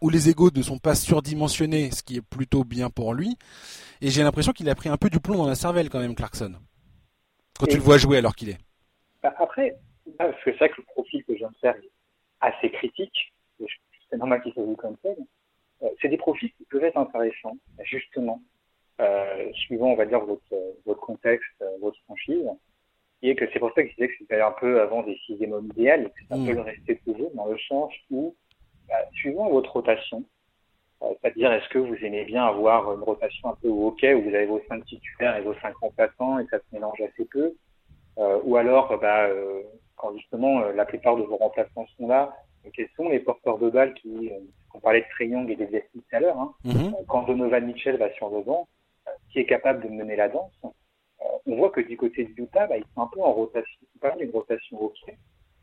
où 0.00 0.08
les 0.08 0.28
égaux 0.28 0.50
ne 0.54 0.62
sont 0.62 0.78
pas 0.78 0.94
surdimensionnés, 0.94 1.90
ce 1.90 2.02
qui 2.02 2.16
est 2.16 2.22
plutôt 2.22 2.64
bien 2.64 2.90
pour 2.90 3.14
lui. 3.14 3.36
Et 4.00 4.10
j'ai 4.10 4.22
l'impression 4.22 4.52
qu'il 4.52 4.68
a 4.68 4.74
pris 4.74 4.88
un 4.88 4.96
peu 4.96 5.10
du 5.10 5.20
plomb 5.20 5.36
dans 5.36 5.46
la 5.46 5.54
cervelle 5.54 5.88
quand 5.88 6.00
même, 6.00 6.14
Clarkson, 6.14 6.54
quand 7.58 7.66
tu 7.66 7.76
le 7.76 7.82
vois 7.82 7.98
jouer 7.98 8.18
alors 8.18 8.34
qu'il 8.34 8.48
est. 8.48 8.58
Bah, 9.22 9.34
après, 9.38 9.78
c'est 10.44 10.56
vrai 10.56 10.68
que 10.68 10.80
le 10.80 10.84
profil 10.84 11.24
que 11.24 11.34
je 11.34 11.38
viens 11.38 11.50
de 11.50 11.56
faire 11.56 11.76
est 11.76 11.90
assez 12.40 12.70
critique. 12.70 13.32
C'est 14.10 14.16
normal 14.16 14.42
qu'il 14.42 14.52
soit 14.52 14.64
vu 14.64 14.76
comme 14.76 14.96
ça. 15.02 15.10
Euh, 15.82 15.88
c'est 16.00 16.08
des 16.08 16.16
profils 16.16 16.52
qui 16.52 16.64
peuvent 16.64 16.84
être 16.84 16.96
intéressants, 16.96 17.56
justement, 17.84 18.42
euh, 19.00 19.52
suivant, 19.52 19.88
on 19.88 19.96
va 19.96 20.06
dire, 20.06 20.20
votre, 20.20 20.42
votre 20.84 21.00
contexte, 21.00 21.48
euh, 21.62 21.76
votre 21.80 21.98
franchise. 22.04 22.46
Et 23.22 23.34
que 23.34 23.44
c'est 23.52 23.58
pour 23.58 23.72
ça 23.74 23.82
que 23.82 23.88
je 23.88 23.94
disais 23.94 24.08
que 24.08 24.14
c'était 24.18 24.40
un 24.40 24.52
peu 24.52 24.80
avant 24.80 25.02
des 25.02 25.16
sixièmes 25.26 25.52
hommes 25.52 25.70
idéal, 25.76 26.02
et 26.02 26.06
que 26.06 26.26
ça 26.28 26.36
mmh. 26.36 26.46
peut 26.46 26.52
le 26.52 26.60
rester 26.62 26.96
toujours, 27.04 27.30
dans 27.34 27.46
le 27.46 27.58
sens 27.68 27.92
où, 28.10 28.34
bah, 28.88 28.96
suivant 29.12 29.48
votre 29.50 29.72
rotation, 29.72 30.24
c'est-à-dire 31.00 31.52
est-ce 31.52 31.68
que 31.70 31.78
vous 31.78 31.94
aimez 31.96 32.24
bien 32.24 32.44
avoir 32.44 32.92
une 32.92 33.02
rotation 33.02 33.48
un 33.48 33.54
peu 33.54 33.68
au 33.68 33.88
hockey 33.88 34.12
où 34.12 34.22
vous 34.22 34.34
avez 34.34 34.46
vos 34.46 34.60
cinq 34.68 34.84
titulaires 34.84 35.36
et 35.36 35.40
vos 35.40 35.54
cinq 35.54 35.74
remplaçants 35.78 36.38
et 36.38 36.46
ça 36.50 36.58
se 36.58 36.64
mélange 36.72 37.00
assez 37.00 37.24
peu, 37.24 37.54
euh, 38.18 38.38
ou 38.44 38.56
alors 38.56 38.98
bah, 38.98 39.28
quand 40.00 40.16
justement 40.16 40.60
la 40.60 40.86
plupart 40.86 41.16
de 41.16 41.22
vos 41.22 41.36
remplaçants 41.36 41.86
sont 41.98 42.08
là, 42.08 42.34
quels 42.74 42.88
sont 42.96 43.08
les 43.08 43.20
porteurs 43.20 43.58
de 43.58 43.68
balles 43.70 43.94
qui, 43.94 44.30
on 44.74 44.80
parlait 44.80 45.00
de 45.00 45.06
Trey 45.10 45.28
Young 45.28 45.50
et 45.50 45.56
des 45.56 45.84
tout 45.92 46.02
à 46.12 46.20
l'heure, 46.20 46.38
hein. 46.38 46.54
Mhm. 46.64 46.94
quand 47.08 47.22
Donovan 47.24 47.64
Mitchell 47.66 47.96
va 47.96 48.12
sur 48.12 48.30
le 48.30 48.42
banc, 48.42 48.68
euh, 49.08 49.10
qui 49.30 49.40
est 49.40 49.46
capable 49.46 49.82
de 49.82 49.88
mener 49.88 50.16
la 50.16 50.28
danse, 50.28 50.52
euh, 50.64 50.68
on 51.46 51.56
voit 51.56 51.70
que 51.70 51.80
du 51.80 51.96
côté 51.96 52.24
de 52.24 52.42
Utah, 52.42 52.66
bah, 52.66 52.76
ils 52.76 52.84
sont 52.94 53.02
un 53.02 53.08
peu 53.08 53.20
en 53.20 53.32
rotation, 53.32 53.80
pas 54.00 54.14
une 54.18 54.30
rotation 54.30 54.82
hockey, 54.82 55.16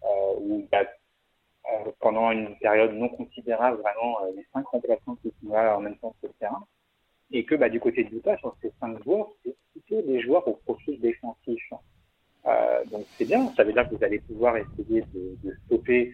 euh, 0.04 0.08
où 0.40 0.68
bah, 0.72 0.80
euh, 0.82 1.92
pendant 2.00 2.32
une 2.32 2.56
période 2.58 2.94
non 2.94 3.10
considérable, 3.10 3.82
vraiment, 3.82 4.20
les 4.36 4.46
cinq 4.54 4.68
remplaçants 4.68 5.16
qui 5.22 5.34
sont 5.42 5.52
là 5.52 5.78
en 5.78 5.82
même 5.82 5.98
temps 5.98 6.16
sur 6.20 6.30
le 6.30 6.34
terrain, 6.40 6.64
et 7.32 7.46
que 7.46 7.56
bah, 7.56 7.70
du 7.70 7.80
côté 7.80 8.04
de 8.04 8.16
Utah, 8.16 8.38
sur 8.38 8.56
ces 8.62 8.72
cinq 8.80 9.02
joueurs, 9.04 9.30
c'est 9.44 9.56
plutôt 9.72 10.02
des 10.02 10.22
joueurs 10.22 10.48
au 10.48 10.54
profil 10.54 11.00
défensif. 11.00 11.62
Euh, 11.72 11.76
donc 12.98 13.06
c'est 13.18 13.26
bien, 13.26 13.54
ça 13.56 13.64
veut 13.64 13.74
dire 13.74 13.88
que 13.88 13.96
vous 13.96 14.04
allez 14.04 14.20
pouvoir 14.20 14.58
essayer 14.58 15.02
de, 15.14 15.38
de 15.44 15.56
stopper 15.66 16.14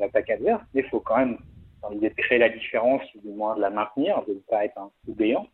l'attaque 0.00 0.30
adverse, 0.30 0.62
mais 0.74 0.80
il 0.80 0.88
faut 0.88 0.98
quand 0.98 1.18
même 1.18 1.38
dans 1.80 1.90
l'idée 1.90 2.10
de 2.10 2.14
créer 2.14 2.38
la 2.38 2.48
différence, 2.48 3.02
ou 3.14 3.20
du 3.20 3.32
moins 3.32 3.54
de 3.54 3.60
la 3.60 3.70
maintenir, 3.70 4.24
de 4.26 4.34
ne 4.34 4.38
pas 4.40 4.64
être 4.64 4.76
un 4.78 4.90
béant, 5.06 5.46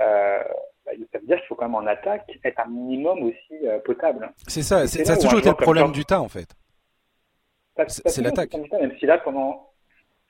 euh, 0.00 0.38
bah, 0.86 0.92
ça 1.12 1.18
veut 1.18 1.26
dire 1.26 1.36
qu'il 1.36 1.46
faut 1.46 1.56
quand 1.56 1.66
même 1.66 1.74
en 1.74 1.86
attaque 1.86 2.26
être 2.42 2.60
un 2.60 2.70
minimum 2.70 3.22
aussi 3.24 3.66
euh, 3.66 3.78
potable. 3.80 4.32
C'est 4.46 4.62
ça, 4.62 4.86
ça 4.86 5.12
a 5.12 5.16
toujours 5.16 5.40
été 5.40 5.50
le 5.50 5.56
problème 5.56 5.92
du 5.92 6.06
tas 6.06 6.22
en 6.22 6.28
fait. 6.28 6.48
c'est 7.86 8.22
l'attaque. 8.22 8.54
Même 8.54 8.96
si 8.98 9.04
là, 9.04 9.18
pendant. 9.18 9.70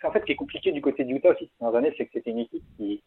En 0.03 0.11
fait, 0.11 0.21
ce 0.21 0.25
qui 0.27 0.33
est 0.33 0.37
compliqué 0.37 0.71
du 0.71 0.83
côté 0.83 1.05
du 1.05 1.15
Utah 1.15 1.31
aussi 1.31 1.45
ces 1.45 1.51
dernières 1.61 1.79
années, 1.79 1.95
c'est 1.97 2.05
que 2.05 2.11
c'était 2.13 2.31
une 2.31 2.41
équipe 2.41 2.63
qui 2.77 3.03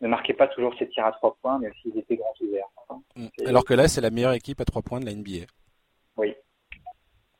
ne 0.00 0.08
marquait 0.08 0.32
pas 0.32 0.48
toujours 0.48 0.74
ses 0.78 0.88
tirs 0.88 1.04
à 1.04 1.12
trois 1.12 1.36
points, 1.42 1.58
même 1.58 1.72
s'ils 1.82 1.96
étaient 1.98 2.16
grands 2.16 2.32
ouverts. 2.40 2.68
Mm. 3.16 3.26
Alors 3.46 3.64
que 3.64 3.74
là, 3.74 3.86
c'est 3.86 4.00
la 4.00 4.08
meilleure 4.08 4.32
équipe 4.32 4.58
à 4.60 4.64
trois 4.64 4.80
points 4.80 4.98
de 4.98 5.04
la 5.04 5.14
NBA. 5.14 5.46
Oui. 6.16 6.34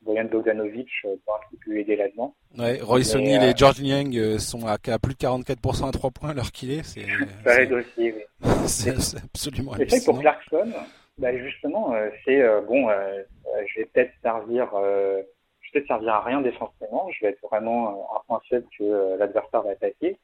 Boyan 0.03 0.25
Bogdanovic 0.25 0.89
euh, 1.05 1.15
peut 1.25 1.31
un 1.31 1.57
peu 1.65 1.77
aider 1.77 1.95
là-dedans. 1.95 2.35
Ouais, 2.57 2.79
Royce 2.81 3.15
O'Neal 3.15 3.43
et 3.43 3.51
euh, 3.51 3.53
George 3.55 3.81
Niang 3.81 4.15
euh, 4.15 4.37
sont 4.37 4.67
à, 4.67 4.77
plus 4.77 5.13
de 5.13 5.19
44% 5.19 5.87
à 5.87 5.91
trois 5.91 6.11
points 6.11 6.29
à 6.29 6.33
l'heure 6.33 6.51
qu'il 6.51 6.71
est. 6.71 6.83
C'est, 6.83 7.05
ça 7.43 7.61
aide 7.61 7.71
aussi, 7.71 8.11
oui. 8.11 8.23
c'est, 8.67 8.95
absolument 9.23 9.73
C'est 9.77 9.85
vrai 9.85 9.99
pour 10.05 10.19
Clarkson, 10.19 10.71
bah 11.17 11.35
justement, 11.37 11.93
c'est 12.25 12.41
bon, 12.67 12.89
je 12.89 13.79
vais 13.79 13.85
peut-être 13.85 14.11
servir, 14.23 14.67
je 14.73 15.17
vais 15.17 15.25
peut-être 15.71 15.87
servir 15.87 16.13
à 16.13 16.23
rien 16.23 16.41
défensivement. 16.41 17.07
Je 17.11 17.25
vais 17.25 17.31
être 17.31 17.47
vraiment 17.47 18.09
un 18.15 18.21
point 18.27 18.41
faible 18.49 18.65
que 18.77 19.17
l'adversaire 19.17 19.61
va 19.61 19.71
attaquer. 19.71 20.17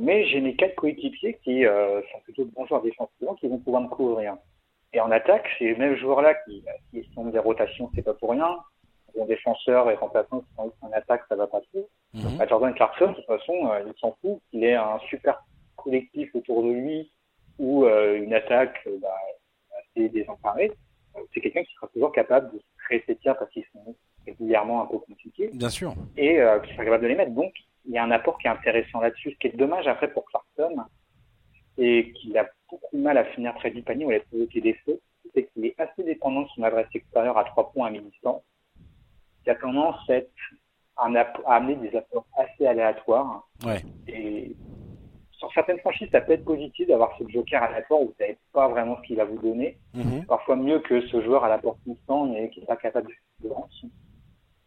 mais 0.00 0.26
j'ai 0.26 0.40
mes 0.40 0.56
quatre 0.56 0.74
coéquipiers 0.74 1.38
qui 1.44 1.64
sont 1.64 2.20
plutôt 2.24 2.44
de 2.44 2.50
bons 2.50 2.66
joueurs 2.66 2.82
défensivement 2.82 3.34
qui 3.36 3.46
vont 3.46 3.58
pouvoir 3.58 3.82
me 3.82 3.88
couvrir. 3.88 4.36
Et 4.92 5.00
en 5.00 5.10
attaque, 5.10 5.48
ces 5.58 5.74
mêmes 5.76 5.96
joueurs-là 5.96 6.34
qui, 6.34 6.64
qui 6.90 7.08
sont 7.14 7.26
des 7.26 7.38
rotations, 7.38 7.90
c'est 7.94 8.02
pas 8.02 8.14
pour 8.14 8.30
rien 8.30 8.58
bon 9.14 9.26
défenseur 9.26 9.90
et 9.90 9.94
remplaçant 9.94 10.40
qui 10.40 10.54
sont 10.56 10.72
en 10.82 10.92
attaque, 10.92 11.22
ça 11.28 11.36
va 11.36 11.46
pas 11.46 11.60
trop. 11.72 11.88
Mm 12.14 12.44
Jordan 12.48 12.74
Clarkson, 12.74 13.08
de 13.08 13.14
toute 13.14 13.26
façon, 13.26 13.70
euh, 13.70 13.84
il 13.86 13.98
s'en 14.00 14.16
fout 14.20 14.40
qu'il 14.50 14.64
ait 14.64 14.74
un 14.74 14.98
super 15.08 15.42
collectif 15.76 16.34
autour 16.34 16.62
de 16.64 16.70
lui 16.70 17.12
ou 17.58 17.84
euh, 17.84 18.20
une 18.22 18.34
attaque 18.34 18.80
euh, 18.86 18.98
bah, 19.00 19.14
assez 19.78 20.08
désemparée. 20.08 20.72
C'est 21.34 21.40
quelqu'un 21.40 21.62
qui 21.62 21.72
sera 21.74 21.88
toujours 21.88 22.12
capable 22.12 22.52
de 22.52 22.62
créer 22.84 23.02
ses 23.06 23.16
tirs 23.16 23.36
parce 23.36 23.50
qu'ils 23.50 23.64
sont 23.72 23.94
régulièrement 24.26 24.82
un 24.82 24.86
peu 24.86 24.98
compliqués. 24.98 25.50
Bien 25.52 25.68
sûr. 25.68 25.94
Et 26.16 26.40
qui 26.64 26.72
sera 26.72 26.84
capable 26.84 27.02
de 27.02 27.08
les 27.08 27.16
mettre. 27.16 27.32
Donc, 27.32 27.52
il 27.84 27.92
y 27.92 27.98
a 27.98 28.04
un 28.04 28.10
apport 28.12 28.38
qui 28.38 28.46
est 28.46 28.50
intéressant 28.50 29.00
là-dessus. 29.00 29.32
Ce 29.32 29.36
qui 29.38 29.48
est 29.48 29.56
dommage 29.56 29.88
après 29.88 30.08
pour 30.08 30.24
Clarkson, 30.26 30.82
c'est 31.76 32.12
qu'il 32.14 32.36
a 32.38 32.48
beaucoup 32.70 32.96
de 32.96 33.02
mal 33.02 33.18
à 33.18 33.24
finir 33.24 33.54
très 33.56 33.70
du 33.70 33.82
panier 33.82 34.04
ou 34.04 34.10
à 34.10 34.20
provoquer 34.20 34.60
des 34.60 34.74
feux. 34.84 35.00
C'est 35.34 35.46
qu'il 35.52 35.66
est 35.66 35.78
assez 35.78 36.02
dépendant 36.02 36.42
de 36.42 36.48
son 36.48 36.62
adresse 36.62 36.88
extérieure 36.94 37.38
à 37.38 37.44
trois 37.44 37.70
points 37.72 37.88
à 37.88 37.90
mi-distance 37.90 38.42
qui 39.42 39.50
a 39.50 39.54
tendance 39.54 39.96
à, 40.96 41.06
amener 41.46 41.76
des 41.76 41.96
apports 41.96 42.26
assez 42.36 42.66
aléatoires. 42.66 43.48
Ouais. 43.64 43.82
Et 44.08 44.54
sur 45.32 45.50
certaines 45.54 45.78
franchises, 45.78 46.08
ça 46.12 46.20
peut 46.20 46.32
être 46.32 46.44
positif 46.44 46.86
d'avoir 46.88 47.16
ce 47.18 47.24
joker 47.28 47.62
aléatoire 47.62 48.02
où 48.02 48.06
vous 48.06 48.14
savez 48.18 48.36
pas 48.52 48.68
vraiment 48.68 48.96
ce 48.98 49.06
qu'il 49.06 49.16
va 49.16 49.24
vous 49.24 49.38
donner. 49.38 49.78
Mhm. 49.94 50.26
Parfois 50.26 50.56
mieux 50.56 50.80
que 50.80 51.00
ce 51.06 51.22
joueur 51.22 51.44
à 51.44 51.48
la 51.48 51.58
porte 51.58 51.78
constant 51.86 52.26
mais 52.26 52.50
qui 52.50 52.60
n'est 52.60 52.66
pas 52.66 52.76
capable 52.76 53.08
de 53.08 53.48
faire 53.48 53.56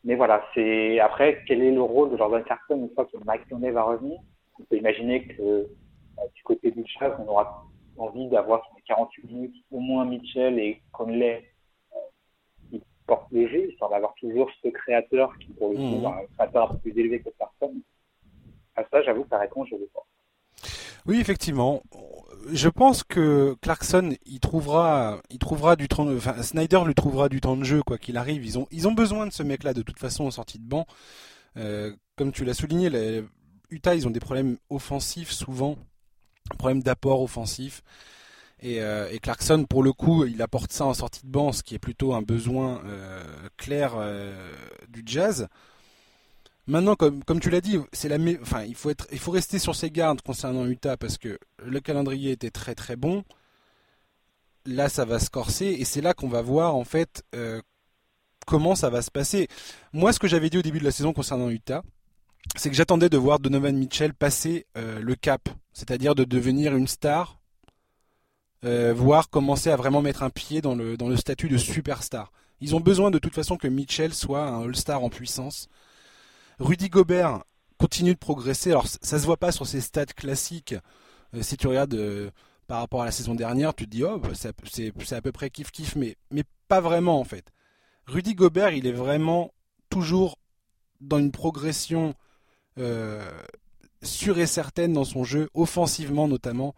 Mais 0.03 0.15
voilà, 0.15 0.43
c'est 0.55 0.99
après 0.99 1.43
quel 1.45 1.61
est 1.61 1.71
le 1.71 1.81
rôle 1.81 2.11
de 2.11 2.17
Jordan 2.17 2.43
Clarkson 2.43 2.77
une 2.77 2.93
fois 2.95 3.05
que 3.05 3.17
Mike 3.23 3.47
va 3.51 3.83
revenir? 3.83 4.19
On 4.59 4.63
peut 4.63 4.77
imaginer 4.77 5.27
que 5.27 5.67
du 6.35 6.43
côté 6.43 6.71
du 6.71 6.85
Chavs, 6.87 7.19
on 7.19 7.27
aura 7.29 7.65
envie 7.97 8.27
d'avoir 8.27 8.63
sur 8.65 8.75
les 8.75 8.81
48 8.83 9.31
minutes 9.31 9.65
au 9.71 9.79
moins 9.79 10.05
Mitchell 10.05 10.59
et 10.59 10.81
Conley 10.91 11.43
porte 13.05 13.31
léger, 13.31 13.69
histoire 13.69 13.89
d'avoir 13.89 14.13
toujours 14.15 14.49
ce 14.61 14.69
créateur 14.69 15.37
qui, 15.39 15.47
pour 15.53 15.69
le 15.69 15.75
coup, 15.75 16.01
mmh. 16.01 16.05
un 16.05 16.25
créateur 16.35 16.71
un 16.71 16.75
peu 16.75 16.79
plus 16.79 16.99
élevé 16.99 17.21
que 17.21 17.29
personne. 17.37 17.81
À 18.75 18.83
ça, 18.89 19.03
j'avoue 19.03 19.23
que 19.23 19.31
la 19.31 19.39
réponse, 19.39 19.67
je 19.69 19.75
l'ai 19.75 19.89
pas. 19.93 20.05
Oui, 21.05 21.19
effectivement. 21.19 21.83
Je 22.51 22.69
pense 22.69 23.03
que 23.03 23.55
Clarkson, 23.61 24.13
il 24.25 24.39
trouvera, 24.39 25.19
il 25.29 25.37
trouvera 25.37 25.75
du 25.75 25.87
temps, 25.87 26.07
enfin, 26.07 26.41
Snyder 26.41 26.81
lui 26.85 26.95
trouvera 26.95 27.29
du 27.29 27.41
temps 27.41 27.57
de 27.57 27.63
jeu, 27.63 27.83
quoi 27.83 27.97
qu'il 27.97 28.17
arrive. 28.17 28.45
Ils 28.45 28.57
ont, 28.57 28.67
ils 28.71 28.87
ont 28.87 28.93
besoin 28.93 29.27
de 29.27 29.31
ce 29.31 29.43
mec-là, 29.43 29.73
de 29.73 29.81
toute 29.81 29.99
façon, 29.99 30.25
en 30.25 30.31
sortie 30.31 30.59
de 30.59 30.67
banc. 30.67 30.85
Euh, 31.57 31.93
comme 32.15 32.31
tu 32.31 32.45
l'as 32.45 32.53
souligné, 32.53 32.89
les 32.89 33.23
Utah, 33.69 33.95
ils 33.95 34.07
ont 34.07 34.11
des 34.11 34.19
problèmes 34.19 34.57
offensifs 34.69 35.31
souvent, 35.31 35.77
problèmes 36.57 36.83
d'apport 36.83 37.21
offensif. 37.21 37.83
Euh, 38.65 39.09
et, 39.11 39.19
Clarkson, 39.19 39.65
pour 39.65 39.83
le 39.83 39.91
coup, 39.93 40.25
il 40.25 40.41
apporte 40.41 40.71
ça 40.71 40.85
en 40.85 40.93
sortie 40.93 41.21
de 41.25 41.31
banc, 41.31 41.51
ce 41.51 41.63
qui 41.63 41.75
est 41.75 41.79
plutôt 41.79 42.13
un 42.13 42.21
besoin 42.21 42.81
euh, 42.85 43.23
clair 43.57 43.93
euh, 43.95 44.53
du 44.87 45.03
jazz. 45.05 45.47
Maintenant, 46.65 46.95
comme, 46.95 47.39
tu 47.41 47.49
l'as 47.49 47.59
dit, 47.59 47.77
c'est 47.91 48.07
la, 48.07 48.17
enfin, 48.41 48.63
il 48.63 48.75
il 49.11 49.19
faut 49.19 49.31
rester 49.31 49.59
sur 49.59 49.75
ses 49.75 49.91
gardes 49.91 50.21
concernant 50.21 50.65
Utah 50.65 50.95
parce 50.95 51.17
que 51.17 51.37
le 51.61 51.79
calendrier 51.81 52.31
était 52.31 52.51
très 52.51 52.73
très 52.73 52.95
bon. 52.95 53.25
Là, 54.65 54.87
ça 54.87 55.03
va 55.03 55.19
se 55.19 55.29
corser 55.29 55.65
et 55.65 55.83
c'est 55.83 55.99
là 55.99 56.13
qu'on 56.13 56.29
va 56.29 56.41
voir 56.41 56.75
en 56.75 56.85
fait 56.85 57.25
comment 58.47 58.75
ça 58.75 58.89
va 58.89 59.01
se 59.01 59.11
passer. 59.11 59.49
Moi, 59.91 60.13
ce 60.13 60.19
que 60.19 60.27
j'avais 60.29 60.49
dit 60.49 60.57
au 60.57 60.61
début 60.61 60.79
de 60.79 60.85
la 60.85 60.91
saison 60.91 61.11
concernant 61.11 61.49
Utah, 61.49 61.83
c'est 62.55 62.69
que 62.69 62.77
j'attendais 62.77 63.09
de 63.09 63.17
voir 63.17 63.39
Donovan 63.39 63.75
Mitchell 63.75 64.13
passer 64.13 64.65
le 64.75 65.15
cap, 65.15 65.49
c'est-à-dire 65.73 66.15
de 66.15 66.23
devenir 66.23 66.75
une 66.75 66.87
star 66.87 67.39
euh, 68.65 68.93
voire 68.93 69.29
commencer 69.29 69.69
à 69.69 69.75
vraiment 69.75 70.01
mettre 70.01 70.23
un 70.23 70.29
pied 70.29 70.61
dans 70.61 70.75
le, 70.75 70.95
dans 70.95 71.09
le 71.09 71.17
statut 71.17 71.49
de 71.49 71.57
superstar. 71.57 72.31
Ils 72.61 72.75
ont 72.75 72.79
besoin 72.79 73.11
de 73.11 73.19
toute 73.19 73.33
façon 73.33 73.57
que 73.57 73.67
Mitchell 73.67 74.13
soit 74.13 74.45
un 74.47 74.63
All-Star 74.63 75.03
en 75.03 75.09
puissance. 75.09 75.67
Rudy 76.59 76.87
Gobert 76.87 77.43
continue 77.77 78.13
de 78.13 78.19
progresser. 78.19 78.71
Alors 78.71 78.87
ça 78.87 79.19
se 79.19 79.25
voit 79.25 79.37
pas 79.37 79.51
sur 79.51 79.67
ses 79.67 79.81
stats 79.81 80.05
classiques. 80.05 80.75
Euh, 81.33 81.41
si 81.41 81.57
tu 81.57 81.67
regardes 81.67 81.93
euh, 81.95 82.31
par 82.67 82.79
rapport 82.79 83.01
à 83.01 83.05
la 83.05 83.11
saison 83.11 83.35
dernière, 83.35 83.73
tu 83.73 83.83
te 83.83 83.89
dis 83.89 84.05
oh 84.05 84.17
bah, 84.17 84.29
c'est 84.33 85.15
à 85.15 85.21
peu 85.21 85.31
près 85.33 85.49
kiff 85.49 85.71
kiff, 85.71 85.97
mais 85.97 86.15
mais 86.31 86.43
pas 86.69 86.79
vraiment 86.79 87.19
en 87.19 87.25
fait. 87.25 87.51
Rudy 88.07 88.33
Gobert, 88.33 88.71
il 88.71 88.87
est 88.87 88.93
vraiment 88.93 89.51
toujours 89.89 90.37
dans 91.01 91.19
une 91.19 91.31
progression 91.31 92.15
sûre 94.03 94.39
et 94.39 94.47
certaine 94.47 94.93
dans 94.93 95.05
son 95.05 95.23
jeu, 95.23 95.49
offensivement 95.53 96.27
notamment. 96.27 96.75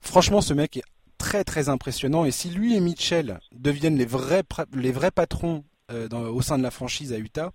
Franchement, 0.00 0.40
ce 0.40 0.54
mec 0.54 0.76
est 0.76 0.84
très 1.18 1.44
très 1.44 1.68
impressionnant. 1.68 2.24
Et 2.24 2.30
si 2.30 2.50
lui 2.50 2.74
et 2.74 2.80
Mitchell 2.80 3.40
deviennent 3.52 3.96
les 3.96 4.06
vrais, 4.06 4.42
les 4.74 4.92
vrais 4.92 5.10
patrons 5.10 5.64
euh, 5.92 6.08
au 6.08 6.42
sein 6.42 6.58
de 6.58 6.62
la 6.62 6.70
franchise 6.70 7.12
à 7.12 7.18
Utah, 7.18 7.52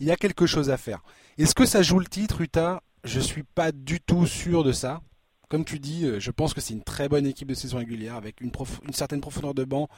il 0.00 0.06
y 0.06 0.10
a 0.10 0.16
quelque 0.16 0.46
chose 0.46 0.70
à 0.70 0.76
faire. 0.76 1.02
Est-ce 1.38 1.54
que 1.54 1.64
ça 1.64 1.82
joue 1.82 1.98
le 1.98 2.06
titre, 2.06 2.40
Utah? 2.40 2.82
Je 3.04 3.20
suis 3.20 3.42
pas 3.42 3.72
du 3.72 4.00
tout 4.00 4.26
sûr 4.26 4.64
de 4.64 4.72
ça. 4.72 5.00
Comme 5.48 5.64
tu 5.64 5.78
dis, 5.78 6.06
euh, 6.06 6.18
je 6.18 6.30
pense 6.30 6.54
que 6.54 6.60
c'est 6.60 6.72
une 6.72 6.82
très 6.82 7.08
bonne 7.08 7.26
équipe 7.26 7.48
de 7.48 7.54
saison 7.54 7.78
régulière 7.78 8.16
avec 8.16 8.40
une, 8.40 8.50
une 8.86 8.94
certaine 8.94 9.20
profondeur 9.20 9.54
de 9.54 9.64
banc, 9.64 9.88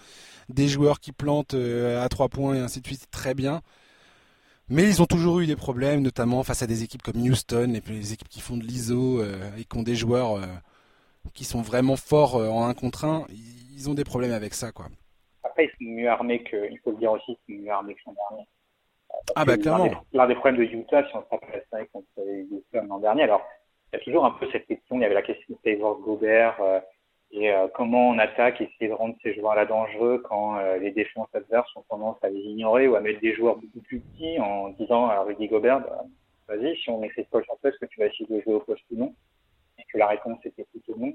des 0.48 0.68
joueurs 0.68 1.00
qui 1.00 1.12
plantent 1.12 1.54
euh, 1.54 2.04
à 2.04 2.08
trois 2.08 2.28
points 2.28 2.54
et 2.54 2.60
ainsi 2.60 2.80
de 2.80 2.86
suite, 2.86 3.06
très 3.10 3.34
bien. 3.34 3.62
Mais 4.68 4.84
ils 4.84 5.02
ont 5.02 5.06
toujours 5.06 5.40
eu 5.40 5.46
des 5.46 5.56
problèmes, 5.56 6.00
notamment 6.00 6.42
face 6.42 6.62
à 6.62 6.66
des 6.66 6.82
équipes 6.82 7.02
comme 7.02 7.20
Houston, 7.20 7.70
les, 7.72 7.82
les 7.92 8.12
équipes 8.12 8.28
qui 8.28 8.40
font 8.40 8.56
de 8.56 8.62
l'ISO 8.62 9.22
et 9.22 9.64
qui 9.64 9.76
ont 9.76 9.82
des 9.82 9.94
joueurs 9.94 10.40
qui 11.32 11.44
sont 11.44 11.62
vraiment 11.62 11.96
forts 11.96 12.36
euh, 12.36 12.48
en 12.48 12.66
un 12.66 12.74
contre 12.74 13.04
un, 13.04 13.26
ils 13.30 13.88
ont 13.88 13.94
des 13.94 14.04
problèmes 14.04 14.32
avec 14.32 14.54
ça, 14.54 14.72
quoi. 14.72 14.86
Après, 15.42 15.66
ils 15.66 15.70
sont 15.70 15.92
mieux 15.92 16.08
armés 16.08 16.42
que, 16.42 16.70
il 16.70 16.78
faut 16.80 16.90
le 16.90 16.98
dire 16.98 17.12
aussi, 17.12 17.38
ils 17.48 17.56
sont 17.56 17.62
mieux 17.62 17.70
armés 17.70 17.94
que 17.94 18.00
l'an 18.06 18.14
dernier. 18.30 18.48
ah 19.36 19.44
bah 19.44 19.56
clairement. 19.56 19.90
L'un 20.12 20.26
des, 20.26 20.34
problèmes 20.34 20.56
de 20.56 20.64
Utah, 20.64 21.06
si 21.08 21.16
on 21.16 21.22
se 21.22 21.28
rappelle 21.30 21.64
ça 21.70 21.78
contre 21.86 22.06
Houston 22.18 22.86
l'an 22.88 22.98
dernier, 22.98 23.22
alors 23.22 23.42
il 23.92 23.98
y 23.98 24.00
a 24.00 24.04
toujours 24.04 24.24
un 24.24 24.32
peu 24.32 24.48
cette 24.50 24.66
question, 24.66 24.96
il 24.96 25.02
y 25.02 25.04
avait 25.04 25.14
la 25.14 25.22
question 25.22 25.54
de 25.54 25.58
Taylor 25.62 25.98
Gobert 26.00 26.56
euh, 26.60 26.80
et 27.34 27.50
euh, 27.50 27.66
comment 27.74 28.10
on 28.10 28.18
attaque, 28.18 28.60
essayer 28.60 28.88
de 28.88 28.94
rendre 28.94 29.16
ces 29.22 29.34
joueurs-là 29.34 29.66
dangereux 29.66 30.22
quand 30.28 30.56
les 30.80 30.92
défenses 30.92 31.28
adverses 31.34 31.74
ont 31.76 31.84
tendance 31.88 32.16
à 32.22 32.28
les 32.28 32.40
ignorer 32.40 32.88
ou 32.88 32.94
à 32.94 33.00
mettre 33.00 33.20
des 33.20 33.34
joueurs 33.34 33.56
beaucoup 33.56 33.80
plus 33.80 34.00
petits 34.00 34.38
en 34.38 34.70
disant 34.70 35.06
à 35.06 35.20
Rudy 35.20 35.48
Gobert, 35.48 35.80
bah, 35.80 36.04
vas-y, 36.48 36.76
si 36.76 36.90
on 36.90 37.00
met 37.00 37.10
ces 37.14 37.24
poches 37.24 37.48
en 37.48 37.68
est-ce 37.68 37.78
que 37.78 37.86
tu 37.86 38.00
vas 38.00 38.06
essayer 38.06 38.26
de 38.26 38.40
jouer 38.42 38.54
au 38.54 38.60
poste 38.60 38.84
ou 38.90 38.96
non? 38.96 39.14
Que 39.92 39.98
la 39.98 40.08
réponse 40.08 40.38
était 40.44 40.64
plutôt 40.64 40.96
non. 40.98 41.08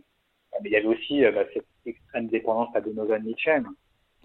Euh, 0.54 0.58
mais 0.62 0.70
il 0.70 0.74
y 0.74 0.76
avait 0.76 0.88
aussi 0.88 1.24
euh, 1.26 1.32
bah, 1.32 1.44
cette 1.54 1.66
extrême 1.86 2.28
dépendance 2.28 2.76
à 2.76 2.82
Donovan 2.82 3.22
Mitchell, 3.24 3.64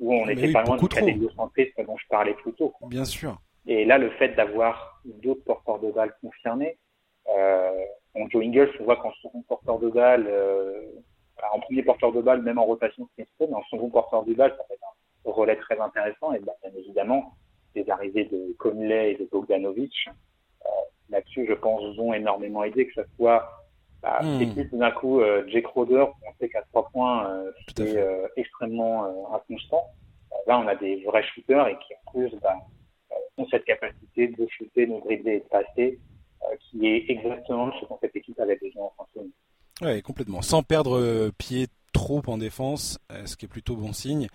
où 0.01 0.15
on 0.15 0.29
était 0.29 0.53
pas 0.53 0.63
loin 0.63 0.77
du 0.77 0.89
catégocentrisme 0.89 1.85
dont 1.85 1.97
je 1.97 2.07
parlais 2.09 2.35
plus 2.35 2.53
tôt. 2.53 2.73
Bien 2.87 3.05
sûr. 3.05 3.37
Et 3.67 3.85
là, 3.85 3.99
le 3.99 4.11
fait 4.11 4.31
d'avoir 4.31 5.01
d'autres 5.05 5.45
porteurs 5.45 5.79
de 5.81 5.91
balles 5.91 6.15
concernés, 6.21 6.77
euh, 7.37 7.73
en 8.15 8.29
Joe 8.29 8.45
Ingles, 8.45 8.71
on 8.81 8.85
voit 8.85 8.97
qu'en 8.97 9.13
second 9.15 9.43
porteur 9.43 9.79
de 9.79 9.89
balle, 9.89 10.27
euh, 10.29 10.83
en 11.53 11.61
premier 11.61 11.83
porteur 11.83 12.13
de 12.13 12.21
balle, 12.21 12.43
même 12.43 12.59
en 12.59 12.65
rotation, 12.65 13.09
c'est 13.17 13.27
mais 13.41 13.55
en 13.55 13.63
second 13.65 13.91
porteur 13.91 14.25
de 14.25 14.35
balle, 14.35 14.55
ça 14.57 14.65
fait 14.69 14.79
un 14.83 15.31
relais 15.31 15.57
très 15.57 15.79
intéressant. 15.79 16.33
Et 16.33 16.39
bien 16.39 16.53
évidemment, 16.77 17.35
les 17.75 17.89
arrivées 17.91 18.25
de 18.25 18.55
Conley 18.59 19.13
et 19.13 19.17
de 19.17 19.29
Bogdanovic, 19.31 20.09
euh, 20.09 20.69
là-dessus, 21.11 21.47
je 21.49 21.55
pense, 21.55 21.83
ont 21.99 22.13
énormément 22.13 22.65
aidé, 22.65 22.87
que 22.87 22.95
ce 22.95 23.09
soit 23.17 23.65
bah, 24.05 24.21
hmm. 24.23 24.69
tout 24.69 24.77
d'un 24.77 24.91
coup, 24.91 25.21
euh, 25.21 25.45
Jake 25.49 25.67
Roder, 25.67 26.05
on 26.27 26.33
sait 26.39 26.51
qu'à 26.51 26.61
trois 26.73 26.91
points, 26.91 27.27
euh, 27.31 27.51
c'est 27.75 27.97
euh, 27.97 28.29
extrêmement 28.37 29.07
euh, 29.07 29.35
inconstant. 29.35 29.85
Euh, 30.31 30.37
là, 30.47 30.59
on 30.59 30.67
a 30.67 30.75
des 30.75 31.03
vrais 31.05 31.23
shooters 31.23 31.69
et 31.69 31.79
qui 31.79 31.95
en 31.95 32.13
plus 32.13 32.31
bah, 32.43 32.55
ont 33.39 33.47
cette 33.49 33.65
capacité 33.65 34.29
de 34.29 34.47
shooter, 34.47 34.87
de 34.87 35.01
dribbler 35.01 35.37
et 35.37 35.41
de 35.41 35.45
passer, 35.45 35.99
qui 36.61 36.87
est 36.87 37.07
exactement 37.09 37.73
ce 37.81 37.87
dont 37.87 37.99
cette 38.03 38.15
équipe 38.15 38.39
avait 38.39 38.57
besoin 38.57 38.85
en 38.85 38.91
France. 38.91 39.09
Oui, 39.83 40.03
complètement. 40.03 40.43
Sans 40.43 40.63
perdre 40.63 41.31
pied 41.37 41.69
trop 41.93 42.23
en 42.27 42.39
défense, 42.39 42.99
ce 43.25 43.37
qui 43.37 43.47
est 43.47 43.49
plutôt 43.49 43.77
bon 43.77 43.93
signe. 43.93 44.29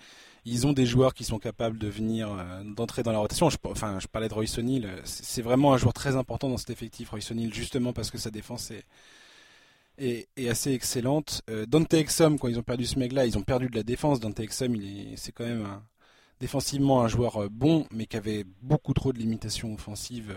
ils 0.46 0.66
ont 0.66 0.74
des 0.74 0.86
joueurs 0.86 1.14
qui 1.14 1.24
sont 1.24 1.40
capables 1.40 1.78
de 1.78 1.88
venir, 1.88 2.32
euh, 2.32 2.64
d'entrer 2.64 3.04
dans 3.04 3.12
la 3.12 3.20
rotation. 3.20 3.50
Je, 3.50 3.58
enfin, 3.66 4.00
je 4.00 4.08
parlais 4.08 4.30
de 4.30 4.34
Royce 4.34 4.58
O'Neal. 4.58 5.02
C'est 5.04 5.42
vraiment 5.42 5.74
un 5.74 5.78
joueur 5.78 5.94
très 5.94 6.16
important 6.16 6.50
dans 6.50 6.58
cet 6.58 6.70
effectif, 6.70 7.10
Royce 7.10 7.32
O'Neal, 7.32 7.54
justement 7.54 7.94
parce 7.94 8.10
que 8.10 8.18
sa 8.18 8.32
défense 8.32 8.72
est, 8.72 8.86
est, 10.38 10.50
assez 10.50 10.74
excellente. 10.74 11.42
Euh, 11.50 11.66
Dante 11.66 11.94
Exum, 11.94 12.40
quand 12.40 12.48
ils 12.48 12.58
ont 12.60 12.64
perdu 12.64 12.86
ce 12.86 12.98
mec-là, 12.98 13.26
ils 13.26 13.38
ont 13.38 13.44
perdu 13.44 13.70
de 13.70 13.76
la 13.76 13.84
défense. 13.84 14.20
Dante 14.20 14.40
Exum, 14.40 14.76
c'est 15.18 15.32
quand 15.32 15.46
même 15.46 15.68
défensivement 16.40 17.02
un 17.02 17.08
joueur 17.08 17.44
euh, 17.44 17.50
bon, 17.50 17.86
mais 17.92 18.06
qui 18.06 18.18
avait 18.18 18.46
beaucoup 18.62 18.94
trop 18.94 19.14
de 19.14 19.20
limitations 19.20 19.74
offensives 19.74 20.36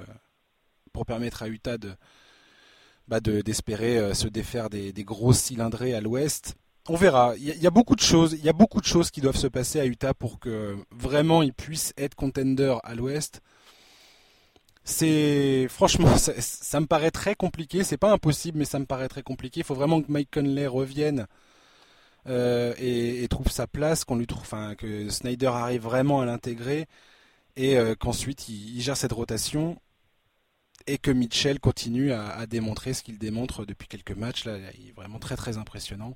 pour 0.92 1.06
permettre 1.06 1.42
à 1.42 1.48
Utah 1.48 1.78
de 1.78 1.94
bah 3.08 3.20
d'espérer 3.20 4.14
se 4.14 4.28
défaire 4.28 4.70
des, 4.70 4.92
des 4.92 5.04
gros 5.04 5.32
cylindrés 5.32 5.94
à 5.94 6.00
l'ouest 6.00 6.56
on 6.88 6.96
verra. 6.96 7.34
Il 7.36 7.62
y, 7.62 7.66
a 7.66 7.70
beaucoup 7.70 7.94
de 7.94 8.00
choses. 8.00 8.32
Il 8.32 8.44
y 8.44 8.48
a 8.48 8.52
beaucoup 8.52 8.80
de 8.80 8.86
choses 8.86 9.10
qui 9.10 9.20
doivent 9.20 9.36
se 9.36 9.46
passer 9.46 9.78
à 9.78 9.86
Utah 9.86 10.14
pour 10.14 10.40
que 10.40 10.76
vraiment 10.90 11.42
ils 11.42 11.52
puissent 11.52 11.92
être 11.96 12.14
contender 12.16 12.76
à 12.82 12.94
l'Ouest. 12.94 13.40
C'est 14.84 15.68
franchement, 15.68 16.16
ça, 16.16 16.80
me 16.80 16.86
paraît 16.86 17.12
très 17.12 17.36
compliqué. 17.36 17.84
C'est 17.84 17.96
pas 17.96 18.10
impossible, 18.10 18.58
mais 18.58 18.64
ça 18.64 18.80
me 18.80 18.86
paraît 18.86 19.08
très 19.08 19.22
compliqué. 19.22 19.60
Il 19.60 19.64
faut 19.64 19.76
vraiment 19.76 20.02
que 20.02 20.10
Mike 20.10 20.30
Conley 20.32 20.66
revienne 20.66 21.26
euh, 22.28 22.74
et, 22.78 23.26
trouve 23.28 23.48
sa 23.50 23.68
place, 23.68 24.04
qu'on 24.04 24.16
lui 24.16 24.26
trouve, 24.26 24.42
enfin, 24.42 24.74
que 24.74 25.08
Snyder 25.08 25.46
arrive 25.46 25.82
vraiment 25.82 26.20
à 26.20 26.26
l'intégrer 26.26 26.86
et 27.56 27.76
euh, 27.78 27.94
qu'ensuite 27.94 28.48
il, 28.48 28.80
gère 28.80 28.96
cette 28.96 29.12
rotation 29.12 29.78
et 30.86 30.98
que 30.98 31.10
Mitchell 31.10 31.60
continue 31.60 32.12
à, 32.12 32.30
à 32.30 32.46
démontrer 32.46 32.92
ce 32.92 33.02
qu'il 33.02 33.18
démontre 33.18 33.64
depuis 33.64 33.88
quelques 33.88 34.16
matchs. 34.16 34.44
Là, 34.44 34.56
il 34.78 34.88
est 34.88 34.96
vraiment 34.96 35.18
très 35.18 35.36
très 35.36 35.58
impressionnant 35.58 36.14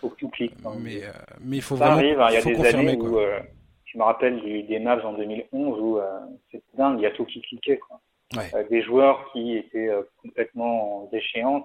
faut 0.00 0.08
que 0.10 0.16
tout 0.16 0.28
clique. 0.28 0.54
Mais, 0.80 1.02
euh, 1.04 1.12
mais 1.40 1.56
il 1.56 1.62
faut 1.62 1.76
ça 1.76 1.86
vraiment. 1.86 1.98
arrive, 1.98 2.20
hein, 2.20 2.28
il 2.30 2.34
y 2.34 2.36
a 2.36 2.62
des 2.62 2.74
années 2.74 2.96
où 2.96 3.18
euh, 3.18 3.40
je 3.84 3.98
me 3.98 4.04
rappelle 4.04 4.40
du, 4.40 4.62
des 4.64 4.78
Mavs 4.78 5.04
en 5.04 5.14
2011 5.14 5.80
où 5.80 5.98
euh, 5.98 6.18
c'était 6.50 6.64
dingue, 6.76 6.98
il 6.98 7.02
y 7.02 7.06
a 7.06 7.10
tout 7.10 7.24
qui 7.24 7.40
cliquait. 7.42 7.78
Quoi. 7.78 8.00
Ouais. 8.36 8.66
des 8.68 8.82
joueurs 8.82 9.30
qui 9.32 9.56
étaient 9.56 9.88
complètement 10.22 11.04
en 11.04 11.08
déchéance. 11.10 11.64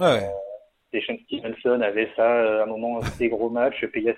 Ouais. 0.00 0.28
Stevenson 0.92 1.80
avait 1.80 2.08
ça 2.14 2.60
à 2.60 2.62
un 2.62 2.66
moment 2.66 3.00
des 3.18 3.28
gros 3.28 3.50
matchs, 3.50 3.84
Peja 3.92 4.12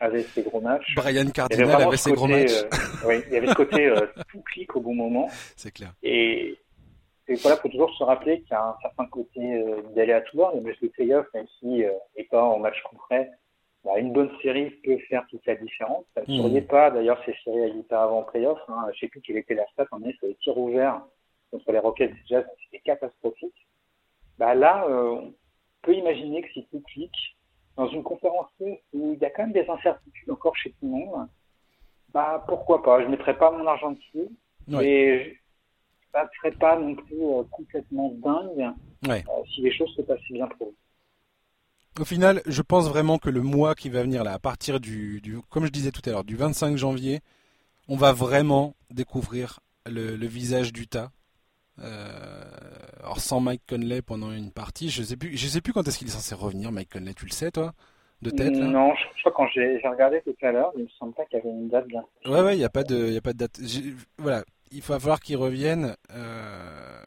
avait 0.00 0.22
ses 0.22 0.42
gros 0.42 0.60
matchs. 0.60 0.94
Brian 0.94 1.30
Cardinal 1.30 1.82
avait 1.82 1.96
ses 1.96 2.12
gros 2.12 2.26
matchs. 2.26 2.64
oui, 3.06 3.22
il 3.26 3.32
y 3.32 3.36
avait 3.36 3.46
ce 3.46 3.54
côté 3.54 3.94
tout 4.28 4.42
clique 4.42 4.74
au 4.76 4.80
bon 4.80 4.94
moment. 4.94 5.28
C'est 5.56 5.72
clair. 5.72 5.94
Et 6.02 6.58
et 7.28 7.34
voilà, 7.36 7.56
faut 7.56 7.68
toujours 7.68 7.94
se 7.94 8.02
rappeler 8.02 8.40
qu'il 8.40 8.50
y 8.50 8.54
a 8.54 8.68
un 8.68 8.76
certain 8.82 9.06
côté 9.06 9.40
euh, 9.40 9.82
d'aléatoire. 9.94 10.54
Le 10.54 10.60
match 10.60 10.80
de 10.80 10.88
playoff, 10.88 11.26
même 11.34 11.46
si 11.58 11.84
euh, 11.84 11.92
n'est 12.16 12.24
pas 12.24 12.42
en 12.42 12.58
match 12.58 12.80
concret, 12.82 13.30
bah, 13.84 13.98
une 13.98 14.12
bonne 14.12 14.30
série 14.42 14.70
peut 14.84 14.98
faire 15.08 15.24
toute 15.28 15.44
la 15.46 15.54
différence. 15.54 16.04
Ça 16.14 16.22
ne 16.26 16.60
mmh. 16.60 16.66
pas 16.66 16.90
d'ailleurs 16.90 17.22
ces 17.24 17.34
séries 17.44 17.62
à 17.62 17.68
Utah 17.68 18.04
avant 18.04 18.24
playoff. 18.24 18.58
Hein. 18.68 18.86
Je 18.94 19.00
sais 19.00 19.08
plus 19.08 19.20
quelle 19.20 19.36
était 19.36 19.54
la 19.54 19.66
stat, 19.68 19.86
on 19.92 20.02
est 20.02 20.16
sur 20.18 20.26
les 20.26 20.34
tirs 20.36 20.58
ouverts 20.58 21.02
contre 21.52 21.70
les 21.70 21.78
Rockets 21.78 22.14
Jazz, 22.28 22.44
c'était 22.64 22.82
catastrophique. 22.82 23.66
Bah 24.38 24.54
là, 24.54 24.86
euh, 24.88 25.10
on 25.16 25.34
peut 25.82 25.94
imaginer 25.94 26.42
que 26.42 26.50
si 26.52 26.66
tout 26.70 26.80
clique, 26.80 27.36
dans 27.76 27.88
une 27.88 28.02
conférence 28.02 28.48
où 28.60 28.78
il 28.94 29.18
y 29.18 29.24
a 29.24 29.30
quand 29.30 29.42
même 29.42 29.52
des 29.52 29.68
incertitudes 29.68 30.30
encore 30.30 30.56
chez 30.56 30.70
tout 30.70 30.86
le 30.86 30.88
monde, 30.88 31.28
bah 32.12 32.42
pourquoi 32.48 32.82
pas? 32.82 33.02
Je 33.02 33.08
mettrai 33.08 33.36
pas 33.36 33.50
mon 33.50 33.66
argent 33.66 33.92
dessus, 33.92 34.28
mais 34.66 35.36
ça 36.12 36.24
ne 36.24 36.28
serait 36.38 36.56
pas 36.58 36.78
non 36.78 36.94
plus 36.94 37.22
euh, 37.22 37.42
complètement 37.50 38.12
dingue 38.22 38.72
euh, 39.08 39.18
si 39.54 39.62
les 39.62 39.74
choses 39.74 39.92
se 39.96 40.02
passaient 40.02 40.22
bien 40.32 40.46
pour 40.46 40.68
eux. 40.68 40.74
Au 42.00 42.04
final, 42.04 42.40
je 42.46 42.62
pense 42.62 42.88
vraiment 42.88 43.18
que 43.18 43.28
le 43.28 43.42
mois 43.42 43.74
qui 43.74 43.90
va 43.90 44.02
venir 44.02 44.24
là, 44.24 44.32
à 44.32 44.38
partir 44.38 44.80
du, 44.80 45.20
comme 45.50 45.66
je 45.66 45.70
disais 45.70 45.90
tout 45.90 46.00
à 46.06 46.10
l'heure, 46.10 46.24
du 46.24 46.36
25 46.36 46.76
janvier, 46.76 47.20
on 47.88 47.96
va 47.96 48.12
vraiment 48.12 48.74
découvrir 48.90 49.60
le, 49.84 50.14
visage 50.26 50.72
d'Utah. 50.72 51.10
Euh, 51.80 52.44
alors 53.02 53.20
sans 53.20 53.40
Mike 53.40 53.62
Conley 53.68 54.00
pendant 54.02 54.30
une 54.30 54.52
partie, 54.52 54.88
je 54.88 55.02
sais 55.02 55.16
plus, 55.16 55.36
je 55.36 55.46
sais 55.46 55.60
plus 55.60 55.72
quand 55.72 55.86
est-ce 55.86 55.98
qu'il 55.98 56.08
est 56.08 56.12
censé 56.12 56.34
revenir, 56.34 56.72
Mike 56.72 56.92
Conley, 56.92 57.14
tu 57.14 57.26
le 57.26 57.32
sais 57.32 57.50
toi? 57.50 57.72
De 58.22 58.30
tête 58.30 58.56
là? 58.56 58.66
Non, 58.66 58.94
je, 58.94 59.20
crois 59.20 59.32
quand 59.32 59.48
j'ai 59.52 59.80
regardé 59.84 60.22
tout 60.22 60.36
à 60.42 60.52
l'heure, 60.52 60.72
il 60.76 60.84
me 60.84 60.88
semble 60.98 61.12
pas 61.12 61.24
qu'il 61.24 61.38
y 61.38 61.42
avait 61.42 61.50
une 61.50 61.68
date 61.68 61.88
bien. 61.88 62.04
Ouais 62.24 62.40
ouais, 62.40 62.54
il 62.54 62.58
n'y 62.58 62.64
a 62.64 62.70
pas 62.70 62.84
de, 62.84 63.08
il 63.08 63.14
y 63.14 63.16
a 63.16 63.20
pas 63.20 63.32
de 63.32 63.38
date. 63.38 63.58
Voilà, 64.16 64.44
il 64.72 64.80
va 64.82 64.98
falloir 64.98 65.20
qu'ils 65.20 65.36
reviennent. 65.36 65.96
Euh, 66.12 67.00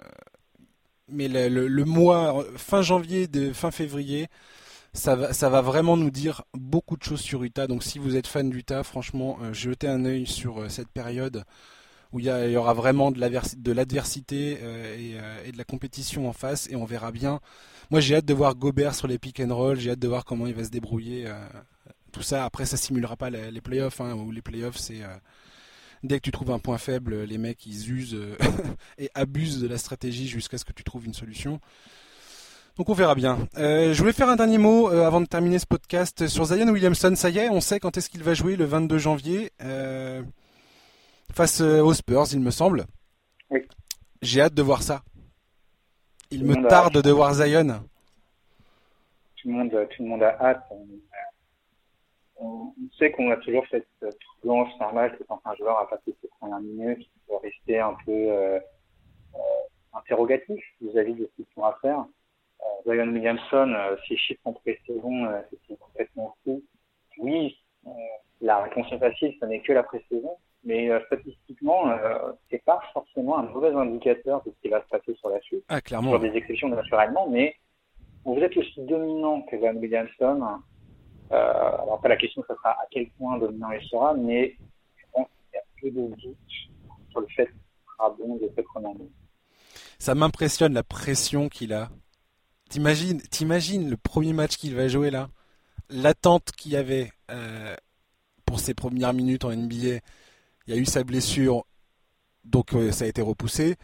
mais 1.07 1.28
le, 1.28 1.86
mois, 1.86 2.43
fin 2.57 2.82
janvier, 2.82 3.28
de, 3.28 3.53
fin 3.53 3.72
février, 3.72 4.28
ça 4.93 5.16
va, 5.16 5.61
vraiment 5.61 5.97
nous 5.97 6.09
dire 6.09 6.43
beaucoup 6.53 6.97
de 6.97 7.03
choses 7.03 7.22
sur 7.22 7.43
Utah. 7.43 7.68
Donc 7.68 7.84
si 7.84 7.99
vous 7.99 8.16
êtes 8.16 8.28
fan 8.28 8.49
d'Utah, 8.49 8.84
franchement, 8.84 9.38
euh, 9.43 9.53
jetez 9.53 9.88
un 9.88 10.05
œil 10.05 10.26
sur 10.26 10.61
euh, 10.61 10.70
cette 10.70 10.89
période 10.89 11.43
où 12.11 12.20
il 12.20 12.26
y, 12.28 12.55
aura 12.55 12.74
vraiment 12.74 13.11
de 13.11 13.20
l'adversité 13.20 14.51
et, 14.53 15.51
de 15.51 15.57
la 15.57 15.63
compétition 15.66 16.30
en 16.30 16.34
face 16.34 16.70
et 16.70 16.78
on 16.78 16.86
verra 16.86 17.11
bien. 17.11 17.41
Moi 17.91 17.99
j'ai 17.99 18.16
hâte 18.16 18.26
de 18.26 18.34
voir 18.34 18.55
Gobert 18.55 18.95
sur 18.95 19.07
les 19.07 19.20
pick 19.20 19.41
and 19.41 19.53
roll, 19.53 19.78
j'ai 19.78 19.91
hâte 19.91 19.99
de 19.99 20.07
voir 20.07 20.24
comment 20.24 20.47
il 20.47 20.53
va 20.53 20.63
se 20.63 20.70
débrouiller. 20.70 21.28
tout 22.13 22.22
ça, 22.22 22.45
après 22.45 22.66
ça 22.66 22.78
simulera 22.78 23.18
pas 23.18 23.30
les, 23.30 23.59
playoffs, 23.59 23.99
hein, 23.99 24.13
où 24.13 24.32
les 24.32 24.41
playoffs 24.41 24.78
c'est 24.78 25.01
dès 26.06 26.20
que 26.20 26.24
tu 26.24 26.32
trouves 26.32 26.51
un 26.51 26.60
point 26.60 26.78
faible, 26.78 27.24
les 27.24 27.38
mecs 27.38 27.66
ils 27.66 27.91
usent 27.91 28.16
euh, 28.16 28.36
et 28.97 29.10
abusent 29.16 29.62
de 29.62 29.68
la 29.68 29.78
stratégie 29.78 30.28
jusqu'à 30.28 30.58
ce 30.58 30.66
que 30.66 30.74
tu 30.74 30.84
trouves 30.84 31.06
une 31.06 31.14
solution. 31.14 31.60
Donc 32.78 32.89
on 32.89 32.93
verra 32.93 33.16
bien. 33.16 33.47
Euh, 33.58 33.93
je 33.93 33.99
voulais 33.99 34.14
faire 34.14 34.30
un 34.30 34.36
dernier 34.36 34.58
mot 34.58 34.89
euh, 34.89 35.06
avant 35.06 35.22
de 35.22 35.26
terminer 35.26 35.60
ce 35.60 35.66
podcast 35.66 36.28
sur 36.28 36.45
Zion 36.45 36.68
Williamson. 36.68 37.14
Ça 37.16 37.30
y 37.30 37.39
est, 37.39 37.49
on 37.49 37.62
sait 37.62 37.80
quand 37.80 37.97
est-ce 37.97 38.10
qu'il 38.10 38.24
va 38.24 38.34
jouer 38.34 38.56
le 38.56 38.66
22 38.66 38.97
janvier 38.97 39.51
face 41.34 41.60
aux 41.60 41.93
Spurs, 41.93 42.28
il 42.32 42.39
me 42.39 42.51
semble. 42.51 42.86
Oui. 43.49 43.62
J'ai 44.22 44.41
hâte 44.41 44.53
de 44.53 44.62
voir 44.62 44.84
ça. 44.84 45.01
Il 46.32 46.45
me 46.45 46.68
tarde 46.68 47.01
de 47.01 47.12
voir 47.12 47.34
Zion. 47.34 47.82
Tout 49.41 49.49
le 49.49 49.53
monde, 49.53 49.70
tout 49.70 50.03
le 50.03 50.10
monde 50.10 50.24
a 50.24 50.38
hâte 50.41 50.64
on, 52.38 52.74
sait 52.98 53.12
qu'on 53.12 53.32
a 53.32 53.38
toujours 53.38 53.66
cette 53.70 53.88
blanche 54.44 54.70
normale 54.80 55.18
que 55.18 55.24
quand 55.24 55.42
un 55.46 55.56
joueur 55.56 55.80
a 55.80 55.90
passé 55.90 56.16
ses 56.22 56.28
premières 56.40 56.60
minutes, 56.60 57.02
il 57.02 57.22
peut 57.28 57.36
rester 57.42 57.80
un 57.80 57.96
peu 58.06 58.12
euh, 58.12 58.60
euh, 59.36 59.40
interrogatif 59.94 60.64
vis-à-vis 60.82 61.14
de 61.14 61.26
ce 61.26 61.44
qu'ils 61.44 61.46
ont 61.58 61.66
à 61.66 61.78
faire. 61.82 62.06
Euh, 62.62 62.94
Zion 62.94 63.12
Williamson, 63.12 63.74
euh, 63.76 63.96
ses 64.08 64.18
chiffres 64.18 64.42
en 64.46 64.54
pré-saison, 64.54 65.26
euh, 65.26 65.42
c'est 65.68 65.78
complètement 65.80 66.36
fou. 66.44 66.62
Oui, 67.18 67.58
euh, 67.88 67.90
la 68.42 68.64
réponse 68.64 68.92
est 68.92 69.00
facile, 69.00 69.36
ce 69.40 69.46
n'est 69.46 69.62
que 69.62 69.74
la 69.74 69.84
pré-saison, 69.84 70.38
mais 70.64 70.90
statistiquement, 71.06 71.96
c'est 72.50 72.64
pas 72.66 72.82
forcément 72.92 73.38
un 73.38 73.44
mauvais 73.44 73.72
indicateur 73.72 74.42
de 74.44 74.52
ce 74.52 74.62
qui 74.64 74.70
va 74.70 74.82
se 74.82 74.88
passer 74.88 75.14
sur 75.14 75.30
la 75.30 75.40
suite. 75.42 75.64
Ah, 75.70 75.80
clairement. 75.80 76.10
Sur 76.10 76.20
des 76.20 76.36
exceptions 76.36 76.70
naturellement, 76.70 77.30
mais 77.30 77.56
vous 78.26 78.40
êtes 78.40 78.58
aussi 78.58 78.82
dominant 78.82 79.44
que 79.44 79.60
Zion 79.60 79.76
Williamson, 79.76 80.42
euh, 81.32 81.36
alors 81.36 81.96
après 81.96 82.10
la 82.10 82.18
question, 82.18 82.44
ça 82.48 82.56
sera 82.56 82.70
à 82.72 82.86
quel 82.92 83.10
point 83.12 83.38
dominant 83.38 83.72
il 83.72 83.86
sera, 83.88 84.14
mais 84.14 84.56
je 84.96 85.04
pense 85.12 85.28
qu'il 85.28 85.56
y 85.56 85.58
a 85.58 85.64
peu 85.82 85.92
de 85.92 86.16
doute 86.16 86.38
sur 87.10 87.22
le 87.22 87.28
fait 87.28 87.48
qu'il 87.48 87.56
sera 87.98 88.10
bon 88.12 88.36
de 88.36 88.52
cette 88.56 88.66
première 88.66 88.94
Ça 90.00 90.16
m'impressionne 90.16 90.74
la 90.74 90.84
pression 90.84 91.50
qu'il 91.50 91.74
a. 91.74 91.90
T'imagines, 92.70 93.22
t'imagines 93.22 93.90
le 93.90 93.98
premier 93.98 94.34
match 94.34 94.58
qu'il 94.58 94.76
va 94.76 94.88
jouer 94.88 95.12
là, 95.12 95.30
l'attente 95.89 96.52
qu'il 96.52 96.72
y 96.72 96.76
avait 96.76 97.12
euh, 97.32 97.76
pour 98.46 98.60
ses 98.60 98.74
premières 98.74 99.14
minutes 99.14 99.46
en 99.46 99.52
NBA. 99.52 100.00
Il 100.68 100.74
y 100.74 100.74
a 100.74 100.78
eu 100.78 100.86
sa 100.86 101.04
blessure, 101.04 101.66
donc 102.43 102.74
euh, 102.74 102.92
ça 102.92 103.06
a 103.06 103.08
été 103.08 103.22
repoussé 103.22 103.76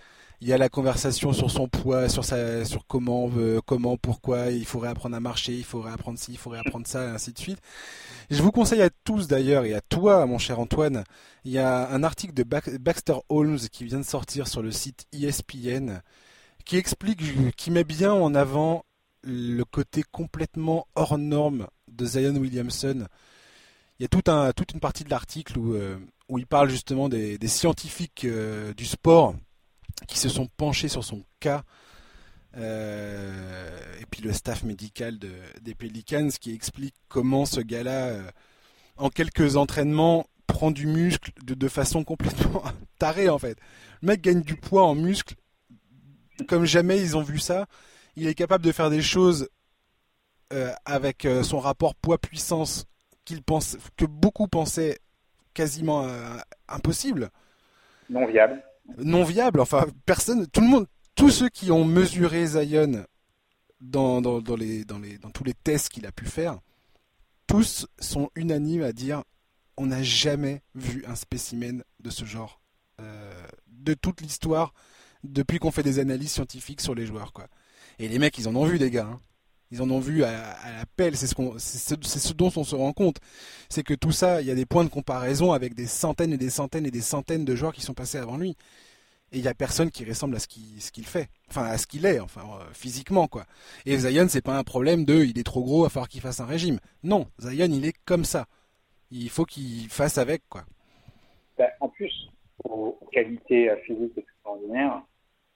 il 0.41 0.47
y 0.47 0.53
a 0.53 0.57
la 0.57 0.69
conversation 0.69 1.33
sur 1.33 1.51
son 1.51 1.67
poids, 1.67 2.09
sur 2.09 2.25
sa, 2.25 2.65
sur 2.65 2.87
comment, 2.87 3.29
euh, 3.37 3.61
comment, 3.63 3.95
pourquoi 3.95 4.49
il 4.49 4.65
faudrait 4.65 4.89
apprendre 4.89 5.15
à 5.15 5.19
marcher, 5.19 5.53
il 5.53 5.63
faudrait 5.63 5.91
apprendre 5.91 6.17
ci, 6.17 6.31
il 6.31 6.37
faudrait 6.37 6.59
apprendre 6.59 6.87
ça, 6.87 7.05
et 7.05 7.09
ainsi 7.09 7.31
de 7.31 7.37
suite. 7.37 7.59
je 8.31 8.41
vous 8.41 8.51
conseille 8.51 8.81
à 8.81 8.89
tous 9.03 9.27
d'ailleurs 9.27 9.65
et 9.65 9.75
à 9.75 9.81
toi, 9.81 10.25
mon 10.25 10.39
cher 10.39 10.59
Antoine, 10.59 11.03
il 11.45 11.51
y 11.51 11.59
a 11.59 11.87
un 11.89 12.03
article 12.03 12.33
de 12.33 12.43
Baxter 12.43 13.17
Holmes 13.29 13.59
qui 13.71 13.85
vient 13.85 13.99
de 13.99 14.05
sortir 14.05 14.47
sur 14.47 14.63
le 14.63 14.71
site 14.71 15.05
ESPN 15.13 16.01
qui 16.65 16.77
explique, 16.77 17.55
qui 17.55 17.71
met 17.71 17.83
bien 17.83 18.11
en 18.11 18.33
avant 18.33 18.83
le 19.23 19.63
côté 19.63 20.03
complètement 20.11 20.87
hors 20.95 21.19
norme 21.19 21.67
de 21.87 22.05
Zion 22.05 22.35
Williamson. 22.35 23.07
Il 23.99 24.03
y 24.03 24.05
a 24.05 24.07
tout 24.07 24.31
un, 24.31 24.51
toute 24.53 24.73
une 24.73 24.79
partie 24.79 25.03
de 25.03 25.09
l'article 25.09 25.59
où, 25.59 25.75
euh, 25.75 25.97
où 26.29 26.39
il 26.39 26.47
parle 26.47 26.69
justement 26.69 27.09
des, 27.09 27.37
scientifiques 27.47 28.25
euh, 28.25 28.73
du 28.73 28.85
sport 28.85 29.35
qui 30.07 30.19
se 30.19 30.29
sont 30.29 30.47
penchés 30.57 30.87
sur 30.87 31.03
son 31.03 31.23
cas. 31.39 31.63
Euh, 32.57 33.77
et 34.01 34.05
puis 34.05 34.21
le 34.21 34.33
staff 34.33 34.63
médical 34.63 35.17
de, 35.19 35.31
des 35.61 35.73
Pelicans 35.73 36.29
qui 36.29 36.53
explique 36.53 36.95
comment 37.07 37.45
ce 37.45 37.61
gars-là, 37.61 38.07
euh, 38.07 38.31
en 38.97 39.09
quelques 39.09 39.55
entraînements, 39.55 40.27
prend 40.47 40.71
du 40.71 40.85
muscle 40.85 41.31
de, 41.45 41.67
façon 41.69 42.03
complètement 42.03 42.63
tarée 42.99 43.29
en 43.29 43.39
fait. 43.39 43.57
Le 44.01 44.07
mec 44.07 44.21
gagne 44.21 44.41
du 44.41 44.55
poids 44.55 44.83
en 44.83 44.95
muscle 44.95 45.35
comme 46.47 46.65
jamais 46.65 46.99
ils 46.99 47.15
ont 47.15 47.21
vu 47.21 47.39
ça. 47.39 47.67
Il 48.15 48.27
est 48.27 48.33
capable 48.33 48.65
de 48.65 48.71
faire 48.71 48.89
des 48.89 49.01
choses 49.01 49.47
euh, 50.51 50.73
avec 50.83 51.25
son 51.43 51.59
rapport 51.59 51.95
poids-puissance 51.95 52.85
qu'il 53.23 53.41
que 53.95 54.05
beaucoup 54.05 54.47
pensaient 54.47 54.97
quasiment 55.53 56.05
impossible. 56.67 57.29
Non 58.09 58.25
viable. 58.25 58.61
Non 58.97 59.23
viable. 59.23 59.59
Enfin, 59.59 59.85
personne, 60.05 60.47
tout 60.47 60.61
le 60.61 60.67
monde, 60.67 60.87
tous 61.15 61.29
ceux 61.29 61.49
qui 61.49 61.71
ont 61.71 61.85
mesuré 61.85 62.45
Zion 62.45 63.05
dans, 63.79 64.21
dans, 64.21 64.41
dans, 64.41 64.55
les, 64.55 64.83
dans 64.83 65.31
tous 65.33 65.43
les 65.43 65.53
tests 65.53 65.89
qu'il 65.89 66.05
a 66.05 66.11
pu 66.11 66.25
faire, 66.25 66.59
tous 67.47 67.87
sont 67.99 68.29
unanimes 68.35 68.83
à 68.83 68.93
dire 68.93 69.23
on 69.77 69.87
n'a 69.87 70.03
jamais 70.03 70.61
vu 70.75 71.03
un 71.07 71.15
spécimen 71.15 71.83
de 71.99 72.09
ce 72.09 72.25
genre 72.25 72.61
euh, 72.99 73.47
de 73.67 73.93
toute 73.93 74.21
l'histoire 74.21 74.73
depuis 75.23 75.59
qu'on 75.59 75.71
fait 75.71 75.83
des 75.83 75.99
analyses 75.99 76.31
scientifiques 76.31 76.81
sur 76.81 76.95
les 76.95 77.05
joueurs 77.05 77.33
quoi. 77.33 77.47
Et 77.99 78.07
les 78.07 78.19
mecs 78.19 78.37
ils 78.37 78.47
en 78.47 78.55
ont 78.55 78.65
vu 78.65 78.79
des 78.79 78.91
gars. 78.91 79.07
Hein. 79.11 79.19
Ils 79.71 79.81
en 79.81 79.89
ont 79.89 79.99
vu 79.99 80.23
à, 80.23 80.31
la 80.31 80.85
pelle, 80.97 81.15
c'est 81.15 81.27
ce, 81.27 82.33
dont 82.33 82.51
on 82.55 82.63
se 82.63 82.75
rend 82.75 82.91
compte. 82.91 83.17
C'est 83.69 83.83
que 83.83 83.93
tout 83.93 84.11
ça, 84.11 84.41
il 84.41 84.47
y 84.47 84.51
a 84.51 84.55
des 84.55 84.65
points 84.65 84.83
de 84.83 84.89
comparaison 84.89 85.53
avec 85.53 85.73
des 85.75 85.87
centaines 85.87 86.33
et 86.33 86.37
des 86.37 86.49
centaines 86.49 86.85
et 86.85 86.91
des 86.91 87.01
centaines 87.01 87.45
de 87.45 87.55
joueurs 87.55 87.73
qui 87.73 87.81
sont 87.81 87.93
passés 87.93 88.17
avant 88.17 88.37
lui 88.37 88.57
et 89.31 89.37
il 89.37 89.43
y 89.43 89.47
a 89.47 89.53
personne 89.53 89.91
qui 89.91 90.03
ressemble 90.05 90.35
à 90.35 90.39
ce 90.39 90.47
qu'il 90.47 90.77
qu'il 90.93 91.05
fait, 91.05 91.29
enfin 91.49 91.63
à 91.63 91.77
ce 91.77 91.87
qu'il 91.87 92.05
est, 92.05 92.19
enfin 92.19 92.41
euh, 92.41 92.65
physiquement 92.73 93.27
quoi. 93.27 93.45
Et 93.85 93.97
Zion 93.97 94.27
c'est 94.27 94.43
pas 94.43 94.57
un 94.57 94.63
problème 94.63 95.05
de 95.05 95.23
il 95.23 95.39
est 95.39 95.43
trop 95.43 95.63
gros, 95.63 95.85
à 95.85 95.89
falloir 95.89 96.09
qu'il 96.09 96.21
fasse 96.21 96.39
un 96.39 96.45
régime. 96.45 96.79
Non, 97.03 97.27
Zion 97.39 97.67
il 97.71 97.85
est 97.85 97.97
comme 98.05 98.25
ça. 98.25 98.47
Il 99.09 99.29
faut 99.29 99.45
qu'il 99.45 99.87
fasse 99.89 100.17
avec 100.17 100.43
quoi. 100.49 100.65
Ben, 101.57 101.69
en 101.79 101.89
plus, 101.89 102.29
aux, 102.63 102.97
qualités 103.11 103.69
euh, 103.69 103.77
physiques 103.85 104.17
extraordinaires, 104.17 105.01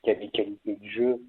il 0.03 0.09
y 0.09 0.11
a 0.11 0.15
des 0.15 0.29
qualités 0.29 0.75
de 0.75 0.89
jeu 0.89 1.21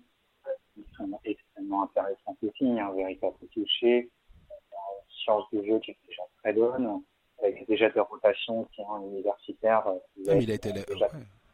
qui 0.74 0.84
sont 0.96 1.08
extrêmement 1.56 1.84
intéressantes 1.84 2.38
aussi, 2.42 2.78
un 2.78 2.92
véritable 2.92 3.34
toucher, 3.52 3.98
une 4.00 5.14
science 5.24 5.44
de 5.52 5.62
jeu 5.64 5.78
qui 5.80 5.92
est 5.92 5.96
déjà 6.06 6.22
très 6.42 6.52
bonne, 6.52 7.02
avec 7.42 7.66
déjà 7.66 7.90
des 7.90 8.00
rotations 8.00 8.64
qui 8.72 8.82
sont 8.82 9.10
universitaires. 9.10 9.84
Ah, 10.28 10.34
il 10.34 10.50
a 10.50 10.54
été 10.54 10.72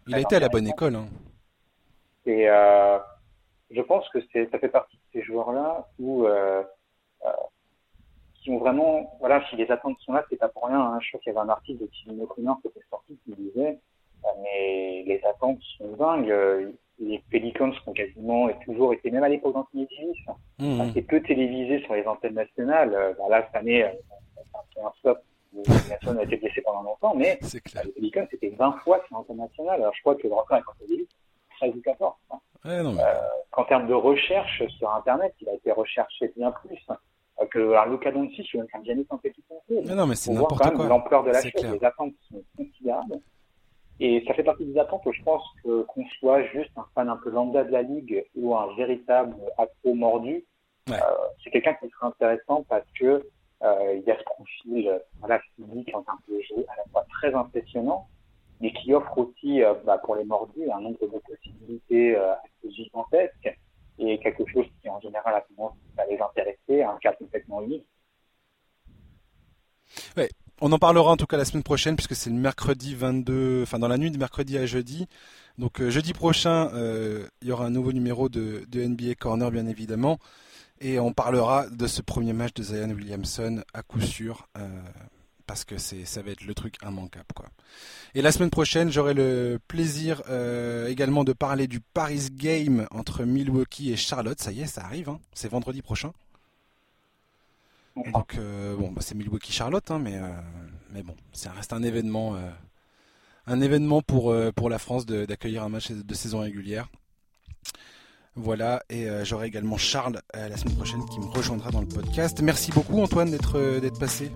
il 0.09 0.15
a 0.15 0.21
été 0.21 0.37
à 0.37 0.41
la 0.41 0.49
bonne 0.49 0.67
école. 0.67 0.97
Hein. 0.97 1.07
Et 2.27 2.49
euh, 2.49 2.99
je 3.71 3.81
pense 3.83 4.09
que 4.11 4.19
ça 4.21 4.59
fait 4.59 4.69
partie 4.69 4.97
de 4.97 5.03
ces 5.13 5.23
joueurs-là 5.23 5.89
où 5.99 6.27
euh, 6.27 6.63
euh, 7.25 7.31
qui 8.35 8.51
ont 8.51 8.59
vraiment, 8.59 9.17
voilà, 9.21 9.45
si 9.49 9.57
les 9.57 9.71
attentes 9.71 9.99
sont 10.01 10.13
là, 10.13 10.25
c'est 10.29 10.37
pas 10.37 10.49
pour 10.49 10.67
rien. 10.67 10.81
Hein. 10.81 10.99
Je 11.01 11.09
crois 11.09 11.21
qu'il 11.21 11.33
y 11.33 11.37
avait 11.37 11.47
un 11.47 11.51
article 11.51 11.83
de 11.83 11.91
Tim 12.05 12.19
O'Connor 12.21 12.61
qui 12.61 12.69
était 12.69 12.85
sorti 12.91 13.17
qui 13.25 13.35
disait, 13.35 13.79
euh, 14.25 14.29
mais 14.43 15.05
les 15.07 15.21
attentes 15.25 15.61
sont 15.79 15.93
dingues. 15.93 16.75
Les 17.03 17.23
Pelicans 17.31 17.73
ont 17.87 17.93
quasiment 17.93 18.49
et 18.49 18.57
toujours 18.65 18.93
été, 18.93 19.11
même 19.11 19.25
à 19.25 19.29
l'époque 19.29 19.55
d'Anthony 19.55 19.89
Davis, 19.91 20.17
mmh. 20.59 20.81
assez 20.81 21.03
peu 21.03 21.21
télévisés 21.21 21.83
sur 21.85 21.95
les 21.95 22.07
antennes 22.07 22.35
nationales. 22.35 22.95
Euh, 22.95 23.13
bah 23.19 23.25
là, 23.29 23.45
cette 23.47 23.57
année, 23.57 23.85
c'est 24.73 24.81
un 24.81 24.93
flop 25.01 25.19
Nelson 25.55 26.17
a 26.19 26.23
été 26.23 26.37
blessé 26.37 26.63
pendant 26.63 26.83
longtemps, 26.83 27.15
mais 27.15 27.39
clair. 27.65 27.85
le 27.85 27.93
Pelicans, 27.93 28.27
c'était 28.31 28.51
20 28.51 28.73
fois 28.85 29.03
sur 29.07 29.19
international. 29.19 29.81
Alors 29.81 29.95
je 29.95 30.01
crois 30.01 30.15
que 30.15 30.27
le 30.27 30.35
record 30.35 30.59
est 30.59 30.63
quand 30.63 30.73
13 31.61 31.75
ou 31.77 31.81
14. 31.83 32.15
Hein. 32.31 32.37
Ouais, 32.65 32.83
non, 32.83 32.93
mais... 32.93 33.03
euh, 33.03 33.15
qu'en 33.51 33.65
termes 33.65 33.87
de 33.87 33.95
recherche 33.95 34.63
sur 34.79 34.93
Internet, 34.95 35.35
il 35.41 35.49
a 35.49 35.55
été 35.55 35.73
recherché 35.73 36.33
bien 36.37 36.53
plus 36.53 36.79
euh, 36.91 37.47
que 37.51 37.59
alors, 37.73 37.87
Luca 37.87 38.11
Doncic 38.11 38.49
ou 38.55 38.59
même 38.59 38.85
Giannis 38.85 39.07
Antetokounmpo. 39.11 39.83
Mais 39.87 39.95
non, 39.95 40.07
mais 40.07 40.15
c'est 40.15 40.33
n'importe 40.33 40.73
quoi. 40.75 40.87
L'ampleur 40.87 41.25
de 41.25 41.31
la 41.31 41.43
chose, 41.43 41.73
les 41.73 41.85
attentes 41.85 42.15
sont 42.31 42.43
considérables. 42.57 43.21
Et 44.05 44.25
ça 44.27 44.35
fait 44.35 44.43
partie 44.43 44.65
des 44.65 44.77
attentes 44.81 45.03
je 45.13 45.23
pense 45.23 45.45
que 45.63 45.83
qu'on 45.83 46.05
soit 46.19 46.43
juste 46.49 46.73
un 46.77 46.85
fan 46.93 47.09
un 47.09 47.17
peu 47.19 47.31
lambda 47.31 47.63
de 47.63 47.71
la 47.71 47.83
ligue 47.83 48.25
ou 48.35 48.53
un 48.57 48.75
véritable 48.75 49.37
accro 49.57 49.95
mordu, 49.95 50.45
ouais. 50.89 50.95
euh, 50.97 50.99
c'est 51.43 51.51
quelqu'un 51.51 51.75
qui 51.75 51.89
serait 51.89 52.09
intéressant 52.09 52.65
parce 52.69 52.85
que 52.99 53.25
euh, 53.63 53.95
il 53.95 54.03
y 54.03 54.11
a 54.11 54.19
ce 54.19 54.25
profil 54.25 55.01
voilà, 55.21 55.41
physique 55.55 55.95
en 55.95 56.03
termes 56.03 56.19
de 56.29 56.41
jeu 56.41 56.67
à 56.69 56.79
la 56.79 56.85
fois 56.91 57.07
très 57.11 57.33
impressionnant, 57.33 58.09
mais 58.61 58.73
qui 58.73 58.93
offre 58.93 59.17
aussi 59.19 59.63
euh, 59.63 59.75
bah, 59.85 59.99
pour 59.99 60.17
les 60.17 60.25
mordus 60.25 60.69
un 60.69 60.81
nombre 60.81 61.07
de 61.07 61.19
possibilités 61.21 62.17
assez 62.17 62.73
gigantesques 62.73 63.57
et 64.01 64.19
quelque 64.19 64.45
chose 64.53 64.67
qui 64.81 64.91
en 64.91 64.99
général 64.99 65.33
a 65.33 65.43
tendance 65.43 65.77
à 65.97 66.07
les 66.07 66.19
intéresser, 66.19 66.83
un 66.83 66.99
cas 67.01 67.13
complètement 67.13 67.63
unique. 67.63 67.87
Ouais, 70.17 70.29
on 70.63 70.71
en 70.71 70.79
parlera 70.79 71.11
en 71.11 71.17
tout 71.17 71.27
cas 71.27 71.37
la 71.37 71.45
semaine 71.45 71.65
prochaine 71.65 71.97
puisque 71.97 72.15
c'est 72.15 72.31
le 72.31 72.37
mercredi 72.37 72.95
22, 72.95 73.63
enfin 73.65 73.81
dans 73.81 73.89
la 73.89 73.99
nuit 73.99 74.13
de 74.13 74.17
mercredi 74.17 74.57
à 74.57 74.65
jeudi. 74.65 75.07
Donc 75.59 75.83
jeudi 75.89 76.13
prochain, 76.13 76.71
euh, 76.73 77.27
il 77.43 77.49
y 77.49 77.53
aura 77.53 77.67
un 77.67 77.71
nouveau 77.71 77.93
numéro 77.93 78.29
de, 78.29 78.65
NBA 78.73 79.17
Corner 79.17 79.51
bien 79.51 79.67
évidemment. 79.67 80.19
Et 80.81 81.01
on 81.01 81.13
parlera 81.13 81.67
de 81.69 81.87
ce 81.89 82.01
premier 82.01 82.33
match 82.33 82.55
de 82.55 82.63
Zion 82.63 82.91
Williamson 82.91 83.63
à 83.75 83.83
coup 83.83 84.01
sûr. 84.01 84.47
Euh, 84.57 84.69
parce 85.47 85.65
que 85.65 85.77
ça 85.77 86.23
va 86.23 86.31
être 86.31 86.45
le 86.45 86.55
truc 86.55 86.77
immanquable 86.83 87.27
quoi. 87.35 87.47
Et 88.15 88.23
la 88.23 88.31
semaine 88.31 88.49
prochaine, 88.49 88.91
j'aurai 88.91 89.13
le 89.13 89.59
plaisir 89.67 90.23
euh, 90.31 90.87
également 90.87 91.25
de 91.25 91.33
parler 91.33 91.67
du 91.67 91.81
Paris 91.81 92.29
Game 92.33 92.87
entre 92.93 93.25
Milwaukee 93.25 93.93
et 93.93 93.97
Charlotte. 93.97 94.41
Ça 94.41 94.53
y 94.53 94.63
est, 94.63 94.67
ça 94.67 94.85
arrive, 94.85 95.09
hein. 95.09 95.19
c'est 95.35 95.49
vendredi 95.49 95.83
prochain. 95.83 96.13
Donc 97.97 98.37
euh, 98.37 98.77
bon, 98.77 98.91
bah, 98.93 99.01
c'est 99.01 99.15
Milwaukee 99.15 99.53
Charlotte, 99.53 99.91
hein, 99.91 99.99
mais 99.99 100.19
mais 100.93 101.03
bon, 101.03 101.15
ça 101.33 101.53
reste 101.53 101.73
un 101.73 101.83
événement, 101.83 102.37
un 103.47 103.61
événement 103.61 104.03
pour 104.03 104.35
pour 104.55 104.71
la 104.71 104.79
France 104.79 105.07
d'accueillir 105.07 105.63
un 105.63 105.69
match 105.69 105.91
de 105.91 106.15
saison 106.15 106.41
régulière. 106.41 106.89
Voilà, 108.35 108.83
et 108.89 109.11
euh, 109.11 109.25
j'aurai 109.27 109.47
également 109.49 109.77
Charles 109.77 110.19
euh, 110.37 110.49
la 110.49 110.57
semaine 110.57 110.75
prochaine 110.75 111.05
qui 111.13 111.21
me 111.21 111.27
rejoindra 111.27 111.71
dans 111.71 111.83
le 111.83 111.87
podcast. 111.87 112.41
Merci 112.41 112.73
beaucoup 112.73 112.99
Antoine 113.03 113.31
d'être 113.31 113.59
euh, 113.59 113.79
d'être 113.79 113.99
passé. 113.99 114.33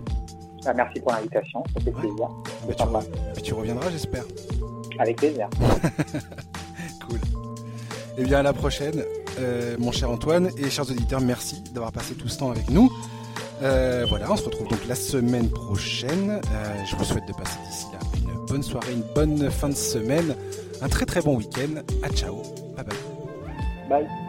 Ah, 0.65 0.73
merci 0.75 0.99
pour 0.99 1.13
l'invitation, 1.13 1.63
ça 1.73 1.81
fait 1.83 1.91
plaisir. 1.91 2.29
Bah, 2.67 3.01
tu, 3.35 3.41
tu, 3.41 3.53
reviendras 3.55 3.89
j'espère. 3.89 4.23
Avec 4.99 5.17
plaisir. 5.17 5.49
cool. 7.07 7.19
Eh 8.19 8.23
bien 8.23 8.39
à 8.39 8.43
la 8.43 8.53
prochaine, 8.53 9.03
mon 9.79 9.91
cher 9.91 10.11
Antoine, 10.11 10.51
et 10.57 10.69
chers 10.69 10.89
auditeurs, 10.89 11.21
merci 11.21 11.63
d'avoir 11.73 11.91
passé 11.91 12.13
tout 12.13 12.27
ce 12.27 12.37
temps 12.37 12.51
avec 12.51 12.69
nous. 12.69 12.91
Voilà, 13.59 14.31
on 14.31 14.35
se 14.37 14.45
retrouve 14.45 14.67
donc 14.67 14.85
la 14.87 14.95
semaine 14.95 15.49
prochaine. 15.49 16.41
je 16.85 16.95
vous 16.95 17.03
souhaite 17.03 17.27
de 17.27 17.33
passer 17.33 17.57
d'ici 17.67 17.85
là 17.93 17.99
une 18.17 18.45
bonne 18.45 18.63
soirée, 18.63 18.93
une 18.93 19.13
bonne 19.13 19.49
fin 19.51 19.69
de 19.69 19.75
semaine, 19.75 20.35
un 20.81 20.89
très 20.89 21.05
très 21.05 21.21
bon 21.21 21.37
week-end. 21.37 21.81
À 22.03 22.09
ciao, 22.09 22.41
bye 22.75 22.85
bye. 22.85 22.97
Bye. 23.89 24.26